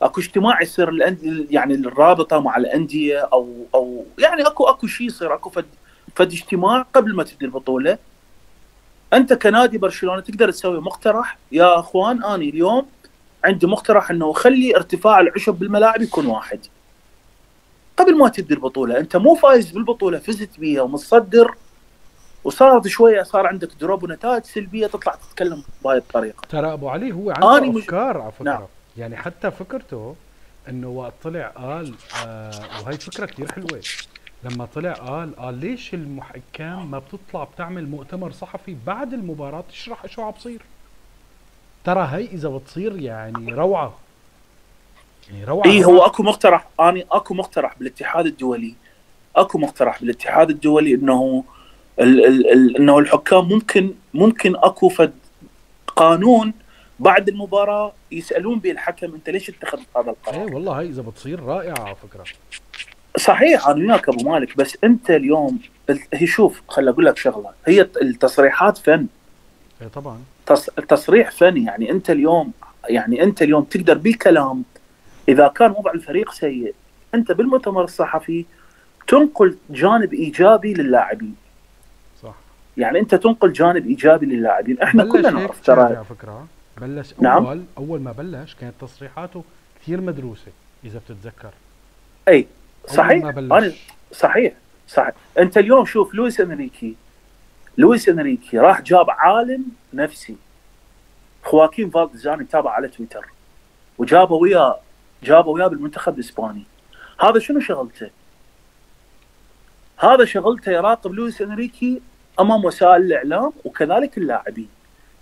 أكو 0.01 0.21
اجتماع 0.21 0.61
يصير. 0.61 1.17
يعني 1.49 1.73
الرابطة 1.73 2.39
مع 2.39 2.57
الأندية 2.57 3.19
أو 3.19 3.55
أو 3.75 4.05
يعني 4.19 4.47
اكو 4.47 4.63
أكو 4.63 4.87
شيء 4.87 5.07
يصير 5.07 5.33
أكو 5.33 5.49
فد 5.49 5.65
فد 6.15 6.31
اجتماع 6.31 6.81
قبل 6.93 7.15
ما 7.15 7.23
تبدي 7.23 7.45
البطولة. 7.45 7.97
أنت 9.13 9.33
كنادي 9.33 9.77
برشلونة 9.77 10.21
تقدر 10.21 10.51
تسوي 10.51 10.81
مقترح. 10.81 11.37
يا 11.51 11.79
أخوان 11.79 12.23
اني 12.23 12.49
اليوم 12.49 12.85
عندي 13.43 13.67
مقترح 13.67 14.11
أنه 14.11 14.33
خلي 14.33 14.75
ارتفاع 14.75 15.19
العشب 15.19 15.53
بالملاعب 15.53 16.01
يكون 16.01 16.25
واحد. 16.25 16.59
قبل 17.97 18.17
ما 18.17 18.29
تبدي 18.29 18.53
البطولة 18.53 18.99
أنت 18.99 19.15
مو 19.15 19.35
فايز 19.35 19.71
بالبطولة 19.71 20.19
فزت 20.19 20.59
بيها 20.59 20.81
ومتصدر 20.81 21.55
وصارت 22.43 22.87
شوية 22.87 23.23
صار 23.23 23.47
عندك 23.47 23.69
دروب 23.79 24.03
ونتائج 24.03 24.43
سلبية 24.43 24.87
تطلع 24.87 25.15
تتكلم 25.15 25.63
بهاي 25.83 25.97
الطريقة. 25.97 26.41
ترى 26.49 26.73
أبو 26.73 26.89
علي 26.89 27.11
هو 27.11 27.31
عنده 27.31 27.71
مش- 27.71 27.83
أفكار 27.83 28.21
على 28.21 28.31
فكرة. 28.31 28.43
نعم. 28.45 28.63
يعني 28.97 29.17
حتى 29.17 29.51
فكرته 29.51 30.15
إنه 30.69 30.87
وقت 30.89 31.13
طلع 31.23 31.47
قال 31.47 31.93
آه 32.25 32.51
وهي 32.85 32.97
فكرة 32.97 33.25
كثير 33.25 33.51
حلوة. 33.51 33.81
لما 34.43 34.65
طلع 34.65 34.93
قال 34.93 35.35
قال 35.35 35.53
ليش 35.53 35.93
المحكام 35.93 36.91
ما 36.91 36.99
بتطلع 36.99 37.43
بتعمل 37.43 37.87
مؤتمر 37.89 38.31
صحفي 38.31 38.77
بعد 38.87 39.13
المباراة 39.13 39.63
تشرح 39.69 40.05
شو 40.07 40.21
عم 40.21 40.31
بصير؟ 40.31 40.61
ترى 41.83 42.07
هي 42.11 42.25
إذا 42.25 42.49
بتصير 42.49 42.99
يعني 42.99 43.53
روعة. 43.53 43.93
يعني 45.31 45.43
روعة. 45.45 45.65
اي 45.65 45.85
هو 45.85 46.05
أكو 46.05 46.23
مقترح. 46.23 46.67
اني 46.79 47.05
أكو 47.11 47.33
مقترح 47.33 47.77
بالاتحاد 47.79 48.25
الدولي. 48.25 48.73
أكو 49.35 49.57
مقترح 49.57 49.99
بالاتحاد 50.01 50.49
الدولي 50.49 50.93
إنه 50.95 51.43
ال 51.99 52.25
ال 52.25 52.51
ال 52.51 52.77
إنه 52.77 52.99
الحكام 52.99 53.49
ممكن 53.49 53.93
ممكن 54.13 54.55
أكو 54.55 54.89
فد 54.89 55.13
قانون 55.87 56.53
بعد 56.99 57.29
المباراة 57.29 57.93
يسألون 58.11 58.59
به 58.59 58.71
الحكم 58.71 59.13
أنت 59.13 59.29
ليش 59.29 59.49
اتخذت 59.49 59.87
هذا 59.97 60.09
القرار؟ 60.09 60.47
إيه 60.47 60.53
والله 60.53 60.73
هي 60.81 60.85
إذا 60.85 61.01
بتصير 61.01 61.43
رائعة 61.43 61.79
على 61.79 61.95
فكرة. 61.95 62.23
صحيح 63.17 63.67
أنا 63.67 63.93
وياك 63.93 64.09
أبو 64.09 64.29
مالك 64.29 64.57
بس 64.57 64.77
أنت 64.83 65.11
اليوم 65.11 65.59
ال- 65.89 65.99
هي 66.13 66.27
شوف 66.27 66.61
خل 66.67 66.87
أقول 66.87 67.05
لك 67.05 67.17
شغلة. 67.17 67.49
هي 67.67 67.81
التصريحات 68.01 68.77
فن. 68.77 69.07
إيه 69.81 69.87
طبعا. 69.87 70.21
تص- 70.51 70.69
التصريح 70.77 71.31
فني 71.31 71.63
يعني 71.65 71.91
أنت 71.91 72.09
اليوم 72.09 72.51
يعني 72.89 73.23
أنت 73.23 73.41
اليوم 73.41 73.63
تقدر 73.63 73.97
بكلام 73.97 74.63
إذا 75.29 75.47
كان 75.47 75.71
وضع 75.71 75.91
الفريق 75.91 76.31
سيء 76.31 76.73
أنت 77.15 77.31
بالمؤتمر 77.31 77.83
الصحفي 77.83 78.45
تنقل 79.07 79.57
جانب 79.69 80.13
إيجابي 80.13 80.73
للاعبين. 80.73 81.35
صح. 82.23 82.33
يعني 82.77 82.99
أنت 82.99 83.15
تنقل 83.15 83.53
جانب 83.53 83.87
إيجابي 83.87 84.25
للاعبين. 84.25 84.81
إحنا 84.81 85.03
كلنا 85.05 85.29
نعرف 85.29 85.61
ترى. 85.61 85.81
على 85.81 86.03
فكرة. 86.09 86.47
بلش 86.81 87.13
نعم. 87.21 87.45
اول 87.45 87.63
أول 87.77 87.99
ما 88.01 88.11
بلش 88.11 88.55
كانت 88.61 88.73
تصريحاته 88.81 89.43
كثير 89.81 90.01
مدروسة 90.01 90.51
إذا 90.85 90.99
بتتذكر. 90.99 91.51
أي 92.27 92.35
أول 92.89 92.95
صحيح. 92.97 93.23
ما 93.23 93.31
بلش. 93.31 93.51
أنا 93.51 93.73
صحيح 94.11 94.53
صحيح. 94.87 95.11
أنت 95.39 95.57
اليوم 95.57 95.85
شوف 95.85 96.13
لويس 96.13 96.39
إنريكي 96.39 96.95
لويس 97.77 98.09
إنريكي 98.09 98.57
راح 98.59 98.81
جاب 98.81 99.09
عالم 99.09 99.65
نفسي. 99.93 100.35
خواكين 101.43 101.89
فالدزاني 101.89 102.43
تابع 102.43 102.71
على 102.71 102.87
تويتر 102.87 103.25
وجابه 103.97 104.35
وياه 104.35 104.79
جابه 105.23 105.49
وياه 105.49 105.67
بالمنتخب 105.67 106.15
الإسباني. 106.15 106.63
هذا 107.21 107.39
شنو 107.39 107.59
شغلته؟ 107.59 108.09
هذا 109.99 110.25
شغلته 110.25 110.71
يراقب 110.71 111.11
لويس 111.11 111.41
إنريكي 111.41 112.01
أمام 112.39 112.65
وسائل 112.65 113.01
الإعلام 113.01 113.51
وكذلك 113.65 114.17
اللاعبين. 114.17 114.69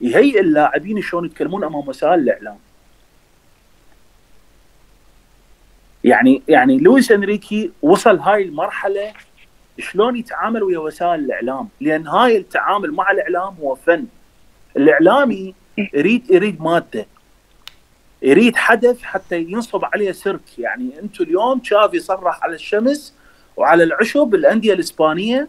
يهيئ 0.01 0.39
اللاعبين 0.39 1.01
شلون 1.01 1.25
يتكلمون 1.25 1.63
أمام 1.63 1.87
وسائل 1.87 2.19
الإعلام. 2.19 2.57
يعني 6.03 6.41
يعني 6.47 6.77
لويس 6.77 7.11
إنريكي 7.11 7.71
وصل 7.81 8.19
هاي 8.19 8.43
المرحلة 8.43 9.13
شلون 9.79 10.15
يتعامل 10.15 10.63
ويا 10.63 10.79
وسائل 10.79 11.19
الإعلام؟ 11.19 11.67
لأن 11.81 12.07
هاي 12.07 12.37
التعامل 12.37 12.91
مع 12.91 13.11
الإعلام 13.11 13.55
هو 13.61 13.75
فن. 13.75 14.05
الإعلامي 14.77 15.55
يريد 15.93 16.31
يريد 16.31 16.61
مادة. 16.61 17.05
يريد 18.21 18.55
حدث 18.55 19.01
حتى 19.03 19.39
ينصب 19.41 19.85
عليه 19.85 20.11
سيرك. 20.11 20.59
يعني 20.59 20.99
أنتم 20.99 21.23
اليوم 21.23 21.59
تشافي 21.59 21.99
صرح 21.99 22.43
على 22.43 22.55
الشمس 22.55 23.13
وعلى 23.57 23.83
العشب 23.83 24.35
الأندية 24.35 24.73
الإسبانية 24.73 25.47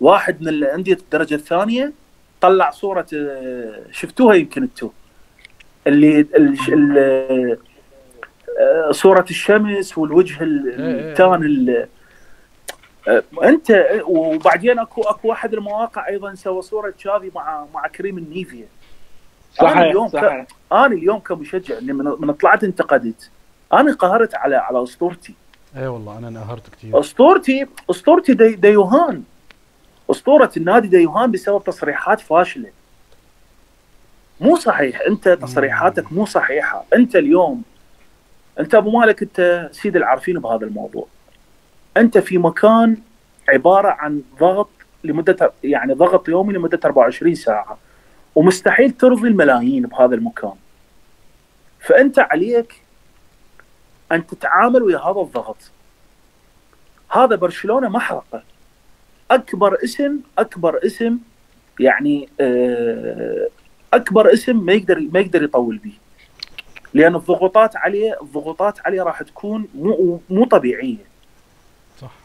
واحد 0.00 0.42
من 0.42 0.48
الأندية 0.48 0.92
الدرجة 0.94 1.34
الثانية 1.34 1.92
طلع 2.40 2.70
صورة 2.70 3.06
آه، 3.14 3.82
شفتوها 3.92 4.34
يمكن 4.34 4.62
أنتم 4.62 4.90
اللي 5.86 6.20
ال- 6.20 6.56
ال- 6.68 7.58
آه، 8.60 8.90
صورة 8.90 9.26
الشمس 9.30 9.98
والوجه 9.98 10.42
ال- 10.42 10.68
إيه 10.68 10.76
إيه. 11.00 11.10
التان 11.10 11.42
ال- 11.42 11.70
آه، 11.70 11.88
أنت 13.44 13.86
وبعدين 14.04 14.78
أكو 14.78 15.02
أكو 15.02 15.28
واحد 15.28 15.54
المواقع 15.54 16.08
أيضا 16.08 16.34
سوى 16.34 16.62
صورة 16.62 16.90
تشافي 16.90 17.30
مع 17.34 17.64
مع 17.74 17.86
كريم 17.86 18.18
النيفيا. 18.18 18.66
صحيح 19.54 19.76
اليوم 19.76 20.08
ك- 20.08 20.12
صحيح. 20.12 20.46
أنا 20.72 20.86
اليوم 20.86 21.18
كمشجع 21.18 21.80
من 21.80 21.96
من 22.18 22.32
طلعت 22.32 22.64
انتقدت. 22.64 23.30
أنا 23.72 23.94
قهرت 23.94 24.34
على 24.34 24.56
على 24.56 24.82
أسطورتي. 24.82 25.34
إيه 25.76 25.88
والله 25.88 26.18
أنا 26.18 26.28
انقهرت 26.28 26.70
كثير 26.74 27.00
أسطورتي 27.00 27.66
أسطورتي 27.90 28.34
دي 28.34 28.54
ديوهان 28.54 29.22
أسطورة 30.10 30.50
النادي 30.56 30.88
ديوهان 30.88 31.30
بسبب 31.30 31.64
تصريحات 31.64 32.20
فاشلة. 32.20 32.70
مو 34.40 34.56
صحيح. 34.56 35.00
أنت 35.08 35.28
تصريحاتك 35.28 36.12
مو 36.12 36.26
صحيحة. 36.26 36.84
أنت 36.94 37.16
اليوم 37.16 37.62
أنت 38.60 38.74
أبو 38.74 38.98
مالك 38.98 39.22
أنت 39.22 39.68
سيد 39.72 39.96
العارفين 39.96 40.38
بهذا 40.38 40.66
الموضوع. 40.66 41.06
أنت 41.96 42.18
في 42.18 42.38
مكان 42.38 42.96
عبارة 43.48 43.88
عن 43.88 44.22
ضغط 44.40 44.70
لمدة 45.04 45.52
يعني 45.64 45.92
ضغط 45.92 46.28
يومي 46.28 46.52
لمدة 46.52 46.80
24 46.84 47.34
ساعة 47.34 47.78
ومستحيل 48.34 48.90
ترضي 48.90 49.28
الملايين 49.28 49.86
بهذا 49.86 50.14
المكان. 50.14 50.54
فأنت 51.80 52.18
عليك 52.18 52.82
أن 54.12 54.26
تتعامل 54.26 54.82
ويا 54.82 54.98
هذا 54.98 55.20
الضغط. 55.20 55.70
هذا 57.10 57.36
برشلونة 57.36 57.88
محرقه 57.88 58.42
أكبر 59.30 59.78
اسم 59.84 60.20
أكبر 60.38 60.86
اسم 60.86 61.18
يعني 61.80 62.28
آه، 62.40 63.48
أكبر 63.92 64.32
اسم 64.32 64.64
ما 64.64 64.72
يقدر 64.72 65.08
ما 65.12 65.20
يقدر 65.20 65.42
يطول 65.42 65.78
به. 65.78 65.92
لأن 66.94 67.14
الضغوطات 67.14 67.76
عليه 67.76 68.18
الضغوطات 68.22 68.86
عليه 68.86 69.02
راح 69.02 69.22
تكون 69.22 69.68
مو 69.74 70.20
مو 70.30 70.44
طبيعية. 70.44 71.11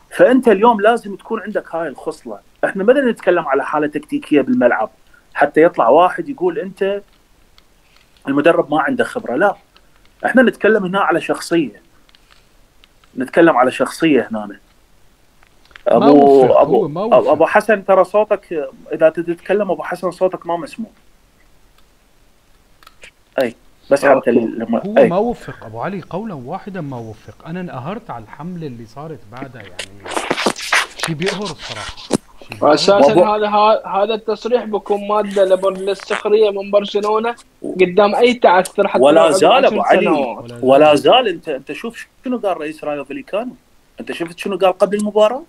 فأنت 0.09 0.47
اليوم 0.47 0.81
لازم 0.81 1.15
تكون 1.15 1.41
عندك 1.41 1.75
هاي 1.75 1.87
الخصلة. 1.87 2.39
إحنا 2.65 2.83
ما 2.83 2.93
نتكلم 2.93 3.47
على 3.47 3.65
حالة 3.65 3.87
تكتيكية 3.87 4.41
بالملعب. 4.41 4.89
حتى 5.33 5.61
يطلع 5.61 5.89
واحد 5.89 6.29
يقول 6.29 6.59
أنت 6.59 7.01
المدرب 8.27 8.71
ما 8.71 8.81
عنده 8.81 9.03
خبرة. 9.03 9.35
لا. 9.35 9.55
إحنا 10.25 10.41
نتكلم 10.41 10.83
هنا 10.83 10.99
على 10.99 11.21
شخصية. 11.21 11.81
نتكلم 13.17 13.57
على 13.57 13.71
شخصية 13.71 14.27
هنا. 14.31 14.59
ابو 15.87 16.45
ابو. 16.45 17.31
أبو 17.31 17.45
حسن 17.45 17.85
ترى 17.85 18.03
صوتك 18.03 18.69
إذا 18.93 19.09
تتكلم 19.09 19.71
أبو 19.71 19.83
حسن 19.83 20.11
صوتك 20.11 20.47
ما 20.47 20.57
مسموع. 20.57 20.91
أي. 23.41 23.55
بس 23.91 24.05
حتى 24.05 24.13
أوكي. 24.13 24.31
لما 24.31 24.81
هو 24.85 24.97
أي. 24.97 25.09
موفق 25.09 25.65
أبو 25.65 25.79
علي 25.81 26.01
قولا 26.09 26.33
واحدا 26.33 26.81
موفق 26.81 27.47
أنا 27.47 27.61
انقهرت 27.61 28.09
على 28.09 28.23
الحملة 28.23 28.67
اللي 28.67 28.85
صارت 28.85 29.19
بعدها 29.31 29.61
يعني 29.61 30.09
شيء 31.05 31.15
بيقهر 31.15 31.43
الصراحه. 31.43 31.95
أساسا 32.61 33.13
هذا 33.13 33.47
هذا 33.87 34.13
التصريح 34.13 34.63
بيكون 34.63 35.07
مادة 35.07 35.45
لبر- 35.45 35.77
للسخريه 35.77 36.49
من 36.49 36.71
برشلونة 36.71 37.35
قدام 37.63 38.15
أي 38.15 38.33
تعثر 38.33 38.87
حتى 38.87 39.01
ولا 39.03 39.31
زال 39.31 39.65
أبو 39.65 39.81
علي. 39.81 40.07
ولا 40.07 40.59
ولا 40.61 40.95
زال 40.95 41.27
انت 41.27 41.49
أنت 41.49 41.71
شوف 41.71 42.07
شنو 42.25 42.37
قال 42.37 42.57
رئيس 42.57 42.83
رايو 42.83 43.05
فاليكانو 43.05 43.51
أنت 43.99 44.11
شفت 44.11 44.39
شنو 44.39 44.57
قال 44.57 44.77
قبل 44.77 44.97
المباراة؟ 44.97 45.43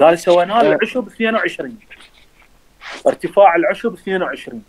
قال 0.00 0.18
سوينا 0.18 0.52
له 0.52 0.60
العشب 0.60 1.06
22 1.06 1.76
ارتفاع 3.06 3.56
العشب 3.56 3.92
22 3.94 4.62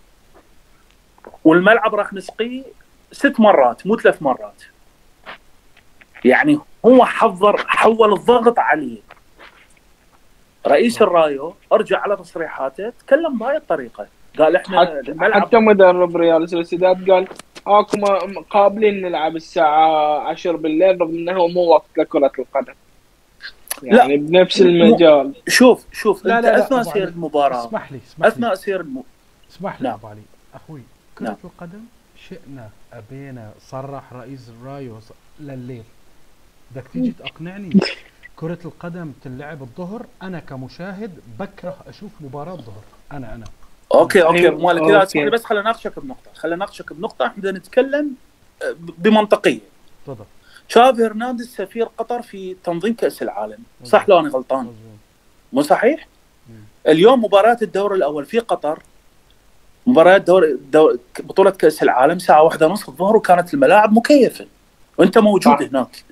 والملعب 1.43 1.95
راح 1.95 2.13
نسقيه 2.13 2.63
ست 3.11 3.39
مرات 3.39 3.87
مو 3.87 3.97
ثلاث 3.97 4.21
مرات. 4.21 4.63
يعني 6.25 6.59
هو 6.85 7.05
حضر 7.05 7.57
حول 7.67 8.13
الضغط 8.13 8.59
عليه 8.59 9.01
رئيس 10.67 11.01
الرايو 11.01 11.55
أرجع 11.73 11.99
على 11.99 12.15
تصريحاته 12.15 12.89
تكلم 12.89 13.37
بهاي 13.37 13.57
الطريقة. 13.57 14.07
قال 14.37 14.55
إحنا 14.55 14.81
حتى, 14.81 15.11
الملعب 15.11 15.41
حتى 15.41 15.57
مدرب 15.57 16.17
ريال 16.17 16.49
سوسيداد 16.49 17.11
قال 17.11 17.27
أكو 17.67 18.05
قابلين 18.49 19.01
نلعب 19.01 19.35
الساعة 19.35 20.19
10 20.19 20.57
بالليل 20.57 21.01
رغم 21.01 21.09
إنه 21.09 21.47
مو 21.47 21.61
وقت 21.61 21.97
لكرة 21.97 22.31
القدم. 22.39 22.73
يعني 23.83 24.17
بنفس 24.17 24.61
المجال. 24.61 25.33
شوف 25.47 25.85
شوف 25.91 26.25
لا 26.25 26.37
أنت 26.37 26.45
لا 26.45 26.51
لا 26.51 26.65
أثناء 26.65 26.83
سير 26.83 27.07
المباراة 27.07 27.67
اسمح 27.67 27.91
لي 27.91 27.99
اسمح 28.07 28.25
لي. 28.25 28.27
اثناء 28.27 28.55
سير 28.55 28.81
الم... 28.81 29.03
اسمح 29.51 29.81
لي 29.81 29.87
نعم. 29.87 29.97
أبو 29.97 30.07
علي. 30.07 30.21
أخوي 30.53 30.81
كرة 31.17 31.25
نعم. 31.25 31.35
القدم 31.43 31.81
شئنا. 32.29 32.69
أبينا 32.97 33.51
صرح 33.69 34.13
رئيس 34.13 34.49
الرايو 34.49 34.99
لليل. 35.39 35.83
بدك 36.71 36.87
تيجي 36.93 37.11
تقنعني؟ 37.11 37.79
كرة 38.35 38.59
القدم 38.65 39.11
تلعب 39.23 39.61
الظهر. 39.61 40.05
أنا 40.21 40.39
كمشاهد 40.39 41.19
بكره 41.39 41.77
أشوف 41.87 42.11
مباراة 42.19 42.53
الظهر 42.53 42.83
أنا 43.11 43.35
أنا. 43.35 43.45
okay 43.93 44.23
okay. 44.23 44.39
أيوة، 44.39 44.73
مالك 44.73 45.33
بس 45.33 45.43
خلينا 45.43 45.63
ناقشك 45.63 45.99
بنقطة. 45.99 46.31
خلينا 46.35 46.55
ناقشك 46.55 46.93
بنقطة. 46.93 47.25
إحنا 47.25 47.37
بدنا 47.37 47.59
نتكلم 47.59 48.11
آه، 48.63 48.75
بمنطقية. 48.77 49.59
تفضل. 50.05 50.25
شافي 50.67 51.05
هرنانديز 51.05 51.55
سفير 51.55 51.85
قطر 51.85 52.21
في 52.21 52.55
تنظيم 52.63 52.93
كأس 52.93 53.21
العالم. 53.21 53.59
صح 53.83 54.09
لو 54.09 54.19
أنا 54.19 54.29
غلطان. 54.29 54.75
مو 55.53 55.61
صحيح. 55.61 56.07
اليوم 56.87 57.23
مباراة 57.23 57.57
الدور 57.61 57.95
الأول 57.95 58.25
في 58.25 58.39
قطر. 58.39 58.83
مباراه 59.87 60.17
دور, 60.17 60.57
دور 60.71 60.97
بطولة 61.19 61.51
كأس 61.51 61.83
العالم 61.83 62.19
ساعه 62.19 62.43
واحدة 62.43 62.67
ونص 62.67 62.87
الظهر 62.89 63.15
وكانت 63.15 63.53
الملاعب 63.53 63.93
مكيفة. 63.93 64.45
وأنت 64.97 65.17
موجود 65.17 65.41
صح. 65.43 65.59
هناك. 65.61 66.03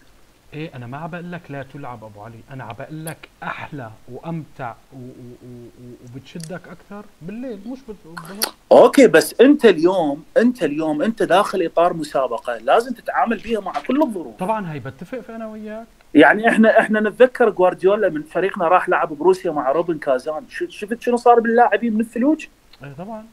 إيه 0.53 0.75
أنا 0.75 0.87
ما 0.87 0.97
عم 0.97 1.15
لك 1.15 1.41
لا 1.49 1.65
تلعب 1.73 2.03
أبو 2.03 2.21
علي. 2.21 2.39
أنا 2.51 2.63
عم 2.63 2.75
بقول 2.79 3.05
لك 3.05 3.29
أحلى 3.43 3.91
وأمتع 4.11 4.73
و- 4.93 4.97
و- 4.97 5.47
و- 5.47 5.95
وبتشدك 6.15 6.61
أكثر 6.67 7.05
بالليل 7.21 7.59
مش 7.67 7.79
بالظهر 7.87 8.35
okay 8.71 9.07
بس 9.07 9.35
أنت 9.41 9.65
اليوم 9.65 10.23
أنت 10.37 10.63
اليوم 10.63 11.01
أنت 11.01 11.23
داخل 11.23 11.65
إطار 11.65 11.93
مسابقة 11.93 12.57
لازم 12.57 12.93
تتعامل 12.93 13.37
بيها 13.37 13.59
مع 13.59 13.73
كل 13.87 14.01
الظروف. 14.01 14.35
طبعا 14.39 14.73
هي 14.73 14.79
بتفق 14.79 15.19
في 15.19 15.35
أنا 15.35 15.47
وياك. 15.47 15.85
يعني 16.13 16.49
إحنا 16.49 16.79
إحنا 16.79 16.99
نتذكر 16.99 17.49
جوارديولا 17.49 18.09
من 18.09 18.23
فريقنا 18.23 18.67
راح 18.67 18.89
لعب 18.89 19.13
بروسيا 19.13 19.51
مع 19.51 19.71
روبن 19.71 19.97
كازان. 19.97 20.43
شفت 20.69 21.01
شنو 21.01 21.17
صار 21.17 21.39
باللاعبين 21.39 21.93
من 21.93 21.99
الثلوج 22.01 22.45
إيه 22.83 22.93
طبعا. 22.97 23.25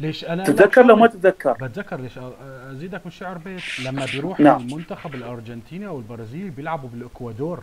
ليش 0.00 0.24
أنا 0.24 0.44
تتذكر 0.44 0.82
لو 0.86 0.96
ما 0.96 1.06
تتذكر. 1.06 1.52
بتذكر 1.52 2.00
ليش 2.00 2.12
أزيدك 2.70 3.00
من 3.04 3.10
شعر 3.10 3.38
بيت؟ 3.38 3.62
لما 3.84 4.06
بيروح 4.12 4.40
نعم. 4.40 4.60
المنتخب 4.60 5.14
الأرجنتيني 5.14 5.86
أو 5.86 5.96
البرازيل 5.98 6.50
بيلعبوا 6.50 6.88
بالإكوادور. 6.92 7.60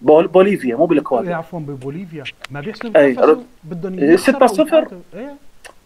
بول 0.00 0.26
بوليفيا 0.26 0.76
مو 0.76 0.86
بالإكوادور. 0.86 1.32
عفوا 1.32 1.60
ببوليفيا. 1.60 2.24
ما 2.50 2.60
أي، 2.96 3.12
رد- 3.12 3.44
بدهم 3.64 3.98
إيه، 3.98 4.10
يخسروا 4.10 4.46
6-0. 4.46 4.60
ويتعادلوا. 4.60 5.00
إيه. 5.14 5.34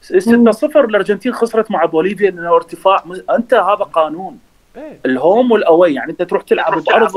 6-0 0.03 0.85
الأرجنتين 0.85 1.33
خسرت 1.33 1.71
مع 1.71 1.85
بوليفيا 1.85 2.31
لأنه 2.31 2.57
ارتفاع. 2.57 3.03
م- 3.07 3.31
أنت 3.33 3.55
هذا 3.55 3.85
قانون. 3.85 4.39
إيه. 4.77 4.99
ال 5.07 5.16
home 5.16 5.53
وال 5.53 5.67
away 5.67 5.95
يعني 5.95 6.11
أنت 6.11 6.23
تروح 6.23 6.43
تلعب 6.43 6.73
بارض 6.73 7.17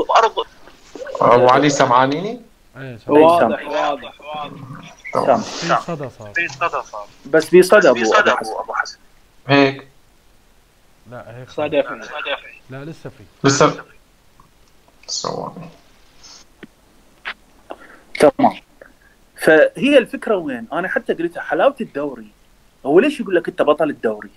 أبو 1.20 1.46
علي 1.48 1.68
سمعانيني 1.68 2.40
إيه 2.80 2.96
سامع. 2.96 3.18
واضح 3.20 3.68
واضح. 3.68 4.12
سام. 5.24 5.40
في 6.32 6.48
صدى 6.48 6.82
صار 6.90 7.06
بس 7.26 7.44
في 7.46 7.62
صدى 7.62 7.88
ابو 7.88 8.12
أبو 8.60 8.72
حسن. 8.72 8.98
هيك. 9.48 9.88
لا 11.10 11.38
هيك 11.38 11.50
صدفنا 11.50 12.04
لا 12.70 12.84
لسه 12.84 13.10
في. 13.10 13.24
لسه 13.44 13.84
تمام. 18.18 18.52
فهي 19.36 19.98
الفكرة 19.98 20.36
وين؟ 20.36 20.66
أنا 20.72 20.88
حتى 20.88 21.14
قلتها 21.14 21.40
حلاوة 21.40 21.76
الدوري. 21.80 22.26
هو 22.86 23.00
ليش 23.00 23.20
يقول 23.20 23.34
لك 23.34 23.48
أنت 23.48 23.62
بطل 23.62 23.90
الدوري؟ 23.90 24.30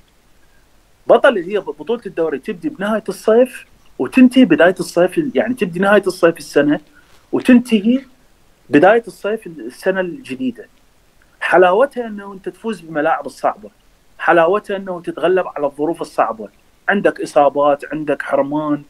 بطل 1.08 1.30
اللي 1.30 1.54
هي 1.54 1.60
بطولة 1.60 2.02
الدوري 2.06 2.40
تبدي 2.40 2.70
بنهاية 2.70 3.04
الصيف 3.10 3.66
وتنتهي 4.00 4.46
بداية 4.46 4.76
الصيف 4.80 5.22
يعني 5.36 5.54
تبدي 5.54 5.80
نهاية 5.80 6.04
الصيف 6.08 6.38
السنة 6.38 6.80
وتنتهي 7.32 8.06
بداية 8.70 9.04
الصيف 9.08 9.48
السنة 9.48 10.00
الجديدة. 10.02 10.68
حلاوتها 11.42 12.08
إنه 12.08 12.34
أنت 12.34 12.50
تفوز 12.50 12.82
بالملاعب 12.82 13.26
الصعبة. 13.26 13.70
حلاوتها 14.20 14.78
إنه 14.78 15.02
تتغلب 15.02 15.48
على 15.48 15.66
الظروف 15.66 16.02
الصعبة. 16.02 16.50
عندك 16.90 17.22
إصابات، 17.22 17.94
عندك 17.94 18.22
حرمان، 18.22 18.84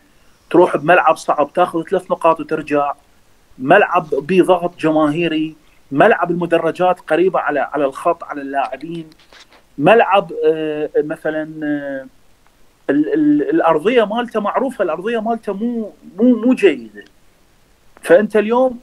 تروح 0.50 0.78
بملعب 0.78 1.18
صعب 1.18 1.54
تاخذ 1.54 1.84
ثلاث 1.84 2.12
نقاط 2.12 2.40
وترجع. 2.40 2.94
ملعب 3.60 4.08
بضغط 4.12 4.80
جماهيري 4.80 5.56
ملعب 5.92 6.32
المدرجات 6.32 7.00
قريبة 7.00 7.40
على 7.40 7.60
على 7.60 7.86
الخط 7.86 8.24
على 8.24 8.42
اللاعبين 8.42 9.10
ملعب 9.78 10.32
آه، 10.46 10.90
مثلا 10.98 11.42
آه، 11.64 12.06
ال- 12.90 13.14
ال- 13.14 13.50
الأرضية 13.50 14.04
مالته 14.04 14.40
معروفة 14.40 14.84
الأرضية 14.84 15.20
مالته 15.20 15.54
مو 15.54 15.92
مو 16.20 16.36
مو 16.36 16.54
جيدة 16.54 17.06
فأنت 18.02 18.36
اليوم 18.36 18.80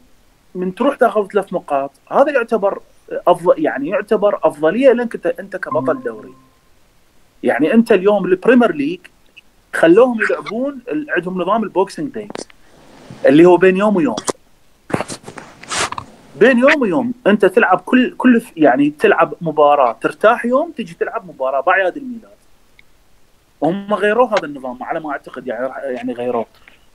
من 0.56 0.74
تروح 0.74 0.96
تاخذ 0.96 1.26
ثلاث 1.26 1.52
نقاط 1.52 1.90
هذا 2.12 2.32
يعتبر 2.32 2.80
افضل 3.28 3.54
يعني 3.64 3.88
يعتبر 3.88 4.38
أفضلية 4.42 4.92
لك 4.92 5.26
أنت 5.40 5.56
كبطل 5.56 6.02
دوري. 6.02 6.32
يعني 7.42 7.74
أنت 7.74 7.92
اليوم 7.92 8.24
Premier 8.24 8.72
League 8.72 9.00
خلوهم 9.74 10.20
يلعبون 10.20 10.80
عندهم 11.08 11.42
نظام 11.42 11.62
Boxing 11.64 12.10
Day 12.12 12.28
اللي 13.26 13.44
هو 13.44 13.56
بين 13.56 13.76
يوم 13.76 13.96
ويوم. 13.96 14.16
بين 16.40 16.58
يوم 16.58 16.82
ويوم 16.82 17.12
أنت 17.26 17.44
تلعب 17.46 17.78
كل 17.78 18.14
كل 18.16 18.42
يعني 18.56 18.90
تلعب 18.90 19.34
مباراة 19.40 19.92
ترتاح 20.00 20.44
يوم 20.44 20.70
تجي 20.70 20.94
تلعب 20.94 21.28
مباراة 21.28 21.60
باعياد 21.60 21.96
الميلاد. 21.96 22.30
هم 23.62 23.94
غيروه 23.94 24.32
هذا 24.32 24.44
النظام 24.46 24.82
على 24.82 25.00
ما 25.00 25.10
أعتقد 25.10 25.46
يعني 25.46 25.68
يعني 25.84 26.12
غيروه 26.12 26.46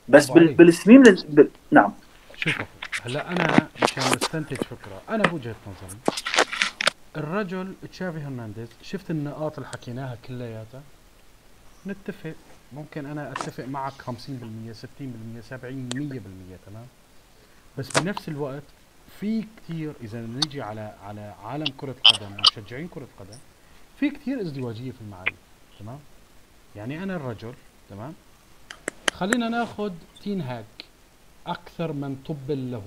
بس. 0.09 0.29
بال 0.31 0.53
بالسنين 0.53 1.07
ال- 1.07 1.25
بال 1.29 1.49
نعم. 1.71 1.91
شوف 2.37 2.53
أخوي، 2.53 2.65
هلا 2.99 3.31
أنا 3.31 3.67
مشان 3.83 4.03
نستنتج 4.03 4.57
فكرة. 4.57 5.01
أنا 5.09 5.23
بوجهة 5.23 5.55
نظري 5.67 5.99
الرجل 7.17 7.73
تشافي 7.91 8.17
هرنانديز 8.17 8.67
شفت 8.81 9.11
النقاط 9.11 9.57
اللي 9.57 9.69
حكيناها 9.69 10.17
كلياتها؟ 10.27 10.81
نتفق. 11.87 12.33
ممكن 12.73 13.05
أنا 13.05 13.31
أتفق 13.31 13.65
معك 13.65 13.93
50% 13.93 14.03
60% 14.07 14.11
70 15.49 15.89
100% 15.93 16.65
تمام؟ 16.65 16.87
بس 17.77 17.99
بنفس 17.99 18.29
الوقت 18.29 18.63
في 19.19 19.45
كثير 19.57 19.93
إذا 20.03 20.21
نيجي 20.21 20.61
على 20.61 20.95
على 21.03 21.35
عالم 21.43 21.67
كرة 21.77 21.95
قدم 22.05 22.37
مشجعين 22.41 22.87
كرة 22.87 23.07
قدم 23.19 23.37
في 23.99 24.09
كثير 24.09 24.41
ازدواجية 24.41 24.91
في 24.91 25.01
المعايير 25.01 25.35
تمام؟ 25.79 25.99
يعني 26.75 27.03
أنا 27.03 27.15
الرجل 27.15 27.53
تمام؟ 27.89 28.13
خلينا 29.13 29.49
ناخذ 29.49 29.93
تين 30.23 30.41
هاك. 30.41 30.65
أكثر 31.47 31.93
من 31.93 32.15
طبل 32.27 32.71
له. 32.71 32.81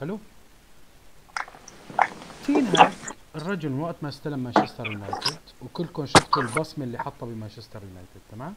حلو؟ 0.00 0.18
تين 2.46 2.66
هاك 2.66 2.92
الرجل 3.36 3.68
من 3.68 3.80
وقت 3.80 3.96
ما 4.02 4.08
استلم 4.08 4.38
مانشستر 4.38 4.86
يونايتد 4.86 5.38
وكلكم 5.62 6.06
شفتوا 6.06 6.42
البصمة 6.42 6.84
اللي 6.84 6.98
حطها 6.98 7.26
بمانشستر 7.26 7.80
يونايتد 7.82 8.20
تمام؟ 8.32 8.54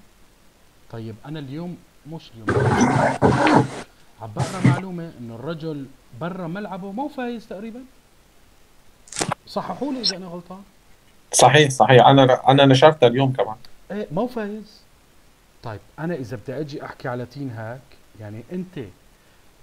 طيب 0.91 1.15
أنا 1.26 1.39
اليوم 1.39 1.77
مش 2.07 2.31
اليوم. 2.31 2.47
عم 4.22 4.31
بقرأ 4.35 4.61
معلومة 4.65 5.11
إنه 5.19 5.35
الرجل 5.35 5.85
برا 6.22 6.47
ملعبه 6.47 6.91
مو 6.91 7.07
فايز 7.07 7.47
تقريبا. 7.47 7.84
صححوا 9.47 9.93
لي 9.93 10.01
إذا 10.01 10.18
أنا 10.18 10.26
غلطان. 10.26 10.64
صحيح 11.34 11.69
صحيح. 11.69 12.07
أنا 12.07 12.51
أنا 12.51 12.65
نشرتها 12.65 13.07
اليوم 13.07 13.34
كمان. 13.34 13.56
إيه 13.91 14.07
مو 14.11 14.27
فايز. 14.27 14.81
طيب 15.64 15.80
أنا 15.99 16.15
إذا 16.15 16.38
بدي 16.38 16.60
أجي 16.60 16.85
أحكي 16.85 17.07
على 17.07 17.26
تين 17.26 17.49
هاك 17.51 17.81
يعني 18.19 18.43
أنت 18.51 18.80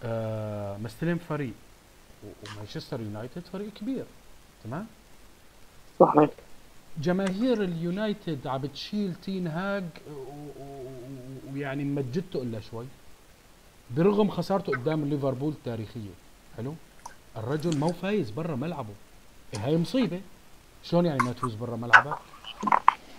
آه 0.03 0.77
مستلم 0.77 1.19
فريق 1.29 1.53
ومانشستر 2.25 3.01
يونايتد 3.01 3.43
فريق 3.53 3.73
كبير 3.73 4.05
تمام؟ 4.65 4.87
صحيح. 6.01 6.31
جماهير 6.99 7.63
اليونايتد 7.63 8.47
عم 8.47 8.61
بتشيل 8.61 9.15
تين 9.15 9.47
هاج 9.47 9.85
ويعني 11.53 11.85
مجدته 11.85 12.43
إلا 12.43 12.61
شوي. 12.61 12.87
برغم 13.97 14.31
خسارته 14.31 14.73
قدام 14.73 15.05
ليفربول 15.05 15.53
التاريخية. 15.53 16.11
حلو؟ 16.57 16.75
الرجل 17.37 17.79
مو 17.79 17.89
فايز 17.89 18.31
برا 18.31 18.57
ملعبه. 18.57 18.95
إيه 19.55 19.67
هاي 19.67 19.77
مصيبة. 19.77 20.21
شلون 20.85 21.07
يعني 21.07 21.25
ما 21.25 21.33
تفوز 21.33 21.55
برا 21.55 21.77
ملعبك؟ 21.77 22.19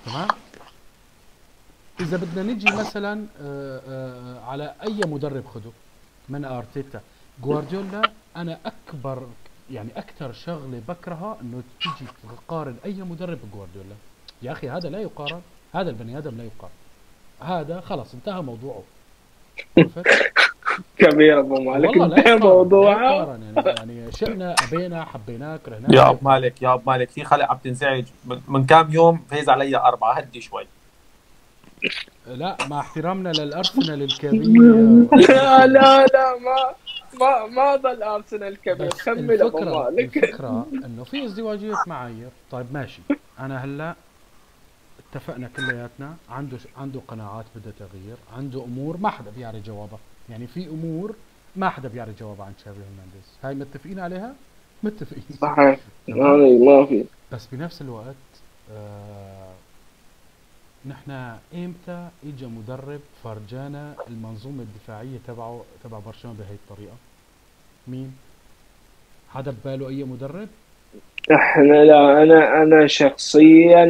تمام؟ 0.05 0.27
إذا 1.99 2.17
بدنا 2.17 2.53
نجي 2.53 2.75
مثلا 2.75 3.25
آه، 3.41 3.81
آه، 3.87 4.45
على 4.45 4.75
أي 4.83 4.99
مدرب 5.05 5.45
خده؟ 5.47 5.71
من 6.29 6.45
أرتيتا. 6.45 7.01
جوارديولا 7.43 8.01
أنا 8.37 8.57
أكبر 8.65 9.27
يعني 9.71 9.89
أكثر 9.95 10.31
شغلة 10.31 10.81
بكرهها 10.87 11.37
إنه 11.41 11.63
تيجي 11.81 12.11
تقارن 12.47 12.75
أي 12.85 12.93
مدرب 12.93 13.37
بجوارديولا 13.43 13.95
يا 14.41 14.51
أخي 14.51 14.69
هذا 14.69 14.89
لا 14.89 14.99
يقارن. 14.99 15.41
هذا 15.75 15.89
البني 15.89 16.17
آدم 16.17 16.37
لا 16.37 16.43
يقارن. 16.43 16.73
هذا 17.41 17.81
خلاص 17.81 18.13
انتهى 18.13 18.41
موضوعه؟ 18.41 18.83
كبير 20.97 21.39
أبو 21.39 21.61
مالك. 21.61 21.89
والله 21.89 22.07
لا 22.07 22.17
انتهى 22.17 22.35
موضوعه. 22.35 23.11
يعني, 23.11 23.53
يعني 23.55 24.11
شئنا 24.11 24.55
أبينا 24.67 25.05
حبيناك 25.05 25.61
كرهناك 25.61 25.93
يا 25.93 26.09
أبو 26.09 26.29
مالك 26.29 26.61
يا 26.61 26.73
أبو 26.73 26.91
مالك. 26.91 27.09
في 27.09 27.23
خلق 27.23 27.51
عم 27.51 27.57
تنزعج. 27.57 28.05
من, 28.25 28.41
من 28.47 28.65
كام 28.65 28.93
يوم 28.93 29.25
فاز 29.29 29.49
علي 29.49 29.77
أربعة؟ 29.77 30.13
هدي 30.13 30.41
شوي. 30.41 30.67
لا 32.27 32.57
مع 32.69 32.79
احترامنا 32.79 33.29
للأرسنال 33.29 34.01
الكبير. 34.01 34.75
لا 35.29 35.67
لا 35.67 36.05
لا 36.05 36.37
ما 36.39 36.75
ما 37.19 37.45
ما 37.45 37.75
ظل 37.75 38.03
أرسنال 38.03 38.57
كبير. 38.61 38.87
بس 38.87 39.03
كمل 39.03 39.41
ابو 39.41 39.59
مالك 39.59 40.17
الفكرة 40.17 40.67
إنه 40.85 41.03
في 41.03 41.25
ازدواجية 41.25 41.73
معايير 41.87 42.29
طيب 42.51 42.65
ماشي. 42.73 43.01
أنا 43.39 43.65
هلا 43.65 43.95
اتفقنا 44.99 45.49
كلياتنا. 45.55 46.15
عنده 46.29 46.57
عنده 46.77 47.01
قناعات 47.07 47.45
بدها 47.55 47.73
تغيير. 47.79 48.17
عنده 48.37 48.63
أمور 48.63 48.97
ما 48.97 49.09
حدا 49.09 49.31
بيعرف 49.37 49.65
جوابها. 49.65 49.99
يعني 50.29 50.47
في 50.47 50.67
أمور 50.67 51.15
ما 51.55 51.69
حدا 51.69 51.89
بيعرف 51.89 52.19
جوابها 52.19 52.45
عن 52.45 52.53
تشافي 52.55 52.79
هرنانديز. 52.79 53.37
هاي 53.43 53.55
متفقين 53.55 53.99
عليها؟ 53.99 54.33
متفقين. 54.83 55.37
صحيح. 55.41 55.79
ما 56.07 56.85
في 56.85 57.05
بس 57.31 57.47
بنفس 57.51 57.81
الوقت 57.81 58.15
آه 58.71 59.16
نحن 60.89 61.11
إمتى 61.53 62.07
اجى 62.25 62.45
مدرب 62.45 62.99
فرجانا 63.23 63.93
المنظومة 64.07 64.63
الدفاعية 64.63 65.17
تبعه 65.27 65.63
تبع 65.83 65.99
برشلونة 65.99 66.37
بهي 66.39 66.55
الطريقة 66.55 66.95
مين 67.87 68.15
حدا 69.29 69.51
بباله 69.51 69.89
أي 69.89 70.03
مدرب 70.03 70.47
إحنا 71.31 71.73
لا 71.85 72.23
أنا 72.23 72.63
أنا 72.63 72.87
شخصيا 72.87 73.85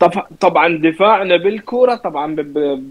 طب- 0.00 0.26
طبعا 0.40 0.78
دفاعنا 0.78 1.36
بالكورة 1.36 1.94
طبعا 1.94 2.34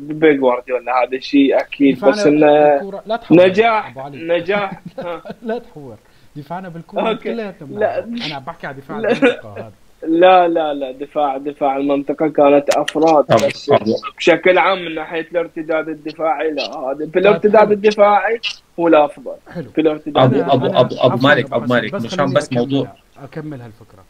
بجوارديولا 0.09 0.91
هذا 1.03 1.19
شيء 1.19 1.59
أكيد 1.61 1.95
دفاعنا 1.95 2.15
بس 2.15 2.25
إنه 2.27 2.69
بالكورة 2.69 3.03
لا 3.05 3.15
تحور 3.17 3.37
نجاح. 3.47 3.97
نجاح. 4.13 4.81
لا 5.47 5.57
تحور 5.59 5.97
دفاعنا 6.35 6.69
بالكورة. 6.69 7.13
كلياتنا 7.13 7.79
لا. 7.79 8.03
أنا 8.03 8.35
عم 8.35 8.43
بحكي 8.43 8.67
على 8.67 8.77
دفاع 8.77 8.99
لا. 8.99 9.11
المنطقة 9.11 9.53
هذا 9.57 9.71
لا 10.03 10.47
لا 10.47 10.73
لا 10.73 10.91
دفاع 10.91 11.37
دفاع 11.37 11.77
المنطقة 11.77 12.27
كانت 12.27 12.69
أفراد 12.69 13.25
بس 13.47 13.71
بشكل 14.17 14.57
عام 14.57 14.85
من 14.85 14.95
ناحية 14.95 15.27
الارتداد 15.31 15.89
الدفاعي 15.89 16.51
لا 16.51 16.77
هذا 16.77 17.09
في 17.13 17.19
الارتداد. 17.19 17.71
الدفاعي 17.71 18.39
هو 18.79 18.87
الأفضل 18.87 19.35
حلو 19.51 19.69
في 19.69 19.81
الارتداد 19.81 20.31
أبو- 20.31 20.49
أنا- 20.49 20.51
أبو- 20.51 20.99
أنا- 20.99 21.01
أبو- 21.01 21.23
مالك- 21.23 21.53
حسن، 21.53 21.65
مالك، 21.69 21.93
مشان 21.93 22.33
بس. 22.33 22.53
موضوع. 22.53 22.93
أكمل 23.23 23.61
هالفكرة 23.61 24.03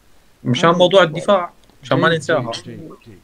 مشان 0.44 0.70
موضوع 0.70 1.02
الدفاع 1.02 1.50
مشان 1.82 1.98
ما 1.98 2.08
ننساها 2.08 2.40
جيد- 2.52 2.62
جيد- 2.64 2.90
جيد. 3.06 3.18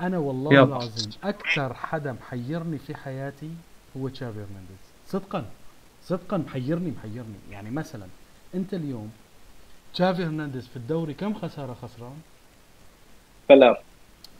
أنا 0.00 0.18
والله. 0.18 0.50
العظيم 0.64 1.10
أكثر 1.24 1.74
حدا 1.74 2.12
محيرني 2.12 2.78
في 2.78 2.94
حياتي 2.94 3.50
هو 3.96 4.08
تشافي 4.08 4.32
هرنانديز 4.38 4.84
صدقا 5.06 5.44
صدقا 6.04 6.36
محيرني 6.36 6.92
محيرني 6.98 7.38
يعني 7.52 7.70
مثلا 7.70 8.06
أنت 8.54 8.74
اليوم 8.74 9.10
تشافي 9.94 10.24
هرنانديز 10.24 10.68
في 10.68 10.76
الدوري 10.76 11.14
كم 11.14 11.34
خسارة 11.34 11.74
خسران؟ 11.74 12.16
فلا 13.48 13.80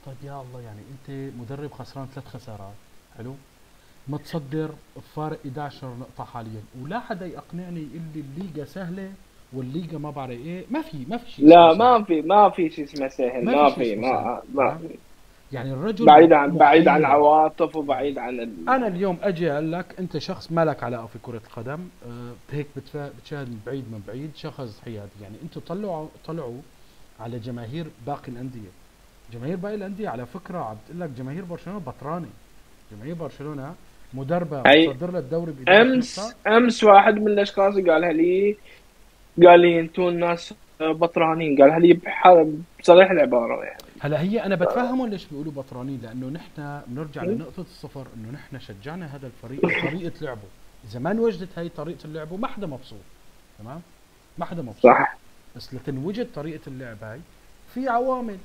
طيب 0.06 0.16
يا 0.24 0.40
الله 0.42 0.60
يعني 0.60 0.80
أنت 0.92 1.34
مدرب 1.40 1.72
خسران 1.72 2.06
ثلاث 2.06 2.26
خسارات. 2.26 2.74
حلو. 3.18 3.34
متصدر 4.08 4.70
بفارق 4.96 5.38
11 5.46 5.86
نقطة 6.00 6.24
حاليا. 6.24 6.62
ولا 6.82 7.00
حدا 7.00 7.26
يقنعني 7.26 7.80
اللي 7.94 8.20
الليجا 8.20 8.64
سهلة 8.64 9.12
والليجا 9.52 9.98
ما 9.98 10.10
بعرف 10.10 10.30
إيه. 10.30 10.64
ما 10.70 10.82
في 10.82 11.04
ما 11.08 11.16
في 11.16 11.30
شيء 11.30 11.46
لا 11.48 11.74
ما. 11.74 12.04
في 12.04 12.22
ما 12.22 12.50
في 12.50 12.70
شيء 12.70 12.84
اسمه 12.84 13.08
سهل. 13.08 13.44
ما 13.44 13.52
ما 13.52 13.70
في 13.70 13.84
شيء 13.84 14.00
في 14.00 14.00
اسمه 14.00 14.12
ما 14.12 14.42
سهل. 14.42 14.54
ما 14.54 14.70
تمام؟ 14.70 14.78
في. 14.78 14.98
يعني 15.54 15.72
الرجل 15.72 16.06
بعيد 16.06 16.32
عن 16.32 16.56
بعيد 16.56 16.88
عن. 16.88 17.00
العواطف 17.00 17.76
وبعيد 17.76 18.18
عن 18.18 18.40
ال... 18.40 18.68
أنا 18.68 18.86
اليوم 18.86 19.18
أجي 19.22 19.52
أقول 19.52 19.72
لك 19.72 19.86
أنت 19.98 20.18
شخص 20.18 20.52
ما 20.52 20.64
لك 20.64 20.84
علاقه 20.84 21.06
في 21.06 21.18
كرة 21.22 21.40
القدم 21.46 21.78
أه 22.08 22.32
هيك. 22.50 22.66
بتشاهد 22.76 23.48
من 23.48 23.60
بعيد 23.66 23.84
من 23.92 24.02
بعيد 24.08 24.30
شخص 24.36 24.80
حيادي 24.84 25.22
يعني 25.22 25.34
أنتم 25.42 25.60
طلعوا 25.60 26.06
طلعوا 26.26 26.60
على 27.20 27.38
جماهير 27.38 27.86
باقي 28.06 28.28
الأندية 28.28 28.70
جماهير 29.32 29.56
باقي 29.56 29.74
الأندية 29.74 30.08
على 30.08 30.26
فكرة 30.26 30.58
عم 30.58 30.76
بتقول 30.84 31.00
لك 31.00 31.10
جماهير 31.18 31.44
برشلونة 31.44 31.78
بطرانة 31.78 32.28
جماهير 32.92 33.14
برشلونة 33.14 33.74
مدربة 34.14 34.62
متصدر 34.66 35.10
لها 35.10 35.20
الدوري 35.20 35.54
امس 35.68 36.36
أمس 36.46 36.84
واحد 36.84 37.14
من 37.14 37.28
الأشخاص 37.28 37.74
قالها 37.74 38.12
لي 38.12 38.56
قال 39.46 39.60
لي 39.60 39.80
أنتم 39.80 40.08
الناس 40.08 40.54
بطرانين 40.80 41.62
قالها 41.62 41.78
لي 41.78 42.00
بصريح 42.80 43.10
العبارة 43.10 43.64
يعني 43.64 43.83
هلا 44.04 44.20
هي 44.20 44.44
أنا 44.44 44.54
بتفهمهم 44.54 45.08
ليش 45.08 45.26
بيقولوا 45.26 45.52
بطرانين 45.52 46.00
لأنه 46.02 46.28
نحن 46.28 46.82
بنرجع 46.86 47.22
لنقطة 47.22 47.60
الصفر 47.60 48.06
إنه 48.16 48.30
نحن 48.30 48.58
شجعنا 48.58 49.06
هذا 49.06 49.26
الفريق 49.26 49.60
طريقه 49.60 50.24
لعبه. 50.24 50.48
إذا 50.84 50.98
ما 50.98 51.10
انوجدت 51.10 51.58
هاي 51.58 51.68
طريقة 51.68 52.04
اللعبه 52.04 52.36
ما 52.36 52.48
حدا 52.48 52.66
مبسوط 52.66 52.98
تمام؟ 53.58 53.80
ما 54.38 54.44
حدا 54.44 54.62
مبسوط. 54.62 54.82
صح. 54.82 55.16
بس 55.56 55.74
لتنوجد 55.74 56.28
طريقة 56.34 56.60
اللعب 56.66 57.04
هاي 57.04 57.20
في 57.74 57.88
عوامل. 57.88 58.38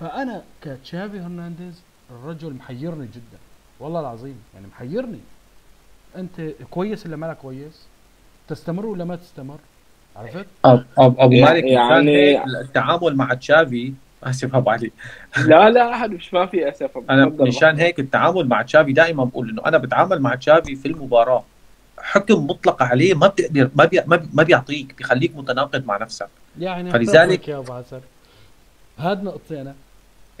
فأنا 0.00 0.44
كتشافي 0.62 1.20
هرنانديز 1.20 1.82
الرجل 2.10 2.54
محيرني 2.54 3.06
جدا 3.06 3.38
والله 3.80 4.00
العظيم 4.00 4.42
يعني 4.54 4.66
محيرني. 4.66 5.20
أنت 6.16 6.40
كويس 6.70 7.06
ولا 7.06 7.16
مالك 7.16 7.36
كويس؟ 7.36 7.86
تستمر 8.48 8.86
ولا 8.86 9.04
ما 9.04 9.16
تستمر؟ 9.16 9.58
عرفت؟ 10.20 10.46
أب 10.64 10.84
أب 10.98 11.20
أبو 11.20 11.34
مالك 11.40 11.64
يعني- 11.64 12.12
يعني 12.12 12.44
التعامل 12.60 13.16
مع 13.16 13.34
تشافي 13.34 13.92
أسف 14.24 14.54
أبو 14.56 14.70
علي. 14.70 14.90
لا 15.46 15.70
لا 15.70 15.94
أحد 15.94 16.10
مش 16.10 16.34
ما 16.34 16.46
في 16.46 16.68
أسف. 16.68 16.90
أنا. 17.10 17.26
مشان 17.26 17.78
هيك 17.80 18.00
التعامل 18.00 18.48
مع 18.48 18.62
تشافي 18.62 18.92
دائما 18.92 19.24
بقول 19.24 19.50
إنه 19.50 19.62
أنا 19.66 19.78
بتعامل 19.78 20.20
مع 20.20 20.34
تشافي 20.34 20.76
في 20.76 20.88
المباراة. 20.88 21.44
حكم 21.98 22.46
مطلق 22.46 22.82
عليه 22.82 23.14
ما 23.14 23.26
بتقدر 23.26 23.70
ما 23.76 23.84
بي 23.84 24.00
ما, 24.06 24.16
بي 24.16 24.26
ما 24.32 24.42
بيعطيك 24.42 24.94
بيخليك 24.98 25.36
متناقض 25.36 25.86
مع 25.86 25.96
نفسك. 25.96 26.28
يعني 26.58 26.90
فلذلك- 26.90 27.48
يا 27.48 27.58
أبو 27.58 27.72
حسن 27.72 28.00
هاد 28.98 29.24
نقطتي 29.24 29.60
أنا. 29.60 29.74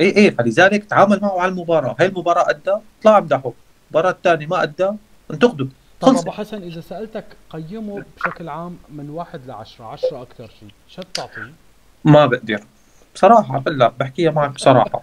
إيه 0.00 0.16
إيه 0.16 0.30
فلذلك 0.30 0.84
تعامل 0.84 1.18
معه 1.22 1.40
على 1.40 1.50
المباراة. 1.52 1.96
هاي 2.00 2.06
المباراة 2.06 2.50
أدى 2.50 2.72
اطلع 3.00 3.18
امدحه 3.18 3.52
المباراه 3.90 4.10
الثانية 4.10 4.46
ما 4.46 4.62
أدى 4.62 4.90
انتقده 5.30 5.66
طب 6.00 6.08
خلص. 6.08 6.20
أبو 6.20 6.30
حسن 6.30 6.62
إذا 6.62 6.80
سألتك 6.80 7.24
قيمه 7.50 8.04
بشكل 8.16 8.48
عام 8.48 8.76
من 8.88 9.10
واحد 9.10 9.40
لعشرة 9.46 9.84
عشرة 9.84 10.22
أكثر 10.22 10.50
شيء 10.60 10.68
شو 10.88 11.02
تعطيه؟ 11.14 11.52
ما 12.04 12.26
بقدر. 12.26 12.60
بصراحة 13.14 13.58
بالله 13.58 13.92
بحكيها 14.00 14.30
معك 14.30 14.50
بصراحة. 14.50 15.02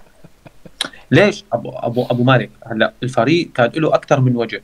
ليش؟ 1.11 1.43
أبو 1.53 1.69
أبو 1.69 2.05
أبو 2.11 2.23
مالك 2.23 2.49
هلا 2.65 2.93
الفريق 3.03 3.51
كان 3.55 3.71
له 3.75 3.95
أكثر 3.95 4.19
من 4.21 4.35
وجه. 4.35 4.63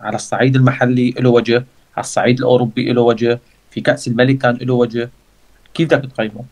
على 0.00 0.16
الصعيد 0.16 0.56
المحلي 0.56 1.10
له 1.10 1.30
وجه 1.30 1.54
على 1.96 2.04
الصعيد 2.04 2.38
الأوروبي 2.38 2.92
له 2.92 3.00
وجه 3.02 3.38
في 3.70 3.80
كأس 3.80 4.08
الملك 4.08 4.38
كان 4.38 4.56
له 4.56 4.74
وجه. 4.74 5.10
كيف 5.74 5.88
بدك 5.94 6.12
تقيمه؟ 6.12 6.44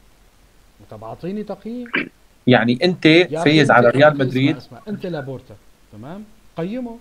طب 0.91 1.05
أعطيني 1.05 1.43
تقييم. 1.43 1.87
يعني 2.47 2.79
أنت 2.85 3.05
فايز 3.45 3.71
على 3.71 3.89
ريال 3.91 4.13
اسمع- 4.13 4.25
مدريد. 4.25 4.57
اسمع 4.57 4.79
أنت 4.89 5.07
لابورتا 5.07 5.55
تمام؟ 5.93 6.25
قيمه. 6.57 6.99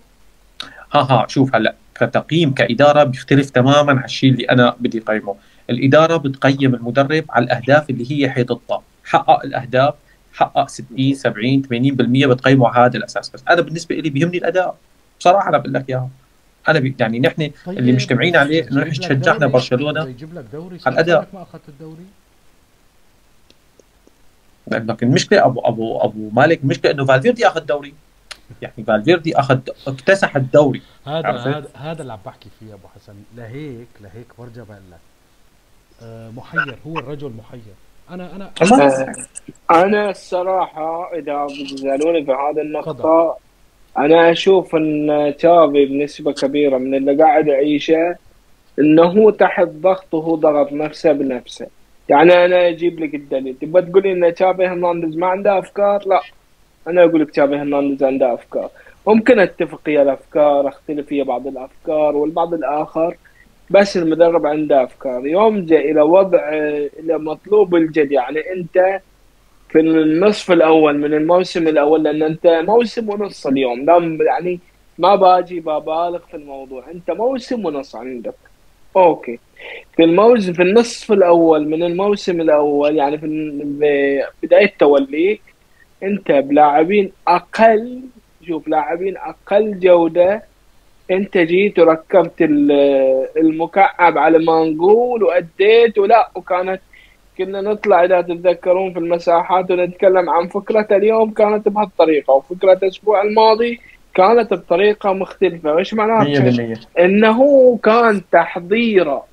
ها 0.92 1.00
ها 1.00 1.26
شوف 1.28 1.54
هلا 1.54 1.74
كتقييم 1.98 2.54
كاداره 2.54 3.04
بيختلف 3.04 3.50
تماما 3.50 3.92
عن 3.92 4.04
الشيء 4.04 4.32
اللي 4.32 4.44
أنا 4.44 4.76
بدي 4.80 4.98
قيمه 4.98 5.34
الاداره 5.70 6.16
بتقيم 6.16 6.74
المدرب 6.74 7.24
على 7.30 7.44
الاهداف 7.44 7.90
اللي 7.90 8.12
هي 8.12 8.30
حيطتها 8.30 8.82
حقق 9.04 9.44
الاهداف 9.44 9.94
حقق 10.32 10.68
60 10.68 11.14
70 11.14 11.62
80% 11.62 11.68
بتقيمه 12.26 12.68
على 12.68 12.86
هذا 12.86 12.96
الاساس 12.96 13.28
بس 13.30 13.42
أنا 13.50 13.60
بالنسبة 13.60 13.94
لي 13.94 14.10
بيهمني 14.10 14.38
الاداء 14.38 14.76
بصراحه 15.20 15.48
أنا 15.48 15.58
بقول 15.58 15.74
لك 15.74 15.84
اياها 15.88 16.08
أنا 16.68 16.78
بي 16.78 16.94
يعني 17.00 17.20
نحن 17.20 17.50
طيب 17.66 17.78
اللي 17.78 17.92
مجتمعين 17.92 18.36
عليه 18.36 18.68
انه 18.68 18.80
نحن 18.80 18.92
شجعنا 18.92 19.46
برشلونه 19.46 20.04
يجيب 20.08 20.34
لك 20.34 20.44
دوري 20.52 20.78
على 20.86 20.94
الأداء. 20.94 21.20
سنة 21.20 21.28
ما 21.34 21.42
اخذت 21.42 21.68
الدوري 21.68 22.04
لكن 24.68 25.06
المشكلة 25.06 25.46
ابو 25.46 25.60
ابو 25.60 25.98
ابو 26.00 26.30
مالك 26.30 26.62
المشكلة 26.62 26.90
انه 26.92 27.04
فالفيردي 27.04 27.46
اخذ 27.46 27.60
دوري 27.60 27.94
يعني 28.62 28.84
فالفيردي 28.86 29.38
أخذ 29.38 29.58
اكتسح 29.86 30.36
الدوري. 30.36 30.82
هذا؟ 31.06 31.30
هذا 31.30 31.68
هذا 31.74 32.02
اللي 32.02 32.12
عم 32.12 32.18
بحكي 32.26 32.48
فيه 32.60 32.74
أبو 32.74 32.88
حسن. 32.94 33.14
لهيك 33.36 33.88
لهيك 34.00 34.26
برجع 34.38 34.62
بقول 34.62 34.78
لك 34.90 34.98
آه، 36.02 36.30
محير 36.30 36.76
هو 36.86 36.98
الرجل 36.98 37.32
محير. 37.38 37.74
أنا 38.10 38.36
أنا 38.36 38.50
آه، 38.62 39.14
أنا 39.70 40.10
الصراحة 40.10 41.14
إذا 41.14 41.44
بتسالوني 41.46 42.24
في 42.24 42.32
هذه 42.32 42.60
النقطة 42.60 43.36
أنا 43.98 44.30
أشوف 44.30 44.74
إن 44.76 45.34
تشافي 45.38 45.86
بنسبة 45.86 46.32
كبيرة 46.32 46.78
من 46.78 46.94
اللي 46.94 47.22
قاعد 47.22 47.46
يعيشه 47.46 48.16
إنه 48.78 49.02
هو 49.02 49.30
تحت 49.30 49.68
ضغط 49.68 50.14
وهو 50.14 50.34
ضغط 50.36 50.72
نفسه 50.72 51.12
بنفسه. 51.12 51.66
يعني 52.08 52.44
أنا 52.44 52.68
أجيب 52.68 53.00
لك 53.00 53.14
الدليل. 53.14 53.56
تبغى 53.60 53.82
تقول 53.82 54.02
لي 54.02 54.12
إن 54.12 54.34
تشافي 54.34 54.66
هرنانديز 54.66 55.16
ما 55.16 55.26
عنده 55.26 55.58
أفكار؟ 55.58 56.02
لا. 56.08 56.20
أنا 56.88 57.04
أقول 57.04 57.20
لك 57.20 57.30
تشافي 57.30 57.54
هرنانديز 57.56 58.02
عنده 58.04 58.34
أفكار. 58.34 58.70
ممكن 59.06 59.38
أتفق 59.40 59.80
ويا 59.86 60.02
الأفكار 60.02 60.68
أختلف 60.68 61.12
ويا 61.12 61.24
بعض 61.24 61.46
الأفكار 61.46 62.16
والبعض 62.16 62.54
الآخر 62.54 63.16
بس 63.70 63.96
المدرب 63.96 64.46
عنده 64.46 64.84
أفكار. 64.84 65.26
يوم 65.26 65.64
جاء 65.66 65.90
إلى 65.90 66.00
وضع 66.00 66.48
إلى 66.98 67.18
مطلوب 67.18 67.74
الجد 67.74 68.12
يعني 68.12 68.52
أنت 68.52 69.00
في 69.68 69.80
النصف 69.80 70.52
الأول 70.52 70.98
من 70.98 71.14
الموسم 71.14 71.68
الأول 71.68 72.02
لأن 72.02 72.22
أنت 72.22 72.46
موسم 72.46 73.10
ونص 73.10 73.46
اليوم. 73.46 73.86
يعني 74.20 74.60
ما 74.98 75.14
باجي 75.16 75.60
ببالغ 75.60 76.18
في 76.18 76.34
الموضوع. 76.36 76.90
أنت 76.90 77.10
موسم 77.10 77.66
ونص 77.66 77.96
عندك. 77.96 78.34
أوكي. 78.96 79.38
في 79.96 80.04
الموسم 80.04 80.52
في 80.52 80.62
النصف 80.62 81.12
الأول 81.12 81.68
من 81.68 81.82
الموسم 81.82 82.40
الأول 82.40 82.96
يعني 82.96 83.18
في 83.18 83.26
بداية 84.42 84.72
توليك 84.78 85.42
انت 86.02 86.30
بلاعبين 86.32 87.12
أقل 87.28 88.00
شوف 88.46 88.68
لاعبين 88.68 89.16
أقل 89.16 89.78
جودة 89.78 90.42
انت 91.10 91.38
جيت 91.38 91.78
وركبت 91.78 92.42
ال- 92.42 93.26
المكعب 93.36 94.18
على 94.18 94.38
ما 94.38 94.64
نقول 94.64 95.22
وأديت 95.22 95.98
ولا 95.98 96.30
وكانت 96.34 96.80
كنا 97.38 97.60
نطلع 97.60 98.04
إذا 98.04 98.20
تتذكرون 98.20 98.92
في 98.92 98.98
المساحات 98.98 99.70
ونتكلم 99.70 100.30
عن 100.30 100.46
فكرة 100.48 100.86
اليوم 100.96 101.30
كانت 101.30 101.68
بهالطريقة 101.68 102.32
وفكرة 102.34 102.72
الأسبوع 102.72 103.22
الماضي 103.22 103.80
كانت 104.14 104.54
بطريقة 104.54 105.12
مختلفة. 105.12 105.78
إيش 105.78 105.94
معناته 105.94 106.30
100% 106.74 107.00
إنه 107.00 107.78
كان 107.82 108.22
تحضيره 108.32 109.24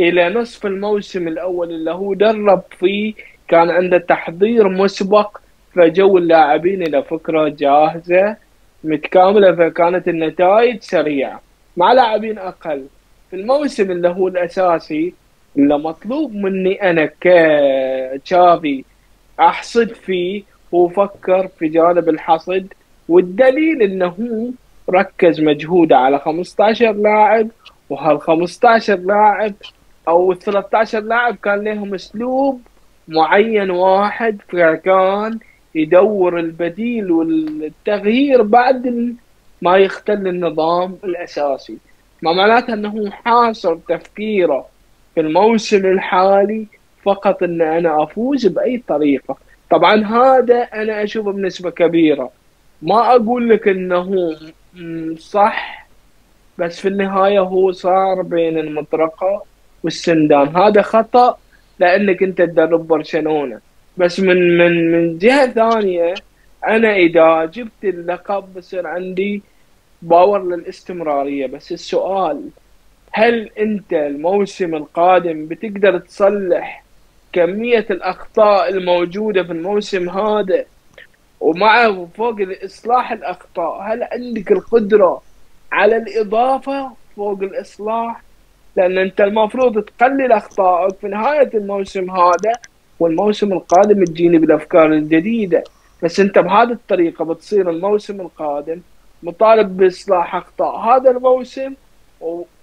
إلى 0.00 0.28
نصف 0.28 0.66
الموسم 0.66 1.28
الأول 1.28 1.70
اللي 1.70 1.90
هو 1.90 2.14
درب 2.14 2.62
فيه 2.78 3.14
كان 3.48 3.70
عنده 3.70 3.98
تحضير 3.98 4.68
مسبق 4.68 5.38
فجو 5.74 6.18
اللاعبين 6.18 6.82
إلى 6.82 7.02
فكره 7.02 7.48
جاهزة 7.48 8.36
متكاملة 8.84 9.52
فكانت 9.54 10.08
النتائج 10.08 10.82
سريعة. 10.82 11.40
مع 11.76 11.92
لاعبين 11.92 12.38
أقل 12.38 12.86
في 13.30 13.36
الموسم 13.36 13.90
اللي 13.90 14.08
هو 14.08 14.28
الأساسي 14.28 15.14
اللي 15.56 15.78
مطلوب 15.78 16.34
مني 16.34 16.90
أنا 16.90 17.10
كتشافي 17.20 18.84
أحصد 19.40 19.92
فيه 19.92 20.42
هو 20.74 20.88
فكر 20.88 21.48
في 21.58 21.68
جانب 21.68 22.08
الحصد 22.08 22.66
والدليل 23.08 23.82
إنه 23.82 24.06
هو 24.06 24.50
ركز 24.90 25.40
مجهوده 25.40 25.96
على 25.96 26.18
15 26.18 26.92
لاعب 26.92 27.48
وهال 27.90 28.20
15 28.20 28.94
لاعب 28.98 29.54
أو 30.08 30.32
ال 30.32 30.38
13 30.38 31.00
لاعب 31.00 31.36
كان 31.36 31.64
لهم 31.64 31.94
أسلوب 31.94 32.60
معين 33.08 33.70
واحد 33.70 34.38
فكان 34.48 35.38
يدور 35.74 36.38
البديل 36.38 37.10
والتغيير 37.10 38.42
بعد 38.42 39.14
ما 39.62 39.76
يختل 39.76 40.28
النظام 40.28 40.96
الأساسي. 41.04 41.78
ما 42.22 42.32
معناته 42.32 42.74
إنه 42.74 43.10
حاصر 43.10 43.76
تفكيره 43.88 44.66
في 45.14 45.20
الموسم 45.20 45.86
الحالي 45.86 46.66
فقط 47.02 47.42
إن 47.42 47.62
أنا 47.62 48.02
أفوز 48.02 48.46
بأي 48.46 48.82
طريقة. 48.88 49.36
طبعا 49.70 50.04
هذا 50.04 50.62
أنا 50.62 51.02
أشوفه 51.02 51.32
بنسبة 51.32 51.70
كبيرة. 51.70 52.30
ما 52.82 53.14
أقول 53.16 53.48
لك 53.48 53.68
إنه 53.68 54.36
صح 55.18 55.88
بس 56.58 56.80
في 56.80 56.88
النهاية 56.88 57.40
هو 57.40 57.72
صار 57.72 58.22
بين 58.22 58.58
المطرقة 58.58 59.42
والسندان. 59.82 60.56
هذا 60.56 60.82
خطأ 60.82 61.38
لأنك 61.78 62.22
أنت 62.22 62.38
تدرب 62.38 62.86
برشلونة. 62.88 63.60
بس 63.96 64.20
من 64.20 64.58
من 64.58 64.92
من 64.92 65.18
جهة 65.18 65.46
ثانية 65.46 66.14
أنا 66.66 66.96
إذا 66.96 67.44
جبت 67.44 67.84
اللقب 67.84 68.54
بصير 68.54 68.86
عندي 68.86 69.42
باور 70.02 70.42
للاستمرارية. 70.44 71.46
بس 71.46 71.72
السؤال 71.72 72.48
هل 73.12 73.50
أنت 73.58 73.92
الموسم 73.92 74.74
القادم 74.74 75.46
بتقدر 75.46 75.98
تصلح 75.98 76.84
كمية 77.32 77.86
الأخطاء 77.90 78.68
الموجودة 78.68 79.42
في 79.42 79.52
الموسم 79.52 80.08
هذا 80.10 80.64
ومع 81.40 82.04
فوق 82.16 82.36
اصلاح 82.64 83.12
الأخطاء؟ 83.12 83.82
هل 83.82 84.02
عندك 84.02 84.52
القدرة 84.52 85.22
على 85.72 85.96
الإضافة 85.96 86.90
فوق 87.16 87.42
الإصلاح؟ 87.42 88.22
لأن 88.76 88.98
أنت 88.98 89.20
المفروض 89.20 89.82
تقلل 89.84 90.32
أخطائك 90.32 90.94
في 90.96 91.08
نهاية 91.08 91.50
الموسم 91.54 92.10
هذا 92.10 92.52
والموسم 93.04 93.52
القادم 93.52 94.04
تجيني 94.04 94.38
بالأفكار 94.38 94.86
الجديدة. 94.92 95.64
بس 96.02 96.20
أنت 96.20 96.38
بهذه 96.38 96.72
الطريقة 96.72 97.24
بتصير 97.24 97.70
الموسم 97.70 98.20
القادم 98.20 98.80
مطالب 99.22 99.76
بإصلاح 99.76 100.36
أخطاء 100.36 100.76
هذا 100.76 101.10
الموسم 101.10 101.74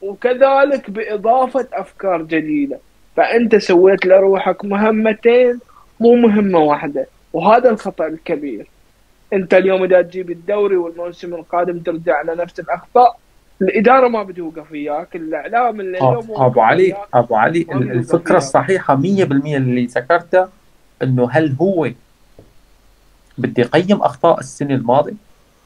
وكذلك 0.01 0.89
بإضافة 0.89 1.67
أفكار 1.73 2.21
جديدة. 2.21 2.79
فأنت 3.15 3.55
سويت 3.55 4.05
لروحك 4.05 4.65
مهمتين 4.65 5.59
مو 5.99 6.15
مهمة 6.15 6.59
واحدة 6.59 7.07
وهذا 7.33 7.69
الخطأ 7.69 8.07
الكبير. 8.07 8.67
أنت 9.33 9.53
اليوم 9.53 9.83
إذا 9.83 10.01
تجيب 10.01 10.31
الدوري 10.31 10.75
والموسم 10.75 11.33
القادم 11.33 11.79
ترجع 11.79 12.15
على 12.17 12.35
نفس 12.35 12.59
الأخطاء 12.59 13.17
الإدارة 13.61 14.07
ما 14.07 14.23
بتوقف 14.23 14.71
وياك 14.71 15.15
الإعلام 15.15 15.81
اللي 15.81 15.97
اليوم 15.97 16.25
أبو 16.29 16.61
علي. 16.61 16.95
أبو 17.13 17.35
علي 17.35 17.67
الفكرة 17.71 18.27
فيها. 18.27 18.37
الصحيحة 18.37 18.95
100% 18.95 18.99
اللي 18.99 19.85
ذكرتها 19.85 20.49
إنه 21.03 21.29
هل 21.31 21.55
هو 21.61 21.89
بدي 23.37 23.61
يقيم 23.61 24.01
أخطاء 24.01 24.39
السنة 24.39 24.75
الماضية؟ 24.75 25.13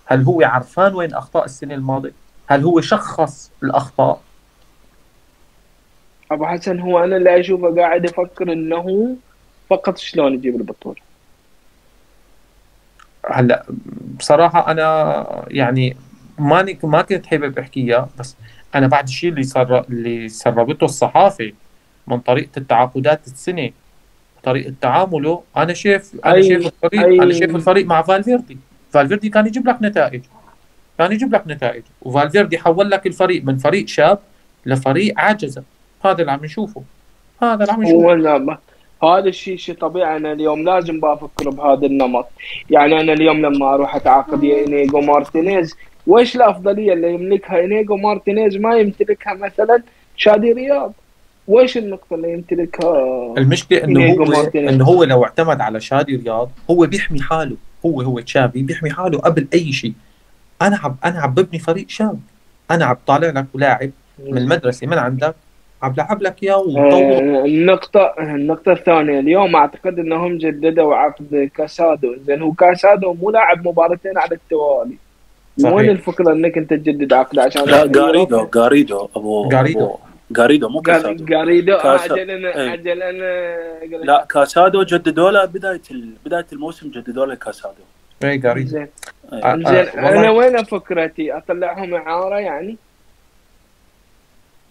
هل 0.06 0.24
هو 0.24 0.42
عرفان 0.42 0.96
وين 0.96 1.14
أخطاء 1.14 1.46
السنة 1.46 1.74
الماضية؟ 1.76 2.12
هل 2.48 2.64
هو 2.64 2.82
شخص 2.82 3.52
الأخطاء؟ 3.64 4.22
أبو 6.32 6.46
حسن 6.46 6.80
هو 6.80 7.04
أنا 7.04 7.18
اللي 7.18 7.40
أشوفه 7.40 7.76
قاعد 7.76 8.06
يفكر 8.06 8.52
إنه 8.54 9.16
فقط 9.70 9.98
شلون 9.98 10.34
يجيب 10.34 10.56
البطولة 10.56 11.06
هلا 13.32 13.66
بصراحة 14.20 14.72
أنا 14.72 15.26
يعني 15.48 15.98
ماني 16.40 16.80
ما 16.84 17.02
كنت 17.02 17.26
حابب 17.26 17.60
أحكيها 17.60 18.10
بس 18.20 18.36
أنا 18.76 18.88
بعد 18.88 19.03
الشيء 19.07 19.30
اللي 19.30 19.44
صار 19.44 19.86
اللي 19.90 20.30
سربته 20.30 20.86
الصحافة 20.86 21.52
من 22.07 22.20
طريقة 22.20 22.49
التعاقدات 22.57 23.28
السنة 23.28 23.70
طريقة 24.44 24.74
تعامله 24.82 25.41
أنا 25.57 25.74
شايف 25.74 26.12
أنا 26.26 26.41
شايف 26.41 26.66
الفريق 26.68 27.02
أي- 27.02 27.22
أنا 27.24 27.34
شايف 27.34 27.56
الفريق 27.56 27.86
مع 27.86 28.02
فالفيردي. 28.02 28.57
فالفيردي 28.91 29.30
كان 29.30 29.48
يجيب 29.48 29.68
لك 29.68 29.78
نتائج. 29.82 30.22
كان 30.98 31.12
يجيب 31.12 31.36
لك 31.36 31.44
نتائج. 31.48 31.84
وفالفيردي 32.02 32.57
حول 32.57 32.90
لك 32.91 33.07
الفريق 33.07 33.44
من 33.44 33.57
فريق 33.57 33.88
شاب 33.88 34.20
لفريق 34.66 35.14
عاجز 35.20 35.64
هذا 36.06 36.22
اللي 36.22 36.32
عم 36.32 36.45
نشوفه. 36.45 36.84
هذا 37.44 37.53
اللي 37.53 37.72
عم 37.72 37.84
نشوفه. 37.84 38.60
هذا 39.03 39.30
الشيء 39.30 39.57
شيء 39.57 39.76
طبيعي. 39.76 40.18
أنا 40.18 40.32
اليوم 40.32 40.64
لازم 40.64 40.99
بفكر 40.99 41.49
بهذا 41.49 41.86
النمط. 41.86 42.28
يعني 42.70 43.02
أنا 43.02 43.14
اليوم 43.14 43.38
لما 43.45 43.74
أروح 43.74 43.95
أتعاقد 43.95 44.44
ويا 44.44 44.68
إنيجو 44.68 45.02
مارتينيز 45.02 45.76
وش 46.07 46.36
الأفضلية 46.36 46.94
اللي 46.94 47.14
يملكها 47.14 47.65
إنيجو 47.65 47.98
مارتينيز 47.98 48.57
ما 48.57 48.76
يمتلكها 48.76 49.34
مثلا 49.34 49.84
شادي 50.18 50.52
رياض؟ 50.52 50.94
وش 51.48 51.77
النقطة 51.77 52.14
اللي 52.15 52.34
يمتلكها 52.34 53.34
المشكلة 53.38 53.84
إنه 53.84 54.14
هو 54.14 54.26
مارتينيز. 54.26 54.73
إنه 54.73 54.86
هو 54.86 55.03
لو 55.03 55.23
اعتمد 55.23 55.61
على 55.61 55.80
شادي 55.80 56.15
رياض 56.15 56.52
هو 56.72 56.86
بيحمي 56.86 57.22
حاله 57.22 57.56
هو 57.86 58.02
هو 58.02 58.19
تشافي 58.19 58.61
بيحمي 58.61 58.90
حاله 58.90 59.19
قبل 59.19 59.48
أي 59.53 59.72
شيء. 59.72 59.94
أنا 60.61 60.80
عم 60.84 60.95
أنا 61.06 61.19
عم 61.19 61.34
ببني 61.34 61.60
فريق 61.60 61.90
شاب. 61.90 62.19
أنا 62.72 62.86
عم 62.86 62.98
طالع 63.07 63.30
لك 63.30 63.45
لاعب 63.53 63.90
من 64.19 64.38
المدرسة 64.38 64.88
من 64.88 64.98
عندك 64.98 65.36
عم 65.84 65.94
لعب 65.98 66.22
لك 66.22 66.44
اياه 66.44 66.57
ومطور 66.57 67.41
آه، 67.41 67.45
النقطة 67.45 68.14
النقطة 68.19 68.72
الثانية 68.72 69.19
اليوم 69.19 69.56
أعتقد 69.56 69.99
إنهم 69.99 70.38
جددوا 70.38 70.95
عقد 70.95 71.49
كاسادو. 71.56 72.15
زين 72.27 72.41
هو 72.41 72.52
كاسادو 72.52 73.14
مو 73.14 73.30
لاعب 73.30 73.68
مباراتين 73.68 74.18
على 74.18 74.36
التوالي. 74.36 74.98
صحيح. 75.60 75.73
وين 75.73 75.90
الفكرة 75.90 76.32
إنك 76.32 76.57
أنت 76.57 76.69
تجدد 76.73 77.14
عقده 77.14 77.41
عشان 77.44 77.65
لا 77.65 77.86
جاريدو 77.86 78.45
جاريدو 78.53 79.10
أبو 79.15 79.49
جاريدو. 79.49 79.95
جاريدو 80.32 80.69
مو 80.69 80.82
كاسادو. 80.82 81.26
جاريدو 81.26 81.77
كاسا- 81.77 82.11
أجل 82.11 82.30
أنا 82.32 82.56
إيه. 82.56 82.73
أجل 82.73 83.03
أنا 83.03 84.03
لا 84.03 84.26
كاسادو 84.30 84.84
جددوا 84.84 85.32
له 85.32 85.45
بداية 85.45 85.82
ال... 85.91 86.10
بداية 86.26 86.45
الموسم 86.53 86.90
جددوا 86.91 87.26
له 87.26 87.36
كاسادو. 87.36 87.84
اي 88.23 88.38
جاريدو 88.38 88.69
زين. 88.69 88.88
إيه. 89.34 89.40
آه، 89.45 89.56
زين 89.56 89.65
والله- 89.65 90.19
أنا 90.19 90.30
وين 90.30 90.64
فكرتي؟ 90.64 91.38
أطلعهم 91.38 91.94
إعارة 91.94 92.36
يعني؟ 92.40 92.77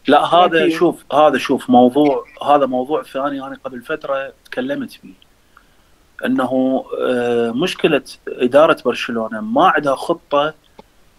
لا 0.09 0.25
هذا 0.25 0.69
شوف 0.69 1.05
هذا 1.15 1.39
شوف 1.39 1.71
موضوع 1.71 2.25
هذا 2.49 2.67
موضوع 2.67 3.03
ثاني 3.03 3.47
أنا 3.47 3.59
قبل 3.65 3.81
فترة 3.83 4.33
تكلمت 4.45 4.91
فيه. 4.93 5.25
إنه 6.25 6.85
آه، 7.01 7.51
مشكلة 7.51 8.03
إدارة 8.29 8.77
برشلونة 8.85 9.41
ما 9.41 9.69
عندها 9.69 9.95
خطة 9.95 10.55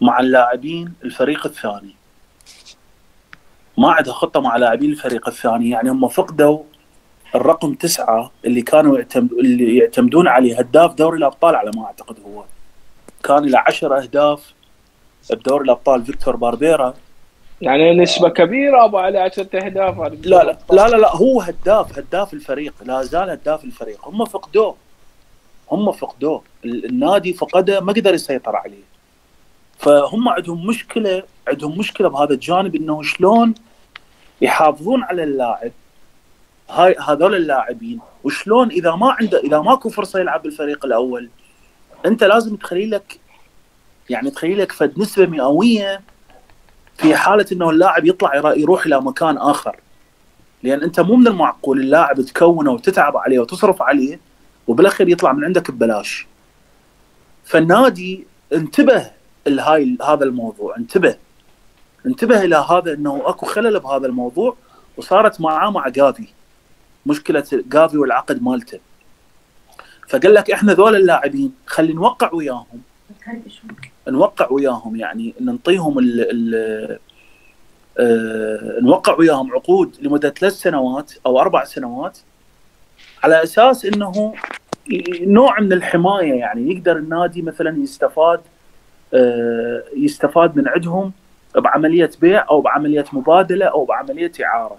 مع 0.01 0.19
اللاعبين 0.19 0.93
الفريق 1.03 1.45
الثاني. 1.45 1.95
ما 3.77 3.91
عندها 3.91 4.13
خطة 4.13 4.39
مع 4.39 4.55
لاعبين 4.57 4.91
الفريق 4.91 5.27
الثاني 5.27 5.69
يعني 5.69 5.89
هم 5.89 6.07
فقدوا 6.07 6.59
الرقم 7.35 7.73
تسعة 7.73 8.31
اللي 8.45 8.61
كانوا 8.61 8.97
يعتمد 8.97 9.31
اللي 9.33 9.77
يعتمدون 9.77 10.27
عليه 10.27 10.59
هداف 10.59 10.93
دوري 10.93 11.17
الأبطال 11.17 11.55
على 11.55 11.71
ما 11.75 11.85
أعتقد 11.85 12.15
هو. 12.25 12.43
كان 13.23 13.45
له 13.45 13.59
10 13.59 13.97
أهداف 14.01 14.53
بدوري 15.31 15.63
الأبطال 15.63 16.05
فيكتور 16.05 16.35
باربيرا. 16.35 16.93
يعني 17.61 17.93
نسبة 17.95 18.29
كبيرة 18.29 18.85
أبو 18.85 18.97
علي 18.97 19.19
10 19.19 19.43
أهداف 19.65 19.97
لا 19.99 20.43
لا 20.43 20.57
لا 20.71 20.87
لا, 20.87 20.97
لا 20.97 21.15
هو 21.15 21.41
هداف 21.41 21.97
هداف 21.99 22.33
الفريق 22.33 22.73
لا 22.85 23.01
زال 23.03 23.29
هداف 23.29 23.63
الفريق. 23.63 24.07
هم 24.07 24.25
فقدوه 24.25 24.75
هم 25.71 25.91
فقدوه. 25.91 26.43
ال- 26.65 26.85
النادي 26.85 27.33
فقده 27.33 27.79
ما 27.81 27.93
قدر 27.93 28.13
يسيطر 28.13 28.55
عليه. 28.55 28.83
فهم 29.77 30.29
عندهم 30.29 30.67
مشكلة 30.67 31.23
عندهم 31.47 31.77
مشكلة 31.79 32.07
بهذا 32.07 32.33
الجانب 32.33 32.75
إنه 32.75 33.03
شلون 33.03 33.53
يحافظون 34.41 35.03
على 35.03 35.23
اللاعب 35.23 35.71
هاي 36.69 36.95
هذول 37.07 37.35
اللاعبين 37.35 37.99
وشلون 38.23 38.69
إذا 38.69 38.95
ما 38.95 39.11
عنده 39.11 39.39
إذا 39.39 39.59
ماكو 39.59 39.89
فرصة 39.89 40.19
يلعب 40.19 40.43
بالفريق 40.43 40.85
الأول 40.85 41.29
أنت 42.05 42.23
لازم 42.23 42.55
تخلي 42.55 42.85
لك 42.85 43.19
يعني 44.09 44.31
تخلي 44.31 44.55
لك 44.55 44.71
فد 44.71 44.99
نسبة 44.99 45.25
مئوية 45.25 46.01
في 46.97 47.15
حالة 47.15 47.45
إنه 47.51 47.69
اللاعب 47.69 48.05
يطلع 48.05 48.53
يروح 48.55 48.85
إلى 48.85 49.01
مكان 49.01 49.37
آخر. 49.37 49.75
لأن 50.63 50.83
أنت 50.83 50.99
مو 50.99 51.15
من 51.15 51.27
المعقول 51.27 51.79
اللاعب 51.79 52.21
تكونه 52.21 52.71
وتتعب 52.71 53.17
عليه 53.17 53.39
وتصرف 53.39 53.81
عليه 53.81 54.19
وبالأخير 54.67 55.09
يطلع 55.09 55.33
من 55.33 55.45
عندك 55.45 55.71
ببلاش. 55.71 56.27
فالنادي 57.45 58.27
انتبه 58.53 59.11
لهاي 59.47 59.97
هذا 60.07 60.23
الموضوع. 60.23 60.77
انتبه. 60.77 61.15
انتبه 62.05 62.43
إلى 62.43 62.55
هذا 62.55 62.93
إنه 62.93 63.21
أكو 63.25 63.45
خلل 63.45 63.79
بهذا 63.79 64.07
الموضوع 64.07 64.55
وصارت 64.97 65.41
معاه 65.41 65.71
مع 65.71 65.89
جافي 65.89 66.27
مشكلة 67.05 67.43
جافي 67.51 67.97
والعقد 67.97 68.43
مالته. 68.43 68.79
فقال 70.07 70.33
لك 70.33 70.51
إحنا 70.51 70.73
ذول 70.73 70.95
اللاعبين 70.95 71.53
خلي 71.65 71.93
نوقع 71.93 72.33
وياهم. 72.33 72.81
نوقع 74.07 74.47
وياهم 74.51 74.95
يعني 74.95 75.33
نعطيهم 75.39 75.99
ال 75.99 76.27
ال 76.31 76.99
آه، 77.99 78.79
نوقع 78.81 79.15
وياهم 79.19 79.51
عقود 79.51 79.97
لمدة 80.01 80.29
ثلاث 80.29 80.53
سنوات 80.53 81.13
أو 81.25 81.39
أربع 81.39 81.63
سنوات 81.63 82.17
على 83.23 83.43
أساس 83.43 83.85
إنه 83.85 84.33
نوع 85.21 85.59
من 85.59 85.73
الحماية 85.73 86.33
يعني. 86.33 86.71
يقدر 86.71 86.97
النادي 86.97 87.41
مثلا 87.41 87.83
يستفاد 87.83 88.41
يستفاد 89.95 90.57
من 90.57 90.67
عندهم 90.67 91.11
بعملية 91.55 92.09
بيع 92.21 92.45
أو 92.49 92.61
بعملية 92.61 93.05
مبادلة 93.13 93.65
أو 93.65 93.85
بعملية 93.85 94.31
إعارة. 94.43 94.77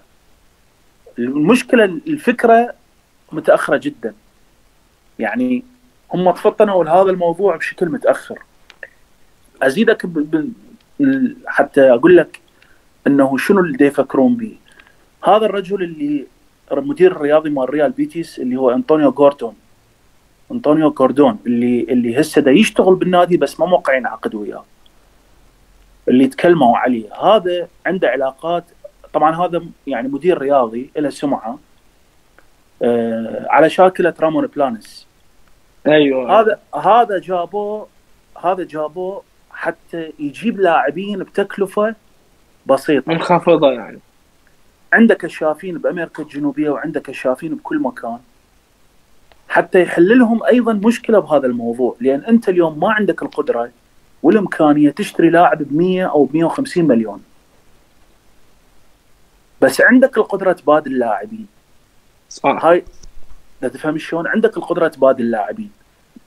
المشكلة 1.19 1.83
الفكرة 1.85 2.73
متأخرة 3.31 3.77
جدا. 3.77 4.13
يعني 5.19 5.63
هم 6.13 6.31
تفطنوا 6.31 6.83
لهذا 6.83 7.09
الموضوع 7.09 7.55
بشكل 7.55 7.89
متأخر. 7.89 8.39
أزيدك. 9.61 10.09
حتى 11.45 11.81
أقول 11.91 12.17
لك 12.17 12.39
إنه 13.07 13.37
شنو 13.37 13.59
اللي 13.59 13.85
يفكرون 13.85 14.35
به. 14.35 14.57
هذا 15.23 15.45
الرجل 15.45 15.83
اللي 15.83 16.27
المدير 16.71 17.11
الرياضي 17.11 17.49
مال 17.49 17.69
ريال 17.69 17.91
بيتيس 17.91 18.39
اللي 18.39 18.55
هو 18.55 18.71
أنطونيو 18.71 19.11
جوردون 19.11 19.55
أنطونيو 20.51 20.91
جوردون 20.91 21.39
اللي 21.45 21.81
اللي 21.89 22.21
هسه 22.21 22.41
دا 22.41 22.51
يشتغل 22.51 22.95
بالنادي 22.95 23.37
بس 23.37 23.59
ما 23.59 23.65
موقعين 23.65 24.07
عقد 24.07 24.35
وياه. 24.35 24.65
اللي 26.07 26.27
تكلموا 26.27 26.77
عليه. 26.77 27.13
هذا 27.13 27.67
عنده 27.85 28.09
علاقات 28.09 28.63
طبعا 29.13 29.45
هذا 29.45 29.63
يعني 29.87 30.07
مدير 30.07 30.37
رياضي 30.37 30.89
له 30.97 31.09
سمعة 31.09 31.59
آه 32.81 33.47
على 33.49 33.69
شاكلة 33.69 34.13
رامون 34.19 34.47
بلانس. 34.47 35.07
أيوه. 35.87 36.41
هذا 36.41 36.59
هذا 36.75 37.19
جابوه 37.19 37.87
هذا 38.43 38.63
جابوه 38.63 39.23
حتى 39.51 40.13
يجيب 40.19 40.59
لاعبين 40.59 41.19
بتكلفة 41.19 41.95
بسيطة. 42.65 43.11
منخفضة 43.11 43.71
يعني. 43.71 43.99
عندك 44.93 45.17
كشافين 45.17 45.77
بأمريكا 45.77 46.23
الجنوبية 46.23 46.69
وعندك 46.69 47.01
كشافين 47.01 47.55
بكل 47.55 47.79
مكان. 47.79 48.19
حتى 49.49 49.81
يحل 49.81 50.19
لهم 50.19 50.43
أيضا 50.43 50.73
مشكلة 50.73 51.19
بهذا 51.19 51.47
الموضوع 51.47 51.95
لأن 51.99 52.23
أنت 52.23 52.49
اليوم 52.49 52.79
ما 52.79 52.91
عندك 52.93 53.23
القدرة 53.23 53.71
والإمكانية 54.23 54.89
تشتري 54.89 55.29
لاعب 55.29 55.63
ب 55.63 55.73
100 55.73 56.05
أو 56.05 56.25
ب 56.25 56.35
150 56.35 56.85
مليون. 56.85 57.23
بس 59.61 59.81
عندك 59.81 60.17
القدرة 60.17 60.51
تبادل 60.51 60.99
لاعبين. 60.99 61.47
صح. 62.29 62.65
هاي 62.65 62.83
لا 63.61 63.67
تفهم 63.67 63.97
شلون؟ 63.97 64.27
عندك 64.27 64.57
القدرة 64.57 64.87
تبادل 64.87 65.31
لاعبين. 65.31 65.71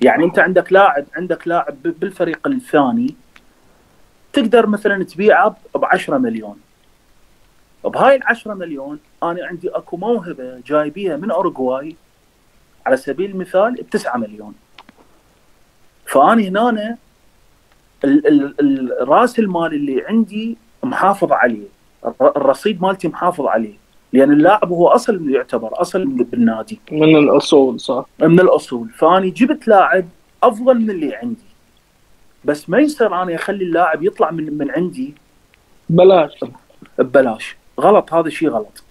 يعني 0.00 0.24
أنت 0.24 0.38
عندك 0.38 0.72
لاعب 0.72 1.04
عندك 1.16 1.48
لاعب 1.48 1.82
بالفريق 1.82 2.46
الثاني 2.46 3.14
تقدر 4.32 4.66
مثلا 4.66 5.04
تبيعه 5.04 5.56
ب 5.74 5.84
10 5.84 6.18
مليون. 6.18 6.60
بهاي 7.84 8.16
ال 8.16 8.22
10 8.26 8.54
مليون 8.54 8.98
أنا 9.22 9.46
عندي 9.46 9.68
أكو 9.68 9.96
موهبة 9.96 10.60
جايبيها 10.66 11.16
من 11.16 11.30
أوروغواي 11.30 11.96
على 12.86 12.96
سبيل 12.96 13.30
المثال 13.30 13.72
ب 13.74 13.90
9 13.90 14.16
مليون. 14.16 14.54
فاني 16.06 16.48
هنا 16.48 16.96
راس 19.00 19.38
المال 19.38 19.74
اللي 19.74 20.04
عندي 20.08 20.56
محافظ 20.82 21.32
عليه 21.32 21.66
الر- 22.04 22.32
الرصيد 22.36 22.82
مالتي 22.82 23.08
محافظ 23.08 23.46
عليه 23.46 23.74
لأن 24.12 24.32
اللاعب 24.32 24.68
هو 24.72 24.88
أصل 24.88 25.30
يعتبر 25.30 25.80
أصل 25.80 26.04
بالنادي 26.06 26.80
من 26.92 27.16
الأصول 27.16 27.80
صح. 27.80 28.04
من 28.20 28.40
الأصول. 28.40 28.88
فاني 28.88 29.30
جبت 29.30 29.68
لاعب 29.68 30.08
أفضل 30.42 30.78
من 30.80 30.90
اللي 30.90 31.14
عندي. 31.14 31.50
بس 32.44 32.70
ما 32.70 32.78
يصير 32.78 33.22
أنا 33.22 33.34
أخلي 33.34 33.64
اللاعب 33.64 34.02
يطلع 34.02 34.30
من 34.30 34.58
من 34.58 34.70
عندي 34.70 35.14
بلاش 35.90 36.40
ببلاش. 36.98 37.56
غلط 37.80 38.12
هذا 38.14 38.28
شيء 38.30 38.48
غلط. 38.48 38.82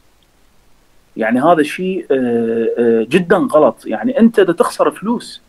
يعني 1.20 1.42
هذا 1.42 1.64
شيء 1.64 2.06
آه، 2.12 2.68
آه، 2.78 3.06
جدا 3.10 3.38
غلط. 3.38 3.86
يعني 3.86 4.20
أنت 4.20 4.40
دا 4.40 4.54
تخسر 4.54 4.92
فلوس 4.92 5.42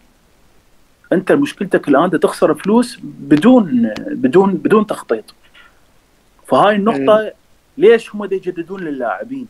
أنت 1.12 1.32
مشكلتك 1.32 1.88
الآن 1.88 2.10
دا 2.10 2.18
تخسر 2.18 2.54
فلوس 2.54 2.98
بدون 3.02 3.92
بدون 4.06 4.54
بدون 4.54 4.86
تخطيط. 4.86 5.34
فهاي 6.46 6.76
النقطة 6.76 7.32
ليش 7.78 8.14
هم 8.14 8.24
دا 8.24 8.36
يجددون 8.36 8.80
للاعبين؟ 8.80 9.48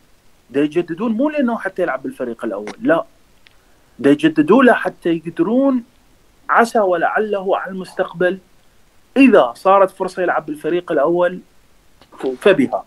دا 0.51 0.60
يجددون 0.60 1.12
مو 1.12 1.30
لأنه 1.30 1.59
حتى 1.59 1.82
يلعب 1.82 2.02
بالفريق 2.02 2.44
الأول 2.44 2.72
لا. 2.82 3.05
دا 3.98 4.10
يجددوا 4.10 4.62
له 4.62 4.72
حتى 4.72 5.09
يقدرون 5.09 5.84
عسى 6.48 6.78
ولعله 6.78 7.59
على 7.59 7.72
المستقبل. 7.72 8.38
إذا 9.16 9.52
صارت 9.56 9.90
فرصة 9.90 10.22
يلعب 10.22 10.47
بالفريق 10.47 10.92
الأول 10.92 11.38
فبها. 12.40 12.84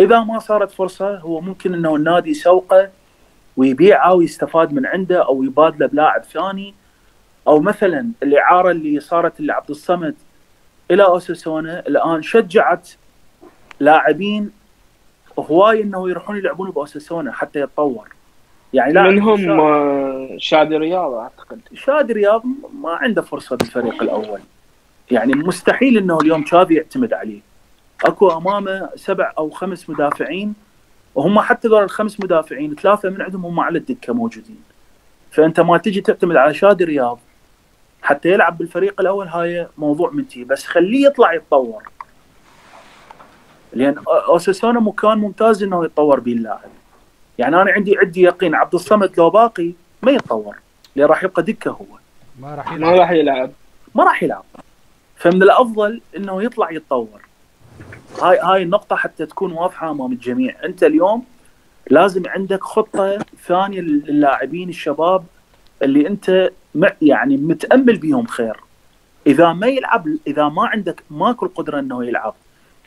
إذا 0.00 0.20
ما 0.20 0.38
صارت 0.38 0.70
فرصة 0.70 1.18
هو 1.18 1.40
ممكن 1.40 1.74
إنه 1.74 1.96
النادي 1.96 2.30
يسوقه 2.30 2.90
ويبيعه 3.56 4.14
ويستفاد 4.14 4.72
من 4.72 4.86
عنده 4.86 5.26
أو 5.26 5.42
يبادله 5.42 5.86
بلاعب 5.86 6.24
ثاني. 6.24 6.74
أو 7.48 7.60
مثلا 7.60 8.10
الإعارة 8.22 8.70
اللي 8.70 9.00
صارت 9.00 9.40
لعبد 9.40 9.70
الصمد 9.70 10.14
إلى 10.90 11.04
أوساسونا 11.04 11.80
الآن 11.86 12.22
شجعت 12.22 12.90
لاعبين 13.80 14.50
هواي 15.38 15.82
إنه 15.82 16.10
يروحون 16.10 16.36
يلعبون 16.36 16.70
بأوساسونا 16.70 17.32
حتى 17.32 17.60
يتطور. 17.60 18.08
يعني 18.72 18.92
لاعب 18.92 19.10
منهم 19.12 19.50
آه، 19.60 20.36
شادي 20.38 20.76
رياض 20.76 21.12
أعتقد. 21.12 21.60
شادي 21.74 22.12
رياض 22.12 22.42
ما 22.82 22.90
عنده 22.90 23.22
فرصة 23.22 23.56
بالفريق 23.56 24.02
الأول. 24.02 24.40
يعني 25.10 25.32
مستحيل 25.32 25.98
إنه 25.98 26.18
اليوم 26.18 26.44
شافي 26.46 26.74
يعتمد 26.74 27.12
عليه. 27.12 27.47
اكو 28.04 28.30
امامه 28.30 28.90
سبع 28.96 29.32
أو 29.38 29.50
خمس 29.50 29.90
مدافعين 29.90 30.54
وهم 31.14 31.40
حتى 31.40 31.68
ذول 31.68 31.82
الخمس 31.82 32.20
مدافعين 32.20 32.74
ثلاثة 32.74 33.10
من 33.10 33.22
عندهم 33.22 33.46
هم 33.46 33.60
على 33.60 33.78
الدكة 33.78 34.12
موجودين. 34.12 34.62
فأنت 35.30 35.60
ما 35.60 35.78
تجي 35.78 36.00
تعتمد 36.00 36.36
على 36.36 36.54
شادي 36.54 36.84
رياض 36.84 37.18
حتى 38.02 38.28
يلعب 38.28 38.58
بالفريق 38.58 39.00
الأول 39.00 39.28
هاي 39.28 39.66
موضوع 39.78 40.10
منتهي 40.10 40.44
بس 40.44 40.66
خليه 40.66 41.06
يطلع 41.06 41.34
يتطور. 41.34 41.82
لأن 43.72 43.94
أوساسونا 44.08 44.80
مكان 44.80 45.18
ممتاز 45.18 45.62
إنه 45.62 45.84
يتطور 45.84 46.20
به 46.20 46.32
اللاعب. 46.32 46.70
يعني 47.38 47.62
أنا 47.62 47.70
عندي 47.70 47.98
عندي 47.98 48.22
يقين 48.22 48.54
عبد 48.54 48.74
الصمد 48.74 49.18
لو 49.18 49.30
باقي 49.30 49.72
ما 50.02 50.12
يتطور 50.12 50.56
لأن 50.96 51.06
راح 51.06 51.24
يبقى 51.24 51.42
دكة 51.42 51.70
هو. 51.70 51.86
ما 52.40 52.54
راح 52.54 52.72
ما 52.72 52.76
يلعب. 52.76 53.00
راح 53.00 53.10
يلعب. 53.10 53.50
ما 53.94 54.04
راح 54.04 54.22
يلعب. 54.22 54.44
فمن 55.16 55.42
الأفضل 55.42 56.00
إنه 56.16 56.42
يطلع 56.42 56.70
يتطور. 56.70 57.27
هاي 58.22 58.38
هاي 58.38 58.62
النقطة 58.62 58.96
حتى 58.96 59.26
تكون 59.26 59.52
واضحة 59.52 59.90
أمام 59.90 60.12
الجميع 60.12 60.54
أنت 60.64 60.82
اليوم 60.84 61.24
لازم 61.90 62.22
عندك 62.26 62.62
خطة 62.64 63.18
ثانية 63.46 63.80
للاعبين 63.80 64.68
الشباب 64.68 65.24
اللي 65.82 66.06
أنت 66.06 66.50
يعني 67.02 67.36
متأمل 67.36 67.96
بيهم 67.96 68.26
خير 68.26 68.60
إذا 69.26 69.52
ما 69.52 69.66
يلعب 69.66 70.06
إذا 70.26 70.48
ما 70.48 70.66
عندك 70.66 71.02
ماكو 71.10 71.46
القدرة 71.46 71.78
إنه 71.78 72.04
يلعب 72.04 72.34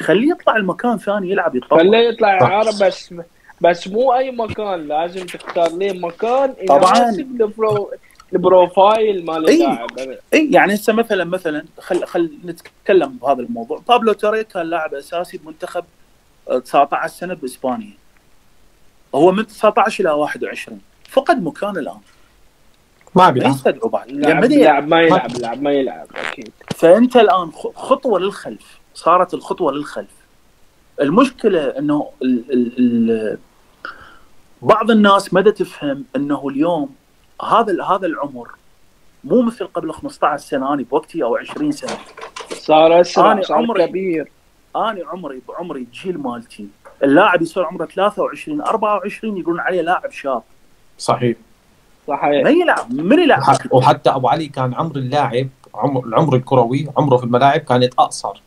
خليه 0.02 0.32
يطلع 0.32 0.56
المكان 0.56 0.98
ثاني 0.98 1.32
يلعب 1.32 1.56
يتطور 1.56 1.80
خليه 1.80 1.98
يطلع. 1.98 2.42
اعاره 2.42 2.72
بس 2.82 3.14
بس 3.62 3.88
مو 3.88 4.14
أي 4.14 4.32
مكان 4.32 4.88
لازم 4.88 5.26
تختار 5.26 5.72
ليه 5.72 6.00
مكان 6.00 6.54
طبعاً. 6.68 7.12
ال 8.34 8.45
profile 8.45 9.26
مال 9.26 9.48
إي. 9.48 9.56
اللاعب. 9.56 9.90
اي 10.34 10.52
يعني 10.52 10.74
هسه 10.74 10.94
مثلا 10.94 11.24
مثلا 11.24 11.66
خل 11.80 12.06
خل 12.06 12.32
نتكلم 12.46 13.10
بهذا 13.22 13.40
الموضوع. 13.42 13.82
بابلو 13.90 14.14
توري 14.14 14.44
كان 14.44 14.66
لاعب 14.66 14.94
أساسي 14.94 15.38
بمنتخب 15.38 15.84
آه، 16.50 16.60
19 16.60 17.14
سنة 17.14 17.34
بإسبانيا. 17.34 17.94
هو 19.16 19.32
من 19.32 19.48
19 19.48 20.04
إلى 20.04 20.12
21 20.14 20.82
فقد 21.10 21.44
مكان 21.44 21.78
الآن. 21.78 21.96
ما 23.16 23.24
ما 23.26 23.30
بيلعب 23.30 23.52
يستدعوا 23.52 23.90
بعد. 23.90 24.10
يعني 24.10 24.42
بدي 24.42 24.56
اللاعب 24.56 24.88
ما 24.88 25.02
يلعب 25.02 25.32
اللاعب 25.36 25.62
ما 25.62 25.72
يلعب 25.72 26.08
أكيد. 26.16 26.52
فأنت 26.76 27.16
الآن 27.16 27.52
خ- 27.52 27.76
خطوة 27.76 28.20
للخلف. 28.20 28.80
صارت 28.94 29.34
الخطوة 29.34 29.72
للخلف. 29.72 30.12
المشكلة 31.02 31.62
إنه 31.64 32.10
ال 32.22 32.44
ال 32.54 32.74
ال 33.12 33.38
بعض 34.62 34.92
الناس 34.92 35.34
مدى 35.34 35.52
تفهم 35.52 36.06
إنه 36.16 36.50
اليوم 36.50 36.96
هذا 37.50 37.84
هذا 37.84 38.06
العمر 38.08 38.48
مو 39.24 39.42
مثل 39.42 39.68
قبل 39.68 39.94
15 39.94 40.38
سنة 40.48 40.74
أنا 40.74 40.84
بوقتي 40.84 41.24
أو 41.24 41.36
20 41.36 41.72
سنة. 41.72 41.98
صار 42.54 43.02
أسرع 43.02 43.32
أنا 43.32 43.42
صار 43.42 43.58
عمري- 43.58 43.88
كبير. 43.88 44.32
أنا 44.76 45.02
عمري 45.08 45.42
بعمري 45.48 45.80
الجيل 45.80 46.18
مالتي. 46.18 46.68
اللاعب 47.04 47.42
يصير 47.42 47.64
عمره 47.66 47.86
23 47.86 48.62
24 48.62 49.38
يقولون 49.38 49.60
عليه 49.60 49.82
لاعب 49.82 50.12
شاب. 50.12 50.44
صحيح. 50.98 51.38
صحيح. 52.08 52.44
ما 52.44 52.50
يلعب 52.50 52.94
من 52.94 53.20
يلعب؟ 53.20 53.40
وح- 53.42 53.74
وحتى 53.74 54.10
أبو 54.10 54.28
علي 54.28 54.48
كان 54.48 54.74
عمر 54.74 54.96
اللاعب 54.96 55.50
عمر 55.74 56.06
العمر 56.06 56.36
الكروي 56.36 56.88
عمره 56.98 57.18
في 57.18 57.24
الملاعب 57.24 57.60
كانت 57.60 57.94
أقصر. 58.00 58.42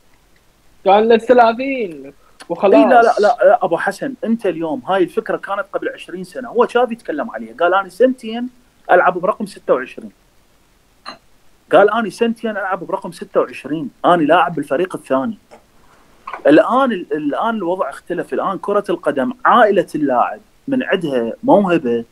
كان 0.85 1.09
للثلاثين 1.09 2.13
وخلاص. 2.49 2.75
اي 2.75 2.85
لا 2.85 3.03
لا 3.03 3.15
لا 3.21 3.37
لا 3.45 3.65
أبو 3.65 3.77
حسن 3.77 4.15
أنت 4.25 4.47
اليوم 4.47 4.83
هاي 4.87 5.03
الفكرة 5.03 5.37
كانت 5.37 5.65
قبل 5.73 5.89
20 5.89 6.25
سنة. 6.25 6.49
هو 6.49 6.67
شاف 6.67 6.93
يتكلم 6.93 7.31
عليها 7.31 7.55
قال 7.61 7.75
أنا 7.75 7.89
سنتين 7.89 8.49
ألعب 8.91 9.19
برقم 9.19 9.47
26 9.47 10.11
قال 11.73 11.91
أنا 11.91 12.11
سنتين 12.11 12.51
ألعب 12.51 12.85
برقم 12.85 13.13
26 13.13 13.91
أنا 14.05 14.23
لاعب 14.23 14.55
بالفريق 14.55 14.97
الثاني. 14.97 15.39
الآن 16.47 16.93
الآن 16.93 17.57
الوضع 17.57 17.91
اختلف. 17.91 18.33
الآن 18.33 18.59
كرة 18.59 18.85
القدم 18.91 19.33
عائلة 19.45 19.87
اللاعب 19.95 20.41
من 20.69 20.83
عندها 20.83 21.33
موهبة 21.43 22.05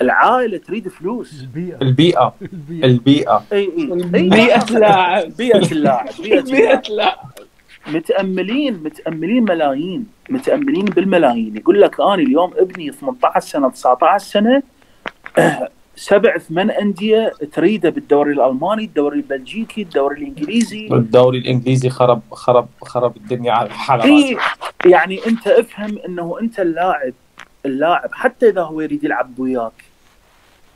العائلة 0.00 0.58
تريد 0.58 0.88
فلوس. 0.88 1.40
البيئة. 1.40 1.78
البيئة. 1.82 2.34
البيئة. 2.42 2.84
البيئة. 2.86 3.44
إي 3.52 3.72
إي. 3.78 3.86
بيئة 4.28 4.64
لاعب 4.64 5.36
بيئة 5.36 5.72
اللاعب. 5.72 6.08
بيئة 6.22 6.40
بيئة 6.40 6.78
اللاعب. 6.78 6.82
لاعب 6.90 7.18
متأملين 7.86 8.82
متأملين 8.82 9.44
ملايين. 9.44 10.06
متأملين 10.30 10.84
بالملايين. 10.84 11.56
يقول 11.56 11.80
لك 11.80 12.00
أنا 12.00 12.14
اليوم 12.14 12.52
ابني 12.56 12.92
18 12.92 13.40
سنة 13.40 13.70
19 13.70 14.24
سنة 14.24 14.62
سبع 15.96 16.38
ثمان 16.38 16.70
أندية 16.70 17.32
تريده 17.52 17.90
بالدوري 17.90 18.32
الألماني، 18.32 18.84
الدوري 18.84 19.16
البلجيكي، 19.16 19.82
الدوري 19.82 20.22
الإنجليزي. 20.22 20.88
الدوري 20.92 21.38
الإنجليزي 21.38 21.90
خرب 21.90 22.22
خرب 22.32 22.68
خرب 22.82 23.16
الدنيا 23.16 23.52
على 23.52 23.68
راسه. 23.90 24.36
يعني 24.84 25.20
أنت 25.26 25.48
افهم 25.48 25.98
إنه 25.98 26.36
أنت 26.40 26.60
اللاعب 26.60 27.12
اللاعب 27.66 28.08
حتى 28.12 28.48
إذا 28.48 28.62
هو 28.62 28.80
يريد 28.80 29.04
يلعب 29.04 29.38
وياك 29.38 29.84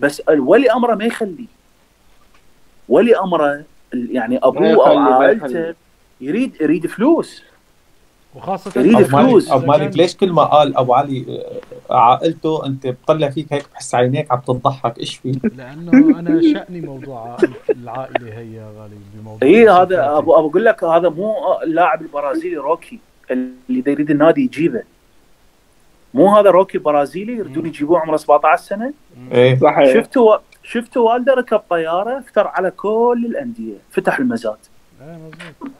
بس 0.00 0.22
ولي 0.28 0.72
أمره 0.72 0.94
ما 0.94 1.04
يخليه. 1.04 1.46
ولي 2.88 3.18
أمره 3.18 3.64
يعني 3.92 4.38
أبوه 4.42 4.88
أو 4.88 4.98
عائلته. 4.98 5.74
يريد 6.20 6.56
يريد 6.60 6.86
فلوس. 6.86 7.42
وخاصة 8.34 8.82
مالك 8.82 9.06
فلوس. 9.06 9.50
ابو 9.52 9.66
مالك 9.66 9.96
ليش 9.96 10.16
كل 10.16 10.32
ما 10.32 10.44
قال 10.44 10.76
أبو 10.76 10.94
علي 10.94 11.42
آه، 11.90 11.94
عائلته 11.94 12.66
أنت 12.66 12.86
بتطلع 12.86 13.30
فيك 13.30 13.52
هيك 13.52 13.64
بحس 13.74 13.94
عينيك 13.94 14.32
عم 14.32 14.40
تضحك 14.40 14.98
إيش 14.98 15.16
في؟ 15.16 15.38
لأنه 15.56 16.18
أنا 16.18 16.40
شأني 16.42 16.80
موضوع 16.80 17.36
العائلة 17.70 18.38
هي 18.38 18.54
يا 18.54 18.72
غالي 18.78 18.94
بموضوع 19.14 19.48
اي 19.48 19.68
هذا. 19.68 20.18
ابو 20.18 20.34
أبو 20.38 20.48
أقول 20.50 20.64
لك 20.64 20.84
هذا 20.84 21.08
مو 21.08 21.34
اللاعب 21.62 22.02
البرازيلي 22.02 22.56
روكي 22.56 22.98
اللي 23.30 23.80
دا 23.80 23.90
يريد 23.92 24.10
النادي 24.10 24.40
يجيبه. 24.44 24.82
مو 26.14 26.28
هذا 26.36 26.50
روكي 26.50 26.78
برازيلي 26.78 27.32
يريدون 27.32 27.66
يجيبوه 27.66 28.00
عمره 28.00 28.16
17 28.16 28.62
سنة؟ 28.62 28.92
إيه. 29.32 29.58
صحيح. 29.58 29.94
شفتوا 29.94 30.36
شفتوا 30.62 31.10
والده 31.12 31.34
ركب 31.34 31.60
طيارة 31.70 32.18
افتر 32.18 32.46
على 32.46 32.70
كل 32.70 33.26
الأندية 33.30 33.74
فتح 33.90 34.18
المزاد. 34.18 34.56
إيه 35.02 35.12
مظبوط. 35.16 35.70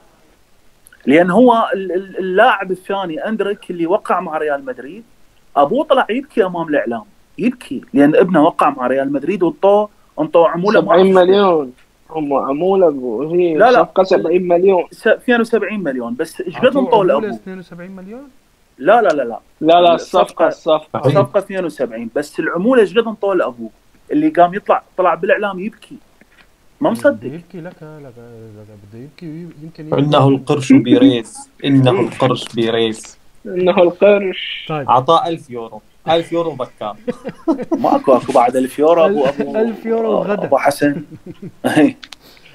لأن 1.07 1.31
هو 1.31 1.69
ال- 1.75 1.93
ال- 1.93 2.19
اللاعب 2.19 2.71
الثاني 2.71 3.29
أندريك 3.29 3.71
اللي 3.71 3.87
وقع 3.87 4.21
مع 4.21 4.39
ريال 4.39 4.65
مدريد. 4.65 5.05
أبوه 5.57 5.85
طلع 5.85 6.07
يبكي 6.11 6.45
أمام 6.45 6.69
الإعلام 6.69 7.03
يبكي 7.39 7.81
لأن 7.93 8.17
ابنه 8.17 8.43
وقع 8.43 8.71
مع 8.71 8.87
ريال 8.87 9.13
مدريد 9.13 9.43
وانطوه 9.43 9.89
انطوه 10.21 10.49
عموله 10.49 10.81
ما 10.81 10.87
70 10.97 11.15
مليون. 11.15 11.73
هم 12.11 12.33
عمولة 12.35 12.89
هي 13.33 13.55
لا، 13.55 13.71
لا. 13.73 13.83
صفقة 13.83 14.03
70 14.03 14.49
مليون. 14.49 14.85
س- 14.91 15.07
72 15.07 15.81
مليون 15.83 16.15
بس 16.15 16.41
إيش 16.41 16.57
قد 16.57 16.77
انطوه 16.77 17.05
لابوه 17.05 17.31
72 17.31 17.91
مليون؟ 17.91 18.29
لا 18.79 19.03
لا 19.03 19.09
لا 19.09 19.23
لا. 19.23 19.39
لا 19.61 19.81
لا 19.81 19.97
الصفقة- 19.97 20.01
الصفقة 20.01 20.49
الصفقة 20.49 21.01
صحيح. 21.03 21.15
صفقه 21.15 21.39
72 21.39 22.11
بس 22.17 22.41
العمولة 22.41 22.81
إيش 22.83 22.99
قد 22.99 23.07
انطوه 23.07 23.35
لابوه 23.35 23.71
اللي 24.13 24.29
قام 24.29 24.55
يطلع 24.55 24.83
طلع 24.97 25.15
بالإعلام 25.15 25.59
يبكي. 25.61 25.97
ما 26.85 26.91
بده 26.91 27.01
مصدق. 27.01 27.25
يبكي 27.27 27.61
لك 27.61 27.75
لك 27.83 28.15
لك 28.59 28.67
بده 28.93 28.99
يبكي 29.05 29.27
يمكن 29.63 29.87
يبكي. 29.87 30.01
إنه 30.01 30.29
القرش 30.29 30.73
بيريز 30.73 31.51
إنه 31.65 31.91
القرش 31.91 32.45
بيريز 32.55 33.19
إنه 33.47 33.83
القرش. 33.83 34.67
طيب. 34.69 34.89
اعطاه 34.89 35.29
1000 35.29 35.51
يورو. 35.51 35.83
1000 36.09 36.33
يورو 36.33 36.51
بكاه 36.51 36.97
ماكو 37.83 38.17
أكو 38.17 38.33
بعد 38.33 38.57
1000 38.57 38.79
يورو. 38.79 39.05
ابو 39.07 39.25
ابو 39.25 39.57
1000 39.57 39.87
يورو 39.87 40.13
وغدا. 40.13 40.45
أبو 40.45 40.57
حسن. 40.57 41.03
هي 41.67 41.95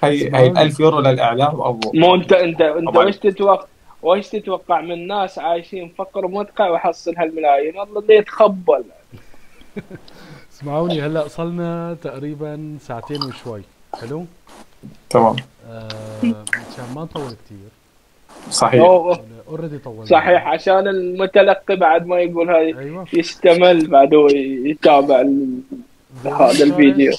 هي 0.04 0.48
ال 0.48 0.58
1000 0.58 0.80
يورو 0.80 1.00
للإعلام 1.00 1.62
ابو 1.62 1.92
مو 1.94 2.16
انت 2.16 2.34
انت 2.34 2.62
أنت. 2.62 2.96
وش 2.96 3.18
تتوقع 3.18 3.66
وش 4.02 4.28
تتوقع 4.28 4.82
من 4.82 5.08
ناس 5.08 5.40
عايشين 5.40 5.94
فقر 5.98 6.26
ومدقع 6.26 6.70
ويحصل 6.70 7.16
هالملايين؟ 7.18 7.78
والله 7.78 8.00
اللي 8.02 8.16
يتخبل 8.16 8.84
اسمعوني 10.54 11.02
هلأ 11.02 11.28
صلنا 11.28 11.98
تقريبا 12.02 12.78
ساعتين 12.82 13.24
وشوي. 13.24 13.62
حلو 13.94 14.26
تمام. 15.10 15.36
آه 15.68 15.88
مشان 16.24 16.94
ما 16.96 17.02
نطول 17.02 17.36
كثير 17.46 17.70
صحيح. 18.52 18.84
already 19.48 19.78
طولنا. 19.78 20.06
صحيح 20.06 20.48
عشان 20.48 20.88
المتلقي 20.88 21.76
بعد 21.76 22.06
ما 22.06 22.20
يقول 22.20 22.50
هاي 22.50 22.80
أيوه. 22.80 23.08
يستمتع 23.14 23.88
بعد 23.88 24.14
هو 24.14 24.28
يتابع 24.28 25.26
هذا 26.26 26.64
الفيديو. 26.64 27.14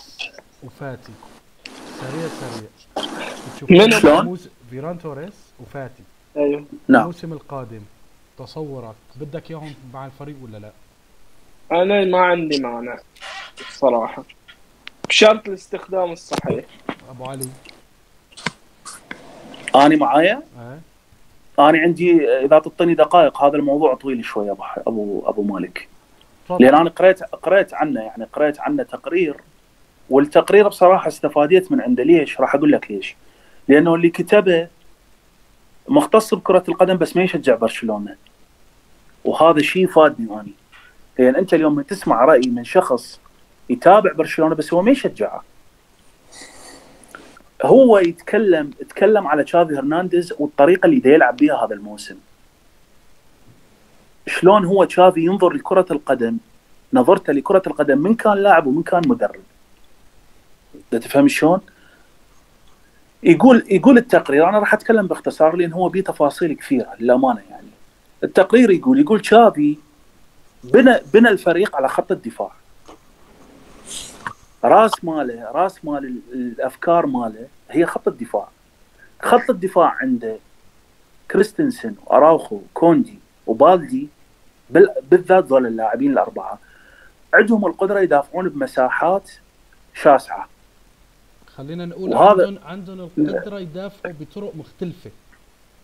وفاتي. 0.63 1.13
سريع 2.01 2.29
سريع. 2.29 2.71
منو؟ 3.71 3.99
شلون؟ 3.99 4.39
فيران 4.71 4.99
توريس 4.99 5.35
وفاتي. 5.61 6.03
أيوه. 6.37 6.65
نعم. 6.89 7.01
الموسم 7.01 7.33
القادم 7.33 7.81
تصورك 8.39 8.95
بدك 9.17 9.51
إياهم 9.51 9.75
مع 9.95 10.07
الفريق 10.07 10.37
ولا 10.45 10.59
لا؟ 10.59 10.73
أنا 11.73 12.05
ما 12.05 12.19
عندي 12.19 12.61
مانع 12.61 12.99
الصراحه 13.61 14.25
بشرط 15.11 15.49
الاستخدام 15.49 16.13
الصحيح 16.13 16.65
أبو 17.11 17.25
علي 17.25 17.49
أنا 19.75 19.97
معايا 19.97 20.43
آه 20.59 20.79
أنا 21.71 21.79
عندي 21.79 22.29
إذا 22.39 22.59
تعطيني 22.59 22.95
دقائق 22.95 23.43
هذا 23.45 23.57
الموضوع 23.57 23.95
طويل 23.95 24.25
شوي 24.25 24.51
أبو 24.51 24.63
ح- 24.63 24.79
أبو 24.79 25.23
أبو 25.27 25.43
مالك 25.43 25.89
تفضل. 26.49 26.65
لأن 26.65 26.75
أنا 26.75 26.91
قريت 26.91 27.23
قريت 27.23 27.75
عنه 27.75 28.01
يعني 28.01 28.25
قريت 28.33 28.61
عنه 28.61 28.83
تقرير 28.83 29.37
والتقرير 30.11 30.69
بصراحة 30.69 31.09
استفاديت 31.09 31.73
من 31.73 31.81
عنده 31.81 32.03
ليش؟ 32.03 32.41
راح 32.41 32.55
أقول 32.55 32.73
لك 32.73 32.91
ليش. 32.91 33.17
لأنه 33.69 33.95
اللي 33.95 34.11
كتبه 34.11 34.69
مختص 35.89 36.35
بكرة 36.35 36.65
القدم 36.69 36.97
بس 36.97 37.17
ما 37.17 37.23
يشجع 37.23 37.55
برشلونة. 37.55 38.17
وهذا 39.25 39.63
شيء 39.63 39.87
فادني 39.87 40.41
اني 40.41 40.53
لأن 41.19 41.37
أنت 41.37 41.55
اليوم 41.55 41.75
من 41.75 41.87
تسمع 41.87 42.25
رأي 42.25 42.41
من 42.49 42.65
شخص 42.65 43.21
يتابع 43.71 44.13
برشلونة 44.13 44.55
بس 44.55 44.73
هو 44.73 44.83
ما 44.83 44.91
يشجعه. 44.91 45.45
هو 47.65 47.99
يتكلم 47.99 48.71
يتكلم 48.81 49.27
على 49.27 49.45
تشافي 49.45 49.79
هرنانديز 49.79 50.35
والطريقة 50.39 50.87
اللي 50.87 51.03
يلعب 51.05 51.37
بها 51.37 51.65
هذا 51.67 51.75
الموسم. 51.75 52.17
شلون 54.27 54.65
هو 54.65 54.85
تشافي 54.85 55.21
ينظر 55.21 55.53
لكرة 55.53 55.87
القدم 55.91 56.39
نظرته 56.93 57.33
لكرة 57.33 57.63
القدم 57.67 57.99
من 57.99 58.15
كان 58.15 58.39
لاعب 58.39 58.67
ومن 58.67 58.83
كان 58.83 59.03
مدرب. 59.07 59.41
تفهم 60.91 61.29
شلون؟ 61.29 61.61
يقول 63.23 63.65
يقول 63.71 63.99
التقرير 63.99 64.49
أنا 64.49 64.59
راح 64.59 64.75
أتكلم 64.75 65.07
باختصار 65.07 65.57
لأن 65.57 65.73
هو 65.73 65.89
بيه 65.89 66.01
تفاصيل 66.01 66.57
كثيرة 66.57 66.89
للأمانة 67.01 67.41
يعني. 67.51 67.67
التقرير 68.25 68.71
يقول 68.71 69.01
يقول 69.01 69.21
تشافي 69.21 69.77
بنى 70.65 70.97
بنى 71.15 71.29
الفريق 71.29 71.77
على 71.77 71.89
خط 71.89 72.13
الدفاع. 72.13 72.60
راس 74.65 75.05
ماله 75.05 75.51
راس 75.51 75.85
مال 75.85 76.05
ال- 76.05 76.21
الأفكار 76.35 77.07
ماله 77.07 77.47
هي 77.71 77.87
خط 77.87 78.09
الدفاع. 78.09 78.49
خط 79.23 79.51
الدفاع 79.51 79.97
عنده 80.01 80.37
كريستنسن 81.31 81.95
وأراوخو 82.07 82.61
كوندي 82.75 83.19
وبالدي 83.47 84.09
بال- 84.71 84.95
بالذات 85.11 85.45
ذول 85.45 85.67
اللاعبين 85.67 86.13
الأربعة. 86.13 86.59
عندهم 87.35 87.67
القدرة 87.67 88.01
يدافعون 88.01 88.49
بمساحات 88.49 89.31
شاسعة. 89.95 90.49
خلينا 91.47 91.87
نقول 91.87 92.11
وهذا- 92.15 92.47
عندهم 92.47 92.59
عندهم 92.65 93.11
القدرة 93.19 93.59
يدافعوا 93.61 94.15
بطرق 94.21 94.53
مختلفة. 94.57 95.11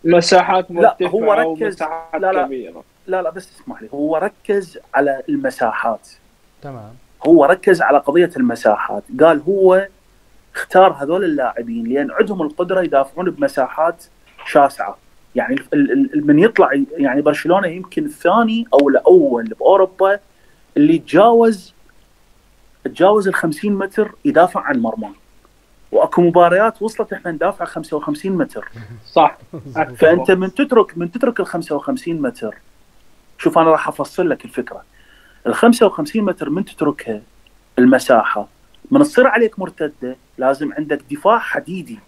مساحات 0.03 0.71
لا، 0.71 0.75
مرتفعه 0.75 1.07
هو 1.09 1.33
ركز- 1.33 1.81
لا، 2.13 2.31
لا. 2.31 2.43
كبيرة. 2.45 2.83
لا 3.07 3.21
لا 3.21 3.29
بس 3.29 3.51
اسمح 3.51 3.81
لي. 3.81 3.89
هو 3.93 4.17
ركز 4.17 4.79
على 4.93 5.23
المساحات. 5.29 6.07
تمام. 6.61 6.93
هو 7.27 7.45
ركز 7.45 7.81
على 7.81 7.97
قضية 7.97 8.29
المساحات. 8.37 9.03
قال 9.19 9.41
هو 9.47 9.87
اختار 10.55 10.91
هذول 10.91 11.23
اللاعبين 11.23 11.87
لأن 11.87 12.11
عندهم 12.11 12.41
القدرة 12.41 12.81
يدافعون 12.81 13.29
بمساحات 13.29 14.03
شاسعة. 14.47 14.97
يعني 15.35 15.55
ال- 15.55 15.91
ال- 15.91 16.13
ال- 16.13 16.27
من 16.27 16.39
يطلع 16.39 16.69
يعني 16.91 17.21
برشلونة 17.21 17.67
يمكن 17.67 18.05
الثاني 18.05 18.65
أو 18.73 18.89
الأول 18.89 19.43
بأوروبا 19.45 20.19
اللي 20.77 20.97
تجاوز 20.99 21.73
تجاوز 22.83 23.27
ال 23.27 23.33
50 23.35 23.73
متر 23.75 24.11
يدافع 24.25 24.61
عن 24.61 24.79
مرمى. 24.79 25.09
وأكو 25.91 26.21
مباريات 26.21 26.81
وصلت 26.81 27.13
إحنا 27.13 27.31
ندافع 27.31 27.65
55 27.65 28.31
متر. 28.31 28.69
صح. 29.13 29.37
فأنت 29.95 30.31
من 30.31 30.53
تترك 30.53 30.97
من 30.97 31.11
تترك 31.11 31.39
ال 31.39 31.45
55 31.45 32.21
متر. 32.21 32.55
شوف 33.37 33.57
أنا 33.57 33.71
راح 33.71 33.87
أفصل 33.87 34.29
لك 34.29 34.45
الفكرة. 34.45 34.83
ال 35.47 35.55
55 35.55 36.21
متر 36.21 36.49
من 36.49 36.65
تتركها. 36.65 37.21
المساحة. 37.79 38.47
من 38.91 39.03
تصير 39.03 39.27
عليك 39.27 39.59
مرتدة 39.59 40.15
لازم 40.37 40.73
عندك 40.73 41.01
دفاع 41.11 41.39
حديدي. 41.39 41.99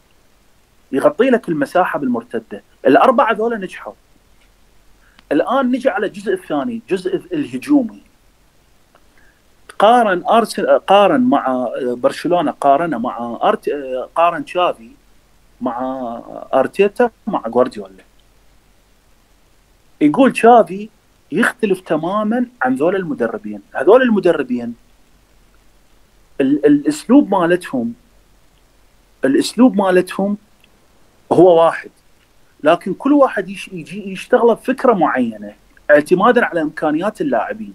يغطي 0.91 1.29
لك 1.29 1.49
المساحة 1.49 1.99
بالمرتدة. 1.99 2.63
الأربعة 2.87 3.33
ذولا 3.33 3.57
نجحوا. 3.57 3.93
الآن 5.31 5.71
نجي 5.71 5.89
على 5.89 6.07
الجزء 6.07 6.33
الثاني 6.33 6.73
الجزء 6.73 7.15
الهجومي. 7.15 8.01
قارن 9.79 10.23
ارسنال 10.29 10.85
قارن 10.85 11.21
مع 11.21 11.67
برشلونة 11.77 12.51
قارنه 12.51 12.97
مع 12.97 13.39
أرت... 13.43 13.69
قارن 14.15 14.45
تشافي 14.45 14.89
مع 15.61 15.77
أرتيتا 16.53 17.11
مع 17.27 17.43
جوارديولا 17.47 18.03
يقول 20.01 20.33
تشافي 20.33 20.89
يختلف 21.31 21.79
تماما 21.79 22.45
عن 22.61 22.75
ذول 22.75 22.95
المدربين. 22.95 23.61
هذول 23.75 24.01
المدربين 24.01 24.75
ال- 26.41 26.65
الأسلوب 26.65 27.31
مالتهم 27.35 27.93
الأسلوب 29.25 29.75
مالتهم 29.77 30.37
هو 31.31 31.63
واحد. 31.65 31.89
لكن 32.63 32.93
كل 32.93 33.13
واحد 33.13 33.49
يجي 33.49 34.11
يشتغل 34.11 34.55
بفكرة 34.55 34.93
معينة 34.93 35.53
اعتمادا 35.91 36.45
على 36.45 36.61
إمكانيات 36.61 37.21
اللاعبين. 37.21 37.73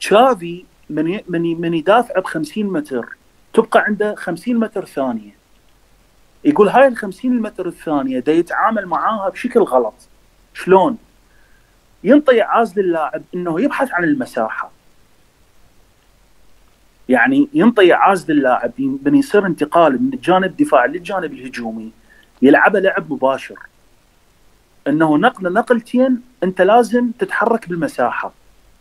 تشافي 0.00 0.64
من 0.90 1.20
من 1.28 1.60
من 1.60 1.74
يدافع 1.74 2.20
ب 2.20 2.24
50 2.24 2.66
متر 2.72 3.16
تبقى 3.52 3.80
عنده 3.80 4.14
50 4.14 4.56
متر 4.56 4.84
ثانية. 4.84 5.38
يقول 6.44 6.68
هاي 6.68 6.86
ال 6.88 6.96
50 6.96 7.42
متر 7.42 7.66
الثانية 7.68 8.18
دا 8.18 8.32
يتعامل 8.32 8.86
معاها 8.86 9.28
بشكل 9.28 9.60
غلط. 9.60 9.94
شلون؟ 10.54 10.98
ينطي 12.04 12.40
عاز 12.40 12.78
للاعب 12.78 13.22
إنه 13.34 13.60
يبحث 13.60 13.92
عن 13.92 14.04
المساحة. 14.04 14.70
يعني 17.08 17.48
ينطي 17.54 17.92
عاز 17.92 18.30
للاعب 18.30 18.72
من 18.78 19.14
يصير 19.14 19.46
انتقال 19.46 20.02
من 20.02 20.12
الجانب 20.14 20.44
الدفاعي 20.44 20.88
للجانب 20.88 21.32
الهجومي 21.32 21.92
يلعبه 22.42 22.80
لعب 22.80 23.12
مباشر. 23.12 23.58
إنه 24.86 25.18
نقله 25.18 25.50
نقلتين 25.50 26.22
أنت 26.42 26.60
لازم 26.60 27.10
تتحرك 27.18 27.68
بالمساحة. 27.68 28.32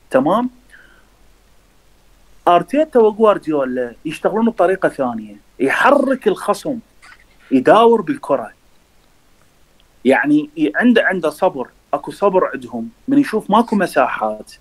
تمام؟ 0.10 0.50
أرتيتا 2.48 3.00
وجوارديولا 3.00 3.94
يشتغلون 4.06 4.46
بطريقة 4.46 4.90
ثانية. 4.90 5.36
يحرك 5.60 6.28
الخصم 6.28 6.80
يداور 7.52 8.02
بالكرة. 8.02 8.54
يعني 10.06 10.50
عنده 10.76 11.04
عنده 11.06 11.30
صبر. 11.30 11.68
اكو 11.94 12.12
صبر 12.12 12.46
عندهم 12.54 12.90
من 13.08 13.18
يشوف 13.20 13.50
ماكو 13.52 13.76
مساحات. 13.76 14.52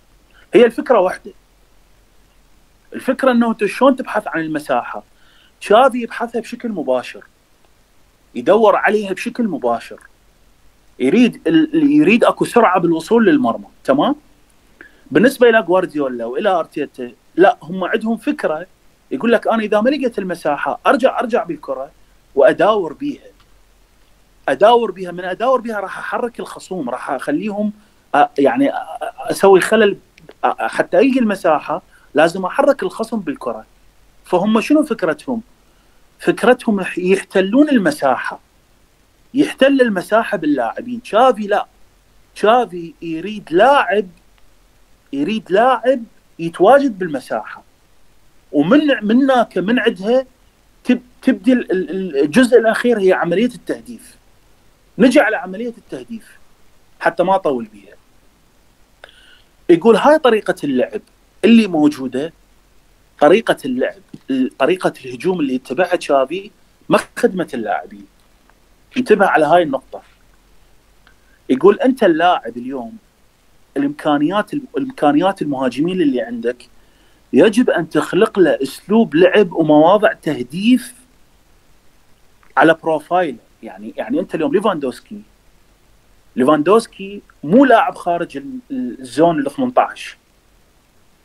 هي 0.54 0.64
الفكرة 0.64 1.00
واحدة 1.00 1.32
الفكرة 2.92 3.30
إنه 3.30 3.50
أنت 3.50 3.64
شلون 3.64 3.96
تبحث 3.96 4.28
عن 4.28 4.40
المساحة؟ 4.40 5.02
تشافي 5.60 6.02
يبحثها 6.02 6.40
بشكل 6.40 6.68
مباشر. 6.68 7.24
يدور 8.34 8.76
عليها 8.76 9.12
بشكل 9.12 9.48
مباشر. 9.48 10.00
يريد 10.98 11.40
يريد 11.74 12.24
اكو 12.24 12.44
سرعة 12.44 12.80
بالوصول 12.80 13.26
للمرمى. 13.26 13.66
تمام؟ 13.84 14.16
بالنسبة 15.10 15.48
إلى 15.48 15.62
جوارديولا 15.62 16.24
وإلى 16.24 16.48
أرتيتا 16.48 17.12
لا 17.36 17.58
هم 17.62 17.84
عندهم 17.84 18.16
فكرة. 18.16 18.66
يقول 19.10 19.32
لك 19.32 19.48
أنا 19.48 19.62
إذا 19.62 19.80
ما 19.80 19.90
لقيت 19.90 20.18
المساحة 20.18 20.80
أرجع 20.86 21.20
أرجع 21.20 21.44
بالكرة 21.44 21.90
وأداور 22.34 22.92
بيها. 22.92 23.35
أداور 24.48 24.90
بها 24.90 25.10
من 25.12 25.24
أداور 25.24 25.60
بها 25.60 25.80
راح 25.80 25.98
أحرك 25.98 26.40
الخصوم 26.40 26.90
راح 26.90 27.10
أخليهم 27.10 27.72
يعني 28.38 28.72
أسوي 29.18 29.60
خلل 29.60 29.96
حتى 30.44 30.98
القي 30.98 31.18
المساحة 31.18 31.82
لازم 32.14 32.44
أحرك 32.44 32.82
الخصم 32.82 33.20
بالكرة. 33.20 33.66
فهم 34.24 34.60
شنو 34.60 34.82
فكرتهم؟ 34.84 35.42
فكرتهم 36.18 36.80
يح- 36.80 36.98
يحتلون 36.98 37.68
المساحة. 37.68 38.40
يحتل 39.34 39.80
المساحة 39.80 40.38
باللاعبين. 40.38 41.02
تشافي 41.02 41.46
لا. 41.46 41.66
تشافي 42.34 42.94
يريد 43.02 43.48
لاعب 43.50 44.06
يريد 45.12 45.52
لاعب 45.52 46.02
يتواجد 46.38 46.98
بالمساحة. 46.98 47.62
ومن 48.52 48.80
من 49.02 49.22
هناك 49.22 49.58
من 49.58 49.78
عندها 49.78 50.26
تب 50.84 51.00
تبدي 51.22 51.52
ال- 51.52 51.72
ال- 51.72 52.16
الجزء 52.20 52.58
الأخير 52.58 52.98
هي 53.00 53.12
عملية 53.12 53.46
التهديف. 53.54 54.16
نجي 54.98 55.20
على 55.20 55.36
عملية 55.36 55.72
التهديف 55.78 56.38
حتى 57.00 57.22
ما 57.22 57.34
اطول 57.34 57.64
بيها. 57.64 57.94
يقول 59.70 59.96
هاي 59.96 60.18
طريقة 60.18 60.54
اللعب 60.64 61.00
اللي 61.44 61.66
موجودة 61.66 62.32
طريقة 63.20 63.56
اللعب 63.64 64.00
طريقة 64.58 64.92
الهجوم 65.04 65.40
اللي 65.40 65.54
يتبعها 65.54 65.96
تشافي 65.96 66.50
ما 66.88 66.98
خدمت 67.16 67.48
اللاعبين. 67.54 68.06
انتبه 68.96 69.26
على 69.26 69.44
هاي 69.44 69.62
النقطة. 69.62 70.02
يقول 71.48 71.80
أنت 71.80 72.02
اللاعب 72.04 72.56
اليوم 72.56 72.96
الإمكانيات 73.76 74.54
الإمكانيات 74.54 75.42
المهاجمين 75.42 76.00
اللي 76.00 76.20
عندك 76.20 76.68
يجب 77.32 77.70
أن 77.70 77.90
تخلق 77.90 78.38
له 78.38 78.58
أسلوب 78.62 79.14
لعب 79.14 79.52
ومواضع 79.52 80.12
تهديف 80.12 80.94
على 82.56 82.74
profile 82.82 83.36
يعني 83.62 83.94
يعني 83.96 84.20
أنت 84.20 84.34
اليوم 84.34 84.52
ليفاندوسكي 84.54 85.22
ليفاندوسكي 86.36 87.22
مو 87.44 87.64
لاعب 87.64 87.94
خارج 87.94 88.36
ال- 88.36 88.58
ال 89.00 89.08
zone 89.08 89.38
ال 89.38 89.50
18 89.50 90.16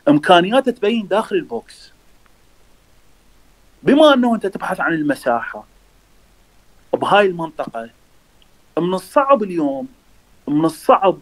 إمكانياته 0.08 0.70
تبين 0.72 1.08
داخل 1.08 1.36
ال 1.36 1.47
box. 1.47 1.92
بما 3.82 4.14
أنه 4.14 4.34
أنت 4.34 4.46
تبحث 4.46 4.80
عن 4.80 4.92
المساحة 4.94 5.64
بهاي 6.92 7.26
المنطقة 7.26 7.90
من 8.78 8.94
الصعب 8.94 9.42
اليوم 9.42 9.88
من 10.48 10.64
الصعب 10.64 11.18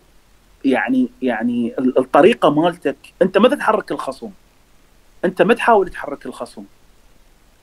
يعني 0.65 1.09
يعني 1.23 1.74
ال- 1.78 1.99
الطريقة 1.99 2.51
مالتك 2.51 2.97
أنت 3.23 3.39
ما 3.39 3.49
تتحرك 3.49 3.93
الخصم. 3.93 4.31
أنت 5.24 5.43
ما 5.43 5.55
تحاول 5.55 5.89
تحرك 5.89 6.27
الخصم. 6.27 6.65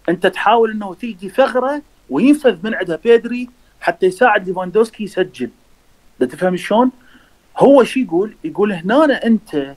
أنت 0.09 0.27
تحاول 0.27 0.71
إنه 0.71 0.93
تيجي 0.93 1.29
ثغرة 1.29 1.81
وينفذ 2.09 2.57
من 2.63 2.73
عندها 2.73 2.95
بيدري 2.95 3.49
حتى 3.81 4.05
يساعد 4.05 4.47
ليفاندوسكي 4.47 5.03
يسجل. 5.03 5.49
ده 6.19 6.25
تفهم 6.25 6.57
شلون؟ 6.57 6.91
هو 7.57 7.83
شو 7.83 7.99
يقول؟ 7.99 8.35
يقول 8.43 8.73
هنا 8.73 9.25
أنت 9.25 9.75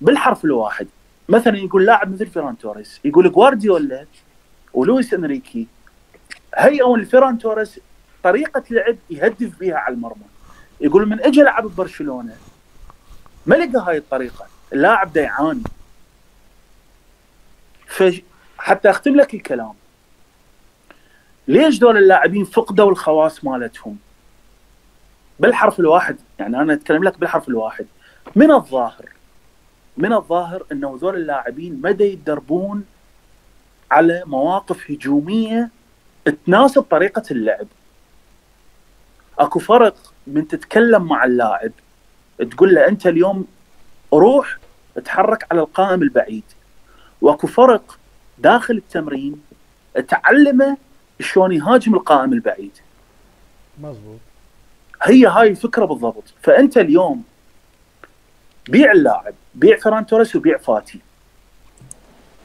بالحرف 0.00 0.44
الواحد. 0.44 0.86
مثلا 1.28 1.58
يقول 1.58 1.86
لاعب 1.86 2.12
مثل 2.12 2.26
فيران 2.26 2.58
توريس. 2.58 3.00
يقول 3.04 3.32
جوارديولا 3.32 4.06
ولويس 4.74 5.14
إنريكي. 5.14 5.66
هيئوا 6.54 6.98
لفيران 6.98 7.38
توريس 7.38 7.80
طريقة 8.22 8.62
لعب 8.70 8.96
يهدف 9.10 9.58
بها 9.60 9.74
على 9.74 9.94
المرمى. 9.94 10.24
يقول 10.80 11.08
من 11.08 11.20
اجى 11.20 11.42
لعب 11.42 11.64
ببرشلونه 11.64 12.36
ما 13.46 13.54
لقى 13.54 13.84
هاي 13.86 13.96
الطريقة؟ 13.96 14.46
اللاعب 14.72 15.12
دا 15.12 15.20
يعاني 15.20 15.62
حتى 18.58 18.90
أختم 18.90 19.16
لك 19.16 19.34
الكلام. 19.34 19.72
ليش 21.48 21.78
دول 21.78 21.96
اللاعبين 21.96 22.44
فقدوا 22.44 22.90
الخواص 22.90 23.44
مالتهم؟ 23.44 23.96
بالحرف 25.40 25.80
الواحد 25.80 26.16
يعني 26.38 26.60
أنا 26.60 26.72
أتكلم 26.72 27.04
لك 27.04 27.18
بالحرف 27.18 27.48
الواحد. 27.48 27.86
من 28.36 28.50
الظاهر 28.50 29.08
من 29.96 30.12
الظاهر 30.12 30.66
إنه 30.72 30.98
ذول 31.02 31.14
اللاعبين 31.14 31.80
ما 31.80 31.90
يتدربون 31.90 32.84
على 33.90 34.22
مواقف 34.26 34.90
هجومية 34.90 35.70
تناسب 36.46 36.82
طريقة 36.82 37.22
اللعب. 37.30 37.66
أكو 39.38 39.58
فرق 39.58 40.12
من 40.26 40.48
تتكلم 40.48 41.02
مع 41.02 41.24
اللاعب 41.24 41.72
تقول 42.50 42.74
له 42.74 42.88
أنت 42.88 43.06
اليوم 43.06 43.46
روح 44.12 44.58
اتحرك 44.96 45.46
على 45.50 45.60
القائم 45.60 46.02
البعيد. 46.02 46.44
وأكو 47.20 47.46
فرق 47.46 47.98
داخل 48.38 48.74
التمرين 48.74 49.42
تعلمه 50.08 50.76
شلون 51.20 51.52
يهاجم 51.52 51.94
القائم 51.94 52.32
البعيد. 52.32 52.72
مزبوط 53.78 54.18
هي 55.02 55.26
هاي 55.26 55.48
الفكرة 55.48 55.84
بالضبط. 55.84 56.24
فأنت 56.42 56.78
اليوم 56.78 57.22
بيع 58.68 58.92
اللاعب 58.92 59.34
بيع 59.54 59.76
فران 59.76 60.06
توريس 60.06 60.36
وبيع 60.36 60.58
فاتي. 60.58 61.00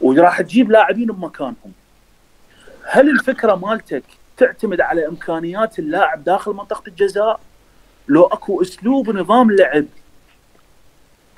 وراح 0.02 0.41
تجيب 0.41 0.72
لاعبين 0.72 1.08
بمكانهم. 1.08 1.74
هل 2.86 3.10
الفكرة 3.10 3.56
مالتك 3.56 4.04
تعتمد 4.38 4.82
على 4.82 5.08
إمكانيات 5.08 5.80
اللاعب 5.80 6.24
داخل 6.24 6.52
منطقة 6.52 6.84
الجزاء؟ 6.88 7.40
لو 8.08 8.24
أكو 8.24 8.62
أسلوب 8.62 9.10
نظام 9.10 9.52
لعب. 9.52 9.86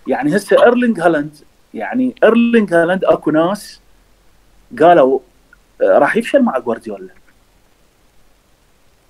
يعني 0.08 0.36
هسه 0.36 0.64
ايرلينج 0.64 1.00
هالاند 1.00 1.36
يعني 1.74 2.16
ايرلينج 2.24 2.74
هالاند 2.74 3.06
أكو 3.06 3.32
ناس 3.32 3.82
قالوا 4.80 5.20
آه، 5.82 5.98
راح 5.98 6.18
يفشل 6.18 6.42
مع 6.42 6.60
جوارديولا. 6.60 7.10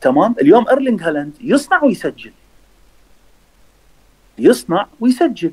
تمام؟ 0.05 0.35
اليوم 0.41 0.67
إيرلينج 0.69 1.03
هالاند 1.03 1.33
يصنع 1.41 1.83
ويسجل. 1.83 2.31
يصنع 4.37 4.87
ويسجل. 4.99 5.51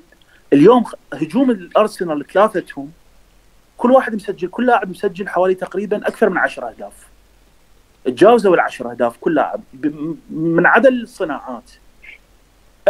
اليوم 0.53 0.85
هجوم 1.12 1.51
الأرسنال 1.51 2.27
ثلاثتهم 2.27 2.93
كل 3.77 3.91
واحد 3.91 4.15
مسجل 4.15 4.49
كل 4.49 4.66
لاعب 4.66 4.91
مسجل 4.91 5.29
حوالي 5.29 5.55
تقريبا 5.55 5.97
أكثر 6.09 6.29
من 6.29 6.39
10 6.39 6.69
أهداف. 6.69 6.93
تجاوزوا 8.05 8.55
العشر 8.55 8.91
أهداف 8.91 9.16
كل 9.20 9.35
لاعب. 9.35 9.61
من 10.31 10.66
عدد 10.66 10.87
الصناعات. 10.87 11.70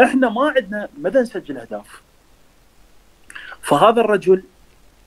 إحنا 0.03 0.29
ما 0.29 0.53
عندنا 0.57 0.89
مدى 0.99 1.19
نسجل 1.19 1.59
أهداف. 1.59 2.03
فهذا 3.63 4.01
الرجل 4.01 4.43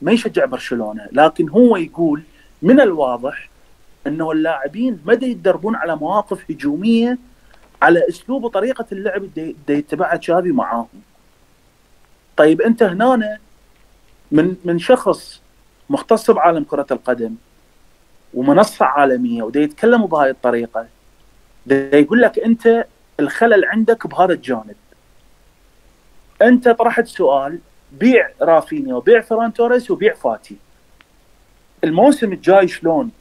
ما 0.01 0.11
يشجع 0.11 0.45
برشلونة 0.45 1.07
لكن 1.11 1.49
هو 1.49 1.77
يقول 1.77 2.23
من 2.61 2.81
الواضح 2.81 3.49
انه 4.07 4.31
اللاعبين 4.31 4.99
مدى 5.05 5.25
يتدربون 5.25 5.75
على 5.75 5.95
مواقف 5.95 6.51
هجومية 6.51 7.17
على 7.81 8.09
اسلوب 8.09 8.43
وطريقة 8.43 8.85
اللعب 8.91 9.23
اللي 9.23 9.55
يتبعها 9.69 10.15
تشافي 10.15 10.51
معاهم. 10.51 10.87
طيب 12.37 12.61
انت 12.61 12.83
هنا 12.83 13.37
من 14.31 14.55
من 14.65 14.79
شخص 14.79 15.41
مختص 15.89 16.31
بعالم 16.31 16.63
كرة 16.63 16.87
القدم 16.91 17.35
ومنصة 18.33 18.85
عالمية 18.85 19.43
ودا 19.43 19.59
يتكلموا 19.59 20.07
بهاي 20.07 20.29
الطريقة 20.29 20.87
دا 21.65 21.97
يقول 21.97 22.21
لك 22.21 22.39
انت 22.39 22.85
الخلل 23.19 23.65
عندك 23.65 24.07
بهذا 24.07 24.33
الجانب. 24.33 24.75
انت 26.41 26.69
طرحت 26.69 27.07
سؤال 27.07 27.59
بيع 27.91 28.29
رافينيا 28.41 28.95
وبيع 28.95 29.21
فران 29.21 29.53
توريس 29.53 29.91
وبيع 29.91 30.13
فاتي. 30.13 30.55
الموسم 31.83 32.33
الجاي 32.33 32.67
شلون؟ 32.67 33.11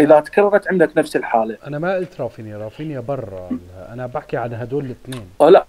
إذا 0.00 0.20
تكررت 0.20 0.68
عندك 0.68 0.98
نفس 0.98 1.16
الحالة. 1.16 1.56
أنا 1.66 1.78
ما 1.78 1.94
قلت 1.94 2.20
رافينيا 2.20 2.58
رافينيا 2.58 3.00
برا. 3.00 3.50
أنا 3.92 4.06
بحكي 4.06 4.36
عن 4.36 4.54
هدول 4.54 4.84
الاثنين. 4.84 5.26
آه 5.40 5.48
لا. 5.48 5.66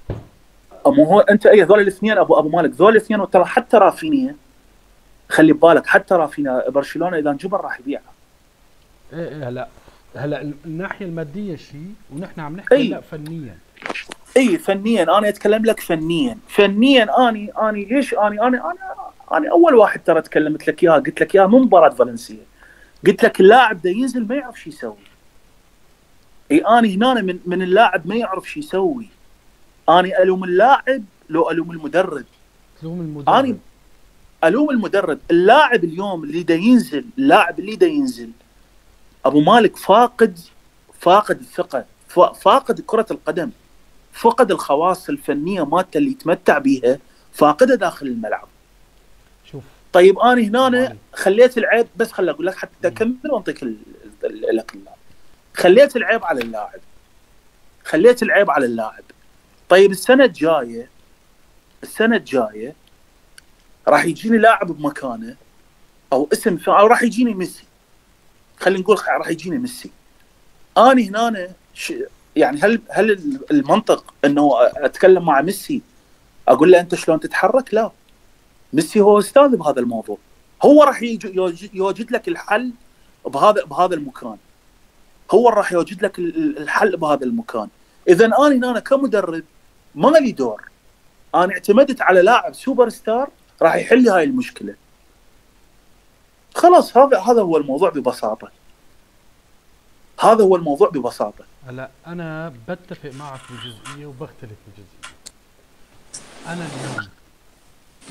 مو 0.85 1.03
هو 1.03 1.19
أنت 1.19 1.45
اي 1.45 1.63
هذول 1.63 1.79
الاثنين 1.79 2.17
ابو 2.17 2.39
أبو 2.39 2.49
مالك 2.49 2.73
هذول 2.73 2.91
الاثنين 2.91 3.19
وترى 3.19 3.45
حتى 3.45 3.77
رافينيا 3.77 4.35
خلي 5.29 5.53
ببالك 5.53 5.87
حتى 5.87 6.15
رافينيا 6.15 6.69
برشلونة 6.69 7.17
إذا 7.17 7.29
انجبر 7.29 7.61
راح 7.61 7.79
يبيعها. 7.79 8.03
إيه 9.13 9.29
إيه 9.29 9.49
هلا 9.49 9.67
هلا 10.15 10.51
الناحية 10.65 11.05
المادية 11.05 11.55
شيء 11.55 11.93
ونحن 12.13 12.41
عم 12.41 12.55
نحكي 12.55 12.75
أي. 12.75 12.87
لا 12.87 13.01
فنيا. 13.01 13.57
اي 14.37 14.57
فنيا. 14.57 15.03
أنا 15.03 15.29
أتكلم 15.29 15.65
لك 15.65 15.79
فنيا. 15.79 16.37
فنيا 16.47 17.29
اني 17.29 17.51
أني 17.61 17.85
ليش 17.85 18.13
اني 18.13 18.41
أنا 18.41 18.47
أنا 18.47 18.77
أنا 19.31 19.51
أول 19.51 19.75
واحد 19.75 20.03
ترى 20.03 20.21
تكلمت 20.21 20.67
لك 20.67 20.83
إياها 20.83 20.99
قلت 20.99 21.21
لك 21.21 21.35
إياها 21.35 21.47
من 21.47 21.59
مباراة 21.59 21.89
فالنسيا. 21.89 22.48
قلت 23.07 23.23
لك 23.23 23.39
اللاعب 23.39 23.81
ده 23.81 23.89
ينزل 23.89 24.27
ما 24.27 24.35
يعرف 24.35 24.59
شو 24.59 24.69
يسوي. 24.69 24.95
إي 26.51 26.57
اني 26.59 26.95
هنا 26.95 27.21
من 27.21 27.39
من 27.45 27.61
اللاعب 27.61 28.07
ما 28.07 28.15
يعرف 28.15 28.49
شو 28.49 28.59
يسوي. 28.59 29.09
اني 29.89 30.21
ألوم 30.21 30.43
اللاعب 30.43 31.03
لو 31.29 31.51
ألوم 31.51 31.71
المدرب. 31.71 32.25
تلوم 32.81 33.01
المدرب. 33.01 33.35
اني 33.35 33.57
ألوم 34.43 34.69
المدرب. 34.69 35.19
اللاعب 35.31 35.83
اليوم 35.83 36.23
اللي 36.23 36.43
دا 36.43 36.55
ينزل 36.55 37.05
اللاعب 37.17 37.59
اللي 37.59 37.75
دا 37.75 37.87
ينزل 37.87 38.31
أبو 39.25 39.41
مالك 39.41 39.77
فاقد 39.77 40.39
فاقد 40.99 41.39
الثقة. 41.39 41.85
فا- 42.07 42.33
فاقد 42.33 42.81
كرة 42.81 43.05
القدم. 43.11 43.49
فقد 44.13 44.51
الخواص 44.51 45.09
الفنية 45.09 45.65
مالته 45.65 45.97
اللي 45.97 46.11
يتمتع 46.11 46.57
بيها. 46.57 46.99
فاقدها 47.33 47.75
داخل 47.75 48.07
الملعب. 48.07 48.47
طيب 49.93 50.19
أنا 50.19 50.41
هنا. 50.41 50.97
خليت 51.13 51.57
العيب 51.57 51.87
بس 51.95 52.11
خل 52.11 52.29
أقول 52.29 52.45
لك 52.45 52.55
حتى 52.55 52.87
اكمل 52.87 53.17
وانطيك 53.31 53.63
لك 54.23 54.73
اللاعب 54.75 54.97
خليت 55.53 55.95
العيب 55.95 56.25
على 56.25 56.41
اللاعب 56.41 56.79
خليت 57.83 58.23
العيب 58.23 58.51
على 58.51 58.65
اللاعب 58.65 59.03
طيب 59.69 59.91
السنة 59.91 60.25
الجاية 60.25 60.89
السنة 61.83 62.15
الجاية 62.15 62.75
راح 63.87 64.05
يجيني 64.05 64.37
لاعب 64.37 64.71
بمكانه 64.71 65.35
أو 66.13 66.29
اسم 66.33 66.57
أو 66.67 66.87
راح 66.87 67.03
يجيني 67.03 67.33
ميسي 67.33 67.63
خلينا 68.59 68.81
نقول 68.81 68.97
راح 69.09 69.27
يجيني 69.27 69.57
ميسي 69.57 69.91
اني 70.77 71.09
هنا. 71.09 71.51
يعني 72.35 72.59
هل 72.61 72.81
هل 72.91 73.39
المنطق 73.51 74.13
إنه 74.25 74.51
أتكلم 74.61 75.25
مع 75.25 75.41
ميسي 75.41 75.81
أقول 76.47 76.71
له 76.71 76.79
أنت 76.79 76.95
شلون 76.95 77.19
تتحرك؟ 77.19 77.73
لا 77.73 77.91
ميسي 78.73 78.99
هو 78.99 79.19
أستاذ 79.19 79.55
بهذا 79.55 79.79
الموضوع. 79.79 80.17
هو 80.63 80.83
راح 80.83 81.03
يوجد 81.73 82.11
لك 82.11 82.27
الحل 82.27 82.71
بهذا 83.25 83.65
بهذا 83.65 83.95
المكان. 83.95 84.37
هو 85.31 85.49
راح 85.49 85.71
يوجد 85.71 86.05
لك 86.05 86.19
ال- 86.19 86.35
ال- 86.37 86.57
الحل 86.57 86.97
بهذا 86.97 87.23
المكان. 87.25 87.67
إذا 88.07 88.25
أنا 88.25 88.47
أنا 88.47 88.79
كمدرب 88.79 89.43
ما 89.95 90.07
لي 90.09 90.31
دور. 90.31 90.63
أنا 91.35 91.53
اعتمدت 91.53 92.01
على 92.01 92.21
لاعب 92.21 92.53
سوبر 92.53 92.89
ستار 92.89 93.29
راح 93.61 93.75
يحل 93.75 94.03
لي 94.03 94.09
هاي 94.09 94.23
المشكلة. 94.23 94.75
خلاص 96.55 96.97
هذا 96.97 97.19
هذا 97.19 97.41
هو 97.41 97.57
الموضوع 97.57 97.89
ببساطة. 97.89 98.51
هذا 100.19 100.43
هو 100.43 100.55
الموضوع 100.55 100.89
ببساطة. 100.89 101.45
هلا 101.67 101.89
أنا 102.07 102.53
بتفق 102.67 103.11
معك 103.13 103.39
بجزئية 103.49 104.05
وبختلف 104.05 104.57
بجزئية. 104.67 105.15
أنا 106.47 106.67
اليوم 106.67 107.09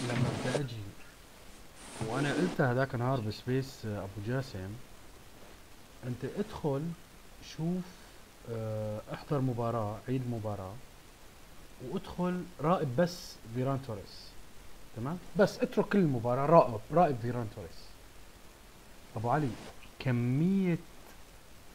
لما 0.05 0.29
بدي 0.45 0.61
أجي. 0.61 0.77
وأنا 2.07 2.33
قلت 2.33 2.61
هذاك 2.61 2.95
النهار 2.95 3.21
بسبيس 3.21 3.87
آه، 3.87 3.99
أبو 3.99 4.27
جاسم 4.27 4.71
أنت 6.07 6.25
ادخل 6.39 6.83
شوف 7.57 7.83
آه، 8.53 9.01
احضر 9.13 9.41
مباراة 9.41 9.97
عيد 10.09 10.23
مباراة 10.31 10.75
وادخل 11.91 12.43
راقب 12.61 12.97
بس 12.97 13.35
فيران 13.55 13.83
توريس. 13.87 14.29
تمام؟ 14.97 15.19
بس 15.37 15.59
اترك 15.59 15.89
كل 15.89 15.99
المباراة 15.99 16.47
راقب 16.47 16.81
راقب 16.93 17.17
فيران 17.23 17.49
توريس. 17.57 17.89
أبو 19.17 19.31
علي 19.31 19.49
كمية 19.99 20.79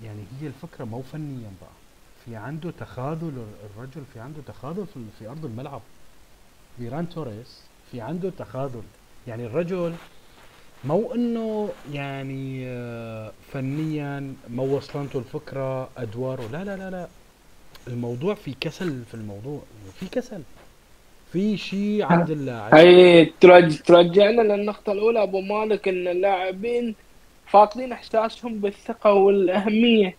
يعني 0.03 0.23
هي 0.41 0.47
الفكرة 0.47 0.85
مو 0.85 1.01
فنيا 1.01 1.51
بقى. 1.61 1.69
في 2.25 2.35
عنده 2.35 2.71
تخاذل 2.79 3.45
الرجل 3.65 4.03
في 4.13 4.19
عنده 4.19 4.41
تخاذل 4.47 4.85
في, 4.93 5.05
في 5.19 5.27
أرض 5.27 5.45
الملعب. 5.45 5.81
فيران 6.77 7.09
توريس 7.09 7.59
في 7.93 8.01
عنده 8.01 8.29
تخاذل. 8.29 8.81
يعني 9.27 9.45
الرجل 9.45 9.93
مو 10.83 11.13
إنه 11.15 11.69
يعني 11.93 12.67
آه، 12.67 13.31
فنيا 13.51 14.33
مو 14.49 14.75
وصلته 14.75 15.19
الفكرة 15.19 15.89
أدواره. 15.97 16.47
لا 16.51 16.63
لا 16.63 16.77
لا 16.77 16.89
لا. 16.89 17.07
الموضوع 17.87 18.33
في 18.33 18.53
كسل 18.61 19.03
في 19.05 19.13
الموضوع 19.13 19.61
في 19.99 20.05
كسل. 20.07 20.41
في 21.31 21.57
شيء 21.57 22.03
عند 22.03 22.29
اللاعب 22.29 22.73
هي 22.73 23.25
ترج 23.25 23.81
ترجعنا 23.81 24.41
للنقطة 24.41 24.91
الأولى. 24.91 25.23
أبو 25.23 25.41
مالك 25.41 25.87
إن 25.87 26.07
اللاعبين 26.07 26.95
فاقدين 27.45 27.91
إحساسهم 27.91 28.61
بالثقة 28.61 29.13
والأهمية. 29.13 30.17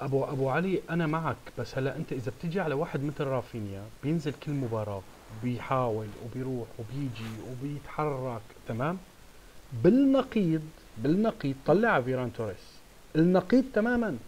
أبو 0.00 0.24
أبو 0.24 0.48
علي 0.48 0.82
أنا 0.90 1.06
معك. 1.06 1.52
بس 1.58 1.78
هلا 1.78 1.96
أنت 1.96 2.12
إذا 2.12 2.30
بتجي 2.30 2.60
على 2.60 2.74
واحد 2.74 3.04
مثل 3.04 3.24
رافينيا 3.24 3.82
بينزل 4.02 4.32
كل 4.32 4.52
مباراة. 4.52 5.02
بيحاول 5.44 6.06
وبيروح 6.24 6.68
وبيجي 6.78 7.30
وبيتحرك 7.50 8.42
تمام؟ 8.68 8.98
بالنقيض 9.84 10.62
بالنقيض 10.98 11.54
طلع 11.66 12.00
فيران 12.00 12.32
توريس. 12.32 12.78
النقيض 13.16 13.64
تماما. 13.74 14.18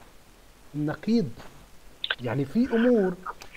النقيض. 0.75 1.29
يعني 2.21 2.45
في 2.45 2.69
أمور 2.75 3.15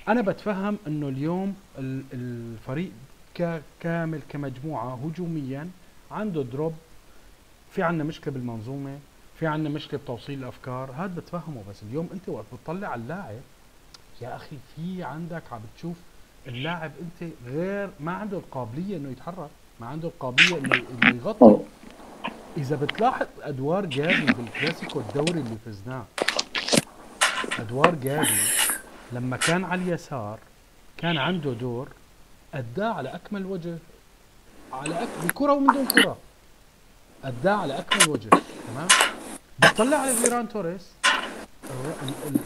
أنا 0.08 0.22
بتفهم 0.22 0.78
إنه 0.88 1.08
اليوم 1.10 1.56
ال- 1.78 2.04
الفريق 2.14 2.92
كامل 3.80 4.20
كمجموعة 4.30 4.96
هجوميا 5.06 5.70
عنده 6.12 6.44
دروب 6.44 6.74
في 7.72 7.84
عندنا 7.84 8.04
مشكلة 8.04 8.34
بالمنظومة 8.34 9.00
في 9.40 9.48
عندنا 9.48 9.70
مشكلة 9.74 10.00
بتوصيل 10.00 10.40
الأفكار. 10.40 10.92
هذا 10.92 11.14
بتفهمه 11.20 11.64
بس 11.70 11.84
اليوم 11.84 12.10
أنت 12.14 12.30
وقت 12.30 12.46
بتطلع 12.54 12.88
على 12.88 13.02
اللاعب 13.02 13.40
يا 14.22 14.36
أخي 14.36 14.58
في 14.76 15.04
عندك 15.04 15.44
عم 15.52 15.62
بتشوف 15.76 15.96
اللاعب 16.48 16.92
انت 17.02 17.32
غير 17.46 17.90
ما 18.00 18.12
عنده 18.12 18.38
القابلية 18.38 18.98
انه 18.98 19.10
يتحرك 19.10 19.50
ما 19.80 19.88
عنده 19.88 20.08
القابلية 20.08 20.58
انه 20.58 20.76
إنه 20.76 21.16
يغطي. 21.16 21.64
إذا 22.58 22.76
بتلاحظ 22.76 23.28
أدوار 23.42 23.86
جافي 23.86 24.26
بالكلاسيكو 24.26 25.00
الدوري 25.00 25.40
اللي 25.40 25.58
فزناه. 25.66 26.06
أدوار 27.60 27.96
جافي. 27.96 28.72
لما 29.12 29.38
كان 29.38 29.64
على 29.64 29.82
اليسار 29.82 30.40
كان 30.98 31.18
عنده 31.18 31.54
دور 31.54 31.90
اداه 32.54 32.94
على 32.94 33.16
أكمل 33.16 33.46
وجه. 33.46 33.78
على 34.74 35.04
أك... 35.04 35.08
بكرة 35.24 35.54
ومن 35.54 35.74
دون 35.74 35.86
كرة. 35.86 36.18
اداه 37.24 37.56
على 37.56 37.80
أكمل 37.80 38.10
وجه 38.10 38.30
تمام؟ 38.68 38.88
بتطلع 39.60 39.98
على 39.98 40.14
فيران 40.14 40.50
توريس. 40.50 40.92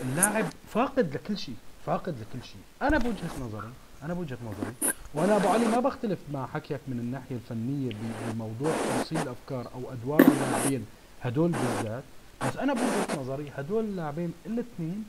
اللاعب 0.03 0.45
فاقد 0.73 1.13
لكل 1.13 1.37
شيء 1.37 1.55
فاقد 1.85 2.15
لكل 2.19 2.45
شيء. 2.45 2.61
أنا 2.81 2.97
بوجهة 2.97 3.29
نظري 3.41 3.69
أنا 4.05 4.13
بوجهة 4.13 4.37
نظري 4.45 4.93
وأنا 5.13 5.35
أبو 5.35 5.47
علي 5.47 5.65
ما 5.65 5.79
بختلف 5.79 6.19
مع 6.33 6.45
حكيك 6.45 6.79
من 6.87 6.99
الناحية 6.99 7.35
الفنية 7.35 7.91
بموضوع 8.33 8.71
توصيل 8.97 9.17
الافكار 9.17 9.67
أو 9.75 9.93
أدوار 9.93 10.21
اللاعبين 10.21 10.85
هدول 11.21 11.51
بالذات 11.51 12.03
بس 12.41 12.57
أنا 12.57 12.73
بوجهة 12.73 13.21
نظري 13.21 13.51
هدول 13.57 13.83
اللاعبين 13.83 14.33
الاثنين 14.45 15.03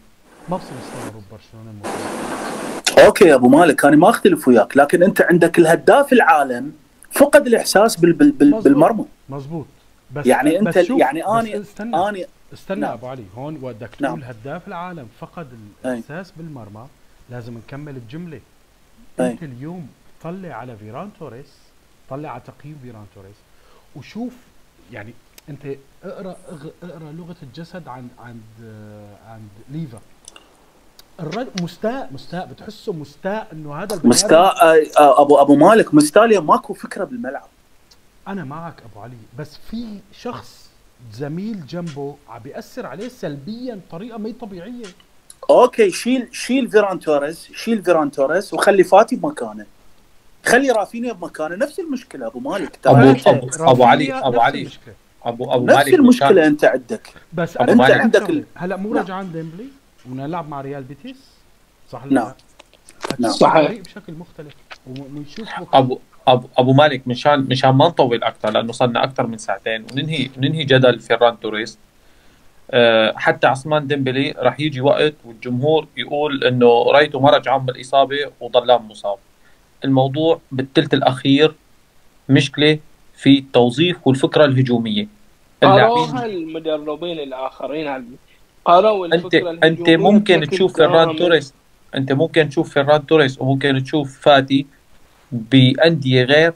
ما 0.48 0.56
بصير 0.56 0.72
يستمروا 0.82 1.22
ببرشلونة 1.30 1.70
الموسم 1.70 3.04
أوكي 3.06 3.24
يا 3.24 3.34
أبو 3.34 3.48
مالك 3.48 3.84
أنا 3.84 3.96
ما 3.96 4.10
أختلف 4.10 4.48
وياك 4.48 4.76
لكن 4.76 5.02
أنت 5.02 5.20
عندك 5.20 5.58
الهداف 5.58 6.12
العالم 6.12 6.72
فقد 7.10 7.46
الإحساس 7.46 7.96
بال 7.96 8.12
بال 8.12 8.32
بال 8.32 8.50
مظبوط. 8.50 8.64
بالمرمى 8.64 9.04
مزبوط 9.28 9.66
بس 10.14 10.26
يعني 10.26 10.58
أنت 10.58 10.78
بس 10.78 10.84
شوف 10.84 11.00
يعني 11.00 11.26
اني 11.26 11.60
استنى 11.60 12.08
اني 12.08 12.26
استنى 12.52 12.80
نعم. 12.80 12.92
أبو 12.92 13.06
علي 13.06 13.24
هون 13.36 13.54
بدك 13.54 13.90
نعم. 14.00 14.20
تقول 14.20 14.24
هداف 14.24 14.68
العالم 14.68 15.08
فقد 15.20 15.48
أي. 15.84 15.92
الإحساس 15.92 16.32
بالمرمى 16.36 16.86
لازم 17.30 17.54
نكمل 17.54 17.96
الجملة 17.96 18.40
أي. 19.20 19.30
انت 19.30 19.42
اليوم 19.42 19.88
طلع 20.22 20.54
على 20.54 20.76
فيران 20.76 21.10
توريس 21.18 21.52
طلع 22.10 22.28
على 22.28 22.42
تقييم 22.46 22.78
فيران 22.82 23.06
توريس 23.14 23.36
وشوف 23.96 24.32
يعني 24.92 25.14
انت 25.48 25.66
اقرأ 26.04 26.36
اقرأ 26.82 27.12
لغة 27.12 27.36
الجسد 27.42 27.88
عند 27.88 28.08
عند 28.18 28.42
آه، 28.64 29.16
عند 29.28 29.48
ليفا. 29.70 30.00
الرجل 31.20 31.50
مستاء 31.62 32.10
مستاء 32.12 32.46
بتحسه 32.46 32.92
مستاء 32.92 33.48
انه 33.52 33.74
هذا 33.74 34.00
مستاء 34.04 34.64
آه، 35.00 35.22
أبو 35.22 35.40
أبو 35.40 35.56
مالك 35.56 35.94
مستاليا 35.94 36.40
ماكو 36.40 36.74
فكرة 36.74 37.04
بالملعب. 37.04 37.48
أنا 38.28 38.44
معك 38.44 38.82
أبو 38.82 39.00
علي 39.00 39.16
بس 39.38 39.56
في 39.70 39.98
شخص 40.12 40.68
زميل 41.12 41.66
جنبه 41.66 42.16
عم 42.28 42.42
بيأثر 42.42 42.86
عليه 42.86 43.08
سلبيا 43.08 43.80
بطريقة 43.88 44.18
ما 44.18 44.28
هي 44.28 44.32
طبيعية. 44.32 44.86
أوكي 45.50 45.90
شيل 45.90 46.28
شيل 46.32 46.70
فيران 46.70 47.00
توريس 47.00 47.48
شيل 47.54 47.82
فيران 47.82 48.10
توريس 48.10 48.54
وخلي 48.54 48.84
فاتي 48.84 49.16
بمكانه 49.16 49.66
خلي 50.46 50.70
رافينيا 50.70 51.12
بمكانه 51.12 51.56
نفس 51.56 51.80
المشكلة 51.80 52.26
أبو 52.26 52.38
مالك 52.40 52.76
ترى 52.82 53.10
أنت 53.10 53.28
أبو- 53.28 53.80
علي- 53.80 54.08
نفس 54.08 54.38
علي. 54.38 54.60
المشكلة. 54.60 54.94
ابو 55.24 55.52
أبو 55.54 55.66
نفس 55.66 55.76
مالك 55.76 55.94
المشكلة 55.94 56.28
مشان- 56.30 56.38
أنت 56.44 56.64
عندك 56.64 57.08
بس 57.32 57.56
أبو 57.56 57.64
أنا 57.72 57.74
مالك. 57.74 58.00
عندك 58.00 58.30
ال- 58.30 58.44
هلا 58.54 58.76
مو 58.76 58.94
نعم. 58.94 59.02
رجعان 59.04 59.32
ديمبلي 59.32 59.66
ونلعب 60.10 60.48
مع 60.48 60.60
ريال 60.60 60.82
بيتيس 60.82 61.16
صح 61.90 62.06
نعم. 62.06 62.32
نعم. 63.18 63.32
صحيح. 63.32 63.70
بشكل 63.80 64.12
مختلف 64.12 64.52
ونشوف. 64.86 65.48
ابو 65.74 65.98
ابو 66.28 66.48
أبو 66.58 66.72
مالك 66.72 67.08
مشان 67.08 67.40
مشان 67.50 67.70
ما 67.70 67.88
نطول 67.88 68.22
أكثر 68.24 68.50
لأنه 68.50 68.72
صرنا 68.72 69.04
أكثر 69.04 69.26
من 69.26 69.38
ساعتين 69.38 69.86
وننهي 69.92 70.30
ننهي 70.36 70.64
جدل 70.64 71.00
فيران 71.00 71.40
توريس 71.40 71.78
حتى 73.16 73.46
عثمان 73.46 73.86
ديمبلي 73.86 74.34
راح 74.38 74.60
يجي 74.60 74.80
وقت 74.80 75.14
والجمهور 75.24 75.86
يقول 75.96 76.44
إنه 76.44 76.82
رأيته 76.92 77.20
ما 77.20 77.30
رجعان 77.30 77.62
من 77.62 77.68
الاصابه 77.70 78.16
وضلان 78.40 78.82
مصاب. 78.82 79.16
الموضوع 79.84 80.40
بالثلث 80.52 80.94
الأخير 80.94 81.54
مشكلة 82.28 82.78
في 83.16 83.38
التوظيف 83.38 83.96
والفكرة 84.06 84.44
الهجومية. 84.44 85.06
قروها 85.62 86.26
المدربين 86.26 87.18
الآخرين 87.20 87.86
عن- 87.88 88.06
قروا 88.64 89.06
انت 89.06 89.34
أنت 89.34 89.90
ممكن 89.90 90.40
تشوف 90.50 90.76
كامل. 90.76 91.18
توريس 91.18 91.54
أنت 91.94 92.12
ممكن 92.12 92.48
تشوف 92.48 92.72
فيران 92.74 93.06
توريس 93.06 93.40
وممكن 93.40 93.82
تشوف 93.84 94.18
فاتي 94.20 94.66
بأندية 95.32 96.22
غير 96.24 96.52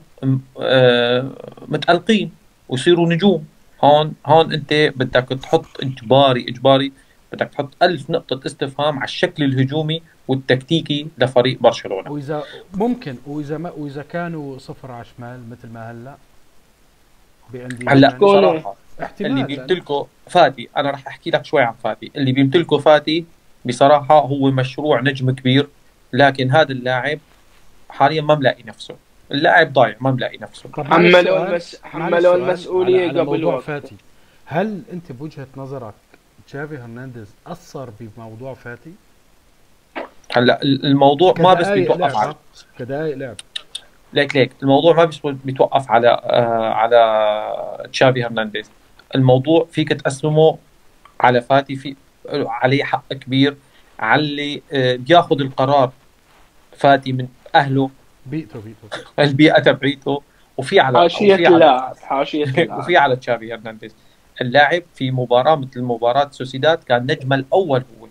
آه، 0.61 1.31
متألقين 1.69 2.31
ويصيروا 2.69 3.09
نجوم. 3.13 3.45
هون 3.85 4.15
هون 4.27 4.53
انت 4.53 4.73
بدك 4.73 5.29
تحط 5.43 5.67
اجباري 5.81 6.49
اجباري 6.49 6.93
بدك 7.33 7.49
تحط 7.49 7.83
ألف 7.83 8.11
نقطة 8.11 8.47
استفهام 8.47 8.97
على 8.97 9.05
الشكل 9.05 9.45
الهجومي 9.45 10.03
والتكتيكي 10.29 11.07
لفريق 11.19 11.59
برشلونة. 11.61 12.11
وإذا 12.13 12.45
ممكن 12.75 13.17
وإذا 13.27 13.59
ما 13.59 13.71
وإذا 13.71 14.03
كانوا 14.03 14.59
صفر 14.59 14.93
على 14.93 15.05
شمال 15.17 15.51
مثل 15.51 15.69
ما 15.69 15.91
هلأ 15.91 16.17
بأندية 17.53 17.93
هلأ 17.93 18.09
يعني 18.09 18.25
بصراحة 18.25 18.77
اللي 19.21 19.45
بيمتلكه 19.45 20.07
فاتي 20.27 20.69
أنا 20.77 20.91
راح 20.91 21.07
أحكي 21.07 21.31
لك 21.31 21.45
شوي 21.45 21.63
عن 21.63 21.75
فاتي. 21.85 22.11
اللي 22.17 22.33
بيمتلكه 22.33 22.79
فاتي 22.79 23.25
بصراحة 23.65 24.21
هو 24.21 24.51
مشروع 24.51 25.01
نجم 25.01 25.31
كبير 25.31 25.69
لكن 26.13 26.51
هذا 26.51 26.73
اللاعب 26.73 27.19
حاليا 27.89 28.23
ما 28.23 28.35
ملاقي 28.35 28.63
نفسه. 28.63 28.97
اللاعب 29.33 29.73
ضايع 29.73 29.97
ما 30.01 30.11
ملاقي 30.11 30.39
نفسه. 30.39 30.69
حملوا 30.77 31.47
المس- 31.49 31.81
حملوا 31.85 32.21
سؤال 32.21 32.43
المسؤولية 32.43 33.09
على- 33.09 33.11
قبل 33.17 33.25
موضوع 33.25 33.55
وقت. 33.55 33.65
فاتي. 33.65 33.97
هل 34.47 34.83
انت 34.93 35.13
بوجهة 35.13 35.47
نظرك 35.57 35.95
تشافي 36.47 36.77
هرنانديز 36.79 37.27
أثر 37.47 37.91
بموضوع 38.01 38.55
فاتي؟ 38.55 38.93
هلا 40.37 40.63
ال- 40.63 40.87
الموضوع 40.87 41.35
ما 41.39 41.55
بس 41.55 41.69
بيتوقف 41.69 42.17
على 42.17 42.31
ها؟ 42.31 42.37
كدقايق 42.79 43.17
لعب. 43.17 43.37
ليك 44.13 44.37
ليك 44.37 44.53
الموضوع 44.63 44.95
ما 44.95 45.05
بس 45.05 45.19
بيتوقف 45.25 45.91
على 45.91 46.09
آه 46.09 46.73
على 46.73 47.89
تشافي 47.93 48.25
هرنانديز. 48.25 48.71
الموضوع 49.15 49.67
فيك 49.73 49.89
تقسمه 49.89 50.59
على 51.21 51.41
فاتي 51.41 51.77
في 51.77 51.97
عليه 52.33 52.85
حق 52.85 53.13
كبير 53.13 53.57
على 53.99 54.21
اللي 54.23 54.63
آه 54.73 54.97
بياخذ 54.97 55.41
القرار 55.41 55.93
فاتي 56.77 57.13
من 57.13 57.29
أهله. 57.55 57.91
بيئته 58.27 58.61
بيئته 58.61 58.89
البيئة 59.19 59.59
تبعيته 59.61 60.23
وفي 60.57 60.81
على 60.81 60.99
حاشية 60.99 61.35
اللاعب 61.35 61.97
حاشية 61.97 62.45
اللاعب 62.45 62.79
وفي 62.79 62.97
على 62.97 63.17
تشافي 63.17 63.55
هرنانديز. 63.55 63.95
اللاعب 64.41 64.83
في 64.95 65.11
مباراة 65.11 65.57
مثل 65.57 65.83
مباراة 65.83 66.31
سوسيداد 66.31 66.79
كان 66.85 67.03
نجم 67.03 67.33
الأول 67.33 67.85
هو 68.01 68.09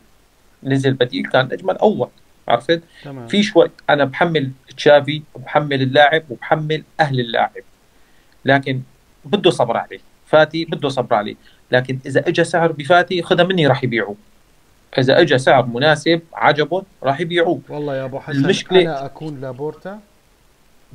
نزل 0.64 0.94
بديل 0.94 1.26
كان 1.26 1.46
نجم 1.46 1.70
الأول. 1.70 2.10
عرفت؟ 2.48 2.84
تمام. 3.04 3.28
في 3.28 3.44
شوي 3.44 3.72
أنا 3.90 4.06
بحمل 4.06 4.52
تشافي 4.78 5.24
وبحمل 5.36 5.82
اللاعب 5.82 6.24
وبحمل 6.30 6.84
أهل 7.00 7.20
اللاعب. 7.20 7.64
لكن 8.46 8.82
بده 9.26 9.52
صبر 9.52 9.78
عليه. 9.78 10.00
فاتي 10.26 10.66
بده 10.66 10.90
صبر 10.90 11.16
عليه. 11.16 11.36
لكن 11.72 12.00
إذا 12.06 12.28
اجى 12.28 12.44
سعر 12.44 12.72
بفاتي 12.72 13.22
خذها 13.22 13.46
مني 13.46 13.68
راح 13.68 13.84
يبيعوه 13.84 14.16
إذا 14.98 15.22
اجى 15.22 15.38
سعر 15.38 15.66
مناسب 15.66 16.22
عجبهم 16.34 16.84
راح 17.04 17.20
يبيعوه. 17.20 17.62
والله 17.70 17.96
يا 17.96 18.06
أبو 18.06 18.20
حسن 18.20 18.44
المشكلة- 18.54 18.74
أنا 18.74 19.06
أكون 19.06 19.42
لابورتا 19.42 20.00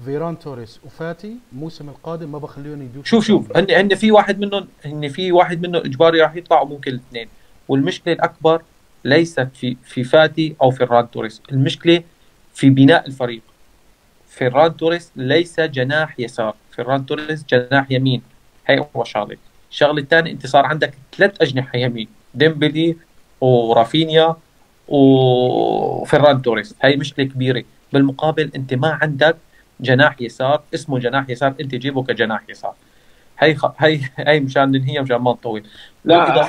فيران 0.04 0.38
توريس 0.38 0.80
وفاتي 0.84 1.36
الموسم 1.52 1.88
القادم 1.88 2.32
ما 2.32 2.38
بخليهم 2.38 2.82
يدوسوا 2.82 3.04
شوف 3.04 3.26
شوف. 3.26 3.56
هن 3.56 3.66
هن 3.70 3.94
في 3.94 4.12
واحد 4.12 4.40
منهم 4.40 4.68
هن 4.84 5.08
في 5.08 5.32
واحد 5.32 5.66
منهم 5.66 5.82
إجباري 5.82 6.20
راح 6.20 6.36
يطلع 6.36 6.60
وممكن 6.60 6.90
الاثنين. 6.90 7.28
والمشكلة 7.68 8.14
الأكبر 8.14 8.62
ليست 9.04 9.48
في 9.54 9.76
في 9.84 10.04
فاتي 10.04 10.56
أو 10.62 10.70
فيران 10.70 11.10
توريس. 11.10 11.42
المشكلة 11.52 12.02
في 12.54 12.70
بناء 12.70 13.06
الفريق. 13.06 13.40
فيران 14.28 14.76
توريس 14.76 15.12
ليس 15.16 15.60
جناح 15.60 16.20
يسار. 16.20 16.54
فيران 16.70 17.06
توريس 17.06 17.44
جناح 17.44 17.90
يمين. 17.90 18.22
هي 18.66 18.86
هو 18.96 19.04
شغلة. 19.04 19.36
الشغلة 19.70 20.02
الثانية 20.02 20.30
أنت 20.32 20.46
صار 20.46 20.66
عندك 20.66 20.94
ثلاث 21.16 21.42
أجنحة 21.42 21.78
يمين. 21.78 22.08
ديمبلي 22.34 22.96
ورافينيا 23.40 24.36
وفيران 24.88 26.42
توريس. 26.42 26.76
هاي 26.82 26.96
مشكلة 26.96 27.26
كبيرة. 27.26 27.62
بالمقابل 27.92 28.50
أنت 28.56 28.74
ما 28.74 28.98
عندك 29.02 29.36
جناح 29.80 30.16
يسار 30.20 30.60
اسمه 30.74 30.98
جناح 30.98 31.30
يسار 31.30 31.54
أنت 31.60 31.74
جيبه 31.74 32.02
كجناح 32.02 32.42
يسار. 32.48 32.74
هي 33.38 33.54
خ... 33.54 33.66
هي 33.78 34.00
هي 34.16 34.40
مشان 34.40 34.70
ننهيها 34.70 35.02
مشان 35.02 35.16
ما 35.16 35.30
نطول. 35.30 35.62
لا 36.04 36.44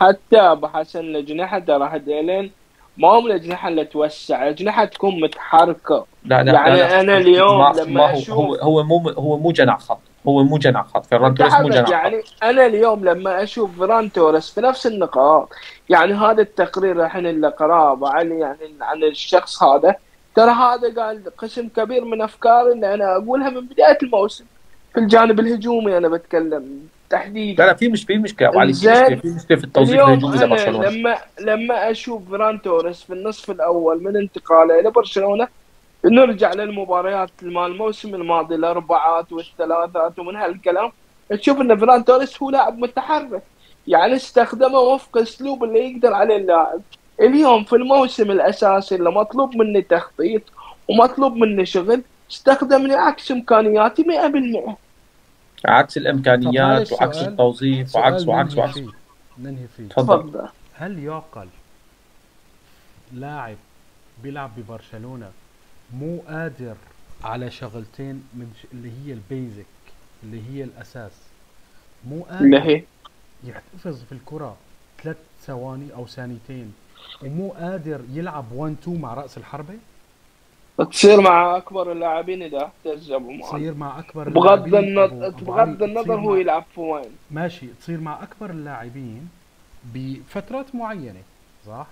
حتى 0.00 0.40
أبو 0.40 0.66
حسن 0.66 1.00
الاجنحه 1.00 1.58
ترى 1.58 1.88
هذيلين 1.88 2.50
ما 2.98 3.08
هم 3.08 3.26
الأجنحة 3.26 3.68
اللي 3.68 3.84
توسع. 3.84 4.42
الأجنحة 4.42 4.84
تكون 4.84 5.20
متحركة. 5.20 6.06
لا 6.24 6.42
لا 6.42 6.52
يعني 6.52 6.70
لا 6.70 6.76
لا. 6.76 7.00
أنا 7.00 7.16
اليوم 7.16 7.58
ما 7.58 7.72
لما 7.78 7.84
ما 7.84 8.10
هو 8.10 8.20
أشوف- 8.20 8.30
هو 8.30 8.54
هو 8.54 8.82
مو 8.82 9.10
هو 9.10 9.38
مو 9.38 9.52
جناح 9.52 9.78
خط. 9.78 10.00
هو 10.28 10.44
مو 10.44 10.58
جناح 10.58 10.86
خط 10.86 11.06
فيران 11.06 11.34
توريس 11.34 11.54
مو 11.54 11.68
جناح 11.68 11.90
يعني 11.90 12.22
أنا 12.42 12.66
اليوم 12.66 13.04
لما 13.04 13.42
أشوف 13.42 13.78
فران 13.78 14.12
توريس 14.12 14.50
في 14.50 14.60
نفس 14.60 14.86
النقاط 14.86 15.48
يعني 15.88 16.12
هذا 16.14 16.42
التقرير 16.42 17.04
الحين 17.04 17.26
اللي 17.26 17.48
قرأه 17.48 17.98
علي 18.02 18.38
يعني 18.38 18.58
عن 18.80 19.04
الشخص 19.04 19.62
هذا 19.62 19.94
ترى 20.34 20.50
هذا 20.50 21.02
قال 21.02 21.36
قسم 21.38 21.68
كبير 21.68 22.04
من 22.04 22.22
أفكاري 22.22 22.72
اللي 22.72 22.94
أنا 22.94 23.16
أقولها 23.16 23.50
من 23.50 23.60
بداية 23.66 23.98
الموسم. 24.02 24.44
في 24.92 25.00
الجانب 25.00 25.40
الهجومي 25.40 25.96
أنا 25.96 26.08
بتكلم 26.08 26.50
لا 26.50 27.18
تحديدا. 27.18 27.66
لا 27.66 27.74
في 27.74 27.88
مش 27.88 28.04
في 28.04 28.18
مشكلة 28.18 28.50
في. 28.50 28.58
مشكلة 28.58 29.16
في 29.16 29.28
مشكلة 29.28 29.58
في 29.58 29.64
التوظيف 29.64 30.00
الهجومي 30.00 30.36
أنا 30.38 30.44
لبرشلونه 30.44 30.88
لما 30.88 31.18
لما 31.40 31.90
أشوف 31.90 32.30
فران 32.30 32.62
توريس 32.62 33.02
في 33.02 33.12
النصف 33.12 33.50
الأول 33.50 34.02
من 34.02 34.16
انتقاله 34.16 34.80
إلى 34.80 34.90
برشلونة 34.90 35.48
نرجع 36.04 36.52
للمباريات 36.52 37.30
مال 37.42 37.66
الموسم 37.66 38.14
الماضي 38.14 38.54
الأربعات 38.54 39.32
والثلاثات 39.32 40.18
ومن 40.18 40.36
هالكلام. 40.36 40.92
تشوف 41.30 41.60
إن 41.60 41.78
فران 41.78 42.04
توريس 42.04 42.42
هو 42.42 42.50
لاعب 42.50 42.78
متحرك 42.78 43.42
يعني 43.86 44.16
استخدمه 44.16 44.78
وفق 44.78 45.18
أسلوب 45.18 45.64
اللي 45.64 45.90
يقدر 45.90 46.14
عليه 46.14 46.36
اللاعب. 46.36 46.80
اليوم 47.20 47.64
في 47.64 47.76
الموسم 47.76 48.30
الأساسي 48.30 48.94
اللي 48.94 49.10
مطلوب 49.10 49.56
مني 49.56 49.82
تخطيط 49.82 50.42
ومطلوب 50.88 51.36
مني 51.36 51.66
شغل 51.66 52.02
استخدمني 52.30 52.94
عكس 52.94 53.30
إمكانياتي 53.30 54.04
100% 54.04 54.76
عكس 55.64 55.96
الإمكانيات 55.96 56.92
وعكس 56.92 57.18
التوظيف 57.18 57.96
وعكس 57.96 58.26
وعكس 58.26 58.52
ننهي 58.52 58.64
وعكس 58.64 58.74
فيه. 58.78 58.88
ننهي 59.38 59.66
فيه. 59.76 59.88
تفضل. 59.88 60.48
هل 60.74 60.98
يعقل 60.98 61.48
لاعب 63.12 63.56
بيلعب 64.22 64.50
ببرشلونة 64.56 65.30
مو 65.98 66.22
قادر 66.28 66.74
على 67.24 67.50
شغلتين 67.50 68.14
من 68.34 68.52
ش... 68.62 68.66
اللي 68.72 68.90
هي 69.04 69.12
البيزك 69.12 69.66
اللي 70.22 70.42
هي 70.50 70.64
الأساس. 70.64 71.12
مو 72.08 72.26
اللي 72.40 72.58
قادر 72.58 72.70
هي 72.70 72.82
يحتفظ 73.44 74.04
في 74.04 74.12
الكرة 74.12 74.56
ثلاث 75.02 75.16
ثواني 75.42 75.94
أو 75.94 76.06
ثانيتين 76.06 76.74
ومو 77.22 77.48
قادر 77.48 78.00
يلعب 78.12 78.52
1 78.52 78.76
2 78.82 79.00
مع 79.00 79.14
رأس 79.14 79.38
الحربة؟ 79.38 79.74
تصير 80.90 81.20
مع 81.20 81.56
أكبر 81.56 81.92
اللاعبين 81.92 82.42
إذا 82.42 82.64
احتج 82.64 83.12
أبو 83.12 83.40
تصير 83.40 83.74
مع 83.74 83.98
أكبر 83.98 84.28
بغض 84.28 84.74
اللاعبين 84.74 84.98
النظر 85.14 85.44
بغض 85.44 85.82
النظر 85.82 86.20
هو 86.20 86.36
يلعب 86.36 86.64
في 86.74 86.80
وين 86.80 87.10
ماشي 87.30 87.66
تصير 87.66 88.00
مع 88.00 88.22
أكبر 88.22 88.50
اللاعبين 88.50 89.28
بفترات 89.94 90.74
معينة 90.74 91.22
صح؟ 91.66 91.86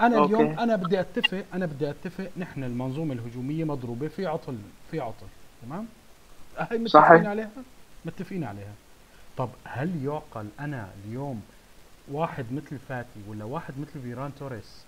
أنا 0.00 0.18
أوكي. 0.18 0.34
اليوم 0.34 0.58
أنا 0.58 0.76
بدي 0.76 1.00
أتفق 1.00 1.44
أنا 1.54 1.66
بدي 1.66 1.90
أتفق 1.90 2.30
نحن 2.36 2.64
المنظومة 2.64 3.14
الهجومية 3.14 3.64
مضروبة 3.64 4.08
في 4.08 4.26
عطل 4.26 4.56
في 4.90 5.00
عطل 5.00 5.26
تمام؟ 5.62 5.86
هاي 6.58 6.78
متفقين 6.78 6.88
صحيح. 7.02 7.26
عليها؟ 7.26 7.50
متفقين 8.04 8.44
عليها. 8.44 8.72
طب 9.36 9.48
هل 9.64 10.04
يعقل 10.04 10.46
أنا 10.60 10.88
اليوم 11.04 11.42
واحد 12.10 12.44
مثل 12.52 12.78
فاتي 12.88 13.20
ولا 13.28 13.44
واحد 13.44 13.74
مثل 13.78 14.00
فيران 14.02 14.30
توريس 14.38 14.82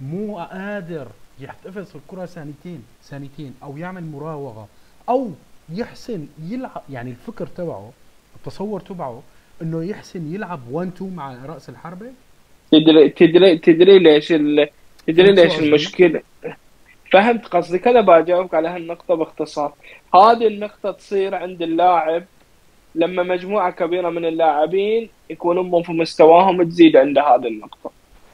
مو 0.00 0.38
قادر 0.38 1.08
يحتفظ 1.40 1.84
في 1.86 1.96
الكرة 1.96 2.26
ثانيتين 2.26 2.82
ثانيتين 3.04 3.54
أو 3.62 3.76
يعمل 3.76 4.04
مراوغة 4.04 4.68
أو 5.08 5.30
يحسن 5.68 6.26
يلعب؟ 6.42 6.82
يعني 6.90 7.10
الفكر 7.10 7.46
تبعه 7.46 7.92
التصور 8.36 8.80
تبعه 8.80 9.22
إنه 9.62 9.84
يحسن 9.84 10.34
يلعب 10.34 10.60
1 10.70 10.88
2 10.96 11.16
مع 11.16 11.34
رأس 11.44 11.68
الحربة؟ 11.68 12.10
تدري 12.72 13.08
تدري 13.08 13.58
تدري 13.58 13.98
ليش 13.98 14.32
ال... 14.32 14.68
تدري 15.06 15.32
ليش؟ 15.32 15.58
المشكلة؟ 15.58 16.22
فهمت 17.12 17.46
قصدك 17.46 17.88
أنا 17.88 18.00
بجاوبك 18.00 18.54
على 18.54 18.68
هالنقطة 18.68 19.14
باختصار. 19.14 19.72
هذه 20.14 20.46
النقطة 20.46 20.90
تصير 20.90 21.34
عند 21.34 21.62
اللاعب 21.62 22.24
لما 22.94 23.22
مجموعة 23.22 23.70
كبيرة 23.70 24.10
من 24.10 24.24
اللاعبين 24.24 25.08
يكونون 25.30 25.82
في 25.82 25.92
مستواهم 25.92 26.62
تزيد 26.62 26.96
عند 26.96 27.18
هذه 27.18 27.46
النقطة. 27.48 27.90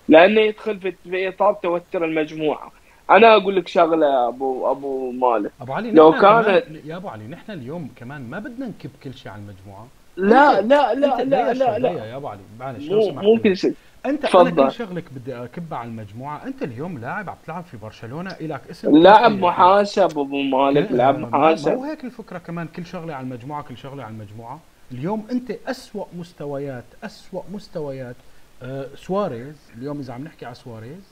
لأنه 0.08 0.40
يدخل 0.40 0.78
في 0.80 1.28
إطار 1.28 1.52
توتر 1.52 2.04
المجموعة. 2.04 2.72
أنا 3.10 3.36
أقول 3.36 3.56
لك 3.56 3.68
شغلة 3.68 4.06
يا 4.06 4.28
ابو 4.28 4.70
أبو 4.70 5.10
مالك. 5.10 5.50
أبو 5.60 5.72
علي 5.72 5.90
لو 5.90 6.12
كمان 6.12 6.80
يا 6.84 6.96
أبو 6.96 7.08
علي 7.08 7.24
نحن 7.24 7.52
اليوم 7.52 7.90
كمان 7.96 8.30
ما 8.30 8.38
بدنا 8.38 8.66
نكب 8.66 8.90
كل 9.04 9.14
شيء 9.14 9.32
على 9.32 9.42
المجموعة. 9.42 9.88
لا 10.16 10.60
لا 10.60 10.94
لا 10.94 11.22
أنت 11.22 11.34
لا 11.34 11.52
ليش 11.52 11.58
لا 11.58 11.78
لا. 11.78 11.88
لا 11.88 12.04
يا 12.04 12.16
أبو 12.16 12.28
علي؟ 12.28 12.40
معلش 12.60 12.88
لو 12.88 12.96
مو 12.96 13.04
سمحت 13.04 13.24
مو 13.24 13.34
لي. 13.34 13.40
كل 13.40 13.56
شيء. 13.56 13.74
أنت 14.06 14.24
أنا 14.24 14.44
تفضل. 14.50 14.64
كل 14.64 14.72
شغلك 14.72 15.04
بدي 15.12 15.34
اكب 15.36 15.74
على 15.74 15.88
المجموعة. 15.88 16.46
أنت 16.46 16.62
اليوم 16.62 16.98
لاعب 16.98 17.30
عم 17.30 17.36
تلعب 17.46 17.64
في 17.64 17.76
برشلونة 17.76 18.30
إلك 18.30 18.60
اسم 18.70 19.02
كافي. 19.02 19.28
محاسب 19.28 20.18
أبو 20.18 20.42
مالك 20.42 20.92
لا، 20.92 20.96
لاعب 20.96 21.18
محاسب. 21.18 21.68
ما 21.68 21.74
هو 21.74 21.84
هيك 21.84 22.04
الفكرة 22.04 22.38
كمان 22.38 22.66
كل 22.66 22.86
شغلة 22.86 23.14
على 23.14 23.24
المجموعة 23.24 23.62
كل 23.62 23.76
شغلة 23.76 24.04
على 24.04 24.12
المجموعة. 24.12 24.60
اليوم 24.92 25.26
أنت 25.30 25.50
أسوأ 25.66 26.04
مستويات 26.18 26.84
أسوأ 27.04 27.42
مستويات. 27.52 28.16
آه 28.62 28.86
سواريز 28.96 29.54
اليوم 29.78 29.98
إذا 29.98 30.14
عم 30.14 30.24
نحكي 30.24 30.46
على 30.46 30.54
سواريز 30.54 31.02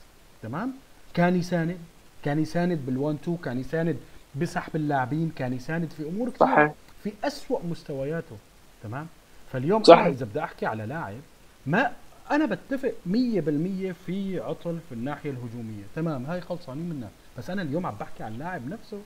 تمام؟ 0.43 0.73
كان 1.13 1.35
يساند 1.35 1.77
كان 2.23 2.39
يساند 2.39 2.79
بال1 2.87 3.21
2 3.23 3.37
كان 3.37 3.59
يساند 3.59 3.97
بسحب 4.35 4.75
اللاعبين 4.75 5.31
كان 5.35 5.53
يساند 5.53 5.91
في 5.91 6.03
أمور 6.03 6.29
كثير 6.29 6.47
صحيح. 6.47 6.71
في 7.03 7.11
أسوأ 7.23 7.59
مستوياته 7.69 8.37
تمام؟ 8.83 9.07
فاليوم 9.51 9.83
صحيح. 9.83 10.05
إذا 10.05 10.25
بدي 10.25 10.43
أحكي 10.43 10.65
على 10.65 10.85
لاعب 10.85 11.21
ما 11.65 11.91
أنا 12.31 12.45
بتفق 12.45 12.93
100% 13.05 13.93
في 14.05 14.39
عطل 14.39 14.79
في 14.89 14.95
الناحية 14.95 15.29
الهجومية. 15.29 15.83
تمام 15.95 16.25
هاي 16.25 16.41
خلصانين 16.41 16.89
منها 16.89 17.09
بس 17.37 17.49
أنا 17.49 17.61
اليوم 17.61 17.85
عم 17.85 17.95
بحكي 17.99 18.23
على 18.23 18.33
اللاعب 18.33 18.69
نفسه. 18.69 19.01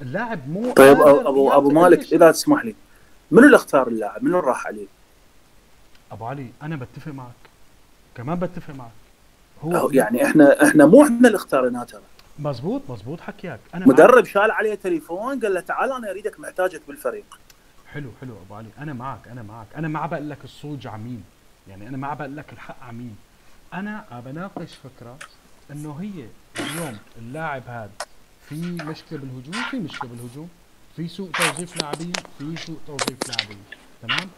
اللاعب 0.00 0.48
مو 0.48 0.72
طيب 0.72 1.00
ابو 1.00 1.52
أبو 1.52 1.68
كل 1.68 1.74
مالك. 1.74 2.12
إذا 2.12 2.30
تسمح 2.30 2.64
لي 2.64 2.74
منو 3.30 3.46
اللي 3.46 3.56
اختار 3.56 3.88
اللاعب؟ 3.88 4.24
منو 4.24 4.38
اللي 4.38 4.48
راح 4.48 4.66
عليه؟ 4.66 4.86
أبو 6.12 6.24
علي 6.24 6.46
أنا 6.62 6.76
بتفق 6.76 7.12
معك. 7.12 7.32
كمان 8.14 8.38
بتفق 8.38 8.74
معك. 8.74 8.90
هو 9.62 9.90
يعني 9.90 10.24
إحنا 10.24 10.62
إحنا 10.62 10.86
مو 10.86 11.02
إحنا 11.02 11.26
اللي 11.26 11.36
اختارناه 11.36 11.84
ترى. 11.84 12.02
مزبوط 12.38 12.82
مزبوط 12.88 13.20
حكيك 13.20 13.60
أنا 13.74 13.86
معك. 13.86 13.88
مدرب 13.88 14.24
شال 14.24 14.50
عليه 14.50 14.74
تليفون 14.74 15.40
قال 15.40 15.54
له 15.54 15.60
تعال 15.60 15.92
أنا 15.92 16.10
أريدك 16.10 16.40
محتاجك 16.40 16.82
بالفريق. 16.88 17.24
حلو 17.86 18.10
حلو 18.20 18.34
أبو 18.46 18.54
علي. 18.54 18.68
أنا 18.78 18.92
معك 18.92 19.28
أنا 19.28 19.42
معك. 19.42 19.66
أنا 19.76 19.88
ما 19.88 20.06
بقول 20.06 20.30
لك 20.30 20.44
الصوج 20.44 20.86
عميم 20.86 21.24
يعني 21.68 21.88
أنا 21.88 21.96
ما 21.96 22.14
بقول 22.14 22.36
لك 22.36 22.52
الحق 22.52 22.82
عميم 22.82 23.16
أنا 23.74 24.04
عم 24.10 24.20
بناقش 24.20 24.74
فكرة 24.74 25.18
إنه 25.70 25.92
هي 26.00 26.26
اليوم 26.64 26.98
اللاعب 27.18 27.62
هذا 27.66 27.90
في 28.48 28.54
مشكلة 28.54 29.18
بالهجوم 29.18 29.64
في 29.70 29.76
مشكلة 29.76 30.10
بالهجوم 30.10 30.48
في 30.96 31.08
سوء 31.08 31.30
توظيف 31.30 31.76
لاعبين 31.82 32.12
في 32.38 32.56
سوء 32.56 32.78
توظيف 32.86 33.18
لاعبين 33.28 33.62
تمام؟ 34.02 34.30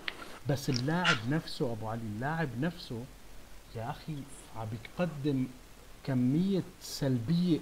بس 0.48 0.70
اللاعب 0.70 1.16
نفسه 1.30 1.72
أبو 1.72 1.88
علي 1.88 2.00
اللاعب 2.16 2.48
نفسه 2.60 3.04
يا 3.76 3.90
أخي 3.90 4.14
عم 4.56 4.66
بيقدم 4.72 5.46
كمية 6.06 6.62
سلبية 6.82 7.58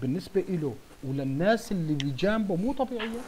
بالنسبة 0.00 0.44
له 0.48 0.74
وللناس 1.04 1.72
اللي 1.72 1.94
بجانبه 1.94 2.56
مو 2.56 2.72
طبيعية. 2.72 3.20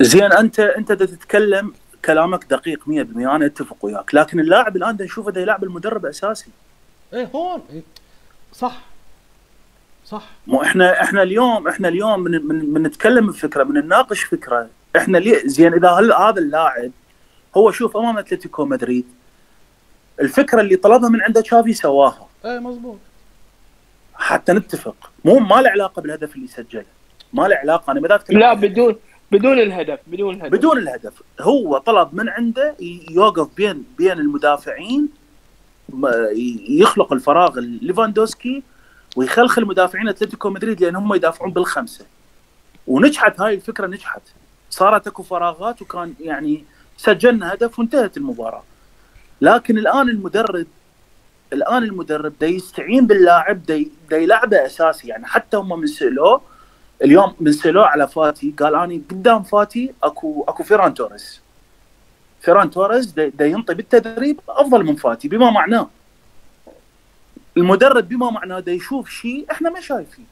زين 0.00 0.32
أنت 0.32 0.60
أنت 0.60 0.92
تتكلم 0.92 1.74
كلامك 2.04 2.44
دقيق 2.44 2.80
100% 2.86 2.88
أنا 2.90 3.46
أتفق 3.46 3.76
وياك. 3.82 4.14
لكن 4.14 4.40
اللاعب 4.40 4.76
الآن 4.76 4.96
دا 4.96 5.04
نشوفه 5.04 5.30
دا 5.30 5.40
يلعب 5.40 5.64
المدرب 5.64 6.06
أساسي. 6.06 6.50
إيه 7.12 7.30
هون. 7.34 7.62
إيه 7.72 7.82
صح. 8.52 8.80
صح. 10.06 10.22
مو 10.46 10.62
إحنا 10.62 11.02
إحنا 11.02 11.22
اليوم 11.22 11.68
إحنا 11.68 11.88
اليوم 11.88 12.20
من 12.20 12.46
من, 12.46 12.72
من 12.72 12.82
نتكلم 12.82 13.26
بفكرة 13.26 13.64
من 13.64 13.74
نناقش 13.74 14.22
فكرة. 14.22 14.68
إحنا 14.96 15.18
ليه 15.18 15.46
زين 15.46 15.74
إذا 15.74 15.90
هل 15.90 16.12
هذا 16.12 16.38
اللاعب 16.38 16.90
هو 17.56 17.70
شوف 17.70 17.96
أمام 17.96 18.18
أتلتيكو 18.18 18.64
مدريد 18.64 19.06
الفكرة 20.20 20.60
اللي 20.60 20.76
طلبها 20.76 21.08
من 21.08 21.22
عنده 21.22 21.40
تشافي 21.40 21.74
سواها. 21.74 22.28
إيه 22.44 22.58
مزبوط 22.58 22.98
حتى 24.14 24.52
نتفق. 24.52 25.10
مو 25.24 25.38
ما 25.38 25.60
له 25.60 25.70
علاقة 25.70 26.02
بالهدف 26.02 26.36
اللي 26.36 26.46
سجله. 26.46 26.84
ما 27.32 27.48
له 27.48 27.56
علاقة. 27.56 27.90
أنا 27.90 28.00
ما 28.00 28.20
لا. 28.28 28.54
بدون 28.54 28.96
بدون 29.32 29.58
الهدف 29.58 29.98
بدون 30.06 30.34
الهدف. 30.34 30.52
بدون 30.52 30.78
الهدف. 30.78 31.22
هو 31.40 31.78
طلب 31.78 32.14
من 32.14 32.28
عنده 32.28 32.74
يوقف 33.10 33.48
بين 33.56 33.84
بين 33.98 34.12
المدافعين 34.12 35.08
يخلق 36.68 37.12
الفراغ 37.12 37.58
ليفاندوسكي 37.58 38.62
ويخلخل 39.16 39.64
مدافعين 39.64 40.08
أتلتيكو 40.08 40.50
مدريد 40.50 40.80
لأن 40.84 40.96
هم 40.96 41.14
يدافعون 41.14 41.52
بالخمسة. 41.52 42.06
ونجحت 42.86 43.40
هاي 43.40 43.54
الفكرة 43.54 43.86
نجحت. 43.86 44.22
صارت 44.70 45.06
أكو 45.06 45.22
فراغات 45.22 45.82
وكان 45.82 46.14
يعني 46.20 46.64
سجلنا 46.96 47.54
هدف 47.54 47.78
وانتهت 47.78 48.16
المباراة. 48.16 48.62
لكن 49.40 49.78
الآن 49.78 50.08
المدرب 50.08 50.66
الآن 51.52 51.82
المدرب 51.82 52.32
دا 52.40 52.46
يستعين 52.46 53.06
باللاعب 53.06 53.62
دا 54.10 54.16
يلعبه 54.16 54.66
أساسي. 54.66 55.08
يعني 55.08 55.26
حتى 55.26 55.56
هم 55.56 55.80
من 55.80 55.86
سالوه 55.86 56.51
اليوم 57.02 57.34
من 57.40 57.52
سالوه 57.52 57.86
على 57.86 58.08
فاتي 58.08 58.54
قال 58.58 58.74
اني 58.74 59.02
قدام 59.10 59.42
فاتي 59.42 59.94
أكو 60.02 60.44
أكو 60.48 60.62
فيران 60.62 60.94
توريس. 60.94 61.40
فيران 62.40 62.70
توريس 62.70 63.06
دا, 63.06 63.46
ينطي 63.46 63.74
بالتدريب 63.74 64.40
أفضل 64.48 64.84
من 64.84 64.96
فاتي 64.96 65.28
بما 65.28 65.50
معناه. 65.50 65.90
المدرب 67.56 68.08
بما 68.08 68.30
معناه 68.30 68.60
دا 68.60 68.72
يشوف 68.72 69.10
شيء 69.10 69.46
إحنا 69.50 69.70
ما 69.70 69.80
شايفين. 69.80 70.26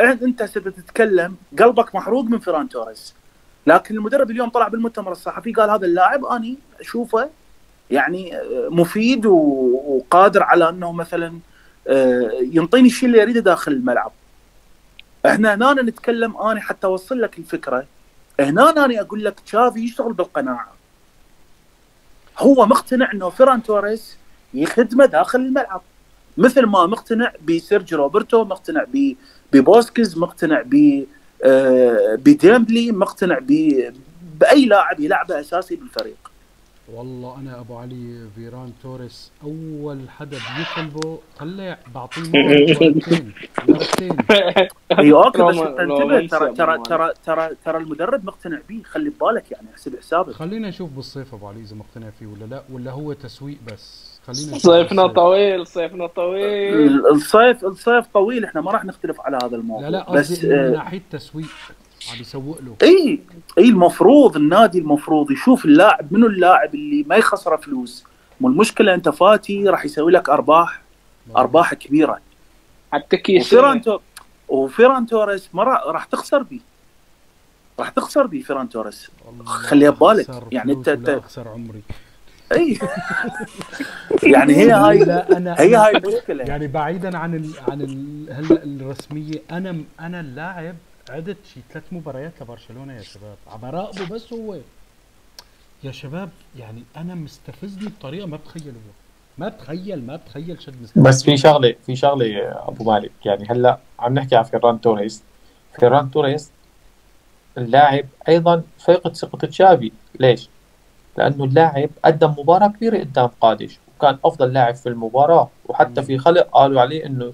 أنت 0.00 0.42
تتكلم 0.42 1.36
قلبك 1.58 1.94
محروق 1.94 2.24
من 2.24 2.38
فيران 2.38 2.68
توريس. 2.68 3.14
لكن 3.66 3.94
المدرب 3.94 4.30
اليوم 4.30 4.48
طلع 4.48 4.68
بالمؤتمر 4.68 5.12
الصحفي 5.12 5.52
قال 5.52 5.70
هذا 5.70 5.86
اللاعب 5.86 6.24
اني 6.24 6.58
أشوفه 6.80 7.30
يعني 7.90 8.32
مفيد 8.70 9.26
وقادر 9.26 10.42
على 10.42 10.68
أنه 10.68 10.92
مثلا 10.92 11.38
آه، 11.88 12.30
ينطيني 12.40 12.88
الشيء 12.88 13.08
اللي 13.08 13.22
أريده 13.22 13.40
داخل 13.40 13.72
الملعب. 13.72 14.12
إحنا 15.26 15.54
هنا 15.54 15.82
نتكلم 15.82 16.36
أنا 16.36 16.60
حتى 16.60 16.86
أوصل 16.86 17.20
لك 17.20 17.38
الفكرة. 17.38 17.86
هنا 18.40 18.70
أنا 18.70 19.00
أقول 19.00 19.24
لك 19.24 19.40
تشافي 19.40 19.80
يشتغل 19.80 20.12
بالقناعة. 20.12 20.72
هو 22.38 22.66
مقتنع 22.66 23.12
إنه 23.12 23.30
فيران 23.30 23.62
توريس 23.62 24.16
يخدمه 24.54 25.06
داخل 25.06 25.40
الملعب. 25.40 25.82
مثل 26.38 26.66
ما 26.66 26.86
مقتنع 26.86 27.32
بسيرجي 27.48 27.94
روبرتو 27.94 28.44
مقتنع 28.44 28.86
ببوسكيز 29.52 30.18
مقتنع 30.18 30.62
ب 30.66 31.04
آه، 31.44 32.14
بديمبلي 32.14 32.92
مقتنع 32.92 33.38
بأي 34.38 34.66
لاعب 34.66 35.00
يلعبه 35.00 35.40
أساسي 35.40 35.76
بالفريق. 35.76 36.29
والله 36.94 37.36
أنا 37.40 37.60
أبو 37.60 37.76
علي 37.76 38.28
فيران 38.34 38.72
توريس 38.82 39.30
أول 39.44 40.10
حدا 40.10 40.38
بيطلبه 40.58 41.18
طلع 41.38 41.78
بعطيه 41.94 42.22
مرتين 42.34 43.32
مرتين. 43.68 44.16
اي 44.98 45.12
أوكي 45.12 45.42
بس 45.42 45.56
انتبه 45.56 46.26
ترى 46.26 46.54
ترى 46.54 46.78
ترى 46.84 47.12
ترى 47.24 47.50
ترى 47.64 47.78
المدرب 47.78 48.24
مقتنع 48.24 48.58
به 48.68 48.82
خلي 48.84 49.10
ببالك 49.10 49.52
يعني 49.52 49.66
احسب 49.72 49.96
حسابك. 49.98 50.32
خلينا 50.32 50.68
نشوف 50.68 50.90
بالصيف 50.90 51.34
أبو 51.34 51.46
علي 51.48 51.60
إذا 51.60 51.76
مقتنع 51.76 52.10
فيه 52.10 52.26
ولا 52.26 52.44
لا 52.44 52.62
ولا 52.72 52.90
هو 52.90 53.12
تسويق 53.12 53.58
بس. 53.72 54.10
خلينا 54.26 54.58
صيفنا 54.58 55.06
طويل 55.06 55.66
صيفنا 55.66 56.06
طويل. 56.06 57.06
الصيف 57.06 57.64
الصيف 57.64 58.06
طويل 58.06 58.44
إحنا 58.44 58.60
ما 58.60 58.70
راح 58.72 58.84
نختلف 58.84 59.20
على 59.20 59.38
هذا 59.44 59.56
الموضوع. 59.56 59.88
لا 59.88 59.96
لا 59.96 60.12
بس 60.12 60.44
من 60.44 60.52
آه، 60.52 60.70
ناحية 60.70 61.02
تسويق 61.10 61.46
عم 62.14 62.20
يسوق 62.20 62.60
له. 62.60 62.76
إي 62.82 63.20
إي 63.58 63.68
المفروض 63.68 64.36
النادي 64.36 64.78
المفروض 64.78 65.30
يشوف 65.30 65.64
اللاعب 65.64 66.12
منو 66.12 66.26
اللاعب 66.26 66.74
اللي 66.74 67.04
ما 67.08 67.16
يخسره 67.16 67.56
فلوس. 67.56 68.04
مو 68.40 68.48
المشكلة 68.48 68.94
أنت 68.94 69.08
فاتي 69.08 69.68
راح 69.68 69.84
يسوي 69.84 70.12
لك 70.12 70.28
أرباح 70.28 70.80
أرباح 71.36 71.74
كبيرة. 71.74 72.20
حتى 72.92 73.16
كيسيه 73.16 73.46
وفيران 73.46 73.82
تو... 73.82 73.98
وفيران 74.48 75.06
توريس 75.06 75.48
ما 75.54 75.62
راح 75.62 76.04
تخسر 76.04 76.42
بيه 76.42 76.60
راح 77.78 77.88
تخسر 77.88 78.26
بيه 78.26 78.42
فيران 78.42 78.68
توريس. 78.68 79.10
خليها 79.44 79.90
ببالك. 79.90 80.28
يعني 80.52 80.72
انت 80.72 80.88
انت 80.88 81.08
أخسر 81.08 81.48
عمري. 81.48 81.82
إي. 82.52 82.78
يعني 84.22 84.56
هي 84.56 84.70
هاي 84.70 85.02
أنا 85.02 85.60
هي 85.60 85.74
هاي 85.76 85.96
المشكلة. 85.96 86.44
يعني 86.44 86.66
بعيدا 86.66 87.18
عن 87.18 87.34
ال 87.34 87.50
عن 87.68 87.80
ال 87.80 88.26
هلأ 88.32 88.62
الرسمية 88.64 89.42
أنا 89.50 89.80
أنا 90.00 90.20
اللاعب 90.20 90.76
عدت 91.10 91.36
شي 91.54 91.60
ثلاث 91.70 91.84
مباريات 91.92 92.32
لبرشلونة 92.42 92.92
يا 92.96 93.02
شباب. 93.02 93.36
عم 93.46 93.60
براقبه 93.60 94.14
بس 94.14 94.32
هو. 94.32 94.56
يا 95.84 95.92
شباب 95.92 96.30
يعني 96.58 96.82
أنا 96.96 97.14
مستفزني 97.14 97.88
بطريقة 97.88 98.26
ما 98.26 98.36
بتخيلوها 98.36 98.94
ما 99.38 99.48
بتخيل 99.48 100.06
ما 100.06 100.16
بتخيل 100.16 100.62
شد 100.62 100.82
مستفزني. 100.82 101.04
بس 101.04 101.22
في 101.24 101.36
شغلة 101.36 101.74
في 101.86 101.96
شغلة 101.96 102.26
أبو 102.68 102.84
مالك. 102.84 103.10
يعني 103.24 103.46
هلأ 103.50 103.78
عم 103.98 104.14
نحكي 104.14 104.36
عن 104.36 104.42
فيران 104.42 104.80
توريس. 104.80 105.22
فيران 105.80 106.10
توريس 106.10 106.50
اللاعب 107.58 108.06
أيضا 108.28 108.62
فاقد 108.78 109.16
ثقة 109.16 109.46
تشافي. 109.46 109.92
ليش؟ 110.20 110.48
لأنه 111.18 111.44
اللاعب 111.44 111.90
قدم 112.04 112.34
مباراة 112.38 112.68
كبيرة 112.68 112.98
قدام 112.98 113.30
قادش 113.40 113.78
وكان 113.98 114.18
أفضل 114.24 114.52
لاعب 114.52 114.74
في 114.74 114.88
المباراة. 114.88 115.50
وحتى 115.66 116.02
في 116.02 116.18
خلق 116.18 116.48
قالوا 116.52 116.80
عليه 116.80 117.06
إنه 117.06 117.32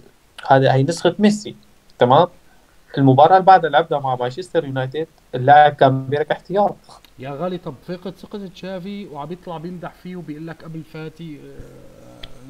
هذا 0.49 0.73
هي 0.73 0.83
نسخة 0.83 1.15
ميسي. 1.19 1.57
تمام؟ 1.99 2.27
المباراة 2.99 3.35
اللي 3.35 3.47
بعدها 3.47 3.71
لعبنا 3.71 3.99
مع 3.99 4.17
مانشستر 4.17 4.65
يونايتد 4.65 5.07
اللاعب 5.35 5.73
كان 5.75 6.07
بيرك 6.07 6.31
احتياط. 6.31 6.77
يا 7.19 7.31
غالي 7.31 7.59
طب 7.59 7.75
فقد 7.89 8.15
ثقة 8.17 8.47
تشافي 8.47 9.07
وعم 9.07 9.33
يطلع 9.33 9.59
بيمدح 9.59 9.93
فيه 10.03 10.17
وبيقول 10.17 10.47
لك 10.47 10.65
قبل 10.65 10.83
فاتي 10.93 11.39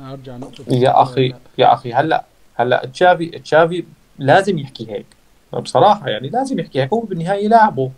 آه 0.01 0.13
ارجع 0.13 0.37
نقطة 0.37 0.65
يا 0.69 1.03
أخي 1.03 1.35
يا 1.59 1.73
أخي 1.75 1.93
هلأ 1.93 2.25
هلأ 2.55 2.87
تشافي 2.87 3.27
تشافي 3.27 3.85
لازم 4.19 4.59
يحكي 4.59 4.91
هيك. 4.93 5.07
بصراحة 5.53 6.09
يعني 6.09 6.29
لازم 6.29 6.59
يحكي 6.59 6.83
هيك 6.83 6.93
هو 6.93 7.01
بالنهاية 7.01 7.49
لاعبه. 7.49 7.91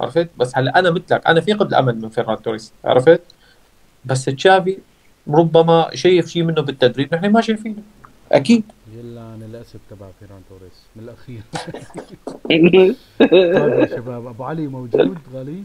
عرفت؟ 0.00 0.28
بس 0.36 0.58
هلأ 0.58 0.78
أنا 0.78 0.90
مثلك 0.90 1.26
أنا 1.26 1.40
فيقد 1.40 1.66
الامل 1.66 2.00
من 2.00 2.08
فيران 2.08 2.42
توريس 2.42 2.72
عرفت؟ 2.84 3.20
بس 4.04 4.24
تشافي 4.24 4.78
ربما 5.28 5.90
شايف 5.94 6.26
شيء 6.28 6.42
منه 6.42 6.62
بالتدريب 6.62 7.14
نحن 7.14 7.26
ما 7.32 7.40
شايفينه. 7.40 7.82
أكيد. 8.32 8.64
يلا 8.94 9.20
أنا 9.34 9.46
الاسد 9.46 9.80
تبع 9.90 10.06
فيران 10.20 10.42
توريس. 10.48 10.78
من 10.96 11.02
الأخير. 11.02 11.42
طيب 12.50 12.74
يا 13.80 13.86
شباب 13.86 14.26
أبو 14.26 14.44
علي 14.44 14.66
موجود؟ 14.66 15.18
غالي؟ 15.34 15.62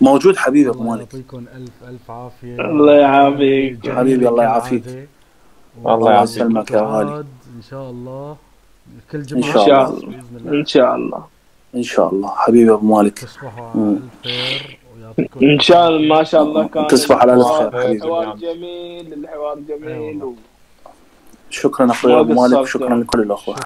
موجود 0.00 0.36
حبيبي 0.36 0.70
أبو 0.70 0.82
مالك. 0.82 1.00
يعطيكم 1.00 1.44
ألف 1.54 1.70
ألف 1.88 2.10
عافية. 2.10 2.56
الله 2.60 2.94
يعافيك. 2.94 3.90
حبيبي 3.90 4.28
الله 4.28 4.42
يعافيك. 4.42 5.08
الله 5.86 6.22
يسلمك 6.22 6.70
يا 6.70 6.80
غالي. 6.80 7.24
إن 7.56 7.62
شاء 7.70 7.90
الله 7.90 8.36
كل 9.10 9.22
جمعه 9.22 9.46
ان 9.46 9.52
شاء 9.52 9.90
الله. 9.90 10.22
إن 10.60 10.66
شاء 10.66 10.94
الله. 10.96 11.26
إن 11.74 11.82
شاء 11.82 12.14
الله. 12.14 12.28
حبيبي 12.28 12.72
أبو 12.72 12.96
مالك. 12.96 13.18
تصبحوا 13.18 13.66
على 13.70 13.98
الخير. 14.24 14.78
إن 15.42 15.60
شاء 15.60 15.88
الله 15.88 16.16
ما 16.16 16.22
شاء 16.24 16.42
الله 16.42 16.68
كان 16.68 16.86
تصبح 16.86 17.16
على 17.16 17.34
الخير 17.34 17.70
حبيبي 17.70 17.96
الحوار 17.96 18.36
جميل 18.36 19.12
الحوار 19.12 19.58
جميل 19.68 20.24
و... 20.24 20.34
شكرا 21.50 21.90
أخوي 21.90 22.20
ابو 22.20 22.32
مالك 22.32 22.66
شكرا 22.66 22.96
لكل 22.96 23.20
الأخوة. 23.20 23.56